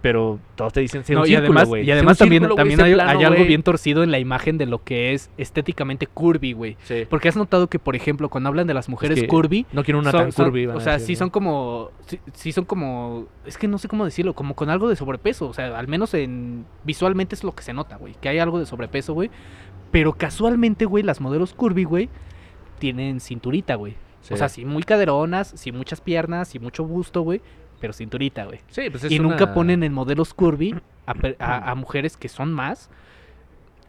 Pero 0.00 0.38
todos 0.54 0.72
te 0.72 0.78
dicen, 0.80 1.02
No, 1.08 1.22
un 1.22 1.26
y 1.26 1.30
círculo, 1.30 1.58
además, 1.60 1.64
y 1.82 2.18
también, 2.18 2.42
círculo, 2.44 2.54
también 2.54 2.80
hay, 2.80 2.94
plano, 2.94 3.10
hay 3.18 3.24
algo 3.24 3.44
bien 3.44 3.64
torcido 3.64 4.04
en 4.04 4.12
la 4.12 4.20
imagen 4.20 4.56
de 4.56 4.66
lo 4.66 4.84
que 4.84 5.12
es 5.12 5.28
estéticamente 5.38 6.06
curvy, 6.06 6.52
güey. 6.52 6.76
Sí. 6.84 7.04
Porque 7.10 7.28
has 7.28 7.34
notado 7.36 7.66
que, 7.68 7.80
por 7.80 7.96
ejemplo, 7.96 8.28
cuando 8.28 8.48
hablan 8.48 8.68
de 8.68 8.74
las 8.74 8.88
mujeres 8.88 9.20
que 9.20 9.26
curvy, 9.26 9.66
No 9.72 9.82
quiero 9.82 9.98
una 9.98 10.12
son- 10.12 10.20
tan 10.20 10.32
son- 10.32 10.44
curvy. 10.46 10.66
van 10.66 10.76
o 10.76 10.80
sea, 10.80 10.92
decir, 10.94 11.06
sí 11.08 11.12
¿no? 11.14 11.18
son 11.18 11.30
como, 11.30 11.90
sí, 12.06 12.20
sí 12.32 12.52
son 12.52 12.64
como, 12.64 13.26
es 13.44 13.58
que 13.58 13.66
no 13.66 13.76
sé 13.78 13.88
cómo 13.88 14.04
decirlo, 14.04 14.34
como 14.34 14.54
con 14.54 14.70
algo 14.70 14.88
de 14.88 14.94
sobrepeso, 14.94 15.48
o 15.48 15.52
sea, 15.52 15.76
al 15.76 15.88
menos 15.88 16.14
en 16.14 16.64
visualmente 16.84 17.34
es 17.34 17.42
lo 17.42 17.52
que 17.56 17.64
se 17.64 17.72
nota, 17.72 17.96
güey, 17.96 18.14
que 18.20 18.28
hay 18.28 18.38
algo 18.38 18.60
de 18.60 18.66
sobrepeso, 18.66 19.14
güey. 19.14 19.30
Pero 19.90 20.12
casualmente, 20.12 20.84
güey, 20.84 21.02
las 21.02 21.20
modelos 21.20 21.54
curvy, 21.54 21.82
güey, 21.82 22.08
tienen 22.78 23.18
cinturita, 23.20 23.74
güey. 23.74 23.96
Sí. 24.20 24.34
O 24.34 24.36
sea, 24.36 24.48
sí 24.48 24.64
muy 24.64 24.82
caderonas, 24.84 25.52
sí 25.56 25.72
muchas 25.72 26.00
piernas, 26.00 26.48
sí 26.48 26.58
mucho 26.60 26.84
busto, 26.84 27.22
güey, 27.22 27.40
pero 27.80 27.92
cinturita, 27.92 28.44
güey. 28.44 28.60
Sí, 28.68 28.90
pues 28.90 29.04
es 29.04 29.12
Y 29.12 29.18
nunca 29.18 29.54
ponen 29.54 29.82
en 29.82 29.92
modelos 29.92 30.34
curvy 30.34 30.74
a- 31.06 31.70
a 31.70 31.74
mujeres 31.74 32.16
que 32.16 32.28
son 32.28 32.52
más, 32.52 32.90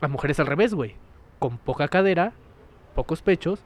a 0.02 0.08
mujeres 0.08 0.40
al 0.40 0.48
revés, 0.48 0.74
güey. 0.74 0.96
Con 1.40 1.58
poca 1.58 1.88
cadera, 1.88 2.34
pocos 2.96 3.22
pechos, 3.22 3.64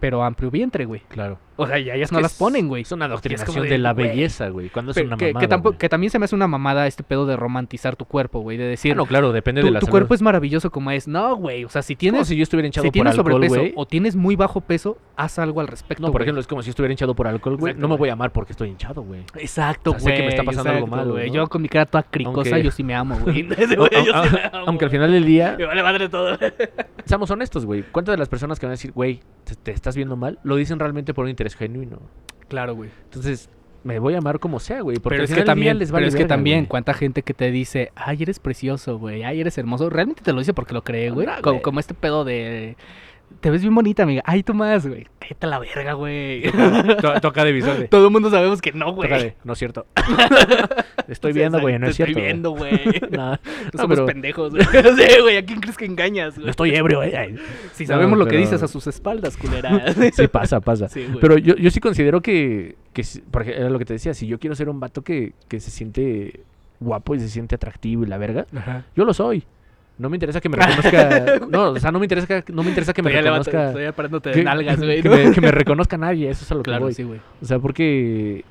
pero 0.00 0.22
amplio 0.24 0.50
vientre, 0.50 0.84
güey. 0.84 1.00
Claro. 1.08 1.38
O 1.56 1.66
sea, 1.66 1.78
y 1.78 1.90
a 1.90 1.94
ellas 1.94 2.12
no 2.12 2.20
las 2.20 2.34
ponen, 2.34 2.68
güey. 2.68 2.82
Es 2.82 2.92
una 2.92 3.08
como 3.08 3.62
de, 3.62 3.68
de, 3.68 3.78
la 3.78 3.92
güey. 3.94 4.08
belleza, 4.08 4.48
güey. 4.48 4.68
Cuando 4.68 4.92
es 4.92 4.94
Pero 4.96 5.08
una 5.08 5.16
que, 5.16 5.26
mamada, 5.28 5.40
que 5.40 5.48
tampoco, 5.48 5.70
güey. 5.72 5.78
que 5.78 5.88
también 5.88 6.10
se 6.10 6.18
me 6.18 6.24
hace 6.26 6.34
una 6.34 6.46
mamada 6.46 6.86
este 6.86 7.02
pedo 7.02 7.26
de 7.26 7.36
romantizar 7.36 7.96
tu 7.96 8.04
cuerpo, 8.04 8.40
güey. 8.40 8.56
De 8.56 8.64
decir, 8.64 8.92
Ah, 8.92 8.94
no, 8.96 9.06
claro, 9.06 9.32
depende 9.32 9.60
tu, 9.62 9.66
de 9.68 9.72
la 9.72 9.80
tu 9.80 9.86
salud. 9.86 9.92
cuerpo 9.92 10.14
es 10.14 10.22
maravilloso 10.22 10.70
como 10.70 10.90
es. 10.90 11.08
No, 11.08 11.36
güey. 11.36 11.64
O 11.64 11.68
sea, 11.68 11.82
si 11.82 11.94
Como 11.94 12.00
tienes, 12.00 12.28
si 12.28 12.36
yo 12.36 12.42
estuviera 12.42 12.66
hinchado 12.66 12.82
si 12.84 12.88
por 12.88 12.92
tienes 12.92 13.12
alcohol, 13.14 13.32
sobrepeso 13.32 13.60
güey. 13.60 13.72
o 13.76 13.86
tienes 13.86 14.16
muy 14.16 14.36
bajo 14.36 14.60
peso, 14.60 14.98
haz 15.16 15.38
algo 15.38 15.60
al 15.60 15.68
respecto. 15.68 16.02
No, 16.02 16.08
por 16.08 16.20
güey. 16.20 16.26
ejemplo, 16.26 16.40
es 16.40 16.46
como 16.46 16.62
si 16.62 16.70
estuviera 16.70 16.92
hinchado 16.92 17.14
por 17.14 17.26
alcohol, 17.26 17.56
güey. 17.56 17.70
Exacto, 17.72 17.82
No 17.82 17.88
me 17.88 17.92
güey. 17.94 17.98
voy 18.00 18.08
a 18.10 18.12
amar 18.12 18.32
porque 18.32 18.52
estoy 18.52 18.68
hinchado, 18.68 19.02
güey. 19.02 19.20
Exacto, 19.36 19.90
O 19.90 19.94
sea, 19.94 20.00
sé 20.00 20.04
güey. 20.10 20.16
que 20.16 20.22
me 20.24 20.28
está 20.28 20.42
pasando 20.44 20.70
algo 20.70 20.86
exacto, 20.86 20.96
malo, 20.96 21.12
güey. 21.12 21.28
¿no? 21.28 21.34
Yo 21.34 21.46
con 21.48 21.62
mi 21.62 21.68
cara 21.68 21.86
toda 21.86 22.02
cricosa, 22.02 22.50
Aunque- 22.50 22.62
yo 22.64 22.70
sí 22.70 22.82
me 22.82 22.94
amo, 22.94 23.18
güey. 23.20 23.42
Güey, 23.76 24.04
yo 24.04 24.12
Aunque 24.14 24.84
al 24.84 24.88
güey. 24.88 24.90
final 24.90 25.12
del 25.12 25.24
día, 25.24 25.54
Me 25.58 25.64
vale 25.66 25.82
madre 25.82 26.08
todo. 26.08 26.36
seamos 27.04 27.30
honestos, 27.30 27.64
güey. 27.66 27.82
¿Cuántas 27.92 28.12
de 28.14 28.18
las 28.18 28.28
personas 28.28 28.58
que 28.60 28.66
van 28.66 28.72
a 28.72 28.74
decir, 28.74 28.92
güey, 28.92 29.20
te 29.62 29.70
estás 29.70 29.94
viendo 29.96 30.16
mal, 30.16 30.38
lo 30.42 30.56
dicen 30.56 30.78
realmente 30.78 31.14
por 31.14 31.24
un 31.24 31.30
interés 31.30 31.45
genuino? 31.54 32.00
Claro, 32.48 32.74
güey. 32.74 32.90
Entonces, 33.04 33.48
me 33.84 33.98
voy 34.00 34.14
a 34.14 34.18
amar 34.18 34.40
como 34.40 34.58
sea, 34.58 34.80
güey. 34.80 34.98
Porque 34.98 35.16
Pero 35.16 35.24
es 35.24 35.32
que 35.34 35.42
también, 35.42 35.78
les 35.78 35.92
pero 35.92 36.06
es 36.06 36.14
que 36.14 36.22
verga, 36.22 36.34
también, 36.34 36.60
güey. 36.60 36.68
cuánta 36.68 36.92
gente 36.92 37.22
que 37.22 37.34
te 37.34 37.50
dice, 37.50 37.92
ay, 37.94 38.18
eres 38.22 38.40
precioso, 38.40 38.98
güey, 38.98 39.22
ay, 39.22 39.40
eres 39.40 39.56
hermoso, 39.58 39.88
realmente 39.90 40.22
te 40.22 40.32
lo 40.32 40.40
dice 40.40 40.52
porque 40.54 40.74
lo 40.74 40.82
cree, 40.82 41.10
güey. 41.10 41.26
No, 41.26 41.34
como, 41.40 41.52
güey. 41.54 41.62
como 41.62 41.80
este 41.80 41.94
pedo 41.94 42.24
de, 42.24 42.76
te 43.40 43.50
ves 43.50 43.60
bien 43.62 43.74
bonita, 43.74 44.02
amiga, 44.04 44.22
ay, 44.24 44.42
tú 44.42 44.54
más, 44.54 44.86
güey, 44.86 45.06
cállate 45.18 45.46
a 45.46 45.48
la 45.48 45.58
verga, 45.58 45.92
güey. 45.92 46.42
To- 47.00 47.20
Toca 47.20 47.44
de 47.44 47.52
visor. 47.52 47.86
Todo 47.90 48.06
el 48.06 48.12
mundo 48.12 48.30
sabemos 48.30 48.60
que 48.62 48.72
no, 48.72 48.92
güey. 48.94 49.08
Toca 49.08 49.22
de. 49.22 49.34
No 49.44 49.52
es 49.52 49.58
cierto. 49.58 49.86
Estoy 51.08 51.32
viendo, 51.32 51.60
güey, 51.60 51.78
no 51.78 51.86
es 51.86 51.96
cierto. 51.96 52.10
Estoy 52.12 52.24
viendo, 52.24 52.50
güey. 52.52 52.80
No, 53.10 53.38
somos 53.76 54.00
pendejos, 54.00 54.52
güey. 54.52 54.64
Sí, 54.72 55.20
güey, 55.22 55.36
¿a 55.36 55.44
quién 55.44 55.60
crees 55.60 55.76
que 55.76 55.84
engañas, 55.84 56.34
no 56.36 56.42
güey? 56.42 56.50
estoy 56.50 56.74
ebrio, 56.74 57.02
eh. 57.02 57.16
Ay. 57.16 57.36
Si 57.72 57.86
sabemos 57.86 58.18
lo 58.18 58.26
que 58.26 58.36
dices 58.36 58.62
a 58.62 58.68
sus 58.68 58.86
espaldas, 58.86 59.36
culera. 59.36 59.92
Sí, 59.92 60.26
pasa, 60.28 60.60
pasa. 60.60 60.88
Güey. 60.92 61.20
Pero 61.20 61.38
yo, 61.38 61.54
yo 61.56 61.70
sí 61.70 61.80
considero 61.80 62.20
que, 62.20 62.76
que 62.92 63.04
porque 63.30 63.52
era 63.52 63.70
lo 63.70 63.78
que 63.78 63.84
te 63.84 63.92
decía, 63.92 64.14
si 64.14 64.26
yo 64.26 64.38
quiero 64.38 64.56
ser 64.56 64.68
un 64.68 64.80
vato 64.80 65.02
que, 65.02 65.32
que 65.48 65.60
se 65.60 65.70
siente 65.70 66.40
guapo 66.80 67.14
y 67.14 67.20
se 67.20 67.28
siente 67.28 67.54
atractivo 67.54 68.02
y 68.04 68.06
la 68.06 68.18
verga, 68.18 68.46
Ajá. 68.56 68.84
yo 68.96 69.04
lo 69.04 69.14
soy. 69.14 69.44
No 69.98 70.10
me 70.10 70.16
interesa 70.16 70.40
que 70.40 70.48
me 70.48 70.56
reconozca. 70.58 71.46
no, 71.50 71.70
o 71.70 71.78
sea, 71.80 71.90
no 71.90 71.98
me 71.98 72.04
interesa 72.04 72.26
que, 72.42 72.52
no 72.52 72.62
me 72.62 72.68
interesa 72.68 72.92
que 72.92 73.02
me 73.02 73.10
Estoy 73.10 73.22
reconozca. 73.24 73.66
Estoy 73.68 73.82
ya 73.84 73.92
parándote 73.92 74.28
de 74.30 74.34
que, 74.36 74.44
nalgas, 74.44 74.78
güey. 74.78 75.02
que 75.02 75.08
¿no? 75.08 75.16
me, 75.16 75.30
que 75.32 75.40
me 75.40 75.50
reconozca 75.50 75.96
nadie, 75.96 76.28
eso 76.28 76.44
es 76.44 76.50
a 76.52 76.54
lo 76.54 76.62
que 76.62 76.70
Claro, 76.70 76.84
voy. 76.84 76.94
sí, 76.94 77.02
güey. 77.02 77.20
O 77.40 77.44
sea, 77.46 77.58
porque 77.58 78.44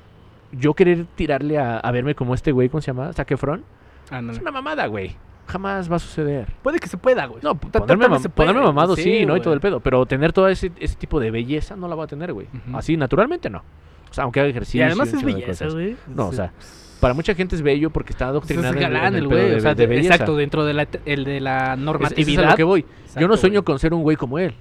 yo 0.52 0.74
querer 0.74 1.06
tirarle 1.14 1.58
a, 1.58 1.78
a 1.78 1.90
verme 1.92 2.14
como 2.14 2.34
este 2.34 2.50
güey, 2.52 2.68
¿cómo 2.68 2.80
se 2.80 2.88
llama? 2.88 3.12
Zac 3.12 3.30
Efron, 3.30 3.62
Ándale. 4.10 4.36
es 4.36 4.42
una 4.42 4.50
mamada, 4.50 4.86
güey. 4.86 5.16
Jamás 5.46 5.88
va 5.88 5.94
a 5.96 5.98
suceder. 6.00 6.48
Puede 6.62 6.80
que 6.80 6.88
se 6.88 6.96
pueda, 6.96 7.26
güey. 7.26 7.40
No, 7.44 7.54
ponerme, 7.54 8.08
mam- 8.08 8.28
ponerme 8.30 8.60
mamado, 8.62 8.96
sí, 8.96 9.02
sí, 9.04 9.26
¿no? 9.26 9.36
Y 9.36 9.40
todo 9.40 9.54
el 9.54 9.60
pedo. 9.60 9.78
Pero 9.78 10.04
tener 10.04 10.32
todo 10.32 10.48
ese, 10.48 10.72
ese 10.80 10.96
tipo 10.96 11.20
de 11.20 11.30
belleza 11.30 11.76
no 11.76 11.86
la 11.86 11.94
va 11.94 12.04
a 12.04 12.06
tener, 12.08 12.32
güey. 12.32 12.48
Así, 12.74 12.96
naturalmente 12.96 13.48
no. 13.48 13.62
O 14.10 14.12
sea, 14.14 14.24
aunque 14.24 14.40
haga 14.40 14.48
ejercicio. 14.48 14.80
y 14.80 14.82
además 14.82 15.12
es 15.12 15.22
belleza, 15.22 15.68
güey. 15.68 15.96
No, 16.12 16.26
o 16.28 16.32
sea, 16.32 16.52
para 17.00 17.14
mucha 17.14 17.34
gente 17.34 17.56
es 17.56 17.62
bello 17.62 17.90
porque 17.90 18.12
está 18.12 18.28
adoctrinado 18.28 18.74
es 18.74 18.80
galán 18.80 19.14
en 19.14 19.22
el 19.22 19.28
güey, 19.28 19.54
o 19.54 19.60
sea, 19.60 19.74
de 19.74 19.82
de- 19.82 19.86
belleza. 19.86 20.14
exacto, 20.14 20.36
dentro 20.36 20.64
de 20.64 20.74
la, 20.74 20.88
el 21.04 21.24
de 21.24 21.40
la 21.40 21.74
Es- 21.74 21.78
normatividad. 21.78 22.28
eso 22.32 22.40
es 22.42 22.46
a 22.46 22.50
lo 22.50 22.56
que 22.56 22.64
voy. 22.64 22.84
yo 23.18 23.28
no 23.28 23.36
sueño 23.36 23.64
con 23.64 23.78
ser 23.78 23.92
un 23.94 24.02
güey 24.02 24.16
como 24.16 24.38
él. 24.38 24.54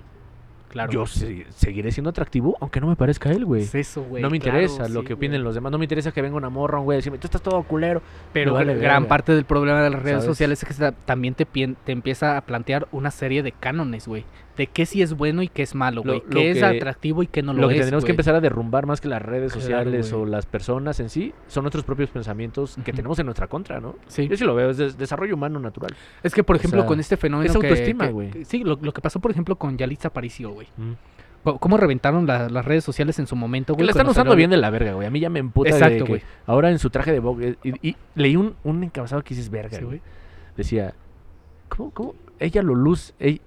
Claro. 0.69 0.91
Yo 0.91 1.05
se- 1.05 1.45
seguiré 1.51 1.89
siendo 1.93 2.09
atractivo, 2.09 2.57
aunque 2.59 2.81
no 2.81 2.88
me 2.88 2.97
parezca 2.97 3.31
él, 3.31 3.45
güey. 3.45 3.61
Es 3.63 3.73
eso, 3.75 4.03
güey. 4.03 4.21
no 4.21 4.29
me 4.29 4.41
claro, 4.41 4.59
interesa 4.61 4.89
lo 4.89 5.05
que 5.05 5.13
opinen 5.13 5.41
los 5.41 5.55
demás. 5.55 5.71
No 5.71 5.77
me 5.77 5.86
interesa 5.86 6.11
que 6.11 6.21
venga 6.21 6.36
una 6.36 6.49
morra, 6.49 6.79
un 6.79 6.83
güey, 6.83 6.97
decirme, 6.97 7.17
tú 7.17 7.27
estás 7.27 7.41
todo 7.41 7.63
culero. 7.63 8.01
Pero 8.33 8.53
vale 8.55 8.75
gran 8.75 9.05
parte 9.05 9.31
del 9.33 9.45
problema 9.45 9.81
de 9.81 9.89
las 9.89 10.01
redes 10.03 10.15
¿Sabes? 10.23 10.25
sociales 10.25 10.61
es 10.63 10.77
que 10.77 10.91
también 11.05 11.33
te, 11.33 11.45
te 11.45 11.91
empieza 11.93 12.36
a 12.36 12.41
plantear 12.41 12.89
una 12.91 13.09
serie 13.11 13.41
de 13.41 13.53
cánones, 13.53 14.05
güey. 14.05 14.25
De 14.58 14.68
qué 14.68 14.86
sí 14.86 15.01
es 15.01 15.16
bueno 15.18 15.41
y 15.41 15.49
qué 15.49 15.64
es 15.64 15.76
malo, 15.76 16.01
Lo- 16.06 16.14
güey. 16.14 16.24
lo 16.30 16.39
Qué 16.39 16.51
es 16.51 16.60
que- 16.60 16.66
atractivo 16.66 17.24
y 17.24 17.28
qué 17.28 17.43
no 17.43 17.51
lo, 17.53 17.64
lo 17.64 17.68
que 17.68 17.76
es, 17.76 17.82
tenemos 17.86 18.03
que 18.06 18.08
güey. 18.10 18.14
empezar 18.14 18.36
a 18.36 18.39
derrumbar 18.41 18.86
más 18.86 19.01
que 19.01 19.10
las 19.10 19.22
redes 19.22 19.51
Claro, 19.51 19.62
sociales 19.62 20.14
o 20.14 20.26
las 20.26 20.45
personas 20.45 20.99
en 21.01 21.10
sí 21.10 21.34
son 21.47 21.64
nuestros 21.64 21.84
propios 21.84 22.10
pensamientos 22.10 22.78
que 22.86 22.93
tenemos 22.93 23.20
en 23.20 23.26
nuestra 23.26 23.47
contra, 23.47 23.82
¿no? 23.82 23.95
Sí. 24.08 24.28
Yo 24.30 24.38
sí 24.38 24.45
lo 24.45 24.56
veo, 24.56 24.70
es 24.70 24.78
des- 24.78 24.97
desarrollo 24.97 25.36
humano 25.36 25.60
natural. 25.60 25.93
Es 26.24 26.34
que, 26.34 26.43
por 26.43 26.56
ejemplo, 26.56 26.82
sea, 26.82 26.88
con 26.88 26.99
este 27.01 27.18
fenómeno 27.18 27.51
es 27.51 27.58
que- 27.58 27.68
autoestima, 27.68 28.06
que- 28.08 28.14
güey. 28.14 28.32
que- 28.32 28.45
Sí, 28.45 28.64
lo, 28.64 28.78
lo 28.82 28.93
que 28.93 29.01
pasó, 29.01 29.20
por 29.20 29.32
ejemplo, 29.32 29.58
con 29.58 29.78
Yalitza 29.78 30.08
Aparicio, 30.08 30.51
güey. 30.51 30.68
Co- 31.43 31.60
¿Cómo 31.60 31.78
reventaron 31.78 32.26
la- 32.26 32.49
las 32.49 32.66
redes 32.66 32.84
sociales 32.84 33.20
en 33.20 33.28
su 33.28 33.36
momento, 33.36 33.74
Que 33.74 33.80
güey? 33.84 33.86
la 33.88 33.91
están 33.91 34.08
usando 34.08 34.32
salió- 34.32 34.38
bien 34.38 34.49
de 34.49 34.58
la 34.58 34.70
verga, 34.70 34.93
güey. 34.93 35.06
A 35.06 35.12
mí 35.12 35.20
ya 35.20 35.30
me 35.30 35.39
emputa 35.39 35.70
de 35.70 35.76
Exacto, 35.76 36.06
que 36.06 36.10
güey. 36.10 36.22
ahora 36.47 36.72
en 36.72 36.80
su 36.80 36.89
traje 36.89 37.12
de 37.12 37.20
Vogue 37.20 37.58
y, 37.64 37.89
y 37.89 37.95
leí 38.16 38.36
un, 38.36 38.56
un 38.64 38.84
encabezado 38.84 39.22
que 39.22 39.36
dices 39.36 39.49
verga, 39.51 39.80
güey. 39.82 40.01
Decía, 40.58 40.93
¿cómo, 41.70 41.91
cómo? 41.91 42.16
Ella 42.39 42.62
lo 42.64 42.74
luz, 42.74 43.14
ella, 43.20 43.39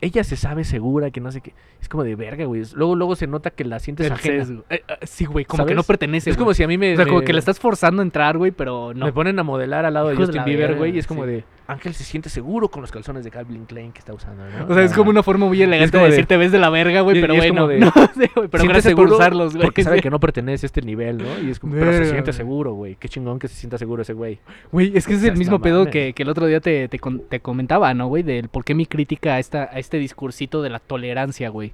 ella 0.00 0.24
se 0.24 0.36
sabe 0.36 0.64
segura 0.64 1.10
que 1.10 1.20
no 1.20 1.32
sé 1.32 1.40
qué. 1.40 1.52
Es 1.80 1.88
como 1.88 2.04
de 2.04 2.14
verga, 2.14 2.44
güey. 2.44 2.62
Luego, 2.74 2.94
luego 2.94 3.16
se 3.16 3.26
nota 3.26 3.50
que 3.50 3.64
la 3.64 3.78
sientes 3.78 4.06
El 4.06 4.12
ajena. 4.12 4.44
sesgo. 4.44 4.64
Eh, 4.68 4.82
eh, 4.86 4.94
sí, 5.02 5.24
güey, 5.24 5.44
como 5.46 5.64
que 5.64 5.74
no 5.74 5.82
pertenece, 5.82 6.30
Es 6.30 6.36
como 6.36 6.52
si 6.54 6.62
a 6.62 6.68
mí 6.68 6.76
me, 6.76 6.92
O 6.92 6.96
sea, 6.96 7.06
como 7.06 7.22
que 7.22 7.32
le 7.32 7.38
estás 7.38 7.58
forzando 7.58 8.02
a 8.02 8.04
entrar, 8.04 8.36
güey, 8.36 8.50
pero 8.50 8.92
no. 8.94 9.06
me 9.06 9.12
ponen 9.12 9.38
a 9.38 9.42
modelar 9.42 9.86
al 9.86 9.94
lado 9.94 10.08
de 10.08 10.16
Justin 10.16 10.36
la 10.36 10.44
Bieber, 10.44 10.66
verga, 10.68 10.78
güey, 10.78 10.94
y 10.94 10.98
es 10.98 11.06
como 11.06 11.24
sí. 11.24 11.30
de 11.30 11.44
Ángel 11.66 11.94
se 11.94 12.02
siente 12.02 12.28
seguro 12.28 12.68
con 12.68 12.82
los 12.82 12.90
calzones 12.90 13.22
de 13.24 13.30
Calvin 13.30 13.64
Klein 13.64 13.92
que 13.92 14.00
está 14.00 14.12
usando, 14.12 14.42
¿no? 14.44 14.66
O 14.68 14.74
sea, 14.74 14.82
es 14.82 14.92
como 14.92 15.08
una 15.08 15.22
forma 15.22 15.46
muy 15.46 15.62
elegante 15.62 15.92
como 15.92 16.04
de 16.04 16.10
de- 16.10 16.16
decir 16.16 16.26
te 16.26 16.36
ves 16.36 16.50
de 16.50 16.58
la 16.58 16.68
verga, 16.68 17.00
güey, 17.02 17.16
y- 17.18 17.20
pero 17.20 17.32
y 17.34 17.36
es 17.38 17.42
bueno. 17.44 17.54
como 17.62 17.68
de- 17.68 17.78
no, 17.80 17.92
sí, 17.92 18.30
güey, 18.34 18.48
pero 18.48 18.48
Siente 18.62 18.66
gracias 18.68 18.94
por 18.94 19.04
seguro 19.04 19.16
usarlos, 19.16 19.52
güey. 19.54 19.64
Porque 19.66 19.84
sabe 19.84 20.00
que 20.02 20.10
no 20.10 20.18
pertenece 20.20 20.66
a 20.66 20.68
este 20.68 20.82
nivel, 20.82 21.18
¿no? 21.18 21.38
Y 21.40 21.50
es 21.50 21.60
como, 21.60 21.74
pero 21.74 21.86
se 21.86 21.90
Verga, 22.00 22.04
siente 22.10 22.30
güey. 22.32 22.36
seguro, 22.36 22.72
güey. 22.74 22.96
Qué 22.96 23.08
chingón 23.08 23.38
que 23.38 23.46
se 23.48 23.54
sienta 23.54 23.78
seguro 23.78 24.02
ese 24.02 24.12
güey. 24.14 24.40
Güey, 24.72 24.92
es 24.96 25.06
que 25.06 25.14
es 25.14 25.22
el 25.22 25.36
mismo 25.36 25.58
no 25.58 25.62
pedo 25.62 25.78
mames. 25.80 25.92
que, 25.92 26.12
que 26.12 26.22
el 26.24 26.28
otro 26.28 26.46
día 26.46 26.60
te, 26.60 26.88
te, 26.88 26.98
con- 26.98 27.20
te 27.20 27.38
comentaba, 27.40 27.94
¿no, 27.94 28.08
güey? 28.08 28.24
Del 28.24 28.48
por 28.48 28.64
qué 28.64 28.74
mi 28.74 28.86
crítica 28.86 29.34
a, 29.34 29.38
esta, 29.38 29.62
a 29.72 29.78
este 29.78 29.98
discursito 29.98 30.62
de 30.62 30.70
la 30.70 30.80
tolerancia, 30.80 31.50
güey. 31.50 31.69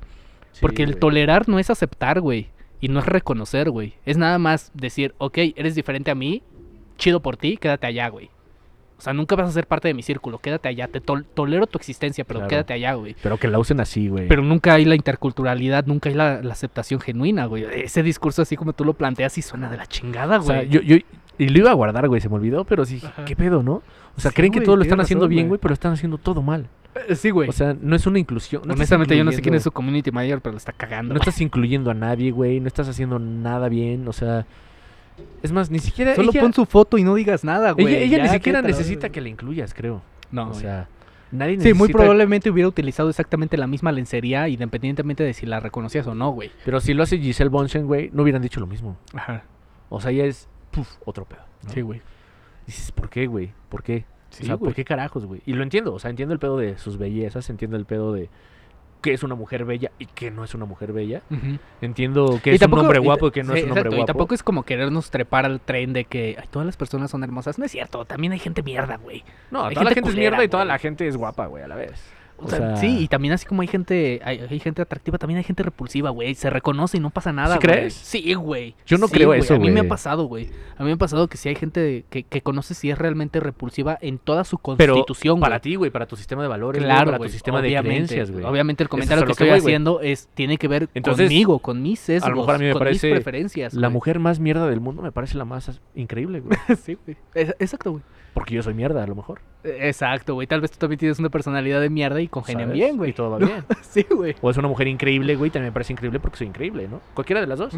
Sí, 0.52 0.60
Porque 0.60 0.82
el 0.82 0.90
güey. 0.92 1.00
tolerar 1.00 1.48
no 1.48 1.58
es 1.58 1.70
aceptar, 1.70 2.20
güey. 2.20 2.48
Y 2.80 2.88
no 2.88 3.00
es 3.00 3.06
reconocer, 3.06 3.70
güey. 3.70 3.94
Es 4.04 4.16
nada 4.18 4.38
más 4.38 4.70
decir, 4.74 5.14
ok, 5.18 5.38
eres 5.56 5.74
diferente 5.74 6.10
a 6.10 6.14
mí, 6.14 6.42
chido 6.98 7.20
por 7.20 7.36
ti, 7.36 7.56
quédate 7.56 7.86
allá, 7.86 8.08
güey. 8.08 8.30
O 8.98 9.02
sea, 9.02 9.12
nunca 9.12 9.36
vas 9.36 9.48
a 9.48 9.52
ser 9.52 9.66
parte 9.66 9.88
de 9.88 9.94
mi 9.94 10.02
círculo, 10.02 10.38
quédate 10.38 10.68
allá. 10.70 10.88
Te 10.88 11.02
tol- 11.02 11.26
tolero 11.34 11.66
tu 11.66 11.76
existencia, 11.76 12.24
pero 12.24 12.40
Claro. 12.40 12.48
quédate 12.48 12.72
allá, 12.72 12.94
güey. 12.94 13.14
Pero 13.22 13.36
que 13.38 13.46
la 13.48 13.58
usen 13.58 13.78
así, 13.80 14.08
güey. 14.08 14.26
Pero 14.28 14.40
nunca 14.42 14.72
hay 14.72 14.86
la 14.86 14.94
interculturalidad, 14.94 15.84
nunca 15.86 16.08
hay 16.08 16.14
la, 16.14 16.40
la 16.42 16.52
aceptación 16.54 17.00
genuina, 17.00 17.44
güey. 17.44 17.64
Ese 17.64 18.02
discurso 18.02 18.40
así 18.40 18.56
como 18.56 18.72
tú 18.72 18.84
lo 18.86 18.94
planteas 18.94 19.34
sí 19.34 19.42
suena 19.42 19.70
de 19.70 19.76
la 19.76 19.86
chingada, 19.86 20.38
O 20.38 20.42
sea, 20.42 20.56
güey. 20.56 20.68
yo, 20.70 20.80
yo, 20.80 20.96
y 21.38 21.48
lo 21.50 21.58
iba 21.58 21.70
a 21.70 21.74
guardar, 21.74 22.08
güey, 22.08 22.22
se 22.22 22.30
me 22.30 22.36
olvidó, 22.36 22.64
pero 22.64 22.86
sí, 22.86 23.00
Ajá. 23.04 23.26
¿qué 23.26 23.36
pedo, 23.36 23.62
no? 23.62 23.82
O 24.16 24.20
sea, 24.20 24.30
Sí, 24.30 24.34
creen 24.36 24.50
que 24.52 24.60
güey, 24.60 24.64
todo 24.66 24.76
lo 24.76 24.82
están 24.82 25.00
haciendo 25.00 25.28
bien, 25.28 25.42
güey. 25.42 25.48
güey, 25.48 25.60
pero 25.60 25.74
están 25.74 25.92
haciendo 25.92 26.16
todo 26.16 26.40
mal. 26.40 26.66
Eh, 27.08 27.14
Sí, 27.16 27.30
güey. 27.30 27.48
O 27.48 27.52
sea, 27.52 27.76
no 27.80 27.96
es 27.96 28.06
una 28.06 28.18
inclusión. 28.18 28.62
no 28.66 28.74
Honestamente, 28.74 29.16
yo 29.16 29.24
no 29.24 29.32
sé 29.32 29.42
quién 29.42 29.54
es 29.54 29.62
su 29.62 29.70
community 29.72 30.10
manager, 30.10 30.40
pero 30.40 30.52
lo 30.52 30.58
está 30.58 30.72
cagando. 30.72 31.14
No 31.14 31.20
estás 31.20 31.40
incluyendo 31.40 31.90
a 31.90 31.94
nadie, 31.94 32.30
güey. 32.30 32.60
No 32.60 32.68
estás 32.68 32.88
haciendo 32.88 33.18
nada 33.18 33.68
bien. 33.68 34.06
O 34.08 34.12
sea, 34.12 34.46
es 35.42 35.52
más, 35.52 35.70
ni 35.70 35.78
siquiera. 35.78 36.14
Solo 36.14 36.30
ella, 36.30 36.40
pon 36.40 36.52
su 36.52 36.66
foto 36.66 36.98
y 36.98 37.04
no 37.04 37.14
digas 37.14 37.44
nada, 37.44 37.72
güey. 37.72 37.86
ella, 37.86 37.98
ella 37.98 38.18
ni 38.18 38.24
Ya, 38.28 38.32
siquiera 38.32 38.62
necesita 38.62 39.08
que 39.10 39.20
la 39.20 39.28
incluyas, 39.28 39.72
creo. 39.74 40.02
No, 40.30 40.50
o 40.50 40.54
sea, 40.54 40.88
nadie 41.30 41.52
Sí, 41.52 41.58
necesita. 41.58 41.78
muy 41.78 41.88
probablemente 41.88 42.50
hubiera 42.50 42.68
utilizado 42.68 43.08
exactamente 43.08 43.56
la 43.56 43.66
misma 43.66 43.92
lencería, 43.92 44.48
independientemente 44.48 45.22
de 45.24 45.32
si 45.34 45.46
la 45.46 45.60
reconocías 45.60 46.06
o 46.06 46.14
no, 46.14 46.30
güey. 46.30 46.50
Pero 46.64 46.80
si 46.80 46.94
lo 46.94 47.02
hace 47.04 47.18
Giselle 47.18 47.50
Bonchen, 47.50 47.86
güey, 47.86 48.10
no 48.12 48.22
hubieran 48.22 48.42
dicho 48.42 48.60
lo 48.60 48.66
mismo. 48.66 48.96
Ajá. 49.14 49.44
O 49.88 50.00
sea, 50.00 50.10
ella 50.10 50.24
es. 50.24 50.48
Puf, 50.72 50.88
otro 51.04 51.24
pedo. 51.24 51.40
¿no? 51.64 51.70
Sí, 51.70 51.80
güey. 51.80 52.02
Dices, 52.66 52.90
¿por 52.92 53.08
qué, 53.08 53.26
güey? 53.26 53.52
¿Por 53.68 53.82
qué? 53.82 54.04
Sí, 54.36 54.42
o 54.44 54.46
sea, 54.46 54.54
güey. 54.56 54.68
¿por 54.70 54.74
qué 54.74 54.84
carajos, 54.84 55.26
güey? 55.26 55.40
Y 55.46 55.52
lo 55.54 55.62
entiendo, 55.62 55.94
o 55.94 55.98
sea, 55.98 56.10
entiendo 56.10 56.32
el 56.32 56.38
pedo 56.38 56.56
de 56.56 56.78
sus 56.78 56.98
bellezas, 56.98 57.48
entiendo 57.50 57.76
el 57.76 57.84
pedo 57.86 58.12
de 58.12 58.28
qué 59.02 59.12
es 59.12 59.22
una 59.22 59.34
mujer 59.36 59.64
bella 59.64 59.92
y 59.98 60.06
qué 60.06 60.30
no 60.30 60.42
es 60.42 60.54
una 60.54 60.64
mujer 60.64 60.92
bella. 60.92 61.22
Entiendo 61.80 62.40
que 62.42 62.50
Y 62.50 62.54
es 62.54 62.60
tampoco- 62.60 62.80
un 62.80 62.86
hombre 62.86 62.98
guapo 62.98 63.28
y 63.28 63.30
que 63.30 63.42
no 63.44 63.52
sí, 63.52 63.60
es 63.60 63.64
un 63.66 63.70
hombre 63.72 63.88
guapo. 63.90 64.02
Y 64.02 64.06
tampoco 64.06 64.34
es 64.34 64.42
como 64.42 64.64
querernos 64.64 65.10
trepar 65.10 65.44
al 65.46 65.60
tren 65.60 65.92
de 65.92 66.04
que 66.06 66.36
"Ay, 66.40 66.48
todas 66.50 66.66
las 66.66 66.76
personas 66.76 67.10
son 67.10 67.22
hermosas. 67.22 67.58
No 67.58 67.64
es 67.64 67.70
cierto, 67.72 68.04
también 68.04 68.32
hay 68.32 68.38
gente 68.40 68.62
mierda, 68.62 68.96
güey. 68.96 69.22
No, 69.50 69.64
hay 69.66 69.74
toda 69.74 69.84
la 69.84 69.90
gente 69.92 70.10
es 70.10 70.16
mierda 70.16 70.42
y 70.42 70.48
toda 70.48 70.64
la 70.64 70.78
gente 70.78 71.06
es 71.06 71.16
guapa, 71.16 71.46
güey, 71.46 71.62
a 71.62 71.68
la 71.68 71.76
vez. 71.76 72.02
O 72.38 72.44
O 72.46 72.48
sea, 72.48 72.58
sea- 72.58 72.76
sí, 72.76 72.98
y 73.00 73.08
también 73.08 73.32
así 73.34 73.46
como 73.46 73.62
hay 73.62 73.68
gente, 73.68 74.20
hay, 74.24 74.40
hay 74.50 74.58
gente 74.60 74.82
atractiva, 74.82 75.16
también 75.18 75.38
hay 75.38 75.44
gente 75.44 75.62
repulsiva, 75.62 76.10
güey. 76.10 76.34
Se 76.34 76.50
reconoce 76.50 76.98
y 76.98 77.00
no 77.00 77.10
pasa 77.10 77.32
nada, 77.32 77.54
¿Sí 77.58 77.66
güey. 77.66 77.76
crees? 77.78 77.94
Sí, 77.94 78.34
güey. 78.34 78.74
Yo 78.86 78.98
no 78.98 79.08
Sí, 79.08 79.14
creo 79.14 79.28
güey. 79.28 79.40
eso, 79.40 79.54
A 79.54 79.58
mí 79.58 79.70
me 79.70 79.80
ha 79.80 79.88
pasado, 79.88 80.24
güey. 80.26 80.50
A 80.76 80.82
mí 80.82 80.86
me 80.88 80.92
ha 80.92 80.96
pasado 80.96 81.28
que 81.28 81.36
sí 81.38 81.48
hay 81.48 81.54
gente 81.54 82.04
que, 82.10 82.24
que 82.24 82.42
conoce 82.42 82.74
si 82.74 82.90
es 82.90 82.98
realmente 82.98 83.40
repulsiva 83.40 83.96
en 84.00 84.18
toda 84.18 84.44
su 84.44 84.58
Pero 84.76 84.94
constitución, 84.94 85.40
para 85.40 85.56
güey. 85.56 85.60
ti, 85.62 85.74
güey, 85.76 85.90
para 85.90 86.06
tu 86.06 86.16
sistema 86.16 86.42
de 86.42 86.48
valores, 86.48 86.82
Claro, 86.82 87.12
para 87.12 87.24
tu 87.24 87.28
sistema 87.30 87.62
de 87.62 87.74
creencias, 87.76 88.30
güey. 88.30 88.44
Obviamente 88.44 88.82
el 88.82 88.86
es 88.86 88.90
comentario 88.90 89.22
que 89.22 89.26
que 89.28 89.32
estoy 89.32 89.48
haciendo 89.50 90.00
es 90.00 90.28
tiene 90.34 90.58
que 90.58 90.68
ver 90.68 90.88
Entonces, 90.94 91.28
conmigo, 91.28 91.58
con 91.60 91.82
mis 91.82 92.00
sesgos, 92.00 92.26
a 92.26 92.30
lo 92.30 92.36
mejor 92.36 92.54
a 92.56 92.58
mí 92.58 92.64
me 92.66 92.72
con 92.72 92.80
parece 92.80 93.06
mis 93.06 93.14
preferencias. 93.16 93.74
La 93.74 93.88
mujer 93.88 94.18
más 94.18 94.40
mierda 94.40 94.66
del 94.68 94.80
mundo 94.80 95.02
me 95.02 95.12
parece 95.12 95.38
la 95.38 95.44
más 95.44 95.80
increíble, 95.94 96.40
güey. 96.40 96.56
sí, 96.82 96.98
güey. 97.06 97.16
Exacto, 97.34 97.92
güey. 97.92 98.02
Porque 98.36 98.54
yo 98.54 98.62
soy 98.62 98.74
mierda, 98.74 99.02
a 99.02 99.06
lo 99.06 99.14
mejor. 99.14 99.40
Eh, 99.64 99.78
Exacto, 99.88 100.34
güey. 100.34 100.46
Tal 100.46 100.60
vez 100.60 100.70
tú 100.70 100.76
también 100.78 100.98
tienes 100.98 101.18
una 101.18 101.30
personalidad 101.30 101.80
de 101.80 101.88
mierda 101.88 102.20
y 102.20 102.28
congenian 102.28 102.68
¿sabes? 102.68 102.74
bien, 102.78 102.98
güey. 102.98 103.10
Y 103.10 103.12
todo 103.14 103.30
va 103.30 103.38
bien. 103.38 103.64
Sí, 103.80 104.04
güey. 104.10 104.34
O 104.42 104.50
es 104.50 104.58
una 104.58 104.68
mujer 104.68 104.88
increíble, 104.88 105.36
güey, 105.36 105.50
también 105.50 105.70
me 105.70 105.72
parece 105.72 105.94
increíble 105.94 106.20
porque 106.20 106.36
soy 106.36 106.48
increíble, 106.48 106.86
¿no? 106.86 107.00
Cualquiera 107.14 107.40
de 107.40 107.46
las 107.46 107.58
dos. 107.58 107.72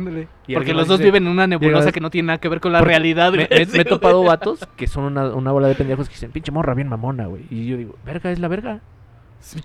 Y 0.48 0.54
Porque 0.54 0.74
los 0.74 0.88
dos 0.88 0.98
dice- 0.98 1.04
viven 1.10 1.26
en 1.26 1.30
una 1.32 1.46
nebulosa 1.46 1.92
que 1.92 2.00
no 2.00 2.10
tiene 2.10 2.26
nada 2.26 2.38
que 2.40 2.48
ver 2.48 2.58
con 2.60 2.72
la 2.72 2.80
Porque 2.80 2.90
realidad, 2.90 3.30
Me, 3.30 3.46
güey. 3.46 3.66
me- 3.66 3.78
he 3.80 3.84
topado 3.84 4.24
vatos 4.24 4.66
que 4.76 4.88
son 4.88 5.04
una, 5.04 5.32
una 5.32 5.52
bola 5.52 5.68
de 5.68 5.76
pendejos 5.76 6.08
que 6.08 6.14
dicen, 6.16 6.32
pinche 6.32 6.50
morra 6.50 6.74
bien 6.74 6.88
mamona, 6.88 7.26
güey. 7.26 7.44
Y 7.50 7.66
yo 7.66 7.76
digo, 7.76 7.94
verga, 8.04 8.32
es 8.32 8.40
la 8.40 8.48
verga. 8.48 8.80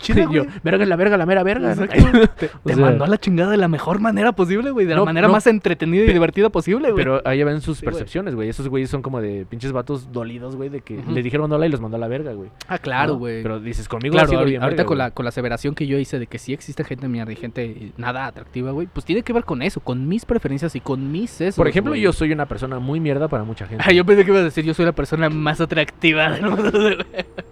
Y 0.06 0.14
yo, 0.34 0.46
verga 0.64 0.86
la 0.86 0.96
verga, 0.96 1.18
la 1.18 1.26
mera 1.26 1.44
verga. 1.44 1.76
¿no? 1.76 1.84
Exacto. 1.84 2.12
Te, 2.40 2.46
O 2.46 2.50
te 2.66 2.76
sea- 2.76 2.86
mandó 2.86 3.04
a 3.04 3.08
la 3.08 3.18
chingada 3.18 3.52
de 3.52 3.58
la 3.58 3.68
mejor 3.68 4.00
manera 4.00 4.32
posible, 4.32 4.72
güey. 4.72 4.86
De 4.86 4.92
la 4.94 4.98
No, 5.00 5.06
manera 5.06 5.28
no. 5.28 5.34
más 5.34 5.46
entretenida 5.48 6.04
y 6.04 6.08
Pe- 6.08 6.14
divertida 6.14 6.50
posible, 6.50 6.92
güey. 6.92 7.04
Pero 7.04 7.22
ahí 7.26 7.44
ven 7.44 7.60
sus 7.62 7.80
Sí, 7.80 7.86
percepciones, 7.86 8.36
güey. 8.36 8.50
Esos 8.50 8.68
güeyes 8.70 8.90
son 8.90 9.02
como 9.02 9.20
de 9.22 9.46
pinches 9.50 9.72
vatos 9.72 10.12
dolidos, 10.12 10.56
güey, 10.56 10.70
de 10.70 10.82
que 10.82 11.00
Ujú. 11.00 11.12
le 11.12 11.22
dijeron 11.24 11.52
hola 11.52 11.66
y 11.66 11.70
los 11.70 11.82
mandó 11.82 11.98
a 11.98 12.00
la 12.00 12.08
verga, 12.08 12.34
güey. 12.34 12.50
ah, 12.68 12.78
claro, 12.78 13.16
güey. 13.16 13.42
Pero 13.44 13.60
dices, 13.60 13.88
conmigo 13.90 14.14
Claro, 14.14 14.28
ha 14.28 14.30
sido 14.30 14.42
ahori- 14.42 14.50
bien 14.50 14.64
ahorita 14.64 14.84
verga, 14.84 14.88
con 14.88 14.98
la, 14.98 15.12
con 15.12 15.26
la 15.26 15.30
aseveración 15.30 15.76
que 15.76 15.88
yo 15.88 15.98
hice 15.98 16.20
de 16.20 16.28
que 16.28 16.38
sí 16.40 16.54
existe 16.54 16.84
gente 16.84 17.08
mierda 17.08 17.32
y 17.34 17.36
gente 17.36 17.92
nada 17.98 18.26
atractiva, 18.28 18.72
güey, 18.72 18.88
pues 18.88 19.06
tiene 19.06 19.24
que 19.24 19.34
ver 19.34 19.44
con 19.44 19.62
eso, 19.62 19.80
con 19.82 20.08
mis 20.08 20.24
preferencias 20.26 20.76
y 20.76 20.80
con 20.80 21.12
mis 21.12 21.30
sesgos. 21.32 21.56
Por 21.58 21.68
ejemplo, 21.68 21.96
yo 21.96 22.14
soy 22.14 22.32
una 22.32 22.46
persona 22.46 22.80
muy 22.80 23.00
mierda 23.00 23.28
para 23.28 23.44
mucha 23.44 23.68
gente. 23.68 23.84
Ah, 23.88 23.92
yo 23.92 24.06
pensé 24.06 24.24
que 24.24 24.32
ibas 24.32 24.42
a 24.42 24.46
decir 24.46 24.64
yo 24.64 24.74
soy 24.74 24.86
la 24.86 24.92
persona 24.94 25.30
más 25.30 25.60
atractiva 25.60 26.30
del 26.32 26.44
mundo. 26.50 26.72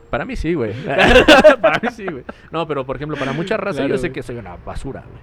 Para 0.09 0.23
mí 0.25 0.35
sí, 0.35 0.53
güey. 0.53 0.73
para 1.61 1.79
mí 1.81 1.89
sí, 1.95 2.05
güey. 2.11 2.23
No, 2.51 2.67
pero 2.67 2.85
por 2.85 2.95
ejemplo, 2.95 3.17
para 3.17 3.33
mucha 3.33 3.57
raza 3.57 3.77
Claro, 3.79 3.89
yo 3.95 3.97
sé 3.97 4.07
güey. 4.09 4.13
que 4.13 4.23
soy 4.23 4.37
una 4.37 4.55
basura, 4.65 5.01
güey. 5.01 5.19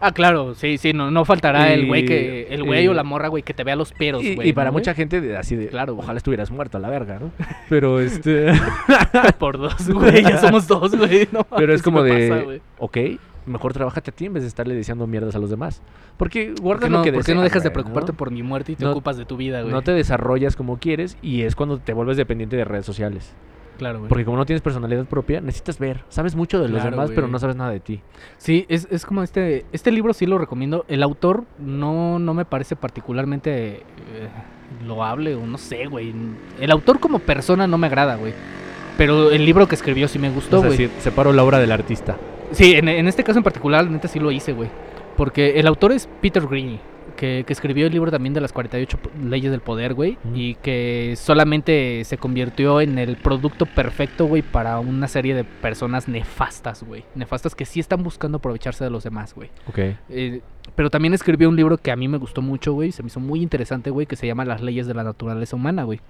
Ah, 0.00 0.12
claro, 0.12 0.54
sí, 0.54 0.76
sí, 0.76 0.92
no, 0.92 1.10
no 1.10 1.24
faltará 1.24 1.72
el 1.72 1.86
güey 1.86 2.04
que, 2.04 2.48
el 2.50 2.62
güey 2.64 2.84
y- 2.84 2.88
o 2.88 2.94
la 2.94 3.04
morra, 3.04 3.28
güey, 3.28 3.42
que 3.42 3.54
te 3.54 3.64
vea 3.64 3.74
los 3.76 3.92
peros, 3.92 4.22
Y, 4.22 4.34
güey. 4.34 4.48
y 4.48 4.52
para 4.52 4.66
¿no, 4.66 4.72
güey? 4.72 4.82
mucha 4.82 4.92
gente 4.92 5.20
de- 5.22 5.36
así 5.36 5.56
de, 5.56 5.68
Claro, 5.68 5.96
ojalá 5.96 6.18
estuvieras 6.18 6.50
muerto 6.50 6.76
a 6.76 6.80
la 6.80 6.90
verga, 6.90 7.18
¿no? 7.20 7.30
Pero 7.70 8.00
este, 8.00 8.52
por 9.38 9.56
dos, 9.56 9.88
güey, 9.88 10.22
ya 10.22 10.38
somos 10.38 10.66
dos, 10.66 10.94
güey. 10.96 11.26
No, 11.32 11.44
pero 11.44 11.72
es 11.72 11.82
como 11.82 12.02
de, 12.02 12.28
pasa, 12.28 12.42
güey. 12.42 12.60
ok, 12.78 12.98
mejor 13.46 13.72
trabájate 13.72 14.10
a 14.10 14.14
ti 14.14 14.26
en 14.26 14.34
vez 14.34 14.42
de 14.42 14.48
estarle 14.48 14.74
diciendo 14.74 15.06
mierdas 15.06 15.34
a 15.36 15.38
los 15.38 15.48
demás. 15.48 15.80
Porque 16.18 16.52
¿Por 16.54 16.60
guardas 16.62 16.84
qué 16.84 16.90
no, 16.90 16.98
lo 16.98 17.04
que 17.04 17.12
por 17.12 17.24
qué 17.24 17.34
no 17.34 17.42
dejas 17.42 17.62
de 17.62 17.70
preocuparte 17.70 18.12
¿no? 18.12 18.18
por 18.18 18.30
mi 18.30 18.42
muerte 18.42 18.72
y 18.72 18.76
te 18.76 18.84
No- 18.84 18.90
ocupas 18.90 19.16
de 19.16 19.24
tu 19.24 19.36
vida, 19.38 19.62
güey? 19.62 19.72
No 19.72 19.80
te 19.82 19.92
desarrollas 19.92 20.54
como 20.54 20.76
quieres 20.78 21.16
y 21.22 21.42
es 21.42 21.54
cuando 21.56 21.78
te 21.78 21.94
vuelves 21.94 22.16
dependiente 22.18 22.56
de 22.56 22.64
redes 22.64 22.84
sociales. 22.84 23.32
Claro, 23.78 23.98
güey. 23.98 24.08
Porque 24.08 24.24
como 24.24 24.36
no 24.36 24.46
tienes 24.46 24.62
personalidad 24.62 25.04
propia, 25.06 25.40
necesitas 25.40 25.78
ver. 25.78 26.04
Sabes 26.08 26.34
mucho 26.36 26.58
de 26.60 26.68
los 26.68 26.80
Claro, 26.80 26.96
demás, 26.96 27.10
pero 27.14 27.26
no 27.28 27.38
sabes 27.38 27.56
nada 27.56 27.70
de 27.70 27.80
ti. 27.80 28.00
Sí, 28.38 28.66
es, 28.68 28.86
es 28.90 29.04
como 29.04 29.22
este, 29.22 29.66
este 29.72 29.90
libro 29.90 30.12
sí 30.14 30.26
lo 30.26 30.38
recomiendo. 30.38 30.84
El 30.88 31.02
autor 31.02 31.44
no, 31.58 32.18
no 32.18 32.34
me 32.34 32.44
parece 32.44 32.76
particularmente 32.76 33.78
eh, 33.78 33.82
loable 34.86 35.34
o 35.34 35.46
no 35.46 35.58
sé, 35.58 35.86
güey. 35.86 36.14
El 36.60 36.70
autor 36.70 37.00
como 37.00 37.18
persona 37.18 37.66
no 37.66 37.78
me 37.78 37.86
agrada, 37.88 38.16
güey. 38.16 38.32
Pero 38.96 39.30
el 39.32 39.44
libro 39.44 39.66
que 39.66 39.74
escribió 39.74 40.06
sí 40.06 40.18
me 40.20 40.30
gustó, 40.30 40.58
Es 40.58 40.64
güey. 40.66 40.78
decir, 40.78 40.90
separo 41.00 41.32
la 41.32 41.42
obra 41.42 41.58
del 41.58 41.72
artista. 41.72 42.16
Sí, 42.52 42.74
en, 42.74 42.88
en 42.88 43.08
este 43.08 43.24
caso 43.24 43.38
en 43.40 43.42
particular, 43.44 43.90
neta 43.90 44.06
sí 44.06 44.20
lo 44.20 44.30
hice, 44.30 44.52
güey. 44.52 44.68
Porque 45.16 45.58
el 45.58 45.66
autor 45.66 45.90
es 45.92 46.08
Peter 46.20 46.46
Greene, 46.46 46.78
que, 47.14 47.44
que 47.46 47.52
escribió 47.52 47.86
el 47.86 47.92
libro 47.92 48.10
también 48.10 48.34
de 48.34 48.40
las 48.40 48.52
48 48.52 48.98
po- 48.98 49.10
leyes 49.22 49.50
del 49.50 49.60
poder, 49.60 49.94
güey. 49.94 50.18
Y 50.34 50.54
que 50.56 51.14
solamente 51.16 52.02
se 52.04 52.18
convirtió 52.18 52.80
en 52.80 52.98
el 52.98 53.16
producto 53.16 53.66
perfecto, 53.66 54.26
güey, 54.26 54.42
para 54.42 54.78
una 54.80 55.08
serie 55.08 55.34
de 55.34 55.44
personas 55.44 56.08
nefastas, 56.08 56.82
güey. 56.82 57.04
Nefastas 57.14 57.54
que 57.54 57.64
sí 57.64 57.80
están 57.80 58.02
buscando 58.02 58.38
aprovecharse 58.38 58.84
de 58.84 58.90
los 58.90 59.04
demás, 59.04 59.34
güey. 59.34 59.50
Ok. 59.68 59.78
Eh, 60.08 60.40
pero 60.74 60.90
también 60.90 61.14
escribió 61.14 61.48
un 61.48 61.56
libro 61.56 61.76
que 61.78 61.90
a 61.90 61.96
mí 61.96 62.08
me 62.08 62.18
gustó 62.18 62.42
mucho, 62.42 62.72
güey. 62.72 62.92
Se 62.92 63.02
me 63.02 63.08
hizo 63.08 63.20
muy 63.20 63.42
interesante, 63.42 63.90
güey, 63.90 64.06
que 64.06 64.16
se 64.16 64.26
llama 64.26 64.44
Las 64.44 64.60
leyes 64.62 64.86
de 64.86 64.94
la 64.94 65.04
naturaleza 65.04 65.56
humana, 65.56 65.84
güey. 65.84 66.00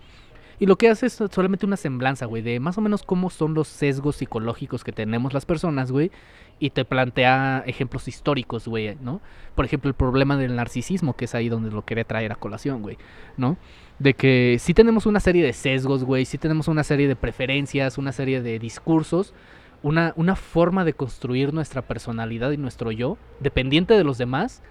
Y 0.60 0.66
lo 0.66 0.76
que 0.76 0.88
hace 0.88 1.06
es 1.06 1.20
solamente 1.32 1.66
una 1.66 1.76
semblanza, 1.76 2.26
güey, 2.26 2.40
de 2.40 2.60
más 2.60 2.78
o 2.78 2.80
menos 2.80 3.02
cómo 3.02 3.28
son 3.28 3.54
los 3.54 3.66
sesgos 3.66 4.14
psicológicos 4.16 4.84
que 4.84 4.92
tenemos 4.92 5.34
las 5.34 5.44
personas, 5.46 5.90
güey. 5.90 6.12
Y 6.58 6.70
te 6.70 6.84
plantea 6.84 7.62
ejemplos 7.66 8.08
históricos, 8.08 8.68
güey, 8.68 8.96
¿no? 9.00 9.20
Por 9.54 9.64
ejemplo, 9.64 9.88
el 9.88 9.94
problema 9.94 10.36
del 10.36 10.56
narcisismo, 10.56 11.14
que 11.14 11.26
es 11.26 11.34
ahí 11.34 11.48
donde 11.48 11.70
lo 11.70 11.84
quería 11.84 12.04
traer 12.04 12.32
a 12.32 12.36
colación, 12.36 12.82
güey, 12.82 12.96
¿no? 13.36 13.56
De 13.98 14.14
que 14.14 14.56
sí 14.60 14.74
tenemos 14.74 15.06
una 15.06 15.20
serie 15.20 15.44
de 15.44 15.52
sesgos, 15.52 16.04
güey, 16.04 16.24
sí 16.24 16.38
tenemos 16.38 16.68
una 16.68 16.84
serie 16.84 17.08
de 17.08 17.16
preferencias, 17.16 17.98
una 17.98 18.12
serie 18.12 18.40
de 18.40 18.58
discursos, 18.58 19.34
una, 19.82 20.12
una 20.16 20.36
forma 20.36 20.84
de 20.84 20.94
construir 20.94 21.52
nuestra 21.52 21.82
personalidad 21.82 22.50
y 22.52 22.56
nuestro 22.56 22.90
yo, 22.90 23.18
dependiente 23.40 23.94
de 23.94 24.04
los 24.04 24.18
demás, 24.18 24.62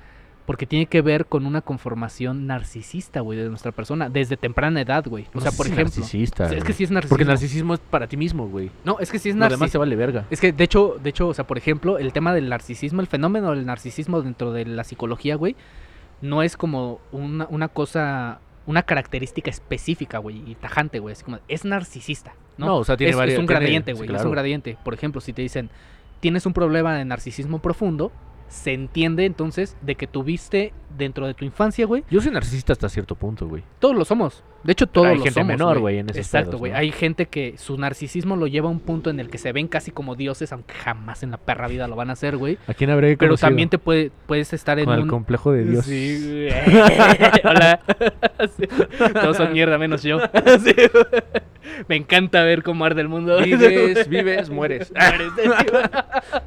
porque 0.45 0.65
tiene 0.65 0.87
que 0.87 1.01
ver 1.01 1.25
con 1.25 1.45
una 1.45 1.61
conformación 1.61 2.47
narcisista, 2.47 3.21
güey, 3.21 3.39
de 3.39 3.47
nuestra 3.49 3.71
persona, 3.71 4.09
desde 4.09 4.35
temprana 4.35 4.81
edad, 4.81 5.05
güey. 5.07 5.23
O 5.33 5.35
No 5.35 5.41
sea, 5.41 5.51
por 5.51 5.65
ejemplo... 5.67 5.85
narcisista, 5.85 6.45
O 6.45 6.49
sea, 6.49 6.57
es 6.57 6.63
que 6.65 6.73
sí 6.73 6.83
es 6.83 6.91
narcisismo. 6.91 7.09
Porque 7.09 7.23
el 7.23 7.29
narcisismo 7.29 7.73
es 7.75 7.79
para 7.79 8.07
ti 8.07 8.17
mismo, 8.17 8.47
güey. 8.49 8.69
No, 8.83 8.99
es 8.99 9.09
que 9.11 9.19
sí 9.19 9.29
es 9.29 9.35
Lo 9.35 9.39
demás 9.45 9.49
te 9.51 9.59
narcisismo. 9.59 9.79
vale 9.79 9.95
verga. 9.95 10.25
Es 10.29 10.41
que 10.41 10.51
de 10.51 10.63
hecho, 10.63 10.97
de 11.01 11.09
hecho, 11.09 11.29
o 11.29 11.33
sea, 11.33 11.47
por 11.47 11.57
ejemplo, 11.57 11.97
el 11.97 12.11
tema 12.11 12.33
del 12.33 12.49
narcisismo, 12.49 12.99
el 13.01 13.07
fenómeno 13.07 13.51
del 13.51 13.65
narcisismo 13.65 14.21
dentro 14.21 14.51
de 14.51 14.65
la 14.65 14.83
psicología, 14.83 15.35
güey, 15.35 15.55
no 16.21 16.43
es 16.43 16.57
como 16.57 16.99
una, 17.13 17.47
una 17.49 17.67
cosa, 17.69 18.39
una 18.65 18.83
característica 18.83 19.49
específica, 19.49 20.17
güey, 20.17 20.43
y 20.45 20.55
tajante, 20.55 20.99
güey. 20.99 21.13
Es 21.13 21.23
como, 21.23 21.39
es 21.47 21.63
narcisista, 21.65 22.33
¿no? 22.57 22.65
No, 22.65 22.75
o 22.77 22.83
sea, 22.83 22.97
tiene 22.97 23.11
es, 23.11 23.17
varias- 23.17 23.35
es 23.35 23.39
un 23.39 23.47
tiene- 23.47 23.59
gradiente, 23.61 23.91
sí, 23.93 23.97
güey. 23.97 24.13
Es 24.15 24.25
un 24.25 24.31
gradiente. 24.31 24.77
Por 24.83 24.93
ejemplo, 24.93 25.21
si 25.21 25.31
te 25.31 25.41
dicen, 25.41 25.69
tienes 26.19 26.45
un 26.45 26.51
problema 26.53 26.95
de 26.97 27.05
narcisismo 27.05 27.59
profundo, 27.59 28.11
se 28.53 28.71
entiende 28.71 29.25
entonces 29.25 29.75
de 29.81 29.95
que 29.95 30.05
tuviste 30.05 30.73
dentro 30.95 31.25
de 31.25 31.33
tu 31.33 31.43
infancia, 31.43 31.85
güey. 31.87 32.03
Yo 32.09 32.21
soy 32.21 32.31
narcisista 32.31 32.71
hasta 32.71 32.87
cierto 32.87 33.15
punto, 33.15 33.47
güey. 33.47 33.63
Todos 33.79 33.95
lo 33.95 34.05
somos. 34.05 34.43
De 34.63 34.71
hecho, 34.71 34.87
todos 34.87 35.07
hay 35.07 35.17
lo 35.17 35.23
gente 35.23 35.33
somos. 35.41 35.47
menor, 35.47 35.79
güey, 35.79 35.99
en 35.99 36.09
esos 36.09 36.17
Exacto, 36.25 36.57
güey. 36.57 36.71
¿no? 36.71 36.77
Hay 36.77 36.91
gente 36.91 37.25
que 37.25 37.55
su 37.57 37.77
narcisismo 37.77 38.35
lo 38.37 38.47
lleva 38.47 38.67
a 38.69 38.71
un 38.71 38.79
punto 38.79 39.09
en 39.09 39.19
el 39.19 39.29
que 39.29 39.37
se 39.37 39.51
ven 39.51 39.67
casi 39.67 39.91
como 39.91 40.15
dioses, 40.15 40.51
aunque 40.53 40.73
jamás 40.73 41.21
en 41.23 41.31
la 41.31 41.37
perra 41.37 41.67
vida 41.67 41.87
lo 41.87 41.95
van 41.97 42.09
a 42.09 42.13
hacer, 42.13 42.37
güey. 42.37 42.57
¿A 42.67 42.73
quién 42.73 42.89
habré 42.89 43.17
Pero 43.17 43.31
conocido? 43.31 43.47
también 43.49 43.69
te 43.69 43.77
puede, 43.77 44.11
puedes 44.25 44.53
estar 44.53 44.79
en 44.79 44.85
Con 44.85 44.93
el 44.95 44.99
un... 45.01 45.07
complejo 45.09 45.51
de 45.51 45.65
Dios. 45.65 45.85
Sí, 45.85 46.47
güey. 46.49 46.79
Hola. 47.43 47.79
Sí. 48.57 48.67
Todos 49.13 49.37
son 49.37 49.51
mierda 49.53 49.77
menos 49.77 50.01
yo. 50.03 50.19
Sí. 50.63 50.73
Me 51.87 51.95
encanta 51.95 52.43
ver 52.43 52.61
cómo 52.61 52.83
arde 52.83 52.99
el 53.01 53.07
mundo. 53.07 53.41
Vives, 53.41 54.07
vives, 54.09 54.49
mueres. 54.49 54.91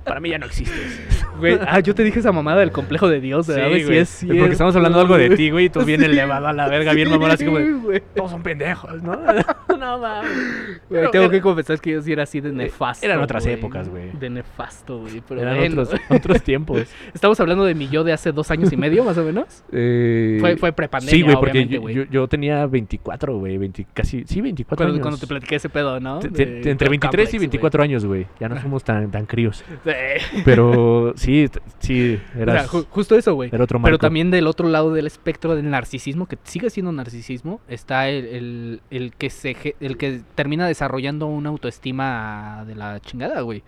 Para 0.05 0.21
mí 0.21 0.31
ya 0.31 0.39
no 0.39 0.47
existes. 0.47 1.01
Güey, 1.39 1.59
ah, 1.67 1.81
yo 1.81 1.95
te 1.95 2.03
dije 2.05 2.19
esa 2.21 2.33
mamada 2.33 2.61
del 2.61 2.71
complejo 2.71 3.09
de 3.09 3.21
Dios, 3.21 3.47
¿verdad? 3.47 3.69
güey? 3.69 3.85
güey. 3.85 4.05
Sí, 4.07 4.27
es 4.31 4.37
Porque 4.39 4.53
estamos 4.53 4.77
hablando 4.77 5.01
algo 5.01 5.17
de 5.17 5.31
ti, 5.31 5.51
güey, 5.51 5.67
y 5.67 5.71
tú 5.71 5.85
bien 5.85 6.01
Sí. 6.01 6.07
elevado 6.07 6.47
a 6.49 6.53
la 6.53 6.69
verga, 6.69 6.93
bien 6.93 7.11
mamón, 7.11 7.31
así 7.31 7.45
como 7.45 7.59
de, 7.59 7.67
Sí, 7.67 7.73
güey. 7.73 8.03
Todos 8.15 8.31
son 8.31 8.43
pendejos, 8.43 9.03
¿no? 9.03 9.17
no 9.79 9.99
mames. 9.99 10.81
Pero 10.89 11.11
tengo 11.11 11.25
era- 11.27 11.33
que 11.33 11.41
confesar 11.41 11.81
que 11.81 11.93
yo 11.93 12.03
sí 12.03 12.13
era 12.13 12.23
así 12.25 12.41
de 12.41 12.53
nefasto. 12.53 13.05
eran 13.05 13.21
otras 13.21 13.45
épocas, 13.47 13.89
güey. 13.89 14.11
De 14.13 14.31
nefasto, 14.31 14.99
güey. 15.01 15.23
Pero 15.27 15.41
Eran 15.43 15.57
bueno. 15.59 15.83
otros, 15.83 16.01
otros 16.11 16.43
tiempos. 16.43 16.83
Estamos 17.15 17.39
hablando 17.41 17.65
de 17.65 17.75
mi 17.75 17.89
yo 17.89 18.05
de 18.05 18.13
hace 18.13 18.33
dos 18.33 18.51
años 18.51 18.73
y 18.73 18.77
medio, 18.77 19.05
más 19.05 19.19
o 19.19 19.25
menos. 19.25 19.65
Eh, 19.73 20.39
Fue, 20.41 20.57
fue 20.57 20.73
prepandemia, 20.73 21.11
Sí, 21.17 21.23
güey, 21.23 21.35
porque 21.37 21.51
obviamente, 21.53 21.75
yo, 21.75 21.81
güey. 21.81 21.95
yo, 21.95 22.03
yo 22.05 22.29
tenía 22.29 22.67
24, 22.67 23.39
güey, 23.39 23.59
20, 23.59 23.87
casi, 23.95 24.25
sí, 24.27 24.41
24 24.41 24.77
Cuando, 24.85 24.95
años. 24.95 25.03
cuando 25.03 25.19
te 25.21 25.27
platiqué 25.27 25.57
ese 25.57 25.69
pedo, 25.69 26.01
¿no? 26.01 26.19
Te- 26.21 26.29
De- 26.29 26.47
te- 26.63 26.71
entre 26.71 26.87
de 26.87 26.91
23 26.91 27.01
y 27.29 27.33
Complex, 27.33 27.41
24 27.41 27.83
años, 27.83 28.05
güey. 28.05 28.27
Ya 28.41 28.49
no 28.49 28.61
somos 28.61 28.85
tan, 28.85 29.11
tan 29.11 29.27
críos. 29.27 29.65
Sí. 29.85 30.43
Pero 30.45 31.13
sí, 31.17 31.49
sí, 31.79 32.19
O 32.31 32.33
sea, 32.35 32.43
eras, 32.43 32.69
ju- 32.71 32.87
justo 32.91 33.17
eso, 33.17 33.35
güey. 33.35 33.51
era 33.53 33.63
otro 33.65 33.81
Pero 33.83 33.99
también 33.99 34.31
del 34.31 34.47
otro 34.47 34.69
lado 34.69 34.93
del 34.93 35.07
espectro 35.07 35.55
del 35.55 35.71
narcisismo, 35.71 36.27
que 36.27 36.39
sigue 36.45 36.71
siendo 36.71 36.93
narcisismo, 36.93 37.61
está 37.69 37.96
el, 38.05 38.25
el- 38.27 38.81
el 38.91 39.13
que 39.15 39.31
se 39.31 39.75
el 39.81 39.97
que 39.97 40.23
termina 40.35 40.67
desarrollando 40.67 41.27
una 41.27 41.49
autoestima 41.51 42.65
de 42.67 42.75
la 42.75 43.01
chingada, 43.01 43.41
güey. 43.41 43.63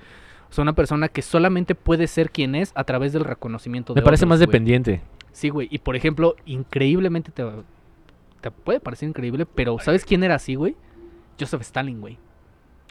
O 0.51 0.53
sea, 0.53 0.63
una 0.63 0.73
persona 0.75 1.09
que 1.09 1.21
solamente 1.23 1.75
puede 1.75 2.07
ser 2.07 2.31
quien 2.31 2.55
es 2.55 2.73
a 2.75 2.85
través 2.85 3.13
del 3.13 3.25
reconocimiento 3.25 3.93
de 3.95 4.01
Me 4.01 4.05
parece 4.05 4.25
otros, 4.25 4.29
más 4.31 4.39
güey. 4.39 4.47
dependiente. 4.47 5.03
Sí, 5.33 5.51
güey. 5.51 5.69
Y 5.71 5.79
por 5.79 5.95
ejemplo, 5.97 6.37
increíblemente 6.47 7.31
te, 7.33 7.45
te 8.41 8.51
puede 8.51 8.81
parecer 8.81 9.09
increíble, 9.09 9.47
pero 9.47 9.79
¿sabes 9.79 10.05
quién 10.05 10.23
era 10.25 10.37
así, 10.37 10.55
güey? 10.55 10.75
Joseph 11.39 11.61
Stalin, 11.63 12.01
güey. 12.01 12.19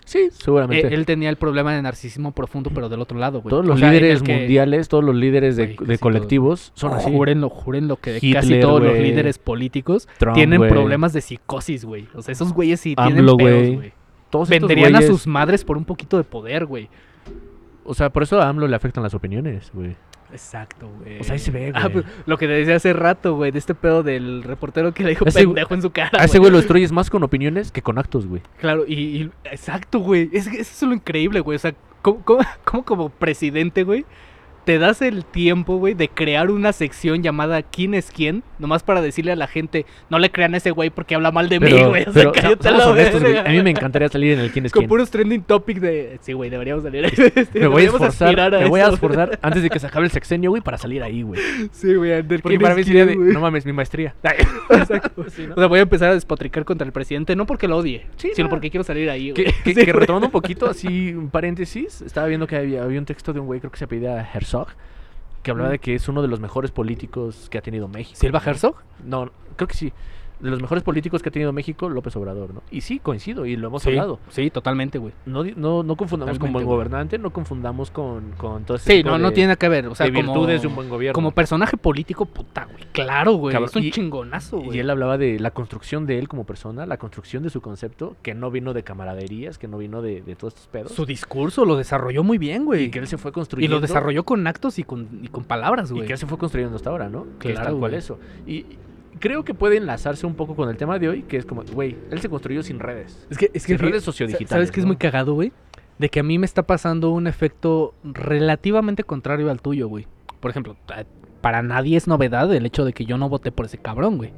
Sí, 0.07 0.29
seguramente. 0.31 0.87
Eh, 0.87 0.93
él 0.93 1.05
tenía 1.05 1.29
el 1.29 1.35
problema 1.35 1.75
de 1.75 1.81
narcisismo 1.81 2.31
profundo, 2.31 2.71
pero 2.73 2.87
del 2.87 3.01
otro 3.01 3.19
lado, 3.19 3.41
güey. 3.41 3.49
todos 3.49 3.65
O 3.65 3.67
los 3.67 3.79
sea, 3.79 3.91
líderes 3.91 4.23
que- 4.23 4.37
mundiales, 4.37 4.87
todos 4.87 5.03
los 5.03 5.13
líderes 5.13 5.57
de, 5.57 5.65
Güey, 5.65 5.75
de 5.75 5.85
casi 5.85 5.97
colectivos 5.97 6.71
son 6.75 6.93
así. 6.93 7.11
Júrenlo, 7.11 7.49
júrenlo 7.49 7.97
que 7.97 8.15
Hitler, 8.17 8.33
casi 8.33 8.59
todos 8.61 8.81
los 8.81 8.97
líderes 8.97 9.37
políticos 9.37 10.07
Trump, 10.17 10.35
tienen 10.35 10.59
güey. 10.59 10.69
problemas 10.69 11.11
de 11.11 11.19
psicosis, 11.19 11.83
güey. 11.83 12.07
O 12.15 12.21
sea, 12.21 12.31
esos 12.31 12.53
güeyes 12.53 12.79
sí 12.79 12.93
AMLO, 12.95 13.35
tienen 13.35 13.53
pedos, 13.61 13.75
güey. 13.75 13.93
Todos 14.29 14.49
estos 14.49 14.67
Venderían 14.69 14.95
a 14.95 14.99
güeyes- 15.01 15.07
sus 15.07 15.27
madres 15.27 15.65
por 15.65 15.75
un 15.75 15.83
poquito 15.83 16.15
de 16.17 16.23
poder, 16.23 16.65
güey. 16.65 16.87
O 17.83 17.93
sea, 17.93 18.09
por 18.09 18.23
eso 18.23 18.41
a 18.41 18.47
AMLO 18.47 18.67
le 18.67 18.75
afectan 18.77 19.03
las 19.03 19.13
opiniones, 19.13 19.71
güey. 19.73 19.95
Exacto, 20.31 20.89
güey. 20.99 21.19
O 21.19 21.23
sea, 21.23 21.33
ahí 21.33 21.39
se 21.39 21.51
ve, 21.51 21.71
Ah, 21.73 21.83
güey. 21.87 22.03
pues, 22.03 22.05
lo 22.25 22.37
que 22.37 22.47
te 22.47 22.53
decía 22.53 22.75
hace 22.75 22.93
rato, 22.93 23.35
güey, 23.35 23.51
de 23.51 23.59
este 23.59 23.73
pedo 23.75 24.03
del 24.03 24.43
reportero 24.43 24.93
que 24.93 25.03
le 25.03 25.09
dijo 25.11 25.25
Ese 25.25 25.39
pendejo 25.45 25.73
en 25.73 25.81
su 25.81 25.91
cara. 25.91 26.21
A 26.21 26.25
ese 26.25 26.39
güey 26.39 26.51
lo 26.51 26.57
destruyes 26.57 26.91
más 26.91 27.09
con 27.09 27.23
opiniones 27.23 27.71
que 27.71 27.81
con 27.81 27.97
actos, 27.97 28.27
güey. 28.27 28.41
Claro, 28.59 28.83
y, 28.87 28.93
y- 28.95 29.31
exacto, 29.45 29.99
güey. 29.99 30.29
Es, 30.33 30.47
eso 30.47 30.59
es 30.59 30.81
lo 30.83 30.93
increíble, 30.93 31.39
güey. 31.39 31.55
O 31.55 31.59
sea, 31.59 31.73
¿cómo, 32.01 32.21
cómo- 32.23 32.43
cómo 32.65 32.83
como 32.83 33.09
presidente, 33.09 33.83
güey, 33.83 34.05
te 34.67 34.79
das 34.79 35.01
el 35.01 35.23
tiempo, 35.23 35.77
güey, 35.77 35.93
de 35.93 36.09
crear 36.09 36.51
una 36.51 36.73
sección 36.73 37.23
llamada 37.23 37.61
¿Quién 37.61 37.93
es 37.93 38.11
quién? 38.11 38.43
Nomás 38.59 38.83
para 38.83 39.01
decirle 39.01 39.31
a 39.31 39.37
la 39.37 39.47
gente, 39.47 39.85
no 40.09 40.19
le 40.19 40.29
crean 40.29 40.53
a 40.55 40.57
ese 40.57 40.71
güey 40.71 40.89
porque 40.89 41.15
habla 41.15 41.31
mal 41.31 41.47
de 41.47 41.61
mí, 41.61 41.71
güey. 41.71 42.03
O 42.05 42.11
sea, 42.11 42.29
cállate 42.33 42.69
la 42.71 42.89
honestos, 42.89 43.21
güey. 43.21 43.37
A 43.37 43.43
mí 43.45 43.61
me 43.63 43.69
encantaría 43.69 44.09
salir 44.09 44.33
en 44.33 44.39
el 44.39 44.51
quién 44.51 44.65
es 44.65 44.73
Con 44.73 44.81
quién. 44.81 44.89
puros 44.89 45.09
trending 45.09 45.43
topic 45.43 45.79
de... 45.79 46.17
Sí, 46.19 46.33
güey, 46.33 46.49
deberíamos 46.49 46.83
salir 46.83 47.05
ahí. 47.05 47.11
Me 47.53 47.67
voy 47.67 47.83
a 47.83 47.85
esforzar, 47.85 48.37
a 48.39 48.49
me 48.59 48.67
voy 48.67 48.81
a 48.81 48.85
eso. 48.87 48.95
esforzar 48.95 49.39
antes 49.41 49.63
de 49.63 49.69
que 49.69 49.79
se 49.79 49.87
acabe 49.87 50.03
el 50.05 50.11
sexenio, 50.11 50.49
güey, 50.49 50.61
para 50.61 50.77
salir 50.77 51.01
ahí, 51.01 51.21
güey. 51.21 51.39
Sí, 51.71 51.93
güey, 51.95 52.21
del 52.23 52.41
Porque 52.41 52.59
para 52.59 52.75
mí 52.75 52.83
sería 52.83 53.05
de, 53.05 53.15
no 53.15 53.39
mames, 53.39 53.65
mi 53.65 53.71
maestría. 53.71 54.15
Exacto. 54.69 55.25
Sí, 55.29 55.47
¿no? 55.47 55.53
O 55.55 55.57
sea, 55.59 55.67
voy 55.67 55.79
a 55.79 55.83
empezar 55.83 56.09
a 56.09 56.13
despotricar 56.13 56.65
contra 56.65 56.85
el 56.85 56.91
presidente, 56.91 57.37
no 57.37 57.45
porque 57.45 57.69
lo 57.69 57.77
odie, 57.77 58.05
Sí, 58.17 58.31
sino 58.35 58.47
no. 58.47 58.49
porque 58.49 58.69
quiero 58.69 58.83
salir 58.83 59.09
ahí, 59.09 59.31
Que, 59.33 59.43
güey. 59.43 59.55
que- 59.63 59.73
Sí, 59.85 59.91
retomando 59.93 60.27
un 60.27 60.31
poquito, 60.31 60.69
así, 60.69 61.13
un 61.13 61.29
paréntesis, 61.29 62.01
estaba 62.01 62.27
viendo 62.27 62.47
que 62.47 62.57
había, 62.57 62.83
había 62.83 62.99
un 62.99 63.05
texto 63.05 63.31
de 63.31 63.39
un 63.39 63.45
güey, 63.45 63.59
creo 63.61 63.71
que 63.71 63.77
se 63.77 63.85
apellida 63.85 64.27
Herzog, 64.33 64.56
que 65.43 65.51
hablaba 65.51 65.69
Mm. 65.69 65.73
de 65.73 65.79
que 65.79 65.95
es 65.95 66.07
uno 66.09 66.21
de 66.21 66.27
los 66.27 66.39
mejores 66.39 66.71
políticos 66.71 67.47
que 67.49 67.57
ha 67.57 67.61
tenido 67.61 67.87
México. 67.87 68.19
¿Silva. 68.19 68.41
Herzog? 68.45 68.75
No, 69.03 69.29
creo 69.55 69.67
que 69.67 69.75
sí. 69.75 69.93
De 70.39 70.51
los 70.51 70.61
mejores 70.61 70.83
políticos 70.83 71.23
que 71.23 71.29
ha 71.29 71.31
tenido 71.31 71.51
México, 71.51 71.89
López 71.89 72.15
Obrador, 72.15 72.53
¿no? 72.53 72.61
Y 72.69 72.81
sí, 72.81 72.99
coincido, 72.99 73.45
y 73.47 73.55
lo 73.55 73.67
hemos 73.69 73.81
Sí, 73.81 73.89
hablado. 73.89 74.19
sí, 74.29 74.49
totalmente, 74.51 74.99
güey. 74.99 75.13
No, 75.25 75.43
no, 75.43 75.81
no 75.83 75.95
confundamos 75.95 76.37
con 76.37 76.53
buen 76.53 76.65
gobernante, 76.65 77.17
no 77.17 77.31
confundamos 77.31 77.89
con, 77.89 78.33
con 78.37 78.63
todo 78.63 78.77
ese 78.77 78.91
Sí, 78.91 78.97
tipo 78.97 79.09
no, 79.09 79.17
no 79.17 79.31
tiene 79.31 79.57
que 79.57 79.67
ver. 79.67 79.87
O 79.87 79.95
sea, 79.95 80.05
de 80.05 80.13
como, 80.13 80.33
virtudes 80.33 80.61
de 80.61 80.67
un 80.67 80.75
buen 80.75 80.89
gobierno. 80.89 81.13
como 81.13 81.31
personaje 81.31 81.75
político, 81.77 82.25
puta, 82.25 82.65
güey. 82.71 82.83
Claro, 82.91 83.33
güey. 83.33 83.51
Cabrón, 83.53 83.69
Es 83.69 83.75
un 83.75 83.83
y- 83.85 83.91
chingonazo, 83.91 84.59
güey. 84.59 84.77
Y 84.77 84.79
él 84.79 84.89
hablaba 84.91 85.17
de 85.17 85.39
la 85.39 85.51
construcción 85.51 86.05
de 86.05 86.19
él 86.19 86.27
como 86.27 86.43
persona, 86.45 86.85
la 86.85 86.97
construcción 86.97 87.41
de 87.41 87.49
su 87.49 87.61
concepto, 87.61 88.15
que 88.21 88.35
no 88.35 88.51
vino 88.51 88.73
de 88.73 88.83
camaraderías, 88.83 89.57
que 89.57 89.67
no 89.67 89.77
vino 89.79 90.01
de, 90.03 90.21
de 90.21 90.35
todos 90.35 90.53
estos 90.53 90.67
pedos. 90.67 90.91
Su 90.91 91.05
discurso 91.07 91.65
lo 91.65 91.75
desarrolló 91.77 92.23
muy 92.23 92.37
bien, 92.37 92.65
güey. 92.65 92.83
y 92.85 92.89
que 92.91 92.99
él 92.99 93.07
se 93.07 93.17
fue 93.17 93.31
Y 93.31 93.33
construyendo. 93.33 93.75
lo 93.77 93.81
desarrolló 93.81 94.23
con 94.23 94.45
actos 94.45 94.77
y 94.77 94.83
con, 94.83 95.07
y 95.23 95.29
con 95.29 95.43
palabras, 95.45 95.89
Y 95.89 95.93
güey. 95.95 96.05
que 96.07 96.13
él 96.13 96.19
se 96.19 96.27
fue 96.27 96.37
construyendo 96.37 96.75
hasta 96.75 96.89
ahora, 96.91 97.09
¿no? 97.09 97.25
que 97.39 97.49
es 97.49 97.53
Claro, 97.55 97.71
tal 97.71 97.79
cual 97.79 97.93
eso. 97.95 98.19
Y 98.45 98.65
creo 99.19 99.43
que 99.43 99.53
puede 99.53 99.77
enlazarse 99.77 100.25
un 100.25 100.35
poco 100.35 100.55
con 100.55 100.69
el 100.69 100.77
tema 100.77 100.99
de 100.99 101.09
hoy, 101.09 101.23
que 101.23 101.37
es 101.37 101.45
como, 101.45 101.63
güey, 101.63 101.95
él 102.11 102.19
se 102.21 102.29
construyó 102.29 102.63
sin 102.63 102.79
redes. 102.79 103.25
Es 103.29 103.37
que, 103.37 103.45
es 103.53 103.65
que 103.65 103.77
Sin 103.77 103.79
redes 103.79 104.03
sociodigitales, 104.03 104.49
¿Sabes 104.49 104.71
qué 104.71 104.79
es 104.79 104.85
muy 104.85 104.97
cagado, 104.97 105.33
güey? 105.33 105.51
De 105.97 106.09
que 106.09 106.19
a 106.19 106.23
mí 106.23 106.37
me 106.37 106.45
está 106.45 106.63
pasando 106.63 107.09
un 107.11 107.25
efecto 107.27 107.93
relativamente 108.03 109.03
contrario 109.03 109.49
al 109.49 109.61
tuyo, 109.61 109.87
güey. 109.87 110.05
Por 110.39 110.51
ejemplo, 110.51 110.75
para 111.41 111.61
nadie 111.63 111.97
es 111.97 112.07
novedad 112.07 112.53
el 112.53 112.65
hecho 112.65 112.85
de 112.85 112.93
que 112.93 113.05
yo 113.05 113.17
no 113.17 113.29
voté 113.29 113.51
por 113.51 113.65
ese 113.65 113.77
cabrón, 113.79 114.17
güey. 114.17 114.31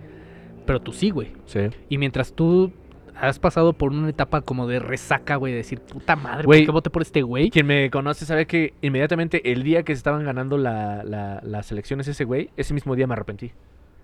Pero 0.65 0.79
tú 0.79 0.93
sí, 0.93 1.09
güey. 1.09 1.33
Sí. 1.45 1.61
Y 1.89 1.97
mientras 1.97 2.33
tú 2.33 2.71
has 3.19 3.39
pasado 3.39 3.73
por 3.73 3.91
una 3.91 4.07
etapa 4.09 4.39
como 4.41 4.65
de 4.67 4.79
resaca, 4.79 5.35
güey, 5.35 5.51
de 5.51 5.57
decir, 5.57 5.81
puta 5.81 6.15
madre, 6.15 6.45
Güey. 6.45 6.61
¿por 6.61 6.65
qué 6.67 6.71
voté 6.71 6.89
por 6.89 7.01
este 7.01 7.21
güey? 7.21 7.49
Quien 7.49 7.65
me 7.67 7.89
conoce 7.89 8.23
sabe 8.25 8.45
que 8.45 8.73
inmediatamente 8.81 9.51
el 9.51 9.63
día 9.63 9.83
que 9.83 9.93
se 9.93 9.97
estaban 9.97 10.23
ganando 10.23 10.57
la- 10.57 11.03
la- 11.03 11.41
las 11.43 11.69
elecciones 11.73 12.07
ese 12.07 12.23
güey, 12.23 12.49
ese 12.55 12.73
mismo 12.73 12.95
día 12.95 13.07
me 13.07 13.13
arrepentí. 13.13 13.51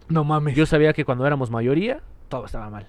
No 0.09 0.23
mames. 0.23 0.55
Yo 0.55 0.65
sabía 0.65 0.93
que 0.93 1.05
cuando 1.05 1.25
éramos 1.25 1.49
mayoría, 1.51 2.01
todo 2.29 2.45
estaba 2.45 2.69
mal. 2.69 2.87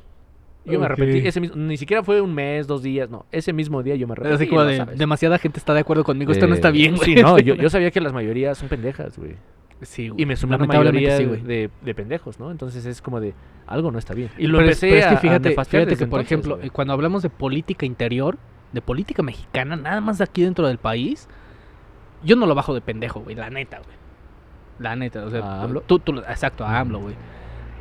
Yo 0.65 0.81
me 0.81 0.87
arrepentí. 0.87 1.27
Ese 1.27 1.41
mismo, 1.41 1.57
ni 1.57 1.77
siquiera 1.77 2.03
fue 2.03 2.21
un 2.21 2.35
mes, 2.35 2.67
dos 2.67 2.83
días, 2.83 3.09
no. 3.09 3.25
Ese 3.31 3.53
mismo 3.53 3.83
día 3.85 3.95
yo 3.95 4.07
me 4.09 4.13
arrepentí. 4.15 4.35
Así 4.35 4.47
como 4.49 4.63
lo 4.63 4.67
de, 4.67 4.77
sabes. 4.79 4.99
demasiada 4.99 5.39
gente 5.39 5.59
está 5.61 5.73
de 5.75 5.81
acuerdo 5.81 6.03
conmigo, 6.03 6.33
esto 6.33 6.47
no 6.49 6.55
Eh, 6.55 6.57
está 6.57 6.71
bien, 6.71 6.97
güey. 6.97 7.15
Sí, 7.15 7.23
no, 7.23 7.39
yo, 7.39 7.55
yo 7.57 7.71
sabía 7.71 7.91
que 7.93 8.01
las 8.01 8.13
mayorías 8.13 8.59
son 8.59 8.69
pendejas, 8.69 9.17
güey. 9.17 9.37
Sí, 9.83 10.09
güey. 10.09 10.23
Y 10.23 10.27
me 10.27 10.35
sumé 10.37 10.55
a 10.55 10.59
una 10.59 10.67
mayoría 10.67 11.19
sí, 11.19 11.25
de, 11.27 11.71
de 11.83 11.95
pendejos, 11.95 12.41
¿no? 12.41 12.51
Entonces 12.51 12.85
es 12.85 13.01
como 13.01 13.21
de, 13.21 13.35
algo 13.67 13.93
no 13.93 13.99
está 13.99 14.13
bien. 14.15 14.31
Y 14.39 14.47
lo 14.49 14.59
pero 14.59 14.71
es, 14.71 14.83
empecé 14.83 14.89
pero 14.89 14.97
es 14.99 15.05
que 15.07 15.09
a- 15.15 15.17
a 15.19 15.21
fíjate, 15.21 15.65
fíjate 15.71 15.97
que, 15.97 16.07
por 16.07 16.21
ejemplo, 16.21 16.57
güey. 16.57 16.71
cuando 16.71 16.95
hablamos 16.95 17.23
de 17.23 17.31
política 17.31 17.87
interior, 17.87 18.37
de 18.73 18.81
política 18.83 19.23
mexicana, 19.23 19.77
nada 19.77 20.01
más 20.01 20.19
de 20.19 20.25
aquí 20.25 20.43
dentro 20.43 20.67
del 20.67 20.79
país, 20.79 21.29
yo 22.25 22.35
no 22.35 22.47
lo 22.47 22.55
bajo 22.57 22.75
de 22.75 22.81
pendejo, 22.81 23.21
güey, 23.21 23.37
la 23.37 23.51
neta, 23.51 23.79
güey. 23.79 23.97
La 24.79 24.95
neta, 24.97 25.25
o 25.25 25.31
sea, 25.31 25.41
¿A 25.41 25.63
AMLO? 25.65 25.81
tú, 25.83 25.99
tú- 25.99 26.19
exacto, 26.19 26.65
a 26.65 26.79
AMLO, 26.79 27.01
güey. 27.01 27.15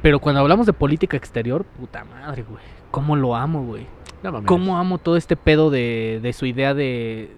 Pero 0.01 0.19
cuando 0.19 0.41
hablamos 0.41 0.65
de 0.65 0.73
política 0.73 1.17
exterior, 1.17 1.63
puta 1.65 2.03
madre, 2.05 2.43
güey. 2.43 2.63
¿Cómo 2.91 3.15
lo 3.15 3.35
amo, 3.35 3.63
güey? 3.65 3.85
No. 4.23 4.43
¿Cómo 4.45 4.77
amo 4.77 4.97
todo 4.97 5.17
este 5.17 5.35
pedo 5.35 5.69
de, 5.69 6.19
de 6.21 6.33
su 6.33 6.45
idea 6.45 6.73
de, 6.73 7.31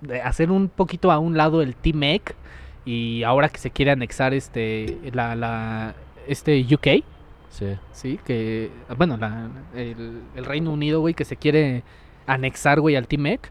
de 0.00 0.20
hacer 0.22 0.50
un 0.50 0.68
poquito 0.68 1.10
a 1.12 1.18
un 1.18 1.36
lado 1.36 1.62
el 1.62 1.74
T-MEC 1.76 2.34
y 2.84 3.22
ahora 3.22 3.48
que 3.48 3.58
se 3.58 3.70
quiere 3.70 3.90
anexar 3.92 4.34
este, 4.34 4.98
la, 5.12 5.34
la, 5.36 5.94
este 6.26 6.60
UK? 6.70 7.04
Sí. 7.50 7.66
Sí, 7.92 8.18
que, 8.24 8.70
bueno, 8.96 9.16
la- 9.16 9.48
el, 9.74 10.20
el 10.34 10.44
Reino 10.44 10.70
Unido, 10.72 11.00
güey, 11.00 11.14
que 11.14 11.24
se 11.24 11.36
quiere 11.36 11.82
anexar, 12.26 12.80
güey, 12.80 12.96
al 12.96 13.06
T-MEC. 13.06 13.50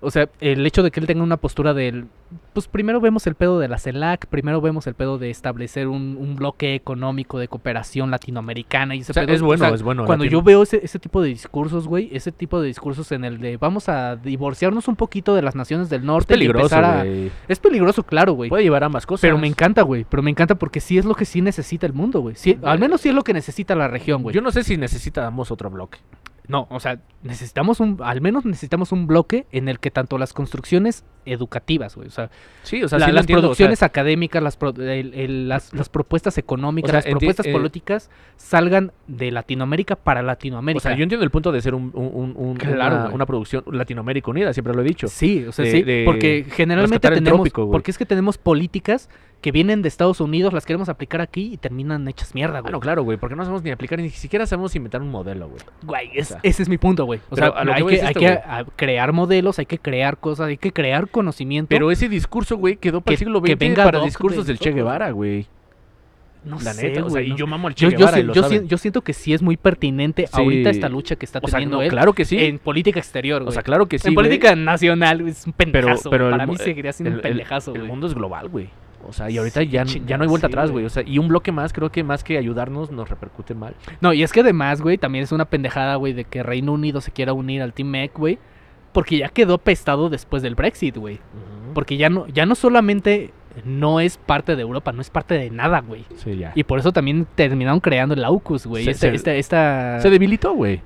O 0.00 0.10
sea, 0.12 0.28
el 0.40 0.64
hecho 0.64 0.84
de 0.84 0.92
que 0.92 1.00
él 1.00 1.06
tenga 1.06 1.24
una 1.24 1.38
postura 1.38 1.74
del, 1.74 2.06
pues 2.52 2.68
primero 2.68 3.00
vemos 3.00 3.26
el 3.26 3.34
pedo 3.34 3.58
de 3.58 3.66
la 3.66 3.78
CELAC, 3.78 4.26
primero 4.26 4.60
vemos 4.60 4.86
el 4.86 4.94
pedo 4.94 5.18
de 5.18 5.28
establecer 5.30 5.88
un, 5.88 6.16
un 6.20 6.36
bloque 6.36 6.76
económico 6.76 7.38
de 7.40 7.48
cooperación 7.48 8.10
latinoamericana 8.12 8.94
y 8.94 9.00
ese 9.00 9.10
O 9.10 9.14
sea, 9.14 9.24
pedo, 9.26 9.34
es 9.34 9.42
bueno, 9.42 9.66
es 9.74 9.82
bueno, 9.82 10.04
Cuando 10.04 10.24
latino. 10.24 10.40
yo 10.40 10.44
veo 10.44 10.62
ese, 10.62 10.80
ese 10.84 11.00
tipo 11.00 11.20
de 11.20 11.28
discursos, 11.30 11.88
güey, 11.88 12.10
ese 12.12 12.30
tipo 12.30 12.60
de 12.60 12.68
discursos 12.68 13.10
en 13.10 13.24
el 13.24 13.40
de 13.40 13.56
vamos 13.56 13.88
a 13.88 14.14
divorciarnos 14.14 14.86
un 14.86 14.94
poquito 14.94 15.34
de 15.34 15.42
las 15.42 15.56
naciones 15.56 15.90
del 15.90 16.02
Es 16.02 16.06
norte 16.06 16.34
y 16.34 16.36
peligroso, 16.36 16.76
empezar 16.76 16.84
a... 16.84 17.04
Es 17.48 17.58
peligroso, 17.58 18.04
claro, 18.04 18.34
güey. 18.34 18.50
Puede 18.50 18.62
llevar 18.62 18.84
ambas 18.84 19.04
cosas. 19.04 19.22
Pero 19.22 19.36
me 19.36 19.48
encanta, 19.48 19.82
güey. 19.82 20.06
Pero 20.08 20.22
me 20.22 20.30
encanta 20.30 20.54
porque 20.54 20.78
sí 20.80 20.96
es 20.96 21.06
lo 21.06 21.16
que 21.16 21.24
sí 21.24 21.40
necesita 21.42 21.86
el 21.86 21.92
mundo, 21.92 22.20
güey. 22.20 22.36
Sí, 22.36 22.56
al 22.62 22.78
menos 22.78 23.00
sí 23.00 23.08
es 23.08 23.14
lo 23.16 23.22
que 23.24 23.32
necesita 23.34 23.74
la 23.74 23.88
región, 23.88 24.22
güey. 24.22 24.32
Yo 24.32 24.42
no 24.42 24.52
sé 24.52 24.62
si 24.62 24.76
necesitamos 24.76 25.50
otro 25.50 25.70
bloque. 25.70 25.98
No, 26.48 26.66
o 26.70 26.80
sea, 26.80 26.98
necesitamos 27.22 27.78
un, 27.78 27.98
al 28.02 28.22
menos 28.22 28.46
necesitamos 28.46 28.90
un 28.92 29.06
bloque 29.06 29.46
en 29.52 29.68
el 29.68 29.78
que 29.80 29.90
tanto 29.90 30.16
las 30.16 30.32
construcciones 30.32 31.04
educativas, 31.26 31.94
güey, 31.94 32.08
o 32.08 32.10
sea, 32.10 32.30
Sí, 32.62 32.82
o 32.82 32.88
sea, 32.88 32.98
la- 32.98 33.04
sí 33.06 33.10
lo 33.12 33.16
las 33.16 33.22
entiendo, 33.24 33.38
o 33.38 33.42
sea, 33.42 33.48
producciones 33.48 33.82
académicas, 33.82 34.42
las, 34.42 34.56
pro- 34.56 34.70
el- 34.74 35.12
el- 35.12 35.48
las, 35.48 35.74
las 35.74 35.90
propuestas 35.90 36.38
económicas, 36.38 36.88
O 36.88 36.92
sea, 36.92 36.96
las 37.00 37.06
propuestas 37.10 37.44
eh, 37.46 37.52
políticas 37.52 38.10
salgan 38.38 38.92
de 39.08 39.30
Latinoamérica 39.30 39.94
para 39.96 40.20
O 40.20 40.24
Latinoamérica. 40.24 40.82
sea, 40.88 40.96
yo 40.96 41.02
entiendo 41.02 41.22
el 41.24 41.30
punto 41.30 41.52
de 41.52 41.60
ser 41.60 41.74
un, 41.74 41.90
un- 41.94 42.10
un- 42.14 42.34
un- 42.36 42.56
Claro, 42.56 43.10
una, 43.14 43.26
producción 43.26 43.62
Latinoamérica 43.70 44.30
unida, 44.30 44.52
siempre 44.54 44.72
lo 44.74 44.80
he 44.80 44.84
dicho. 44.84 45.06
Sí, 45.08 45.44
o 45.46 45.52
sea, 45.52 45.66
de- 45.66 45.70
sí, 45.70 45.82
de 45.82 46.02
porque 46.06 46.46
generalmente 46.50 47.08
tenemos, 47.10 47.40
trópico, 47.40 47.70
porque 47.70 47.90
es 47.90 47.98
que 47.98 48.06
tenemos 48.06 48.38
políticas 48.38 49.10
que 49.40 49.52
vienen 49.52 49.82
de 49.82 49.88
Estados 49.88 50.20
Unidos, 50.20 50.52
las 50.52 50.66
queremos 50.66 50.88
aplicar 50.88 51.20
aquí 51.20 51.52
y 51.52 51.56
terminan 51.58 52.06
hechas 52.08 52.34
mierda, 52.34 52.58
Ah, 52.58 52.60
güey. 52.60 52.72
no, 52.72 52.80
claro, 52.80 53.04
güey, 53.04 53.18
porque 53.18 53.36
no 53.36 53.44
sabemos 53.44 53.62
ni 53.62 53.70
aplicar, 53.70 54.00
ni 54.00 54.10
siquiera 54.10 54.46
sabemos 54.46 54.74
inventar 54.74 55.00
un 55.00 55.10
modelo, 55.10 55.48
güey. 55.48 55.60
Güey, 55.84 56.10
es- 56.14 56.28
sea, 56.28 56.40
ese 56.42 56.62
es 56.62 56.68
mi 56.68 56.76
punto, 56.76 57.04
güey. 57.04 57.20
O 57.30 57.36
sea, 57.36 57.46
a 57.48 57.64
lo 57.64 57.72
que 57.72 57.76
hay 57.78 57.86
que, 57.86 57.94
es 57.94 58.02
hay 58.02 58.08
esto, 58.08 58.20
que 58.20 58.26
a- 58.28 58.64
crear 58.74 59.12
modelos, 59.12 59.58
hay 59.60 59.66
que 59.66 59.78
crear 59.78 60.18
cosas, 60.18 60.48
hay 60.48 60.56
que 60.56 60.72
crear 60.72 61.08
conocimiento. 61.08 61.68
Pero 61.68 61.90
ese 61.92 62.08
discurso, 62.08 62.56
güey, 62.56 62.76
quedó 62.78 63.00
para 63.00 63.10
Que- 63.10 63.14
el 63.14 63.18
siglo 63.18 63.38
XX 63.40 63.56
venga 63.58 63.84
para 63.84 64.00
discursos 64.02 64.44
de 64.46 64.54
del 64.54 64.58
Che 64.58 64.72
Guevara, 64.72 65.10
güey. 65.12 65.46
no 66.44 66.56
La 66.60 66.72
sé, 66.72 66.88
neta, 66.88 67.00
o 67.04 67.10
sea, 67.10 67.20
güey, 67.20 67.26
y 67.26 67.30
no- 67.30 67.36
yo 67.36 67.46
mamo 67.46 67.68
al 67.68 67.74
Che 67.74 67.90
yo, 67.90 67.96
Guevara 67.98 68.20
yo 68.20 68.42
saben. 68.42 68.62
si- 68.62 68.68
yo 68.68 68.78
siento 68.78 69.02
que 69.02 69.12
sí 69.12 69.34
es 69.34 69.42
muy 69.42 69.56
pertinente 69.56 70.26
Sí. 70.26 70.32
ahorita 70.32 70.70
esta 70.70 70.88
lucha 70.88 71.16
que 71.16 71.26
está 71.26 71.40
O 71.42 71.46
sea, 71.48 71.58
teniendo 71.58 71.76
no, 71.78 71.82
él 71.82 71.90
claro 71.90 72.12
que 72.12 72.24
sí. 72.24 72.38
en 72.42 72.58
política 72.58 72.98
exterior, 72.98 73.42
o 73.42 73.50
sea, 73.52 73.62
claro 73.62 73.86
que 73.86 73.98
sí, 73.98 74.08
en 74.08 74.14
política 74.14 74.54
nacional 74.56 75.20
es 75.28 75.46
un 75.46 75.52
pendejazo. 75.52 76.10
pero 76.10 76.26
el 76.26 76.30
para 76.32 76.46
mu- 76.46 76.52
mí 76.52 76.58
seguiría 76.58 76.92
siendo 76.92 77.10
el- 77.10 77.14
un 77.14 77.18
el- 77.18 77.22
pendejazo, 77.32 77.74
El 77.74 77.84
mundo 77.84 78.06
es 78.06 78.14
global, 78.14 78.48
güey. 78.48 78.68
O 79.06 79.12
sea, 79.12 79.30
y 79.30 79.38
ahorita 79.38 79.60
Sí, 79.60 79.68
ya, 79.68 79.84
chingada, 79.84 80.08
ya 80.08 80.16
no 80.18 80.22
hay 80.24 80.28
vuelta 80.28 80.48
sí, 80.48 80.52
atrás, 80.52 80.70
güey. 80.70 80.84
O 80.84 80.90
sea, 80.90 81.02
y 81.06 81.18
un 81.18 81.28
bloque 81.28 81.52
más 81.52 81.72
creo 81.72 81.90
que 81.90 82.02
más 82.04 82.24
que 82.24 82.36
ayudarnos 82.38 82.90
nos 82.90 83.08
repercute 83.08 83.54
mal. 83.54 83.74
No, 84.00 84.12
y 84.12 84.22
es 84.22 84.32
que 84.32 84.40
además, 84.40 84.80
güey, 84.82 84.98
también 84.98 85.24
es 85.24 85.32
una 85.32 85.44
pendejada, 85.46 85.94
güey, 85.96 86.12
de 86.12 86.24
que 86.24 86.42
Reino 86.42 86.72
Unido 86.72 87.00
se 87.00 87.10
quiera 87.10 87.32
unir 87.32 87.62
al 87.62 87.72
Team 87.72 87.88
MEC, 87.88 88.12
güey. 88.18 88.38
Porque 88.92 89.18
ya 89.18 89.28
quedó 89.28 89.58
pestado 89.58 90.08
después 90.10 90.42
del 90.42 90.54
Brexit, 90.54 90.96
güey. 90.96 91.20
Porque 91.74 91.96
ya 91.96 92.10
no, 92.10 92.26
ya 92.28 92.46
no 92.46 92.54
solamente 92.54 93.32
no 93.64 93.98
es 94.00 94.16
parte 94.18 94.56
de 94.56 94.62
Europa, 94.62 94.92
no 94.92 95.00
es 95.00 95.10
parte 95.10 95.34
de 95.34 95.50
nada, 95.50 95.80
güey. 95.80 96.04
Sí, 96.16 96.36
ya. 96.36 96.52
Y 96.54 96.64
por 96.64 96.78
eso 96.78 96.92
también 96.92 97.26
terminaron 97.34 97.80
creando 97.80 98.14
el 98.14 98.24
AUKUS, 98.24 98.66
güey. 98.66 98.84
Se- 98.84 98.90
Este- 98.92 99.08
se- 99.10 99.14
esta, 99.14 99.34
esta- 99.34 100.00
Se 100.00 100.10
debilitó, 100.10 100.52
güey. 100.54 100.80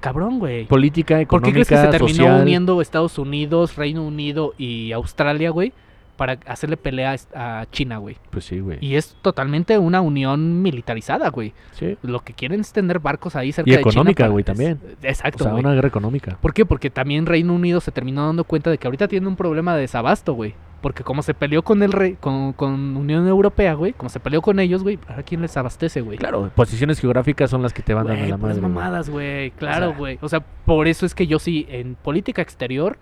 cabrón, 0.00 0.38
güey. 0.38 0.66
Política, 0.66 1.14
¿Por 1.14 1.18
qué 1.18 1.22
económica, 1.50 1.52
crees 1.54 1.68
que 1.68 1.76
se 1.76 1.88
terminó 1.88 2.14
social. 2.24 2.42
uniendo 2.42 2.80
Estados 2.80 3.18
Unidos, 3.18 3.76
Reino 3.76 4.04
Unido 4.06 4.54
y 4.58 4.92
Australia, 4.92 5.50
güey? 5.50 5.72
Para 6.18 6.38
hacerle 6.46 6.76
pelea 6.76 7.16
a 7.34 7.64
China, 7.70 7.96
güey. 7.96 8.16
Pues 8.30 8.44
sí, 8.44 8.60
güey. 8.60 8.76
Y 8.82 8.96
es 8.96 9.16
totalmente 9.22 9.78
una 9.78 10.02
unión 10.02 10.60
militarizada, 10.60 11.30
güey. 11.30 11.54
Sí. 11.72 11.96
Lo 12.02 12.20
que 12.20 12.34
quieren 12.34 12.60
es 12.60 12.72
tener 12.72 12.98
barcos 12.98 13.36
ahí 13.36 13.52
cerca 13.52 13.70
Y 13.70 13.72
de 13.72 13.78
China 13.78 13.90
económica, 13.92 14.24
para- 14.24 14.32
güey, 14.32 14.44
también. 14.44 14.78
Exacto, 15.02 15.44
O 15.44 15.44
sea, 15.44 15.52
güey. 15.52 15.64
una 15.64 15.72
guerra 15.74 15.88
económica. 15.88 16.36
¿Por 16.42 16.52
qué? 16.52 16.66
Porque 16.66 16.90
también 16.90 17.24
Reino 17.24 17.54
Unido 17.54 17.80
se 17.80 17.90
terminó 17.92 18.26
dando 18.26 18.44
cuenta 18.44 18.68
de 18.70 18.76
que 18.76 18.86
ahorita 18.86 19.08
tiene 19.08 19.26
un 19.26 19.36
problema 19.36 19.74
de 19.74 19.82
desabasto, 19.82 20.34
güey. 20.34 20.54
Porque 20.80 21.02
como 21.02 21.22
se 21.22 21.34
peleó 21.34 21.62
con 21.62 21.82
el 21.82 21.90
rey, 21.90 22.16
con, 22.20 22.52
con 22.52 22.96
Unión 22.96 23.26
Europea, 23.26 23.74
güey, 23.74 23.92
como 23.94 24.08
se 24.10 24.20
peleó 24.20 24.40
con 24.42 24.60
ellos, 24.60 24.84
güey, 24.84 24.96
¿a 25.08 25.22
quién 25.24 25.40
les 25.40 25.56
abastece, 25.56 26.02
güey? 26.02 26.18
Claro, 26.18 26.52
posiciones 26.54 27.00
geográficas 27.00 27.50
son 27.50 27.62
las 27.62 27.72
que 27.72 27.82
te 27.82 27.94
van 27.94 28.06
dando 28.06 28.20
Güey, 28.20 28.30
la 28.30 28.36
madre. 28.36 28.60
güey. 28.60 28.62
mamadas, 28.72 29.10
güey. 29.10 29.50
Claro, 29.52 29.88
sea- 29.88 29.96
güey. 29.96 30.18
O 30.20 30.28
sea, 30.28 30.38
por 30.40 30.86
eso 30.86 31.04
es 31.04 31.16
que 31.16 31.26
yo 31.26 31.40
sí, 31.40 31.66
en 31.68 31.96
política 31.96 32.42
exterior, 32.42 32.96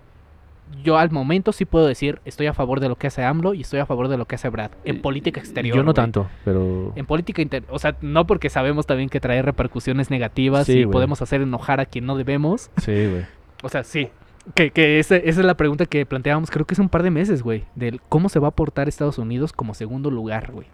yo 0.83 0.97
al 0.97 1.11
momento 1.11 1.51
sí 1.51 1.65
puedo 1.65 1.87
decir, 1.87 2.19
estoy 2.25 2.47
a 2.47 2.53
favor 2.53 2.79
de 2.79 2.89
lo 2.89 2.95
que 2.95 3.07
hace 3.07 3.23
AMLO 3.23 3.53
y 3.53 3.61
estoy 3.61 3.79
a 3.79 3.85
favor 3.85 4.07
de 4.07 4.17
lo 4.17 4.25
que 4.25 4.35
hace 4.35 4.49
Brad. 4.49 4.71
En 4.83 5.01
política 5.01 5.39
exterior. 5.39 5.75
Yo 5.75 5.83
no 5.83 5.93
tanto, 5.93 6.27
pero. 6.45 6.93
En 6.95 7.05
política 7.05 7.41
interior, 7.41 7.69
o 7.73 7.79
sea, 7.79 7.95
no 8.01 8.27
porque 8.27 8.49
sabemos 8.49 8.85
también 8.85 9.09
que 9.09 9.19
trae 9.19 9.41
repercusiones 9.41 10.09
negativas 10.09 10.65
Sí, 10.65 10.79
y 10.79 10.85
podemos 10.85 11.21
hacer 11.21 11.41
enojar 11.41 11.79
a 11.79 11.85
quien 11.85 12.05
no 12.05 12.15
debemos. 12.15 12.69
Sí, 12.77 13.07
güey. 13.07 13.25
O 13.63 13.69
sea, 13.69 13.83
sí. 13.83 14.09
Que, 14.53 14.69
que 14.69 14.99
esa, 14.99 15.15
esa 15.15 15.39
es 15.39 15.45
la 15.45 15.57
pregunta 15.57 15.87
que 15.87 16.05
planteábamos, 16.05 16.51
creo 16.51 16.65
que 16.67 16.75
es 16.75 16.79
un 16.79 16.89
par 16.89 17.01
de 17.01 17.09
meses, 17.09 17.41
güey. 17.41 17.65
Del 17.73 18.01
cómo 18.07 18.29
se 18.29 18.37
va 18.37 18.47
a 18.47 18.49
aportar 18.49 18.87
Estados 18.87 19.17
Unidos 19.17 19.51
como 19.51 19.73
segundo 19.73 20.11
lugar, 20.11 20.51
güey. 20.51 20.67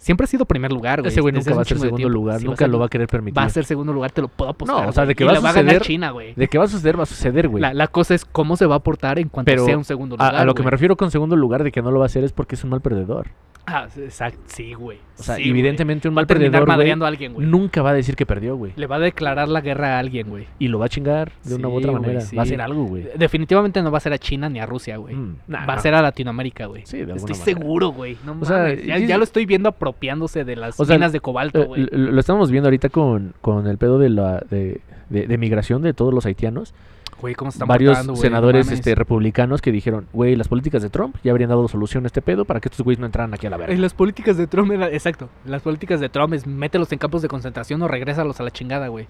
Siempre 0.00 0.24
ha 0.24 0.26
sido 0.26 0.46
primer 0.46 0.72
lugar, 0.72 1.00
güey. 1.02 1.12
Ese 1.12 1.20
güey 1.20 1.32
nunca 1.34 1.54
va 1.54 1.60
a 1.60 1.64
ser 1.64 1.78
segundo 1.78 1.96
tiempo. 1.98 2.12
lugar, 2.12 2.40
Sí, 2.40 2.46
nunca 2.46 2.66
lo 2.66 2.78
va 2.78 2.86
a 2.86 2.88
querer 2.88 3.06
permitir. 3.06 3.36
Va 3.38 3.44
a 3.44 3.50
ser 3.50 3.64
segundo 3.66 3.92
lugar, 3.92 4.10
te 4.10 4.22
lo 4.22 4.28
puedo 4.28 4.50
apostar. 4.50 4.82
No, 4.84 4.88
o 4.88 4.92
sea, 4.92 5.02
de 5.04 5.08
güey. 5.08 5.14
que 5.16 5.24
va 5.24 5.32
a 5.32 5.40
va 5.40 5.50
a 5.50 5.52
ganar 5.52 5.74
suceder- 5.74 5.82
China, 5.82 6.10
güey. 6.10 6.32
De 6.34 6.48
que 6.48 6.56
va 6.58 6.64
a 6.64 6.68
suceder, 6.68 6.98
va 6.98 7.02
a 7.02 7.06
suceder, 7.06 7.48
güey. 7.48 7.60
La, 7.60 7.74
la 7.74 7.86
cosa 7.86 8.14
es 8.14 8.24
cómo 8.24 8.56
se 8.56 8.64
va 8.66 8.76
a 8.76 8.78
aportar 8.78 9.18
en 9.18 9.28
cuanto 9.28 9.50
Pero 9.50 9.64
sea 9.66 9.76
un 9.76 9.84
segundo 9.84 10.16
A, 10.18 10.26
lugar. 10.28 10.34
a 10.40 10.44
lo 10.46 10.54
que 10.54 10.60
me 10.62 10.64
güey. 10.64 10.70
refiero 10.72 10.96
con 10.96 11.10
segundo 11.10 11.36
lugar 11.36 11.62
de 11.64 11.70
que 11.70 11.82
no 11.82 11.90
lo 11.90 11.98
va 11.98 12.06
a 12.06 12.06
hacer 12.06 12.24
es 12.24 12.32
porque 12.32 12.54
es 12.54 12.64
un 12.64 12.70
mal 12.70 12.80
perdedor. 12.80 13.28
Ah, 13.66 13.86
exacto. 13.98 14.40
Sí, 14.46 14.72
güey. 14.72 14.98
O 15.18 15.22
sea, 15.22 15.36
Sí, 15.36 15.42
güey. 15.42 15.50
evidentemente 15.50 16.08
un 16.08 16.14
Va 16.14 16.20
a 16.20 16.22
mal 16.22 16.26
perdedor, 16.26 16.64
güey, 16.64 16.90
a 16.90 17.06
alguien, 17.06 17.34
güey. 17.34 17.46
nunca 17.46 17.82
va 17.82 17.90
a 17.90 17.92
decir 17.92 18.16
que 18.16 18.24
perdió, 18.26 18.56
güey. 18.56 18.72
Le 18.74 18.86
va 18.86 18.96
a 18.96 18.98
declarar 18.98 19.48
la 19.48 19.60
guerra 19.60 19.96
a 19.96 19.98
alguien, 20.00 20.28
güey. 20.28 20.46
Y 20.58 20.68
lo 20.68 20.78
va 20.78 20.86
a 20.86 20.88
chingar 20.88 21.30
de 21.44 21.54
una 21.56 21.68
u 21.68 21.72
Sí, 21.72 21.76
otra 21.76 21.90
güey, 21.90 22.00
manera. 22.02 22.20
sí. 22.22 22.34
Va 22.34 22.42
a 22.42 22.44
hacer 22.46 22.60
algo, 22.62 22.84
güey. 22.86 23.06
Definitivamente 23.16 23.80
no 23.82 23.90
va 23.92 23.98
a 23.98 24.00
ser 24.00 24.12
a 24.14 24.18
China 24.18 24.48
ni 24.48 24.58
a 24.60 24.66
Rusia, 24.66 24.96
güey. 24.96 25.14
Mm, 25.14 25.36
nah, 25.46 25.66
va 25.66 25.74
a 25.74 25.78
ser 25.78 25.94
a 25.94 26.02
Latinoamérica, 26.02 26.66
güey. 26.66 26.82
Sí, 26.86 26.96
de 27.04 27.12
Estoy 27.12 27.32
manera. 27.32 27.44
seguro, 27.44 27.88
güey. 27.90 28.16
No 28.24 28.36
O 28.40 28.44
sea, 28.44 28.58
mames. 28.58 29.06
Ya, 29.06 29.18
lo 29.18 29.24
estoy 29.24 29.44
viendo 29.46 29.68
apropiándose 29.90 30.44
de 30.44 30.56
las 30.56 30.78
O 30.80 30.84
sea, 30.84 30.96
minas 30.96 31.12
de 31.12 31.20
cobalto, 31.20 31.62
Eh, 31.62 31.66
güey. 31.66 31.86
lo, 31.90 32.12
lo 32.12 32.20
estamos 32.20 32.50
viendo 32.50 32.68
ahorita 32.68 32.88
con, 32.88 33.34
con 33.40 33.66
el 33.66 33.76
pedo 33.78 33.98
de 33.98 34.08
la 34.10 34.42
de, 34.50 34.80
de- 35.08 35.26
de 35.26 35.38
migración 35.38 35.82
de 35.82 35.92
todos 35.94 36.14
los 36.14 36.26
haitianos. 36.26 36.74
Güey, 37.20 37.34
cómo 37.34 37.50
se 37.50 37.56
están 37.56 37.68
Varios 37.68 38.06
güey, 38.06 38.16
senadores 38.16 38.70
este, 38.70 38.94
republicanos 38.94 39.60
que 39.60 39.70
dijeron, 39.72 40.06
güey, 40.14 40.36
las 40.36 40.48
políticas 40.48 40.80
de 40.80 40.88
Trump 40.88 41.16
ya 41.22 41.32
habrían 41.32 41.50
dado 41.50 41.68
solución 41.68 42.04
a 42.04 42.06
este 42.06 42.22
pedo 42.22 42.46
para 42.46 42.60
que 42.60 42.68
estos 42.70 42.82
güeyes 42.82 42.98
no 42.98 43.04
entraran 43.04 43.34
aquí 43.34 43.46
a 43.46 43.50
la 43.50 43.58
verga. 43.58 43.74
Eh, 43.74 43.78
las 43.78 43.92
políticas 43.92 44.38
de 44.38 44.46
Trump, 44.46 44.70
era- 44.72 44.88
exacto. 44.90 45.28
Las 45.44 45.60
políticas 45.60 46.00
de 46.00 46.08
Trump 46.08 46.32
es 46.32 46.46
mételos 46.46 46.90
en 46.92 46.98
campos 46.98 47.20
de 47.20 47.28
concentración 47.28 47.82
o 47.82 47.88
regrésalos 47.88 48.40
a 48.40 48.42
la 48.44 48.50
chingada, 48.50 48.88
güey. 48.88 49.06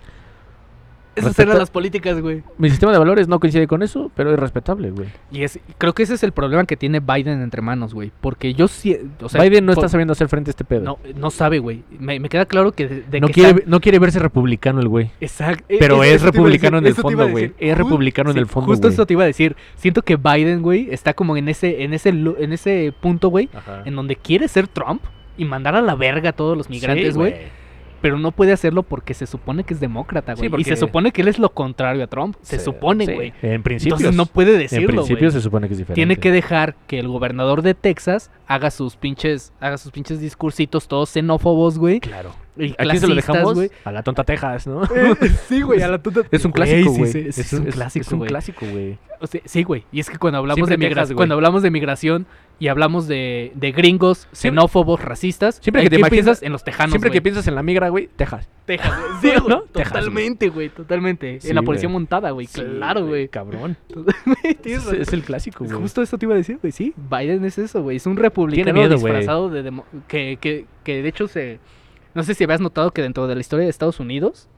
Esas 1.17 1.39
eran 1.39 1.59
las 1.59 1.71
políticas, 1.71 2.21
güey. 2.21 2.43
Mi 2.59 2.71
sistema 2.71 2.93
de 2.93 2.99
valores 2.99 3.27
no 3.29 3.41
coincide 3.41 3.67
con 3.67 3.83
eso, 3.83 4.11
pero 4.15 4.33
es 4.33 4.39
respetable, 4.39 4.91
güey. 4.91 5.09
Y 5.33 5.43
es, 5.43 5.59
creo 5.79 5.93
que 5.93 6.03
ese 6.05 6.15
es 6.15 6.23
el 6.23 6.33
problema 6.33 6.65
que 6.65 6.77
tiene 6.77 7.01
Biden 7.01 7.43
entre 7.43 7.63
manos, 7.63 7.93
güey. 7.95 8.13
Porque 8.21 8.55
yo 8.55 8.69
sí. 8.69 8.97
O 9.21 9.29
sea, 9.29 9.43
Biden 9.43 9.67
no 9.67 9.75
por- 9.75 9.85
está 9.85 9.89
sabiendo 9.91 10.13
hacer 10.13 10.29
frente 10.29 10.51
a 10.51 10.53
este 10.53 10.65
pedo. 10.65 10.83
No, 10.83 10.99
no 11.17 11.31
sabe, 11.31 11.59
güey. 11.59 11.83
Me, 11.99 12.21
me 12.21 12.29
queda 12.29 12.47
claro 12.47 12.73
que. 12.73 12.87
De, 12.89 13.03
de 13.03 13.21
no, 13.21 13.27
que 13.27 13.33
quiere, 13.35 13.51
está- 13.51 13.63
no 13.67 13.81
quiere 13.81 13.99
verse 13.99 14.19
republicano 14.19 14.81
el 14.81 14.89
güey. 14.89 15.11
Exacto. 15.21 15.65
Pero 15.69 15.97
Eso- 15.97 16.05
es 16.05 16.13
eso 16.17 16.27
republicano 16.27 16.79
en 16.79 16.87
el 16.87 16.95
fondo, 16.95 17.29
güey. 17.29 17.53
Es 17.59 17.77
republicano 17.77 18.31
en 18.31 18.39
el 18.39 18.47
fondo, 18.47 18.69
Justo 18.69 18.87
güey. 18.89 18.95
eso 18.95 19.07
te 19.07 19.13
iba 19.15 19.25
a 19.25 19.27
decir. 19.27 19.57
Siento 19.77 20.03
que 20.03 20.17
Biden, 20.17 20.63
güey, 20.63 20.89
está 20.91 21.15
como 21.15 21.37
en 21.37 21.49
ese, 21.49 21.83
en 21.83 21.93
ese, 21.95 22.11
en 22.11 22.53
ese 22.53 22.93
punto, 23.01 23.29
güey, 23.29 23.49
en 23.85 23.97
donde 23.97 24.17
quiere 24.17 24.49
ser 24.49 24.69
Trump 24.69 25.03
y 25.37 25.45
mandar 25.45 25.75
a 25.75 25.83
la 25.83 25.95
verga 25.95 26.31
a 26.31 26.33
todos 26.33 26.57
los 26.57 26.69
migrantes, 26.71 27.15
Sí, 27.15 27.19
güey. 27.19 27.35
Pero 28.01 28.19
no 28.19 28.33
puede 28.33 28.53
hacerlo 28.53 28.83
porque 28.83 29.15
se 29.15 29.27
supone 29.27 29.65
que 29.65 29.75
es 29.75 29.81
demócrata, 29.81 30.35
güey. 30.35 30.45
Sí, 30.47 30.49
porque- 30.49 30.63
Y 30.63 30.65
se 30.65 30.77
supone 30.77 31.13
que 31.13 31.23
él 31.23 31.29
es 31.29 31.39
lo 31.39 31.51
contrario 31.53 32.03
a 32.05 32.07
Trump. 32.07 32.37
Se 32.43 32.59
Sí, 32.59 32.65
supone, 32.65 33.07
sí. 33.07 33.13
güey. 33.15 33.33
En 33.43 33.63
principio. 33.63 33.95
Entonces 33.97 34.17
no 34.17 34.27
puede 34.27 34.53
En 34.55 34.59
decirlo, 34.61 34.89
principio 34.89 35.19
güey. 35.29 35.31
se 35.33 35.41
supone 35.41 35.69
que 35.69 35.75
es 35.75 35.79
diferente. 35.79 35.95
Tiene 35.99 36.17
que 36.17 36.31
dejar 36.31 36.75
que 36.87 36.99
el 36.99 37.09
gobernador 37.09 37.63
de 37.63 37.75
Texas 37.75 38.31
haga 38.47 38.71
sus 38.71 38.97
pinches, 38.97 39.53
haga 39.61 39.79
sus 39.79 39.93
pinches 39.93 40.21
discursitos 40.21 40.89
todos 40.89 41.11
xenófobos, 41.11 41.79
güey. 41.79 42.01
Claro. 42.01 42.31
Y 42.61 42.73
¿A 42.79 42.85
quién 42.85 43.01
se 43.01 43.07
lo 43.09 43.15
dejamos? 43.15 43.55
güey. 43.55 43.71
A 43.85 43.93
la 43.93 44.03
tonta 44.03 44.25
Texas, 44.25 44.67
¿no? 44.67 44.83
sí, 45.49 45.63
güey, 45.63 45.83
a 45.83 45.89
la 45.89 45.99
tuta. 46.03 46.21
Es 46.31 46.45
un 46.45 46.51
Güey, 46.53 46.69
clásico, 46.69 46.93
güey. 46.93 47.13
sí, 47.13 47.33
sí, 47.33 47.41
es, 47.41 47.53
un 47.55 47.65
clásico, 47.67 48.03
Es 48.07 48.13
un 48.13 48.19
güey. 48.19 48.29
clásico, 48.29 48.67
güey. 48.71 48.99
O 49.21 49.27
sea, 49.27 49.41
sí, 49.45 49.63
güey. 49.65 49.85
Y 49.93 50.01
es 50.01 50.09
que 50.09 50.19
cuando 50.19 50.39
hablamos 50.39 50.57
Siempre 50.57 50.77
de 50.77 50.79
Texas, 50.81 50.91
migración, 50.91 51.15
güey. 51.15 51.17
cuando 51.17 51.35
hablamos 51.35 51.63
de 51.63 51.71
migración 51.71 52.27
y 52.59 52.69
hablamos 52.69 53.07
de, 53.09 53.53
de 53.55 53.73
gringos, 53.73 54.29
xenófobos, 54.33 55.01
racistas, 55.03 55.59
Siempre 55.63 55.83
¿en 55.83 55.87
que 55.87 55.91
te 55.91 55.97
imaginas- 56.01 56.11
piensas 56.11 56.43
en 56.43 56.53
los 56.53 56.65
tejanos, 56.65 56.93
Siempre 56.93 57.11
que 57.11 57.19
güey. 57.19 57.23
piensas 57.25 57.47
en 57.47 57.55
la 57.55 57.63
migra, 57.63 57.89
güey, 57.91 58.09
Texas. 58.17 58.49
Texas, 58.67 58.93
güey. 58.99 59.11
Sí, 59.35 59.39
güey. 59.41 59.49
¿No? 59.49 59.63
Texas, 59.63 59.93
Totalmente, 59.93 60.49
güey, 60.49 60.69
totalmente. 60.71 61.41
Sí, 61.41 61.49
en 61.51 61.55
la 61.55 61.63
policía 61.63 61.89
güey. 61.89 61.93
montada, 61.95 62.31
güey. 62.31 62.47
claro, 62.47 63.07
güey. 63.07 63.29
Cabrón. 63.29 63.77
Güey, 63.95 64.57
Es, 64.65 65.13
el 65.13 65.23
clásico, 65.23 65.65
güey. 65.65 65.77
Justo 65.79 66.01
eso 66.03 66.17
te 66.19 66.25
iba 66.27 66.35
a 66.35 66.39
decir, 66.39 66.59
güey, 66.61 66.73
sí. 66.73 66.95
Biden 66.97 67.45
es 67.45 67.59
eso, 67.59 67.83
güey. 67.83 67.97
Es 67.99 68.07
un 68.07 68.17
republicano 68.17 68.73
miedo, 68.73 68.99
güey. 68.99 69.13
disfrazado 69.15 69.51
de... 69.51 69.71
que, 70.09 70.67
que 70.85 71.03
de 71.03 71.09
hecho 71.09 71.29
se... 71.29 71.59
No 72.15 72.23
sé 72.23 72.35
si 72.35 72.45
habías 72.45 72.61
notado 72.61 72.91
que 72.91 73.03
dentro 73.03 73.27
de 73.27 73.35
la 73.35 73.41
historia 73.41 73.65
de 73.65 73.71
Estados 73.71 74.01
Unidos, 74.01 74.49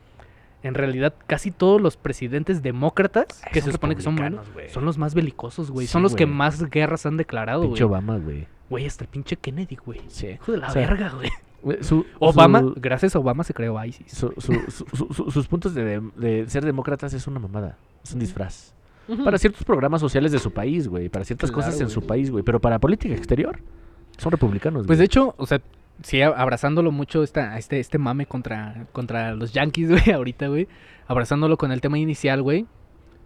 en 0.62 0.74
realidad 0.74 1.14
casi 1.26 1.50
todos 1.50 1.80
los 1.80 1.96
presidentes 1.96 2.62
demócratas, 2.62 3.42
que 3.52 3.60
se 3.60 3.72
supone 3.72 3.96
que 3.96 4.02
son 4.02 4.16
buenos, 4.16 4.46
son 4.72 4.84
los 4.84 4.96
más 4.98 5.14
belicosos, 5.14 5.70
güey. 5.70 5.86
Sí, 5.86 5.92
son 5.92 6.02
los 6.02 6.14
que 6.14 6.26
más 6.26 6.70
guerras 6.70 7.04
han 7.06 7.16
declarado, 7.16 7.62
Pinche 7.62 7.84
güey. 7.84 7.90
Obama, 7.92 8.18
güey. 8.18 8.46
Güey, 8.70 8.86
hasta 8.86 9.04
el 9.04 9.08
pinche 9.10 9.36
Kennedy, 9.36 9.76
güey. 9.76 10.00
Sí. 10.08 10.28
Hijo 10.28 10.52
de 10.52 10.58
la 10.58 10.68
O 10.68 10.72
sea, 10.72 10.86
verga, 10.86 11.10
güey. 11.10 11.30
Su- 11.82 12.06
Obama, 12.18 12.60
su- 12.60 12.74
gracias 12.76 13.14
a 13.14 13.18
Obama 13.20 13.44
se 13.44 13.54
creó 13.54 13.82
ISIS. 13.84 14.10
su- 14.12 14.32
su- 14.38 14.52
su- 14.70 14.86
su- 14.96 15.12
su- 15.14 15.30
sus 15.30 15.46
puntos 15.46 15.74
de, 15.74 16.00
de 16.16 16.48
ser 16.48 16.64
demócratas 16.64 17.12
es 17.12 17.26
una 17.26 17.38
mamada. 17.38 17.76
Es 18.02 18.12
un 18.14 18.20
disfraz. 18.20 18.72
Para 19.24 19.36
ciertos 19.36 19.62
programas 19.64 20.00
sociales 20.00 20.32
de 20.32 20.38
su 20.38 20.52
país, 20.52 20.88
güey. 20.88 21.08
Para 21.08 21.24
ciertas 21.24 21.50
Claro, 21.50 21.66
cosas 21.66 21.80
en 21.80 21.90
su 21.90 22.02
país, 22.06 22.30
güey. 22.30 22.42
Pero 22.42 22.60
para 22.60 22.78
política 22.78 23.14
exterior, 23.14 23.58
son 24.16 24.32
republicanos, 24.32 24.86
Pues 24.86 24.98
de 24.98 25.04
hecho, 25.04 25.34
o 25.36 25.46
sea, 25.46 25.60
sí, 26.02 26.22
abrazándolo 26.22 26.92
mucho 26.92 27.22
esta, 27.22 27.58
este, 27.58 27.80
este 27.80 27.98
mame 27.98 28.26
contra, 28.26 28.86
contra 28.92 29.34
los 29.34 29.52
Yankees, 29.52 29.88
güey, 30.04 30.10
ahorita, 30.12 30.48
güey. 30.48 30.68
Abrazándolo 31.06 31.56
con 31.56 31.72
el 31.72 31.80
tema 31.80 31.98
inicial, 31.98 32.42
güey. 32.42 32.66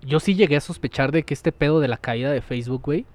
Yo 0.02 0.20
sí 0.20 0.34
llegué 0.34 0.56
a 0.56 0.60
sospechar 0.60 1.12
de 1.12 1.22
que 1.22 1.34
este 1.34 1.52
pedo 1.52 1.80
de 1.80 1.88
la 1.88 1.96
caída 1.96 2.30
de 2.30 2.42
Facebook, 2.42 2.82
güey, 2.82 3.06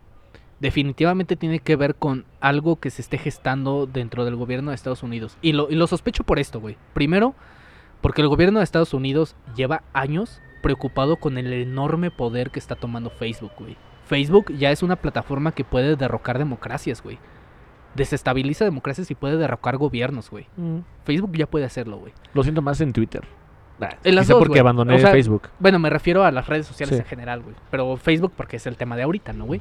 definitivamente 0.59 1.35
tiene 1.35 1.59
que 1.59 1.75
ver 1.75 1.95
con 1.95 2.25
algo 2.39 2.79
que 2.79 2.89
se 2.89 3.01
esté 3.01 3.17
gestando 3.17 3.87
dentro 3.87 4.25
del 4.25 4.35
gobierno 4.35 4.71
de 4.71 4.75
Estados 4.75 5.03
Unidos. 5.03 5.37
Y 5.41 5.53
lo, 5.53 5.69
y 5.69 5.75
lo 5.75 5.87
sospecho 5.87 6.23
por 6.23 6.39
esto, 6.39 6.59
güey. 6.59 6.77
Primero, 6.93 7.35
porque 8.01 8.21
el 8.21 8.27
gobierno 8.27 8.59
de 8.59 8.63
Estados 8.63 8.93
Unidos 8.93 9.35
lleva 9.55 9.83
años 9.93 10.41
preocupado 10.61 11.17
con 11.17 11.37
el 11.37 11.51
enorme 11.53 12.11
poder 12.11 12.51
que 12.51 12.59
está 12.59 12.75
tomando 12.75 13.09
Facebook, 13.09 13.51
güey. 13.57 13.77
Facebook 14.05 14.53
ya 14.57 14.71
es 14.71 14.83
una 14.83 14.97
plataforma 14.97 15.53
que 15.53 15.63
puede 15.63 15.95
derrocar 15.95 16.37
democracias, 16.37 17.01
güey. 17.01 17.17
Desestabiliza 17.95 18.63
democracias 18.65 19.11
y 19.11 19.15
puede 19.15 19.37
derrocar 19.37 19.77
gobiernos, 19.77 20.29
güey. 20.29 20.45
Mm. 20.57 20.79
Facebook 21.03 21.31
ya 21.33 21.45
puede 21.47 21.65
hacerlo, 21.65 21.97
güey. 21.97 22.13
Lo 22.33 22.43
siento 22.43 22.61
más 22.61 22.79
en 22.81 22.93
Twitter. 22.93 23.23
En 24.03 24.13
las 24.15 24.25
Quizá 24.25 24.33
dos, 24.33 24.39
porque 24.41 24.49
güey. 24.51 24.59
abandoné 24.59 24.95
O 24.95 24.99
sea, 24.99 25.11
Facebook. 25.11 25.49
Bueno, 25.59 25.79
me 25.79 25.89
refiero 25.89 26.23
a 26.23 26.29
las 26.31 26.47
redes 26.47 26.67
sociales 26.67 26.95
Sí. 26.97 27.01
en 27.01 27.07
general, 27.07 27.41
güey. 27.41 27.55
Pero 27.71 27.97
Facebook 27.97 28.31
porque 28.37 28.57
es 28.57 28.67
el 28.67 28.77
tema 28.77 28.95
de 28.95 29.03
ahorita, 29.03 29.33
¿no, 29.33 29.45
güey? 29.45 29.59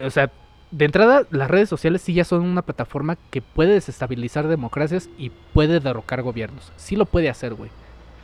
O 0.00 0.10
sea, 0.10 0.30
de 0.70 0.84
entrada, 0.84 1.22
las 1.30 1.50
redes 1.50 1.68
sociales 1.70 2.02
sí 2.02 2.12
ya 2.12 2.24
son 2.24 2.42
una 2.42 2.60
plataforma 2.62 3.16
que 3.30 3.40
puede 3.40 3.72
desestabilizar 3.72 4.46
democracias 4.46 5.08
y 5.16 5.30
puede 5.54 5.80
derrocar 5.80 6.20
gobiernos. 6.22 6.70
Sí 6.76 6.96
lo 6.96 7.06
puede 7.06 7.30
hacer, 7.30 7.54
güey. 7.54 7.70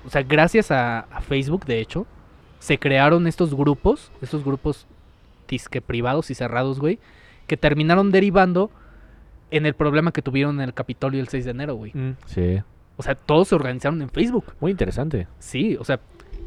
O 0.07 0.11
sea, 0.11 0.23
gracias 0.23 0.71
a, 0.71 1.01
a 1.01 1.23
Facebook, 1.23 1.65
de 1.65 1.81
hecho, 1.81 2.07
se 2.59 2.79
crearon 2.79 3.27
estos 3.27 3.55
grupos, 3.55 4.13
estos 4.21 4.45
grupos 4.45 4.87
disque 5.49 5.81
privados 5.81 6.31
y 6.31 6.35
cerrados, 6.35 6.79
güey, 6.79 6.99
que 7.47 7.57
terminaron 7.57 8.13
derivando 8.13 8.71
en 9.57 9.67
el 9.67 9.75
problema 9.75 10.13
que 10.13 10.23
tuvieron 10.23 10.57
en 10.57 10.63
el 10.63 10.75
Capitolio 10.75 11.21
el 11.21 11.29
6 11.29 11.45
de 11.45 11.51
enero, 11.51 11.75
güey. 11.75 11.93
Mm, 11.95 12.17
Sí. 12.27 12.61
O 12.97 13.03
sea, 13.03 13.15
todos 13.17 13.49
se 13.49 13.55
organizaron 13.57 14.01
en 14.03 14.09
Facebook. 14.09 14.55
Muy 14.61 14.71
interesante. 14.71 15.27
Sí, 15.41 15.77
o 15.81 15.85
sea, 15.85 15.99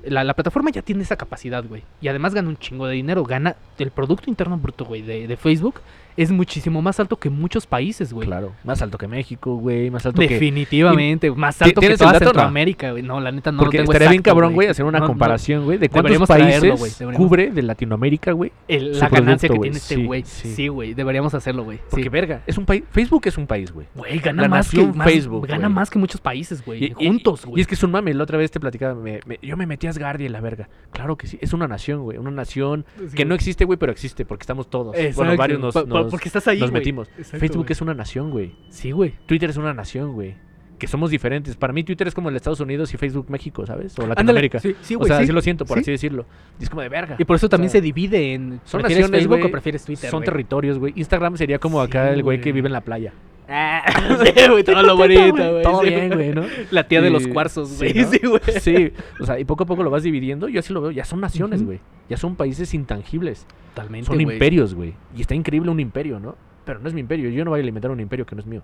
la, 0.05 0.23
la 0.23 0.33
plataforma 0.33 0.69
ya 0.71 0.81
tiene 0.81 1.03
esa 1.03 1.17
capacidad, 1.17 1.63
güey. 1.65 1.83
Y 1.99 2.07
además 2.07 2.33
gana 2.33 2.47
un 2.47 2.55
chingo 2.57 2.87
de 2.87 2.93
dinero. 2.95 3.23
Gana 3.25 3.57
el 3.77 3.91
Producto 3.91 4.29
Interno 4.29 4.57
Bruto, 4.57 4.85
güey, 4.85 5.01
de, 5.01 5.27
de 5.27 5.35
Facebook. 5.37 5.81
Es 6.17 6.31
muchísimo 6.31 6.81
más 6.81 6.99
alto 6.99 7.15
que 7.17 7.29
muchos 7.29 7.65
países, 7.67 8.11
güey. 8.11 8.27
Claro. 8.27 8.51
Más 8.63 8.81
alto 8.81 8.97
que 8.97 9.07
México, 9.07 9.55
güey. 9.55 9.89
Más 9.91 10.05
alto 10.05 10.19
que. 10.21 10.27
Definitivamente, 10.27 11.31
más 11.31 11.61
alto 11.61 11.75
que 11.79 11.87
¿Tienes 11.87 12.01
el 12.01 12.07
toda? 12.07 12.19
Centroamérica, 12.19 12.91
güey. 12.91 13.03
No, 13.03 13.19
la 13.19 13.31
neta 13.31 13.51
no 13.51 13.59
Porque 13.59 13.77
lo 13.77 13.83
tengo 13.83 13.93
estaría 13.93 14.09
bien 14.09 14.19
exacto, 14.21 14.35
cabrón, 14.35 14.53
güey, 14.53 14.67
hacer 14.67 14.85
una 14.85 14.99
No, 14.99 15.07
comparación, 15.07 15.65
güey, 15.65 15.77
de 15.77 15.89
cuántos 15.89 16.03
Deberíamos 16.11 16.27
países 16.27 16.59
traerlo, 16.59 16.75
deberíamos. 16.85 17.15
cubre 17.17 17.51
de 17.51 17.61
Latinoamérica, 17.61 18.31
güey. 18.31 18.51
La 18.67 19.09
ganancia 19.09 19.47
producto, 19.47 19.53
que 19.53 19.59
tiene 19.59 19.77
este 19.77 19.95
Sí, 19.95 20.05
güey. 20.05 20.23
sí. 20.25 20.53
Sí, 20.55 20.67
güey. 20.67 20.93
Deberíamos 20.93 21.33
hacerlo, 21.33 21.63
güey. 21.63 21.79
Porque, 21.89 22.03
Sí. 22.03 22.09
verga, 22.09 22.41
es 22.47 22.57
un 22.57 22.65
país. 22.65 22.83
Facebook 22.91 23.21
es 23.25 23.37
un 23.37 23.47
país, 23.47 23.71
güey. 23.71 23.87
Güey, 23.95 24.19
gana 24.19 24.41
la 24.43 24.47
más 24.49 24.69
que 24.71 24.85
más- 24.85 25.07
Facebook, 25.07 25.47
Gana 25.47 25.69
más 25.69 25.89
que 25.89 25.99
muchos 25.99 26.19
países, 26.19 26.65
güey. 26.65 26.83
Y- 26.85 26.93
y- 26.99 27.07
juntos, 27.07 27.43
Y 27.45 27.49
güey. 27.49 27.61
es 27.61 27.67
que 27.67 27.75
es 27.75 27.83
un 27.83 27.91
mame. 27.91 28.13
La 28.13 28.23
otra 28.23 28.37
vez 28.37 28.51
te 28.51 28.59
platicaba, 28.59 28.97
yo 29.41 29.57
me 29.57 29.65
metí 29.67 29.87
a 29.87 29.91
Asgardia 29.91 30.25
y 30.25 30.29
la 30.29 30.41
verga. 30.41 30.67
Claro 30.91 31.15
que 31.15 31.27
sí. 31.27 31.37
Es 31.41 31.53
una 31.53 31.67
nación, 31.67 32.01
güey. 32.03 32.17
Una 32.17 32.31
nación 32.31 32.85
que 33.15 33.23
no 33.25 33.35
existe, 33.35 33.65
güey, 33.65 33.77
pero 33.77 33.91
existe 33.91 34.25
porque 34.25 34.43
estamos 34.43 34.69
todos. 34.69 34.95
Bueno, 35.15 35.35
varios 35.37 35.59
nos, 35.59 35.73
nos- 36.07 36.11
porque 36.11 36.29
estás 36.29 36.47
ahí, 36.47 36.59
nos 36.59 36.71
güey. 36.71 36.81
metimos. 36.81 37.07
Exacto, 37.17 37.39
Facebook 37.39 37.63
güey. 37.65 37.71
es 37.73 37.81
una 37.81 37.93
nación, 37.93 38.31
güey. 38.31 38.55
Sí, 38.69 38.91
güey. 38.91 39.13
Twitter 39.25 39.49
es 39.49 39.57
una 39.57 39.73
nación, 39.73 40.13
güey. 40.13 40.35
Que 40.79 40.85
somos 40.85 41.09
diferentes. 41.09 41.55
Para 41.55 41.73
mí 41.73 41.83
Twitter 41.83 42.07
es 42.07 42.13
como 42.13 42.29
el 42.29 42.35
Estados 42.35 42.59
Unidos 42.59 42.93
y 42.93 42.97
Facebook 42.97 43.25
México, 43.29 43.65
¿sabes? 43.65 43.97
O 43.97 44.03
Ándale, 44.03 44.09
Latinoamérica. 44.15 44.59
Sí, 44.59 44.75
sí, 44.81 44.93
o 44.93 44.99
güey. 44.99 45.07
sea, 45.07 45.17
sí. 45.17 45.23
así 45.23 45.31
lo 45.31 45.41
siento, 45.41 45.65
por 45.65 45.77
Sí. 45.77 45.81
así 45.81 45.91
decirlo. 45.91 46.25
Y 46.59 46.63
es 46.65 46.69
como 46.69 46.83
de 46.83 46.89
verga. 46.89 47.15
Y 47.17 47.25
por 47.25 47.35
eso 47.35 47.49
también 47.49 47.69
O 47.69 47.71
sea, 47.71 47.79
se 47.79 47.85
divide 47.85 48.33
en. 48.35 48.59
son 48.63 48.81
¿prefieres 48.81 49.05
naciones, 49.05 49.21
Facebook 49.21 49.37
güey, 49.39 49.47
o 49.47 49.51
prefieres 49.51 49.85
Twitter? 49.85 50.09
Son 50.11 50.19
güey? 50.19 50.25
territorios, 50.25 50.77
güey. 50.77 50.93
Instagram 50.95 51.35
sería 51.35 51.57
como 51.57 51.81
acá 51.81 52.11
el 52.11 52.21
güey 52.21 52.39
que 52.41 52.51
vive 52.51 52.67
en 52.67 52.73
la 52.73 52.81
playa. 52.81 53.11
Ah, 53.49 53.83
sí, 54.25 54.47
güey, 54.49 54.63
todo 54.63 54.81
lo 54.83 54.97
bonito, 54.97 55.51
güey. 55.51 55.63
Todo 55.63 55.81
sí, 55.81 55.89
bien, 55.89 56.13
güey, 56.13 56.33
¿no? 56.33 56.43
La 56.71 56.87
tía 56.87 57.01
de 57.01 57.09
los 57.09 57.23
Sí, 57.23 57.29
cuarzos, 57.29 57.69
sí, 57.69 57.91
güey. 57.91 57.93
¿no? 57.93 58.11
Sí, 58.11 58.19
güey. 58.27 58.59
Sí, 58.59 58.93
o 59.21 59.25
sea, 59.25 59.39
y 59.39 59.45
poco 59.45 59.63
a 59.63 59.65
poco 59.65 59.83
lo 59.83 59.89
vas 59.89 60.03
dividiendo. 60.03 60.49
Yo 60.49 60.59
así 60.59 60.73
lo 60.73 60.81
veo. 60.81 60.91
Ya 60.91 61.05
son 61.05 61.21
naciones, 61.21 61.63
güey. 61.63 61.79
Ya 62.09 62.17
son 62.17 62.35
países 62.35 62.73
intangibles. 62.73 63.45
Totalmente, 63.73 64.07
Son 64.07 64.19
imperios, 64.19 64.73
güey. 64.73 64.95
Y 65.15 65.21
está 65.21 65.35
increíble 65.35 65.69
un 65.69 65.79
imperio, 65.79 66.19
¿no? 66.19 66.35
Pero 66.65 66.79
no 66.79 66.87
es 66.87 66.93
mi 66.93 67.01
imperio. 67.01 67.29
Yo 67.29 67.45
no 67.45 67.51
voy 67.51 67.59
a 67.59 67.63
alimentar 67.63 67.91
un 67.91 67.99
imperio 67.99 68.25
que 68.25 68.35
no 68.35 68.41
es 68.41 68.47
mío. 68.47 68.63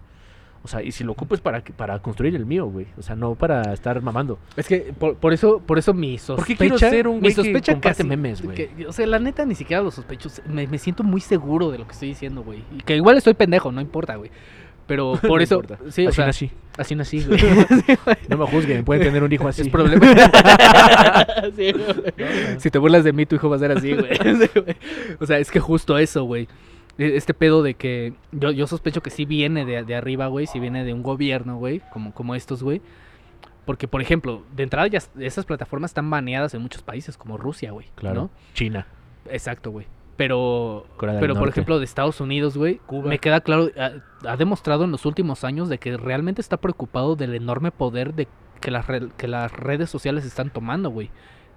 O 0.63 0.67
sea, 0.67 0.81
y 0.81 0.91
si 0.91 1.03
lo 1.03 1.11
ocupo 1.11 1.35
es 1.35 1.41
para, 1.41 1.61
para 1.61 1.99
construir 1.99 2.35
el 2.35 2.45
mío, 2.45 2.65
güey. 2.65 2.87
O 2.97 3.01
sea, 3.01 3.15
no 3.17 3.35
para 3.35 3.73
estar 3.73 4.01
mamando. 4.01 4.39
Es 4.55 4.65
que 4.65 4.93
por, 4.97 5.17
por 5.17 5.33
eso, 5.33 5.59
por 5.59 5.77
eso 5.77 5.93
mi 5.93 6.17
sospecha. 6.17 6.35
¿Por 6.37 6.45
qué 6.45 6.55
quiero 6.55 6.77
ser 6.77 7.07
un 7.07 7.19
mi 7.21 7.33
güey 7.33 7.61
que 7.61 7.71
comparte 7.73 8.03
memes, 8.05 8.41
güey? 8.41 8.69
O 8.87 8.93
sea, 8.93 9.05
la 9.05 9.19
neta 9.19 9.45
ni 9.45 9.55
siquiera 9.55 9.83
lo 9.83 9.91
sospecho. 9.91 10.29
Me, 10.47 10.65
me 10.67 10.77
siento 10.77 11.03
muy 11.03 11.19
seguro 11.19 11.69
de 11.69 11.79
lo 11.79 11.85
que 11.85 11.91
estoy 11.91 12.09
diciendo, 12.09 12.43
güey. 12.43 12.63
Y 12.71 12.81
que 12.81 12.95
igual 12.95 13.17
estoy 13.17 13.33
pendejo, 13.33 13.71
no 13.73 13.81
importa, 13.81 14.15
güey. 14.15 14.31
Pero 14.87 15.13
por 15.21 15.37
No 15.39 15.43
eso. 15.43 15.55
importa. 15.55 15.77
Sí, 15.91 16.05
o 16.05 16.09
así 16.09 16.15
sea, 16.17 16.25
nací. 16.27 16.51
así 16.77 16.95
nací, 16.95 17.23
güey. 17.27 17.39
No 18.29 18.37
me 18.37 18.45
juzguen, 18.47 18.83
pueden 18.83 19.03
tener 19.07 19.23
un 19.23 19.31
hijo 19.31 19.47
así. 19.47 19.61
Es 19.61 19.69
problema. 19.69 20.05
Sí. 21.55 21.73
Si 22.59 22.69
te 22.69 22.79
burlas 22.79 23.03
de 23.03 23.13
mí, 23.13 23.25
tu 23.25 23.35
hijo 23.35 23.49
va 23.49 23.55
a 23.55 23.59
ser 23.59 23.71
así, 23.71 23.93
güey. 23.93 24.09
O 25.19 25.25
sea, 25.25 25.39
es 25.39 25.51
que 25.51 25.59
justo 25.59 25.97
eso, 25.97 26.23
güey. 26.23 26.47
E- 26.97 27.15
Este 27.15 27.33
pedo 27.33 27.63
de 27.63 27.73
que 27.75 28.13
yo, 28.31 28.51
yo 28.51 28.67
sospecho 28.67 29.01
que 29.01 29.09
sí 29.09 29.25
viene 29.25 29.65
de, 29.65 29.83
de 29.83 29.95
arriba, 29.95 30.27
güey. 30.27 30.47
Sí 30.47 30.59
viene 30.59 30.83
de 30.83 30.93
un 30.93 31.03
gobierno, 31.03 31.57
güey. 31.57 31.81
Como, 31.91 32.13
como 32.13 32.35
estos, 32.35 32.61
güey. 32.63 32.81
Porque, 33.65 33.87
por 33.87 34.01
ejemplo, 34.01 34.43
de 34.53 34.63
entrada 34.63 34.87
ya 34.87 34.99
esas 35.19 35.45
plataformas 35.45 35.91
están 35.91 36.09
baneadas 36.09 36.53
en 36.53 36.61
muchos 36.61 36.81
países, 36.81 37.15
como 37.15 37.37
Rusia, 37.37 37.71
güey. 37.71 37.87
Claro. 37.95 38.29
China. 38.53 38.85
Exacto, 39.31 39.71
güey. 39.71 39.85
Pero, 40.15 40.85
Corea 40.97 41.19
pero 41.19 41.33
por 41.35 41.49
ejemplo, 41.49 41.79
de 41.79 41.85
Estados 41.85 42.21
Unidos, 42.21 42.55
güey, 42.55 42.75
Cuba. 42.85 43.09
me 43.09 43.17
queda 43.17 43.41
claro, 43.41 43.69
ha, 43.77 44.29
ha 44.29 44.37
demostrado 44.37 44.83
en 44.83 44.91
los 44.91 45.05
últimos 45.07 45.43
años 45.43 45.69
de 45.69 45.79
que 45.79 45.97
realmente 45.97 46.39
está 46.39 46.57
preocupado 46.57 47.15
del 47.15 47.33
enorme 47.33 47.71
poder 47.71 48.13
de 48.13 48.27
que 48.61 48.69
las, 48.69 48.85
re- 48.87 49.09
que 49.17 49.27
las 49.27 49.51
redes 49.51 49.89
sociales 49.89 50.23
están 50.25 50.49
tomando, 50.51 50.89
güey. 50.91 51.09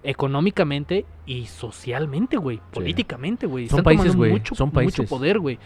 Económicamente 0.03 1.05
y 1.27 1.47
socialmente, 1.47 2.37
güey. 2.39 2.61
Políticamente, 2.73 3.47
güey. 3.47 3.69
Son 3.69 3.83
países, 3.83 4.17
güey, 4.17 4.31
Mucho, 4.33 4.55
son 4.55 4.71
mucho 4.73 5.05
poder, 5.05 5.39
güey. 5.39 5.59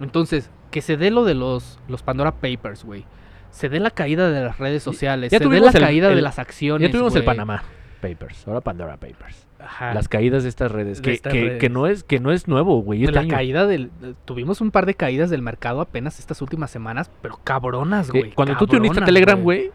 Entonces, 0.00 0.50
que 0.70 0.80
se 0.82 0.96
dé 0.96 1.10
lo 1.10 1.24
de 1.24 1.34
los, 1.34 1.78
los 1.88 2.02
Pandora 2.02 2.32
Papers, 2.32 2.84
güey. 2.84 3.04
Se 3.50 3.68
dé 3.68 3.78
la 3.80 3.90
caída 3.90 4.30
de 4.30 4.42
las 4.44 4.58
redes 4.58 4.82
sociales. 4.82 5.30
ya 5.32 5.38
se 5.38 5.46
dé 5.48 5.60
la 5.60 5.70
el- 5.70 5.80
caída 5.80 6.08
de 6.08 6.20
las 6.22 6.38
acciones. 6.38 6.88
Ya 6.88 6.92
tuvimos 6.92 7.14
el. 7.14 7.24
Panamá 7.24 7.62
Papers, 8.00 8.46
ahora 8.48 8.60
Pandora 8.60 8.96
Papers. 8.96 9.46
Ajá. 9.60 9.92
Las 9.92 10.08
caídas 10.08 10.44
de 10.44 10.48
estas 10.48 10.70
redes. 10.70 10.98
De 10.98 11.02
Que, 11.02 11.12
estas 11.14 11.32
que- 11.32 11.42
redes. 11.44 11.60
que 11.60 11.68
no 11.68 11.86
es, 11.86 12.04
que 12.04 12.20
no 12.20 12.30
es 12.32 12.46
nuevo, 12.48 12.80
güey. 12.82 13.02
Este 13.04 13.12
la 13.14 13.20
año. 13.22 13.30
caída 13.30 13.66
del. 13.66 13.90
Tuvimos 14.24 14.60
un 14.60 14.70
par 14.70 14.86
de 14.86 14.94
caídas 14.94 15.30
del 15.30 15.42
mercado 15.42 15.80
apenas 15.80 16.18
estas 16.20 16.40
últimas 16.42 16.70
semanas, 16.70 17.10
pero 17.22 17.38
cabronas, 17.42 18.10
güey. 18.10 18.30
cuando 18.32 18.56
tú 18.56 18.66
te 18.66 18.76
uniste 18.76 19.00
a 19.00 19.04
Telegram, 19.04 19.40
güey, 19.42 19.70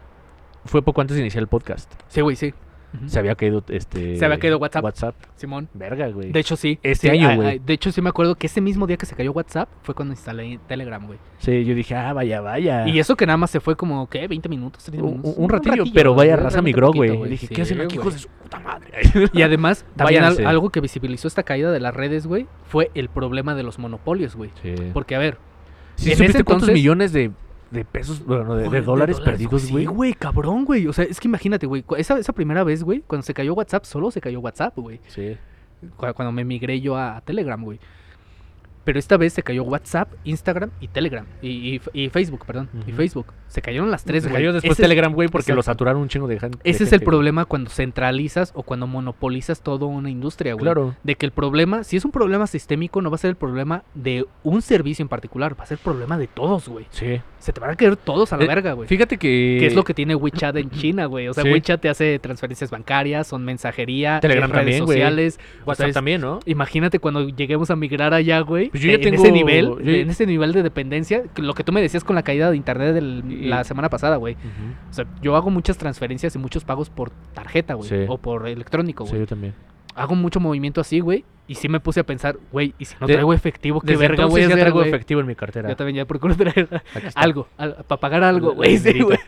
fue 0.64 0.80
poco 0.82 1.00
antes 1.02 1.16
de 1.16 1.20
iniciar 1.22 1.42
el 1.42 1.48
podcast. 1.48 1.92
Sí, 2.08 2.20
güey, 2.22 2.34
sí. 2.36 2.54
Se 3.06 3.18
había 3.18 3.34
caído 3.34 3.62
este. 3.68 4.16
Se 4.16 4.24
había 4.24 4.38
caído 4.38 4.58
WhatsApp. 4.58 4.84
WhatsApp. 4.84 5.14
Simón. 5.36 5.68
Verga, 5.74 6.08
güey. 6.08 6.32
De 6.32 6.40
hecho, 6.40 6.56
sí. 6.56 6.78
Este 6.82 7.10
Sí, 7.10 7.16
año, 7.18 7.36
güey. 7.36 7.58
De 7.58 7.72
hecho, 7.72 7.90
sí 7.92 8.00
me 8.00 8.08
acuerdo 8.10 8.34
que 8.36 8.46
ese 8.46 8.60
mismo 8.60 8.86
día 8.86 8.96
que 8.96 9.06
se 9.06 9.14
cayó 9.14 9.32
WhatsApp 9.32 9.68
fue 9.82 9.94
cuando 9.94 10.12
instalé 10.14 10.58
Telegram, 10.68 11.04
güey. 11.06 11.18
Sí, 11.38 11.64
yo 11.64 11.74
dije, 11.74 11.94
ah, 11.94 12.12
vaya, 12.12 12.40
vaya. 12.40 12.86
Y 12.88 12.98
eso 12.98 13.16
que 13.16 13.26
nada 13.26 13.36
más 13.36 13.50
se 13.50 13.60
fue 13.60 13.76
como, 13.76 14.08
¿qué? 14.08 14.28
¿20 14.28 14.48
minutos? 14.48 14.88
¿30 14.90 15.00
un, 15.02 15.10
minutos? 15.10 15.34
un 15.36 15.48
ratillo, 15.48 15.84
pero 15.92 16.14
vaya 16.14 16.36
raza 16.36 16.62
migró, 16.62 16.92
güey. 16.92 17.10
Dije, 17.28 17.46
Sí, 17.48 17.54
¿qué 17.54 17.62
hacen 17.62 17.80
aquí, 17.80 17.96
hijos 17.96 18.14
de 18.14 18.20
su 18.20 18.28
puta 18.28 18.60
madre? 18.60 18.88
Y 19.32 19.42
además, 19.42 19.84
también 19.96 20.24
al- 20.24 20.46
algo 20.46 20.70
que 20.70 20.80
visibilizó 20.80 21.28
esta 21.28 21.42
caída 21.42 21.70
de 21.72 21.80
las 21.80 21.94
redes, 21.94 22.26
güey, 22.26 22.46
fue 22.66 22.90
el 22.94 23.08
problema 23.08 23.54
de 23.54 23.62
los 23.62 23.78
monopolios, 23.78 24.36
güey. 24.36 24.50
Sí. 24.62 24.74
Porque, 24.92 25.14
a 25.14 25.18
ver, 25.18 25.38
¿Sí 25.96 26.10
en 26.10 26.16
supiste 26.16 26.38
ese 26.38 26.44
cuántos 26.44 26.68
entonces- 26.68 26.74
millones 26.74 27.12
de, 27.12 27.30
de 27.70 27.84
pesos, 27.84 28.24
bueno, 28.24 28.54
de, 28.54 28.62
de 28.64 28.68
Güey, 28.68 28.82
dólares 28.82 29.20
perdidos, 29.20 29.62
Sí, 29.62 29.72
güey? 29.72 29.84
güey, 29.86 30.14
cabrón, 30.14 30.64
güey. 30.64 30.86
O 30.86 30.92
sea, 30.92 31.04
es 31.04 31.18
que 31.20 31.28
imagínate, 31.28 31.66
güey. 31.66 31.84
Esa, 31.96 32.18
esa 32.18 32.32
primera 32.32 32.62
vez, 32.64 32.82
güey, 32.84 33.02
cuando 33.06 33.24
se 33.24 33.34
cayó 33.34 33.54
WhatsApp, 33.54 33.84
solo 33.84 34.10
se 34.10 34.20
cayó 34.20 34.40
WhatsApp, 34.40 34.76
güey. 34.76 35.00
Sí. 35.08 35.36
Cu- 35.96 36.12
Cuando 36.14 36.32
me 36.32 36.44
migré 36.44 36.80
yo 36.80 36.96
a, 36.96 37.20
Telegram, 37.22 37.62
güey. 37.62 37.78
Pero 38.84 38.98
esta 38.98 39.16
vez 39.16 39.32
se 39.32 39.42
cayó 39.42 39.64
WhatsApp, 39.64 40.12
Instagram 40.24 40.68
y 40.78 40.88
Telegram. 40.88 41.24
Y, 41.40 41.48
y- 41.48 41.80
y 41.94 42.08
Facebook, 42.10 42.44
perdón. 42.44 42.68
Y. 42.86 42.92
Facebook. 42.92 43.32
Se 43.48 43.62
cayeron 43.62 43.90
las 43.90 44.04
tres, 44.04 44.24
Se 44.24 44.28
güey. 44.28 44.42
cayó 44.42 44.52
después 44.52 44.72
Ese 44.72 44.82
Telegram, 44.82 45.10
güey, 45.14 45.28
porque 45.28 45.54
lo 45.54 45.62
saturaron 45.62 46.02
un 46.02 46.08
chingo 46.08 46.28
de, 46.28 46.38
gen- 46.38 46.50
de 46.50 46.58
Ese 46.64 46.70
es 46.84 46.90
gente, 46.90 46.96
el 46.96 46.98
güey. 47.00 47.06
problema 47.06 47.46
cuando 47.46 47.70
centralizas 47.70 48.52
o 48.54 48.62
cuando 48.62 48.86
monopolizas 48.86 49.62
toda 49.62 49.86
una 49.86 50.10
industria, 50.10 50.52
güey. 50.52 50.64
Claro. 50.64 50.94
De 51.02 51.14
que 51.14 51.24
el 51.24 51.32
problema, 51.32 51.82
si 51.82 51.96
es 51.96 52.04
un 52.04 52.10
problema 52.10 52.46
sistémico, 52.46 53.00
no 53.00 53.10
va 53.10 53.14
a 53.14 53.18
ser 53.18 53.30
el 53.30 53.36
problema 53.36 53.84
de 53.94 54.26
un 54.42 54.60
servicio 54.60 55.02
en 55.02 55.08
particular, 55.08 55.58
va 55.58 55.64
a 55.64 55.66
ser 55.66 55.78
el 55.78 55.82
problema 55.82 56.18
de 56.18 56.26
todos, 56.26 56.68
güey. 56.68 56.84
Sí. 56.90 57.22
Se 57.44 57.52
te 57.52 57.60
van 57.60 57.68
a 57.68 57.76
caer 57.76 57.94
todos 57.96 58.32
a 58.32 58.38
la 58.38 58.44
Eh, 58.44 58.46
verga, 58.46 58.72
güey. 58.72 58.88
Fíjate 58.88 59.18
que... 59.18 59.58
Que 59.60 59.66
es 59.66 59.74
lo 59.74 59.84
que 59.84 59.92
tiene 59.92 60.14
WeChat 60.14 60.56
en 60.56 60.70
China, 60.70 61.04
güey. 61.04 61.28
O 61.28 61.34
sea, 61.34 61.44
Sí. 61.44 61.50
WeChat 61.52 61.78
te 61.78 61.90
hace 61.90 62.18
transferencias 62.18 62.70
bancarias, 62.70 63.26
son 63.26 63.44
mensajería, 63.44 64.18
Telegram 64.20 64.48
es 64.50 64.56
redes 64.56 64.78
también, 64.78 64.86
sociales. 64.86 65.38
O 65.62 65.68
WhatsApp 65.68 65.92
también, 65.92 66.22
¿no? 66.22 66.40
Imagínate 66.46 66.98
cuando 67.00 67.28
lleguemos 67.28 67.70
a 67.70 67.76
migrar 67.76 68.14
allá, 68.14 68.40
güey. 68.40 68.70
Pues 68.70 68.82
yo 68.82 68.88
ya 68.88 68.94
en 68.94 69.00
tengo- 69.02 69.22
ese 69.22 69.30
nivel, 69.30 69.66
yo- 69.66 69.90
en 69.92 70.08
ese 70.08 70.24
nivel 70.26 70.54
de 70.54 70.62
dependencia, 70.62 71.24
que 71.34 71.42
lo 71.42 71.52
que 71.52 71.64
tú 71.64 71.72
me 71.72 71.82
decías 71.82 72.02
con 72.02 72.16
la 72.16 72.22
caída 72.22 72.50
de 72.50 72.56
internet 72.56 72.96
Y- 73.28 73.44
la 73.48 73.62
semana 73.64 73.90
pasada, 73.90 74.16
güey. 74.16 74.36
O 74.90 74.94
sea, 74.94 75.04
yo 75.20 75.36
hago 75.36 75.50
muchas 75.50 75.76
transferencias 75.76 76.34
y 76.34 76.38
muchos 76.38 76.64
pagos 76.64 76.88
por 76.88 77.10
tarjeta, 77.34 77.74
güey. 77.74 77.88
Sí. 77.90 77.96
O 78.08 78.16
por 78.16 78.48
electrónico, 78.48 79.04
Sí, 79.04 79.10
güey. 79.10 79.20
yo 79.20 79.26
también. 79.26 79.52
Hago 79.94 80.14
mucho 80.14 80.40
movimiento 80.40 80.80
así, 80.80 81.00
güey. 81.00 81.24
Y 81.46 81.56
sí 81.56 81.68
me 81.68 81.78
puse 81.78 82.00
a 82.00 82.04
pensar, 82.04 82.38
güey, 82.52 82.72
y 82.78 82.86
si 82.86 82.94
no 82.98 83.06
traigo 83.06 83.34
efectivo, 83.34 83.80
qué 83.82 83.96
verga, 83.98 84.24
güey. 84.24 84.44
hacer, 84.44 84.58
traigo 84.58 84.82
efectivo 84.82 85.20
en 85.20 85.26
mi 85.26 85.34
cartera. 85.34 85.68
Yo 85.68 85.76
también 85.76 85.96
ya 85.96 86.04
procuro 86.06 86.34
traer 86.36 86.68
algo, 87.14 87.48
para 87.58 88.00
pagar 88.00 88.24
algo, 88.24 88.54
güey. 88.54 88.78
Sí, 88.78 88.98
güey. 89.00 89.18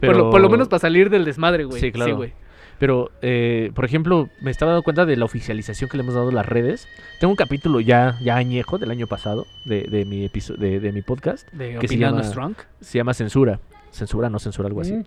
Por, 0.00 0.16
lo, 0.16 0.30
por 0.30 0.40
lo 0.40 0.48
menos 0.48 0.68
para 0.68 0.80
salir 0.80 1.10
del 1.10 1.26
desmadre, 1.26 1.64
güey. 1.64 1.78
Sí, 1.80 1.92
claro. 1.92 2.16
güey. 2.16 2.32
Pero, 2.78 3.10
eh, 3.20 3.72
por 3.74 3.84
ejemplo, 3.84 4.30
me 4.40 4.50
estaba 4.50 4.72
dando 4.72 4.82
cuenta 4.84 5.04
de 5.04 5.14
la 5.18 5.26
oficialización 5.26 5.90
que 5.90 5.98
le 5.98 6.02
hemos 6.02 6.14
dado 6.14 6.30
a 6.30 6.32
las 6.32 6.46
redes. 6.46 6.88
Tengo 7.20 7.30
un 7.30 7.36
capítulo 7.36 7.80
ya, 7.80 8.16
ya 8.22 8.36
añejo 8.36 8.78
del 8.78 8.90
año 8.90 9.06
pasado 9.06 9.44
de, 9.66 9.82
de 9.82 10.06
mi 10.06 10.30
de, 10.56 10.80
de 10.80 10.92
mi 10.92 11.02
podcast. 11.02 11.46
De 11.52 11.76
Que 11.78 11.88
se 11.88 11.98
llama- 11.98 12.22
Strong. 12.24 12.54
Se 12.80 12.96
llama 12.96 13.12
Censura. 13.12 13.60
Censura, 13.90 14.30
no 14.30 14.38
censura, 14.38 14.66
algo 14.68 14.80
así. 14.80 14.94
Mm. 14.94 15.04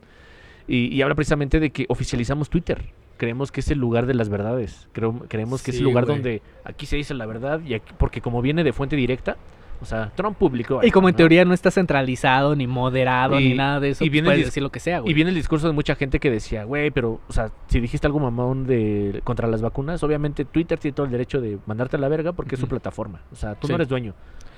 Y, 0.67 0.95
y 0.95 1.01
habla 1.01 1.15
precisamente 1.15 1.59
de 1.59 1.71
que 1.71 1.88
oficializamos 1.89 2.47
Twitter. 2.51 2.80
Creemos 3.23 3.53
que 3.53 3.61
es 3.61 3.71
el 3.71 3.79
lugar 3.79 4.05
de 4.05 4.13
las 4.15 4.27
verdades. 4.27 4.89
Creo- 4.91 5.17
creemos 5.29 5.63
que 5.63 5.71
es 5.71 5.77
el 5.77 5.85
lugar 5.85 6.05
donde 6.05 6.41
aquí 6.65 6.85
se 6.85 6.97
dice 6.97 7.13
la 7.13 7.25
verdad. 7.25 7.61
y 7.65 7.73
aquí- 7.75 7.93
Porque 7.97 8.19
como 8.19 8.41
viene 8.41 8.65
de 8.65 8.73
fuente 8.73 8.97
directa, 8.97 9.37
o 9.81 9.85
sea, 9.85 10.11
Trump 10.13 10.37
publicó. 10.37 10.83
Y 10.83 10.91
como 10.91 11.07
en 11.07 11.13
¿no? 11.13 11.17
teoría 11.17 11.45
no 11.45 11.53
está 11.53 11.71
centralizado, 11.71 12.53
ni 12.53 12.67
moderado, 12.67 13.39
Y- 13.39 13.49
ni 13.49 13.53
nada 13.55 13.79
de 13.79 13.91
eso, 13.91 14.03
y 14.03 14.07
pues 14.07 14.11
viene 14.11 14.27
el 14.27 14.33
puedes 14.33 14.45
decir 14.47 14.61
lo 14.61 14.71
que 14.71 14.81
sea, 14.81 14.99
güey. 14.99 15.11
Y 15.11 15.13
viene 15.13 15.29
el 15.29 15.35
discurso 15.35 15.67
de 15.67 15.73
mucha 15.73 15.95
gente 15.95 16.19
que 16.19 16.29
decía, 16.29 16.65
güey, 16.65 16.91
pero, 16.91 17.21
o 17.29 17.31
sea, 17.33 17.49
si 17.67 17.79
dijiste 17.79 18.05
algo 18.07 18.19
mamón 18.19 18.67
de 18.67 19.21
contra 19.23 19.47
las 19.47 19.61
vacunas, 19.61 20.03
obviamente 20.03 20.43
Twitter 20.43 20.77
tiene 20.79 20.95
todo 20.95 21.05
el 21.05 21.11
derecho 21.13 21.39
de 21.39 21.59
mandarte 21.65 21.95
a 21.95 21.99
la 21.99 22.09
verga 22.09 22.33
porque 22.33 22.55
es 22.55 22.61
su 22.61 22.67
plataforma. 22.67 23.21
O 23.31 23.35
sea, 23.37 23.55
tú 23.55 23.67
Sí. 23.67 23.71
no 23.71 23.75
eres 23.75 23.87
dueño. 23.87 24.13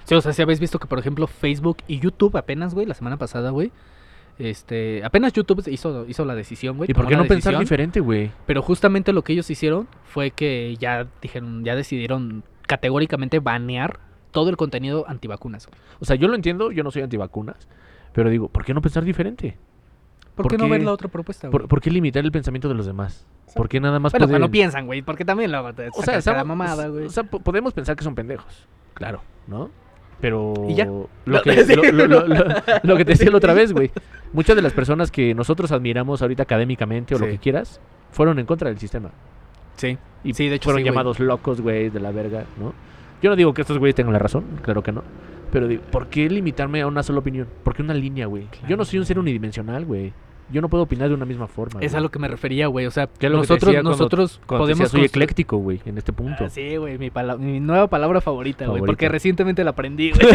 Sí, 0.05 0.15
o 0.15 0.21
sea, 0.21 0.33
si 0.33 0.41
habéis 0.41 0.59
visto 0.59 0.79
que, 0.79 0.87
por 0.87 0.97
ejemplo, 0.99 1.27
Facebook 1.27 1.77
y 1.87 1.99
YouTube 1.99 2.35
apenas, 2.37 2.73
güey, 2.73 2.85
la 2.87 2.93
semana 2.95 3.17
pasada, 3.17 3.49
güey. 3.51 3.71
Este, 4.37 5.01
apenas 5.05 5.31
YouTube 5.33 5.63
hizo, 5.67 6.05
hizo 6.07 6.25
la 6.25 6.35
decisión, 6.35 6.75
güey. 6.77 6.91
¿Y 6.91 6.93
por 6.93 7.07
qué 7.07 7.15
la 7.15 7.21
no 7.23 7.27
pensar 7.27 7.57
diferente, 7.57 7.99
güey? 8.01 8.31
Pero 8.45 8.61
justamente 8.61 9.13
lo 9.13 9.23
que 9.23 9.33
ellos 9.33 9.49
hicieron 9.49 9.87
fue 10.03 10.31
que 10.31 10.75
ya 10.77 11.07
dijeron, 11.21 11.63
ya 11.63 11.75
decidieron 11.75 12.43
categóricamente 12.67 13.39
banear 13.39 13.99
todo 14.31 14.49
el 14.49 14.57
contenido 14.57 15.05
antivacunas. 15.07 15.67
güey. 15.67 15.79
O 15.99 16.05
sea, 16.05 16.17
yo 16.17 16.27
lo 16.27 16.35
entiendo, 16.35 16.71
yo 16.71 16.83
no 16.83 16.91
soy 16.91 17.03
antivacunas, 17.03 17.67
pero 18.11 18.29
digo, 18.29 18.49
¿por 18.49 18.65
qué 18.65 18.73
no 18.73 18.81
pensar 18.81 19.05
diferente? 19.05 19.57
¿Por, 20.35 20.43
¿Por 20.43 20.51
qué 20.51 20.57
no 20.57 20.67
ver 20.67 20.83
la 20.83 20.91
otra 20.91 21.07
propuesta, 21.07 21.47
güey? 21.47 21.51
¿Por, 21.61 21.69
por 21.69 21.79
qué 21.81 21.89
limitar 21.89 22.25
el 22.25 22.31
pensamiento 22.33 22.67
de 22.67 22.73
los 22.73 22.85
demás? 22.85 23.25
¿Por 23.55 23.69
qué 23.69 23.79
nada 23.79 23.99
más 23.99 24.11
Bueno, 24.11 24.25
pueden- 24.27 24.41
cuando 24.41 24.51
piensan, 24.51 24.85
güey, 24.85 25.01
porque 25.01 25.23
también 25.23 25.49
te 25.77 25.87
O 25.93 26.03
sea, 26.03 26.17
estamos- 26.17 26.45
mamada, 26.45 26.89
güey. 26.89 27.05
o 27.05 27.09
sea, 27.09 27.23
po- 27.23 27.39
podemos 27.39 27.71
pensar 27.73 27.95
que 27.95 28.03
son 28.03 28.15
pendejos. 28.15 28.67
Claro, 28.95 29.21
¿no? 29.47 29.69
Pero 30.21 30.53
¿Y 30.69 30.75
ya? 30.75 30.85
Lo, 30.85 31.41
que, 31.43 31.63
sí. 31.65 31.75
lo, 31.75 31.83
lo- 31.91 32.07
lo- 32.07 32.27
lo- 32.27 32.45
lo 32.83 32.97
que 32.97 33.05
te 33.05 33.11
decía 33.11 33.29
la 33.31 33.37
otra 33.37 33.53
vez, 33.53 33.73
güey. 33.73 33.91
Muchas 34.33 34.55
de 34.55 34.61
las 34.61 34.73
personas 34.73 35.11
que 35.11 35.33
nosotros 35.33 35.71
admiramos 35.71 36.21
ahorita 36.21 36.43
académicamente 36.43 37.15
o 37.15 37.19
lo 37.19 37.25
que 37.27 37.37
quieras, 37.37 37.79
fueron 38.11 38.39
en 38.39 38.45
contra 38.45 38.69
del 38.69 38.79
sistema. 38.79 39.11
Sí. 39.75 39.97
Y 40.23 40.33
Sí, 40.33 40.47
de 40.49 40.55
hecho, 40.55 40.65
fueron 40.69 40.83
llamados 40.83 41.19
locos, 41.19 41.61
güey, 41.61 41.89
de 41.89 41.99
la 41.99 42.11
verga, 42.11 42.45
¿no? 42.59 42.73
Yo 43.21 43.29
no 43.29 43.35
digo 43.35 43.53
que 43.53 43.61
estos 43.61 43.77
güeyes 43.77 43.95
tengan 43.95 44.13
la 44.13 44.19
razón, 44.19 44.45
claro 44.61 44.81
que 44.83 44.91
no. 44.91 45.03
Pero 45.51 45.67
digo, 45.67 45.83
¿por 45.91 46.07
qué 46.07 46.29
limitarme 46.29 46.81
a 46.81 46.87
una 46.87 47.03
sola 47.03 47.19
opinión? 47.19 47.47
¿Por 47.63 47.73
qué 47.75 47.81
una 47.81 47.93
línea, 47.93 48.25
güey? 48.25 48.47
Yo 48.67 48.75
no 48.77 48.83
soy 48.85 48.99
un 48.99 49.05
ser 49.05 49.19
unidimensional, 49.19 49.85
güey. 49.85 50.11
Yo 50.51 50.61
no 50.61 50.69
puedo 50.69 50.83
opinar 50.83 51.09
de 51.09 51.15
una 51.15 51.25
misma 51.25 51.47
forma. 51.47 51.79
Es 51.81 51.93
a 51.93 51.97
güey. 51.97 52.03
lo 52.03 52.11
que 52.11 52.19
me 52.19 52.27
refería, 52.27 52.67
güey. 52.67 52.85
O 52.85 52.91
sea, 52.91 53.09
nosotros, 53.29 53.73
cuando- 53.73 53.89
nosotros 53.89 54.41
Cuando 54.45 54.63
podemos 54.65 54.91
soy 54.91 55.05
ecléctico, 55.05 55.57
güey, 55.57 55.81
en 55.85 55.97
este 55.97 56.13
punto. 56.13 56.45
Ah, 56.45 56.49
sí, 56.49 56.77
güey, 56.77 56.97
mi, 56.97 57.09
nueva 57.59 57.87
palabra 57.87 58.21
favorita, 58.21 58.65
güey. 58.65 58.77
Favorita. 58.77 58.85
Porque 58.85 59.09
recientemente 59.09 59.63
la 59.63 59.71
aprendí, 59.71 60.11
güey. 60.13 60.27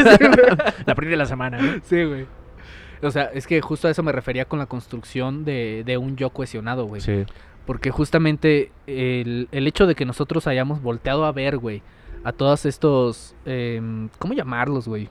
La 0.85 0.95
de 0.95 1.17
la 1.17 1.27
semana, 1.27 1.59
¿no? 1.59 1.81
sí, 1.85 2.05
güey. 2.05 2.27
O 3.03 3.11
sea, 3.11 3.25
es 3.33 3.47
que 3.47 3.61
justo 3.61 3.89
a 3.89 3.91
eso 3.91 4.03
me 4.03 4.13
refería 4.13 4.45
con 4.45 4.59
la 4.59 4.67
construcción 4.67 5.45
de, 5.45 5.85
de 5.87 5.97
un 5.97 6.17
yo 6.17 6.31
cohesionado, 6.31 6.85
güey. 6.87 7.01
Sí. 7.01 7.25
Porque 7.65 7.91
justamente 7.91 8.73
el, 8.87 9.49
el 9.53 9.67
hecho 9.67 9.87
de 9.87 9.95
que 9.95 10.05
nosotros 10.05 10.47
hayamos 10.47 10.83
volteado 10.83 11.25
a 11.25 11.33
ver, 11.33 11.57
güey, 11.57 11.83
a 12.25 12.33
todos 12.33 12.67
estos, 12.67 13.35
em, 13.47 14.09
¿cómo 14.19 14.35
llamarlos, 14.35 14.89
güey? 14.89 15.09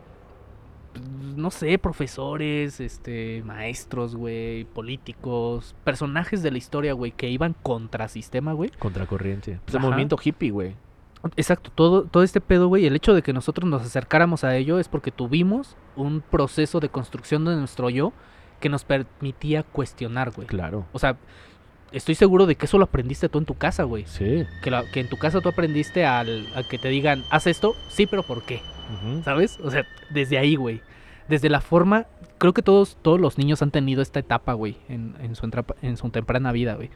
No 1.40 1.52
sé, 1.52 1.78
profesores, 1.80 2.80
este, 2.80 3.42
maestros, 3.46 4.16
güey, 4.16 4.66
políticos, 4.66 5.76
personajes 5.84 6.44
de 6.44 6.52
la 6.52 6.58
historia, 6.58 6.94
güey, 6.94 7.12
que 7.12 7.30
iban 7.30 7.56
contra 7.64 8.08
sistema, 8.08 8.54
güey. 8.54 8.70
Contracorriente. 8.78 9.60
Pues 9.66 9.74
el 9.76 9.80
Ajá. 9.80 9.88
movimiento 9.88 10.18
hippie, 10.24 10.52
güey. 10.52 10.76
Exacto, 11.36 11.72
todo, 11.74 12.04
todo 12.04 12.24
este 12.24 12.40
pedo, 12.40 12.68
güey, 12.70 12.86
el 12.86 12.96
hecho 12.96 13.14
de 13.14 13.22
que 13.22 13.34
nosotros 13.34 13.70
nos 13.70 13.82
acercáramos 13.82 14.44
a 14.44 14.56
ello 14.56 14.80
es 14.80 14.88
porque 14.88 15.12
tuvimos 15.12 15.76
un 15.98 16.22
proceso 16.22 16.80
de 16.80 16.88
construcción 16.90 17.44
de 17.44 17.56
nuestro 17.58 17.90
yo 17.90 18.14
que 18.62 18.70
nos 18.70 18.84
permitía 18.86 19.64
cuestionar, 19.64 20.32
güey. 20.32 20.48
Claro. 20.48 20.86
O 20.94 21.00
sea, 21.00 21.18
estoy 21.92 22.16
seguro 22.16 22.46
de 22.46 22.56
que 22.56 22.66
eso 22.68 22.78
lo 22.78 22.86
aprendiste 22.86 23.28
tú 23.28 23.38
en 23.40 23.46
tu 23.46 23.56
casa, 23.56 23.84
güey. 23.84 24.06
Sí. 24.06 24.46
Que, 24.64 24.72
la- 24.72 24.90
que 24.92 25.02
en 25.02 25.10
tu 25.10 25.18
casa 25.18 25.42
tú 25.42 25.50
aprendiste 25.50 26.06
al, 26.06 26.48
a 26.56 26.64
que 26.64 26.78
te 26.78 26.88
digan, 26.88 27.24
haz 27.30 27.48
esto, 27.48 27.76
sí, 27.90 28.06
pero 28.06 28.24
¿por 28.24 28.44
qué? 28.44 28.62
¿Sabes? 29.24 29.60
O 29.64 29.70
sea, 29.72 29.86
desde 30.10 30.38
ahí, 30.38 30.56
güey. 30.56 30.82
Desde 31.30 31.48
la 31.50 31.62
forma, 31.62 32.08
creo 32.40 32.54
que 32.54 32.62
todos, 32.62 32.98
todos 33.02 33.20
los 33.22 33.38
niños 33.38 33.62
han 33.62 33.72
tenido 33.72 34.02
esta 34.02 34.20
etapa, 34.20 34.54
güey, 34.54 34.78
en, 34.90 35.16
en, 35.22 35.36
su 35.36 35.46
entrapa- 35.46 35.76
en 35.82 35.96
su 35.98 36.10
temprana 36.10 36.52
vida, 36.52 36.76
güey. 36.76 36.90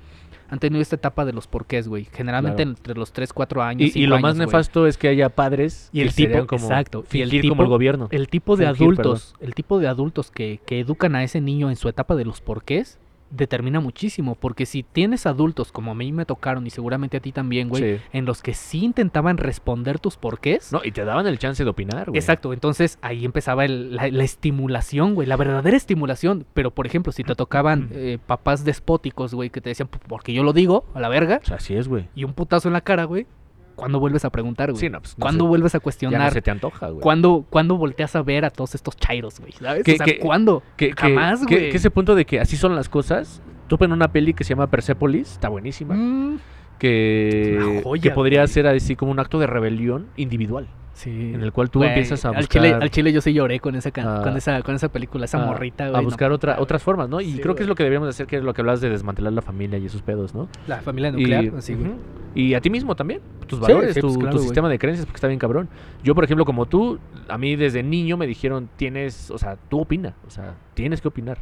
Han 0.50 0.60
tenido 0.60 0.82
esta 0.82 0.96
etapa 0.98 1.24
de 1.26 1.34
los 1.34 1.48
porqués, 1.48 1.88
güey. 1.88 2.06
Generalmente 2.12 2.64
Claro. 2.64 2.78
entre 2.78 2.94
los 2.96 3.12
3, 3.14 3.32
4 3.34 3.64
años. 3.64 3.96
Y, 3.96 4.04
y 4.04 4.06
lo 4.08 4.20
más 4.20 4.36
güey. 4.36 4.46
nefasto 4.46 4.86
es 4.88 4.98
que 4.98 5.08
haya 5.08 5.30
padres 5.30 5.90
Y 5.94 6.02
el 6.02 6.10
que 6.14 6.28
tipo- 6.28 6.46
como 6.48 6.66
exacto, 6.66 7.06
y 7.12 7.22
el 7.22 7.30
fingir 7.30 7.50
como 7.50 7.62
el 7.64 7.68
tipo- 7.68 7.74
gobierno. 7.74 8.08
El 8.12 8.28
tipo 8.28 8.56
de 8.58 8.66
Fingir, 8.68 8.84
adultos, 8.84 9.36
el 9.40 9.56
tipo 9.56 9.80
de 9.80 9.88
adultos 9.88 10.30
que, 10.32 10.60
que 10.66 10.80
educan 10.80 11.16
a 11.16 11.24
ese 11.24 11.42
niño 11.42 11.70
en 11.70 11.76
su 11.76 11.88
etapa 11.90 12.16
de 12.16 12.26
los 12.26 12.42
porqués, 12.42 13.00
determina 13.36 13.80
muchísimo. 13.80 14.36
Porque 14.36 14.66
si 14.66 14.84
tienes 14.84 15.26
adultos 15.26 15.72
como 15.72 15.92
a 15.92 15.96
mí 15.96 16.12
me 16.12 16.26
tocaron 16.26 16.66
y 16.68 16.70
seguramente 16.70 17.18
a 17.18 17.20
ti 17.20 17.32
también, 17.32 17.70
güey, 17.70 17.98
Sí. 17.98 18.02
en 18.14 18.26
los 18.26 18.42
que 18.42 18.54
sí 18.54 18.84
intentaban 18.86 19.38
responder 19.38 20.00
tus 20.00 20.18
porqués. 20.18 20.72
No, 20.72 20.82
y 20.84 20.92
te 20.92 21.04
daban 21.06 21.28
el 21.28 21.40
chance 21.40 21.64
de 21.64 21.70
opinar, 21.70 22.10
güey. 22.10 22.18
Exacto, 22.20 22.54
entonces 22.54 22.98
ahí 23.02 23.26
empezaba 23.26 23.66
el- 23.66 23.96
la, 23.96 24.08
la 24.10 24.24
estimulación, 24.24 25.16
güey, 25.16 25.28
la 25.28 25.36
verdadera 25.38 25.76
estimulación. 25.78 26.46
Pero, 26.54 26.72
por 26.72 26.86
ejemplo, 26.88 27.12
si 27.12 27.24
te 27.24 27.36
tocaban 27.36 27.90
eh, 27.92 28.20
papás 28.26 28.64
despóticos, 28.66 29.34
güey, 29.34 29.50
que 29.50 29.62
te 29.62 29.70
decían, 29.70 29.90
porque 30.08 30.34
yo 30.34 30.44
lo 30.44 30.54
digo, 30.54 30.86
a 30.94 31.00
la 31.00 31.10
verga, 31.10 31.40
O 31.44 31.46
sea, 31.46 31.58
así 31.58 31.74
es, 31.76 31.88
güey. 31.88 32.08
y 32.16 32.24
un 32.24 32.34
putazo 32.34 32.70
en 32.70 32.74
la 32.74 32.82
cara, 32.82 33.06
güey, 33.06 33.26
¿cuándo 33.76 34.00
vuelves 34.00 34.26
a 34.26 34.30
preguntar, 34.30 34.72
güey? 34.72 34.80
Sí, 34.80 34.90
no, 34.90 35.00
pues, 35.00 35.18
no 35.18 35.22
¿Cuándo 35.24 35.46
sé, 35.46 35.48
vuelves 35.50 35.74
a 35.76 35.78
ya 35.78 35.80
no 35.80 35.84
cuestionar? 35.84 36.34
se 36.34 36.42
te 36.42 36.52
antoja, 36.52 36.88
güey. 36.90 37.02
¿Cuándo, 37.02 37.46
¿Cuándo 37.50 37.78
volteas 37.78 38.16
a 38.16 38.22
ver 38.22 38.46
a 38.46 38.50
todos 38.50 38.76
estos 38.76 38.96
chairos, 38.98 39.40
güey? 39.40 39.52
¿Sabes? 39.54 39.84
O 39.88 39.96
sea, 39.98 40.06
que- 40.06 40.20
¿cuándo? 40.20 40.64
Que, 40.78 40.90
que- 40.90 41.02
Jamás, 41.02 41.46
güey. 41.46 41.70
que 41.72 41.78
ese 41.78 41.90
punto 41.92 42.16
de 42.16 42.26
que 42.26 42.40
así 42.40 42.58
son 42.58 42.76
las 42.76 42.90
cosas. 42.90 43.42
Tú 43.68 43.78
en 43.82 43.92
una 43.94 44.12
peli 44.12 44.34
que 44.34 44.44
se 44.44 44.50
llama 44.52 44.68
Persepolis, 44.68 45.32
está 45.32 45.50
buenísima. 45.50 45.96
Mm, 45.96 46.40
Que, 46.88 47.82
joya, 47.84 48.02
que 48.02 48.12
podría 48.12 48.42
güey. 48.42 48.48
ser 48.50 48.68
así 48.68 48.96
como 48.96 49.12
un 49.12 49.20
acto 49.20 49.40
de 49.40 49.48
rebelión 49.48 50.08
individual. 50.18 50.68
sí. 50.94 51.32
En 51.34 51.42
el 51.42 51.52
cual 51.52 51.70
tú 51.72 51.80
Güey, 51.80 51.90
empiezas 51.90 52.24
a 52.24 52.30
al 52.30 52.36
buscar, 52.36 52.62
chile, 52.62 52.74
al 52.80 52.90
chile 52.92 53.12
yo 53.12 53.20
sí 53.20 53.34
lloré 53.34 53.60
con 53.60 53.76
esa, 53.76 53.90
can- 53.92 54.06
Ah. 54.08 54.22
con 54.24 54.38
esa, 54.38 54.62
con 54.62 54.76
esa 54.76 54.90
película, 54.90 55.26
esa 55.26 55.42
a- 55.42 55.46
morrita, 55.48 55.86
güey. 55.86 55.96
a 55.96 56.02
no 56.02 56.04
buscar 56.04 56.32
otra, 56.32 56.54
puta, 56.54 56.62
otras 56.64 56.84
formas, 56.84 57.10
¿no? 57.10 57.20
Y 57.20 57.32
Sí, 57.34 57.40
creo 57.40 57.56
que 57.56 57.64
es 57.64 57.68
lo 57.70 57.74
que 57.74 57.82
deberíamos 57.84 58.06
de 58.08 58.12
hacer, 58.12 58.28
que 58.28 58.38
es 58.38 58.44
lo 58.44 58.54
que 58.54 58.62
hablas 58.62 58.80
de 58.80 58.90
desmantelar 58.92 59.34
la 59.34 59.42
familia 59.42 59.80
y 59.80 59.86
esos 59.88 60.04
pedos, 60.04 60.36
¿no? 60.36 60.48
La 60.68 60.82
familia 60.82 61.12
nuclear, 61.12 61.46
y, 61.46 61.48
así, 61.48 61.74
güey. 61.74 61.94
y 62.36 62.54
a 62.54 62.62
ti 62.62 62.70
mismo 62.70 62.96
también, 62.96 63.22
tus 63.48 63.60
valores, 63.60 63.96
sí, 63.96 64.02
tu, 64.02 64.08
pues, 64.08 64.14
tu 64.16 64.22
claro, 64.22 64.38
sistema 64.40 64.70
de 64.70 64.78
creencias, 64.78 65.06
porque 65.08 65.18
está 65.18 65.28
bien 65.28 65.40
cabrón. 65.40 65.68
Yo, 66.04 66.14
por 66.14 66.26
ejemplo, 66.26 66.46
como 66.46 66.68
tú, 66.68 67.00
a 67.28 67.38
mí 67.40 67.56
desde 67.56 67.82
niño 67.82 68.16
me 68.16 68.28
dijeron, 68.28 68.70
tienes, 68.76 69.32
o 69.32 69.38
sea, 69.40 69.58
tú 69.70 69.80
opina, 69.82 70.14
o 70.28 70.30
sea, 70.30 70.54
tienes 70.76 71.02
que 71.02 71.08
opinar. 71.08 71.40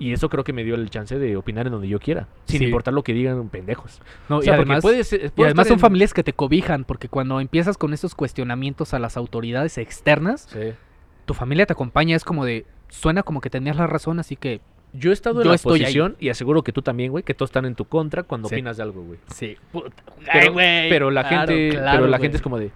Y 0.00 0.12
eso 0.14 0.28
creo 0.30 0.42
que 0.42 0.52
me 0.52 0.64
dio 0.64 0.74
el 0.74 0.90
chance 0.90 1.16
de 1.18 1.36
opinar 1.36 1.66
en 1.66 1.72
donde 1.72 1.86
yo 1.86 2.00
quiera, 2.00 2.26
sin 2.46 2.58
Sí. 2.58 2.64
importar 2.64 2.92
lo 2.94 3.02
que 3.04 3.12
digan 3.12 3.48
pendejos. 3.50 4.00
No, 4.28 4.38
O 4.38 4.42
sea, 4.42 4.54
y 4.54 4.56
además, 4.56 4.80
puedes, 4.82 5.12
y 5.12 5.42
además 5.42 5.68
son 5.68 5.74
en- 5.74 5.80
familias 5.80 6.12
que 6.14 6.24
te 6.24 6.32
cobijan, 6.32 6.84
porque 6.84 7.08
cuando 7.08 7.38
empiezas 7.38 7.76
con 7.76 7.92
estos 7.92 8.14
cuestionamientos 8.14 8.94
a 8.94 8.98
las 8.98 9.16
autoridades 9.18 9.76
externas, 9.78 10.48
Sí. 10.50 10.72
tu 11.26 11.34
familia 11.34 11.66
te 11.66 11.74
acompaña, 11.74 12.16
es 12.16 12.24
como 12.24 12.44
de, 12.46 12.64
suena 12.88 13.22
como 13.22 13.40
que 13.40 13.50
tenías 13.50 13.76
la 13.76 13.86
razón, 13.86 14.18
así 14.18 14.34
que, 14.36 14.60
Yo 14.92 15.10
he 15.10 15.12
estado 15.12 15.42
en 15.42 15.46
la 15.48 15.52
ahí. 15.52 15.58
posición, 15.62 16.16
y 16.18 16.30
aseguro 16.30 16.62
que 16.64 16.72
tú 16.72 16.82
también, 16.82 17.12
güey, 17.12 17.22
que 17.22 17.32
todos 17.34 17.50
están 17.50 17.64
en 17.66 17.76
tu 17.76 17.84
contra 17.84 18.24
cuando 18.24 18.48
Sí. 18.48 18.56
opinas 18.56 18.76
de 18.78 18.82
algo, 18.82 19.02
güey. 19.02 19.18
sí, 19.28 19.56
puta, 19.70 19.90
Pero, 20.32 20.54
pero 20.54 21.10
la 21.12 21.28
claro, 21.28 21.52
gente, 21.52 21.76
claro, 21.76 21.98
pero 21.98 22.06
la 22.10 22.16
güey. 22.16 22.24
gente 22.24 22.36
es 22.38 22.42
como 22.42 22.58
de, 22.58 22.70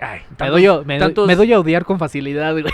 ay, 0.00 0.20
Me 0.38 0.48
doy, 0.48 0.66
a- 0.66 0.82
me, 0.82 0.98
doy- 0.98 1.08
tantos- 1.08 1.26
me 1.26 1.36
doy 1.36 1.52
a 1.52 1.60
odiar 1.60 1.84
con 1.84 1.98
facilidad, 1.98 2.52
güey. 2.52 2.64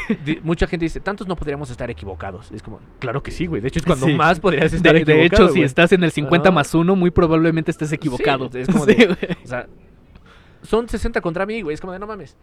mucha 0.43 0.66
gente 0.66 0.85
dice, 0.86 1.01
tantos 1.01 1.27
no 1.27 1.36
podríamos 1.36 1.70
estar 1.70 1.90
equivocados. 1.90 2.51
Es 2.53 2.62
como, 2.62 2.81
claro 2.98 3.23
que 3.23 3.31
sí, 3.31 3.47
güey. 3.47 3.61
De 3.61 3.69
hecho, 3.69 3.78
es 3.81 3.85
cuando 3.85 4.07
Sí. 4.07 4.15
más 4.15 4.40
podrías 4.40 4.73
estar 4.73 4.93
De, 4.94 5.01
equivocado. 5.01 5.19
de 5.20 5.27
hecho, 5.27 5.48
si 5.55 5.62
estás 5.62 5.93
en 5.93 6.05
el 6.05 6.11
50 6.12 6.48
Ajá. 6.48 6.55
más 6.55 6.74
1, 6.74 6.97
muy 6.97 7.11
probablemente 7.11 7.70
estés 7.70 7.93
equivocado. 7.93 8.48
es 8.55 8.69
como 8.69 8.85
Sí, 8.86 8.94
de- 8.94 9.07
güey. 9.07 9.19
O 9.44 9.47
sea, 9.47 9.66
son 10.62 10.89
60 10.89 11.20
contra 11.20 11.47
mí, 11.47 11.62
güey. 11.62 11.74
Es 11.74 11.81
como 11.81 11.93
de, 11.93 11.98
no 11.98 12.07
mames. 12.07 12.36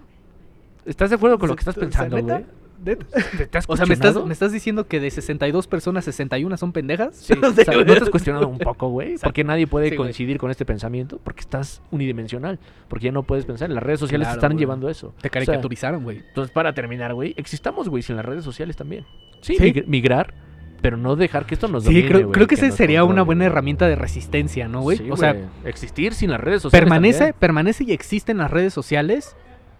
¿Estás 0.86 1.10
de 1.10 1.16
acuerdo 1.16 1.40
con 1.40 1.50
lo 1.50 1.56
que 1.56 1.62
estás 1.62 1.76
pensando, 1.76 2.22
güey? 2.22 2.44
¿Neta? 2.84 3.06
¿Te, 3.38 3.48
te 3.48 3.58
has 3.58 3.66
O 3.68 3.78
sea, 3.78 3.86
¿me 3.86 3.94
estás, 3.94 4.08
cuestionado? 4.14 4.26
¿me 4.28 4.34
estás 4.34 4.52
diciendo 4.52 4.88
que 4.88 5.00
de 5.00 5.10
62 5.10 5.68
personas, 5.68 6.06
61 6.06 6.58
son 6.58 6.72
pendejas? 6.74 7.16
Sí, 7.16 7.34
No 7.42 7.48
o 7.50 7.54
sé, 7.54 7.66
sea, 7.66 7.74
güey. 7.76 7.86
¿No 7.86 7.94
te 7.96 8.04
has 8.04 8.10
cuestionado 8.12 8.48
un 8.48 8.58
poco, 8.60 8.90
güey? 8.90 9.16
Porque 9.22 9.44
nadie 9.44 9.68
puede 9.68 9.90
Sí, 9.92 9.96
coincidir 9.96 10.38
con 10.38 10.52
este 10.52 10.66
pensamiento. 10.66 11.20
Porque 11.24 11.42
estás 11.42 11.82
unidimensional. 11.92 12.60
Porque 12.90 13.06
ya 13.06 13.12
no 13.12 13.24
puedes 13.24 13.46
pensar. 13.46 13.70
Las 13.70 13.84
redes 13.84 14.00
sociales 14.00 14.28
Claro, 14.28 14.40
te 14.42 14.46
están 14.46 14.58
llevando 14.58 14.90
eso. 14.90 15.08
Te 15.10 15.14
O 15.20 15.22
sea, 15.22 15.32
caricaturizaron, 15.32 16.04
güey. 16.04 16.20
entonces, 16.28 16.52
para 16.52 16.74
terminar, 16.74 17.14
güey, 17.14 17.34
existamos, 17.38 17.90
güey, 17.90 18.04
sin 18.04 18.16
las 18.18 18.26
redes 18.26 18.44
sociales 18.44 18.76
también. 18.76 19.06
Sí, 19.42 19.56
Sí. 19.56 19.64
mig- 19.74 19.86
migrar, 19.88 20.34
pero 20.82 20.98
no 20.98 21.16
dejar 21.16 21.46
que 21.46 21.54
esto 21.54 21.68
nos 21.70 21.84
Sí, 21.84 21.90
domine, 21.90 22.08
creo, 22.08 22.20
güey, 22.24 22.32
creo 22.34 22.48
que 22.48 22.56
esa 22.56 22.68
nos 22.68 22.76
sería 22.76 23.04
una 23.06 23.22
buena 23.22 23.46
herramienta 23.46 23.88
de 23.88 23.96
resistencia, 23.96 24.68
¿no, 24.68 24.82
güey? 24.82 24.98
Sí, 24.98 25.10
o 25.10 25.16
sea, 25.16 25.36
existir 25.64 26.14
sin 26.14 26.30
las 26.32 26.42
redes 26.42 26.62
sociales. 26.64 26.84
permanece, 26.84 27.18
también. 27.20 27.36
permanece 27.40 27.84
y 27.86 27.92
existe 27.94 28.34
en 28.34 28.40
las 28.40 28.52
redes 28.52 28.74
sociales, 28.74 29.36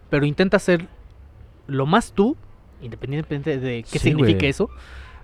pero 0.10 0.26
intenta 0.26 0.60
ser 0.60 0.88
lo 1.68 1.86
más 1.86 2.14
tú, 2.14 2.38
independientemente 2.84 3.58
de 3.60 3.84
qué 3.84 4.00
Sí, 4.00 4.10
signifique 4.10 4.50
eso, 4.50 4.70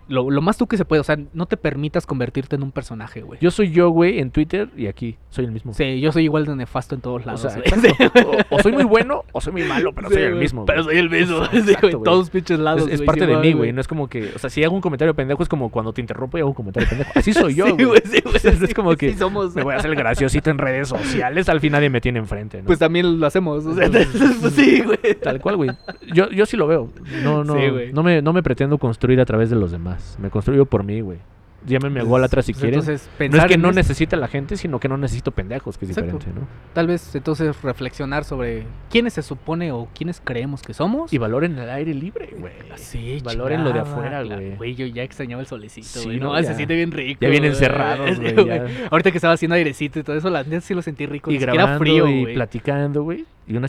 lo, 0.10 0.30
lo 0.30 0.42
más 0.42 0.58
tú 0.58 0.68
que 0.68 0.76
se 0.76 0.84
puede. 0.86 1.00
O 1.00 1.04
sea, 1.04 1.18
no 1.34 1.46
te 1.46 1.56
permitas 1.56 2.06
convertirte 2.06 2.56
en 2.58 2.64
un 2.64 2.72
personaje, 2.72 3.22
güey. 3.22 3.40
Yo 3.42 3.52
soy 3.52 3.72
yo, 3.72 3.90
güey, 3.90 4.20
en 4.20 4.32
Twitter 4.32 4.70
y 4.76 4.88
aquí 4.88 5.16
soy 5.30 5.46
el 5.46 5.52
mismo. 5.52 5.74
Sí, 5.74 6.02
yo 6.02 6.12
soy 6.12 6.24
igual 6.26 6.46
de 6.46 6.56
nefasto 6.56 6.96
en 6.96 7.02
todos 7.02 7.24
O 7.24 7.26
lados. 7.26 7.42
sea, 7.42 7.52
güey. 7.52 7.64
exacto. 7.68 8.32
o, 8.50 8.56
o 8.58 8.60
soy 8.62 8.72
muy 8.74 8.84
bueno 8.84 9.24
o 9.32 9.40
soy 9.42 9.54
muy 9.54 9.64
malo, 9.64 9.94
pero 9.94 10.10
Sí, 10.10 10.16
soy 10.16 10.24
el 10.24 10.36
mismo. 10.36 10.66
Pero 10.66 10.84
güey. 10.84 10.96
soy 10.98 11.06
el 11.06 11.10
mismo. 11.10 11.44
Exacto, 11.46 11.66
sí, 11.68 11.76
güey, 11.94 12.04
todos 12.04 12.30
pinches 12.30 12.60
lados. 12.60 12.82
Es, 12.88 12.94
es 12.94 12.98
güey, 13.00 13.06
parte 13.06 13.26
de 13.28 13.38
mí, 13.38 13.54
güey. 13.54 13.72
No 13.72 13.82
es 13.82 13.88
como 13.88 14.10
que, 14.10 14.32
o 14.36 14.40
sea, 14.40 14.50
si 14.50 14.64
hago 14.64 14.76
un 14.76 14.82
comentario 14.82 15.14
pendejo 15.14 15.44
es 15.44 15.50
como 15.50 15.70
cuando 15.70 15.94
te 15.94 16.02
interrumpo 16.02 16.38
y 16.38 16.42
hago 16.42 16.50
un 16.50 16.56
comentario 16.56 16.90
pendejo. 16.90 17.12
Así 17.16 17.32
soy 17.34 17.54
yo, 17.56 17.66
Sí, 17.68 17.84
güey. 17.84 18.02
sí, 18.06 18.22
güey, 18.24 18.36
Es, 18.44 18.74
como 18.74 18.96
que 18.96 19.16
somos. 19.16 19.56
me 19.56 19.64
voy 19.64 19.74
a 19.74 19.78
hacer 19.78 19.92
el 19.92 19.96
graciosito 19.98 20.50
en 20.50 20.58
redes 20.58 20.88
sociales. 20.90 21.48
Al 21.50 21.60
fin 21.60 21.72
nadie 21.72 21.90
me 21.90 22.02
tiene 22.02 22.20
enfrente, 22.20 22.60
¿no? 22.60 22.66
Pues 22.66 22.80
también 22.80 23.20
lo 23.20 23.26
hacemos. 23.28 23.66
O 23.66 23.76
sea, 23.76 23.86
Entonces, 23.86 24.38
pues 24.42 24.54
sí, 24.54 24.82
güey. 24.82 24.98
Tal 25.22 25.40
cual, 25.40 25.58
güey. 25.58 25.70
Yo, 26.14 26.30
yo 26.32 26.46
sí 26.46 26.58
lo 26.58 26.66
veo. 26.68 26.90
No, 27.24 27.44
no, 27.44 27.56
no, 27.94 28.04
me, 28.04 28.22
no 28.22 28.34
me 28.34 28.42
pretendo 28.44 28.78
construir 28.78 29.20
a 29.22 29.26
través 29.26 29.50
de 29.50 29.56
los 29.56 29.72
demás. 29.72 29.99
Me 30.20 30.30
construyo 30.30 30.66
por 30.66 30.84
mí, 30.84 31.02
güey. 31.02 31.20
Llámenme 31.68 32.00
ególatra 32.00 32.42
si 32.42 32.54
Pues 32.54 32.62
quieren. 32.62 32.80
Entonces, 32.80 33.10
no 33.20 33.38
es 33.38 33.46
que 33.48 33.58
no 33.58 33.70
es- 33.72 33.76
necesita 33.76 34.16
la 34.16 34.30
gente, 34.30 34.56
sino 34.56 34.80
que 34.80 34.88
no 34.88 34.96
necesito 34.96 35.32
pendejos, 35.32 35.78
que 35.78 35.84
es 35.84 35.92
Exacto. 35.92 36.14
diferente, 36.18 36.40
¿no? 36.40 36.48
Tal 36.72 36.88
vez 36.88 37.14
entonces 37.14 37.62
reflexionar 37.62 38.24
sobre 38.24 38.64
quiénes 38.90 39.12
se 39.12 39.22
supone 39.24 39.74
o 39.74 39.90
quiénes 39.94 40.22
creemos 40.24 40.62
que 40.62 40.74
somos. 40.74 41.12
Y 41.12 41.18
valoren 41.18 41.58
el 41.60 41.70
aire 41.70 41.94
libre, 41.94 42.30
güey. 42.40 42.54
Sí, 42.76 43.20
Valoren 43.26 43.66
lo 43.66 43.74
de 43.74 43.80
afuera, 43.82 44.24
güey. 44.24 44.56
Güey, 44.56 44.76
yo 44.76 44.86
ya 44.86 45.04
extrañaba 45.04 45.42
el 45.42 45.48
solecito, 45.48 45.86
Sí, 46.00 46.06
güey. 46.06 46.20
no, 46.22 46.32
no, 46.32 46.38
se 46.38 46.44
ya- 46.44 46.54
siente 46.56 46.76
bien 46.76 46.92
rico. 46.94 47.20
ya 47.20 47.28
vienen 47.28 47.52
güey. 47.52 47.60
cerrados, 47.60 48.10
Sí, 48.16 48.34
güey. 48.34 48.62
Ahorita 48.90 49.12
que 49.12 49.18
estaba 49.18 49.34
haciendo 49.34 49.56
airecito 49.56 50.00
y 50.00 50.04
todo 50.04 50.16
eso, 50.16 50.30
la 50.30 50.44
neta 50.46 50.62
sí 50.62 50.74
lo 50.74 50.82
sentí 50.82 51.08
rico. 51.08 51.30
Y 51.30 51.38
grabando 51.40 51.78
frío, 51.78 52.08
y 52.08 52.36
platicando, 52.36 53.04
güey. 53.04 53.26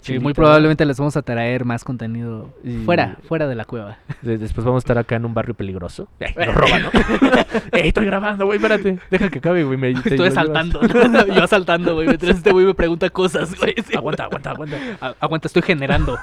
Y 0.09 0.19
muy 0.19 0.35
probablemente 0.35 0.85
les 0.85 0.99
vamos 0.99 1.17
a 1.17 1.23
traer 1.23 1.65
más 1.65 1.85
contenido 1.85 2.53
Y- 2.63 2.85
fuera, 2.85 3.17
fuera 3.27 3.47
de 3.49 3.55
la 3.55 3.65
cueva. 3.65 3.97
De- 4.21 4.37
Después 4.37 4.65
vamos 4.65 4.81
a 4.81 4.85
estar 4.85 4.99
acá 4.99 5.17
en 5.17 5.25
un 5.25 5.33
barrio 5.33 5.55
peligroso. 5.55 6.07
Eh, 6.21 6.35
nos 6.47 6.55
roban, 6.55 6.83
¿no? 6.83 6.91
Ey, 7.73 7.89
estoy 7.89 8.05
grabando, 8.05 8.45
güey, 8.47 8.59
espérate. 8.59 8.99
Deja 9.11 9.31
que 9.31 9.39
acabe, 9.39 9.65
güey. 9.65 9.79
me- 9.79 9.91
Estoy 9.91 10.29
asaltando. 10.29 10.81
Yo 11.35 11.43
asaltando, 11.43 11.95
güey. 11.95 12.07
Mientras 12.09 12.37
este 12.37 12.53
güey 12.53 12.67
me 12.67 12.75
pregunta 12.75 13.09
cosas, 13.11 13.55
güey. 13.59 13.75
Sí. 13.87 13.97
Aguanta, 13.97 14.25
aguanta, 14.25 14.51
aguanta. 14.51 14.77
A- 15.01 15.15
Aguanta, 15.21 15.47
estoy 15.49 15.63
generando. 15.63 16.19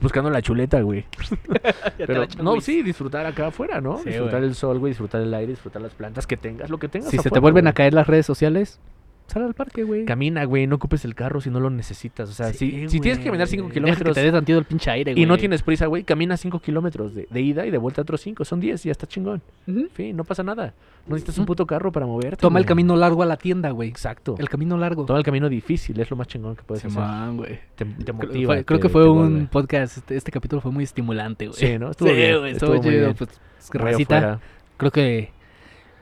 Buscando 0.00 0.30
la 0.30 0.42
chuleta, 0.42 0.80
güey. 0.80 1.04
Pero, 1.98 2.20
la 2.22 2.28
no, 2.42 2.60
sí, 2.60 2.82
disfrutar 2.82 3.26
acá 3.26 3.48
afuera, 3.48 3.80
¿no? 3.80 3.98
Sí, 3.98 4.10
disfrutar 4.10 4.42
el 4.42 4.54
sol, 4.54 4.78
güey, 4.78 4.90
disfrutar 4.92 5.20
el 5.20 5.32
aire, 5.34 5.52
disfrutar 5.52 5.82
las 5.82 5.92
plantas 5.94 6.26
que 6.26 6.36
tengas, 6.36 6.70
lo 6.70 6.78
que 6.78 6.88
tengas. 6.88 7.10
Si 7.10 7.18
se 7.18 7.30
te 7.30 7.38
vuelven 7.40 7.66
a 7.66 7.72
caer 7.72 7.94
las 7.94 8.06
redes 8.06 8.26
sociales, 8.26 8.80
sal 9.26 9.42
al 9.44 9.54
parque, 9.54 9.82
güey. 9.84 10.04
Camina, 10.04 10.44
güey, 10.44 10.66
no 10.66 10.76
ocupes 10.76 11.04
el 11.04 11.14
carro 11.14 11.40
si 11.40 11.50
no 11.50 11.60
lo 11.60 11.68
necesitas. 11.70 12.28
O 12.28 12.32
sea, 12.32 12.52
si, 12.52 12.88
si 12.88 13.00
tienes 13.00 13.18
que 13.18 13.26
caminar 13.26 13.46
5 13.48 13.62
Deja 13.68 13.74
kilómetros 13.74 14.14
que 14.16 14.22
te 14.22 14.32
tantito 14.32 14.58
el 14.58 14.64
pinche 14.64 14.90
aire, 14.90 15.12
güey. 15.12 15.22
y 15.22 15.26
no 15.26 15.36
tienes 15.36 15.62
prisa, 15.62 15.86
güey, 15.86 16.04
camina 16.04 16.36
5 16.36 16.58
kilómetros 16.60 17.14
de, 17.14 17.26
de 17.30 17.40
ida 17.40 17.66
y 17.66 17.70
de 17.70 17.78
vuelta 17.78 18.02
otros 18.02 18.20
5. 18.20 18.44
Son 18.44 18.60
10 18.60 18.84
y 18.84 18.88
ya 18.88 18.92
está 18.92 19.06
chingón. 19.06 19.42
Fin, 19.92 20.16
no 20.16 20.24
pasa 20.24 20.42
nada. 20.42 20.74
No 21.06 21.14
necesitas 21.14 21.38
un 21.38 21.46
puto 21.46 21.66
carro 21.66 21.92
para 21.92 22.04
moverte. 22.06 22.36
Toma 22.38 22.58
el 22.58 22.66
camino 22.66 22.96
largo 22.96 23.22
a 23.22 23.26
la 23.26 23.36
tienda, 23.36 23.70
güey. 23.70 23.88
Exacto. 23.88 24.34
El 24.38 24.48
camino 24.48 24.76
largo. 24.76 25.04
Toma 25.06 25.18
el 25.20 25.24
camino 25.24 25.48
difícil, 25.48 25.98
es 26.00 26.10
lo 26.10 26.16
más 26.16 26.26
chingón 26.26 26.56
que 26.56 26.62
puedes 26.62 26.84
hacer. 26.84 26.92
Simón, 27.00 27.36
güey. 27.36 27.58
Te, 27.76 27.84
te 27.84 28.04
Creo, 28.04 28.14
motiva. 28.14 28.62
creo 28.64 28.78
te- 28.78 28.82
que 28.82 28.88
fue 28.88 29.08
un 29.08 29.30
vuelve. 29.32 29.46
podcast, 29.52 29.98
este, 29.98 30.16
este 30.16 30.32
capítulo 30.32 30.60
fue 30.60 30.72
muy 30.72 30.82
estimulante, 30.84 31.46
güey. 31.46 31.58
Sí, 31.58 31.78
¿no? 31.78 31.90
Estuvo 31.92 32.08
sí, 32.08 32.14
bien, 32.14 32.38
güey, 32.38 32.52
estuvo 32.52 32.74
estuvo 32.74 32.82
muy 32.82 32.90
chido. 32.92 33.04
bien. 33.06 33.16
Pues, 33.16 33.30
creo 34.78 34.90
que 34.90 35.30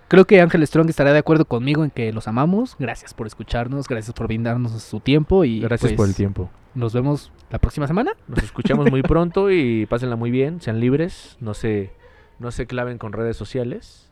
creo 0.08 0.24
que 0.26 0.40
Ángel 0.40 0.66
Strong 0.66 0.88
estará 0.88 1.12
de 1.12 1.18
acuerdo 1.18 1.44
conmigo 1.44 1.84
en 1.84 1.90
que 1.90 2.12
los 2.12 2.28
amamos. 2.28 2.76
Gracias 2.78 3.14
por 3.14 3.26
escucharnos, 3.26 3.88
gracias 3.88 4.14
por 4.14 4.26
brindarnos 4.26 4.72
su 4.82 5.00
tiempo 5.00 5.44
y 5.44 5.60
Gracias 5.60 5.92
por 5.92 6.04
el 6.06 6.10
pues, 6.10 6.16
tiempo. 6.16 6.50
Nos 6.74 6.92
vemos 6.92 7.30
la 7.50 7.58
próxima 7.58 7.86
semana. 7.86 8.12
Nos 8.26 8.42
escuchamos 8.42 8.90
muy 8.90 9.02
pronto 9.02 9.50
y 9.50 9.86
pásenla 9.86 10.16
muy 10.16 10.30
bien, 10.30 10.60
sean 10.60 10.80
libres, 10.80 11.36
no 11.40 11.54
se, 11.54 11.92
no 12.38 12.50
se 12.50 12.66
claven 12.66 12.98
con 12.98 13.12
redes 13.12 13.36
sociales. 13.36 14.10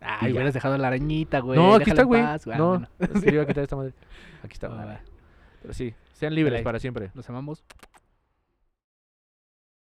Ay, 0.00 0.28
ya. 0.28 0.34
hubieras 0.36 0.54
dejado 0.54 0.78
la 0.78 0.86
arañita, 0.88 1.40
güey. 1.40 1.58
no, 1.58 1.74
aquí 1.74 1.90
déjala 1.90 1.92
está, 1.92 2.04
güey. 2.04 2.22
paz, 2.22 2.46
Ah, 2.46 2.56
no, 2.56 2.68
bueno. 2.68 2.88
iba 3.26 3.42
a 3.42 3.46
quitar 3.46 3.64
esta 3.64 3.74
madre. 3.76 3.92
Aquí 4.44 4.52
está. 4.52 4.68
Va. 4.68 5.00
Pero 5.60 5.74
sí, 5.74 5.92
sean 6.12 6.34
libres 6.36 6.52
Dale. 6.52 6.62
para 6.64 6.78
siempre. 6.78 7.10
Los 7.14 7.28
amamos. 7.28 7.64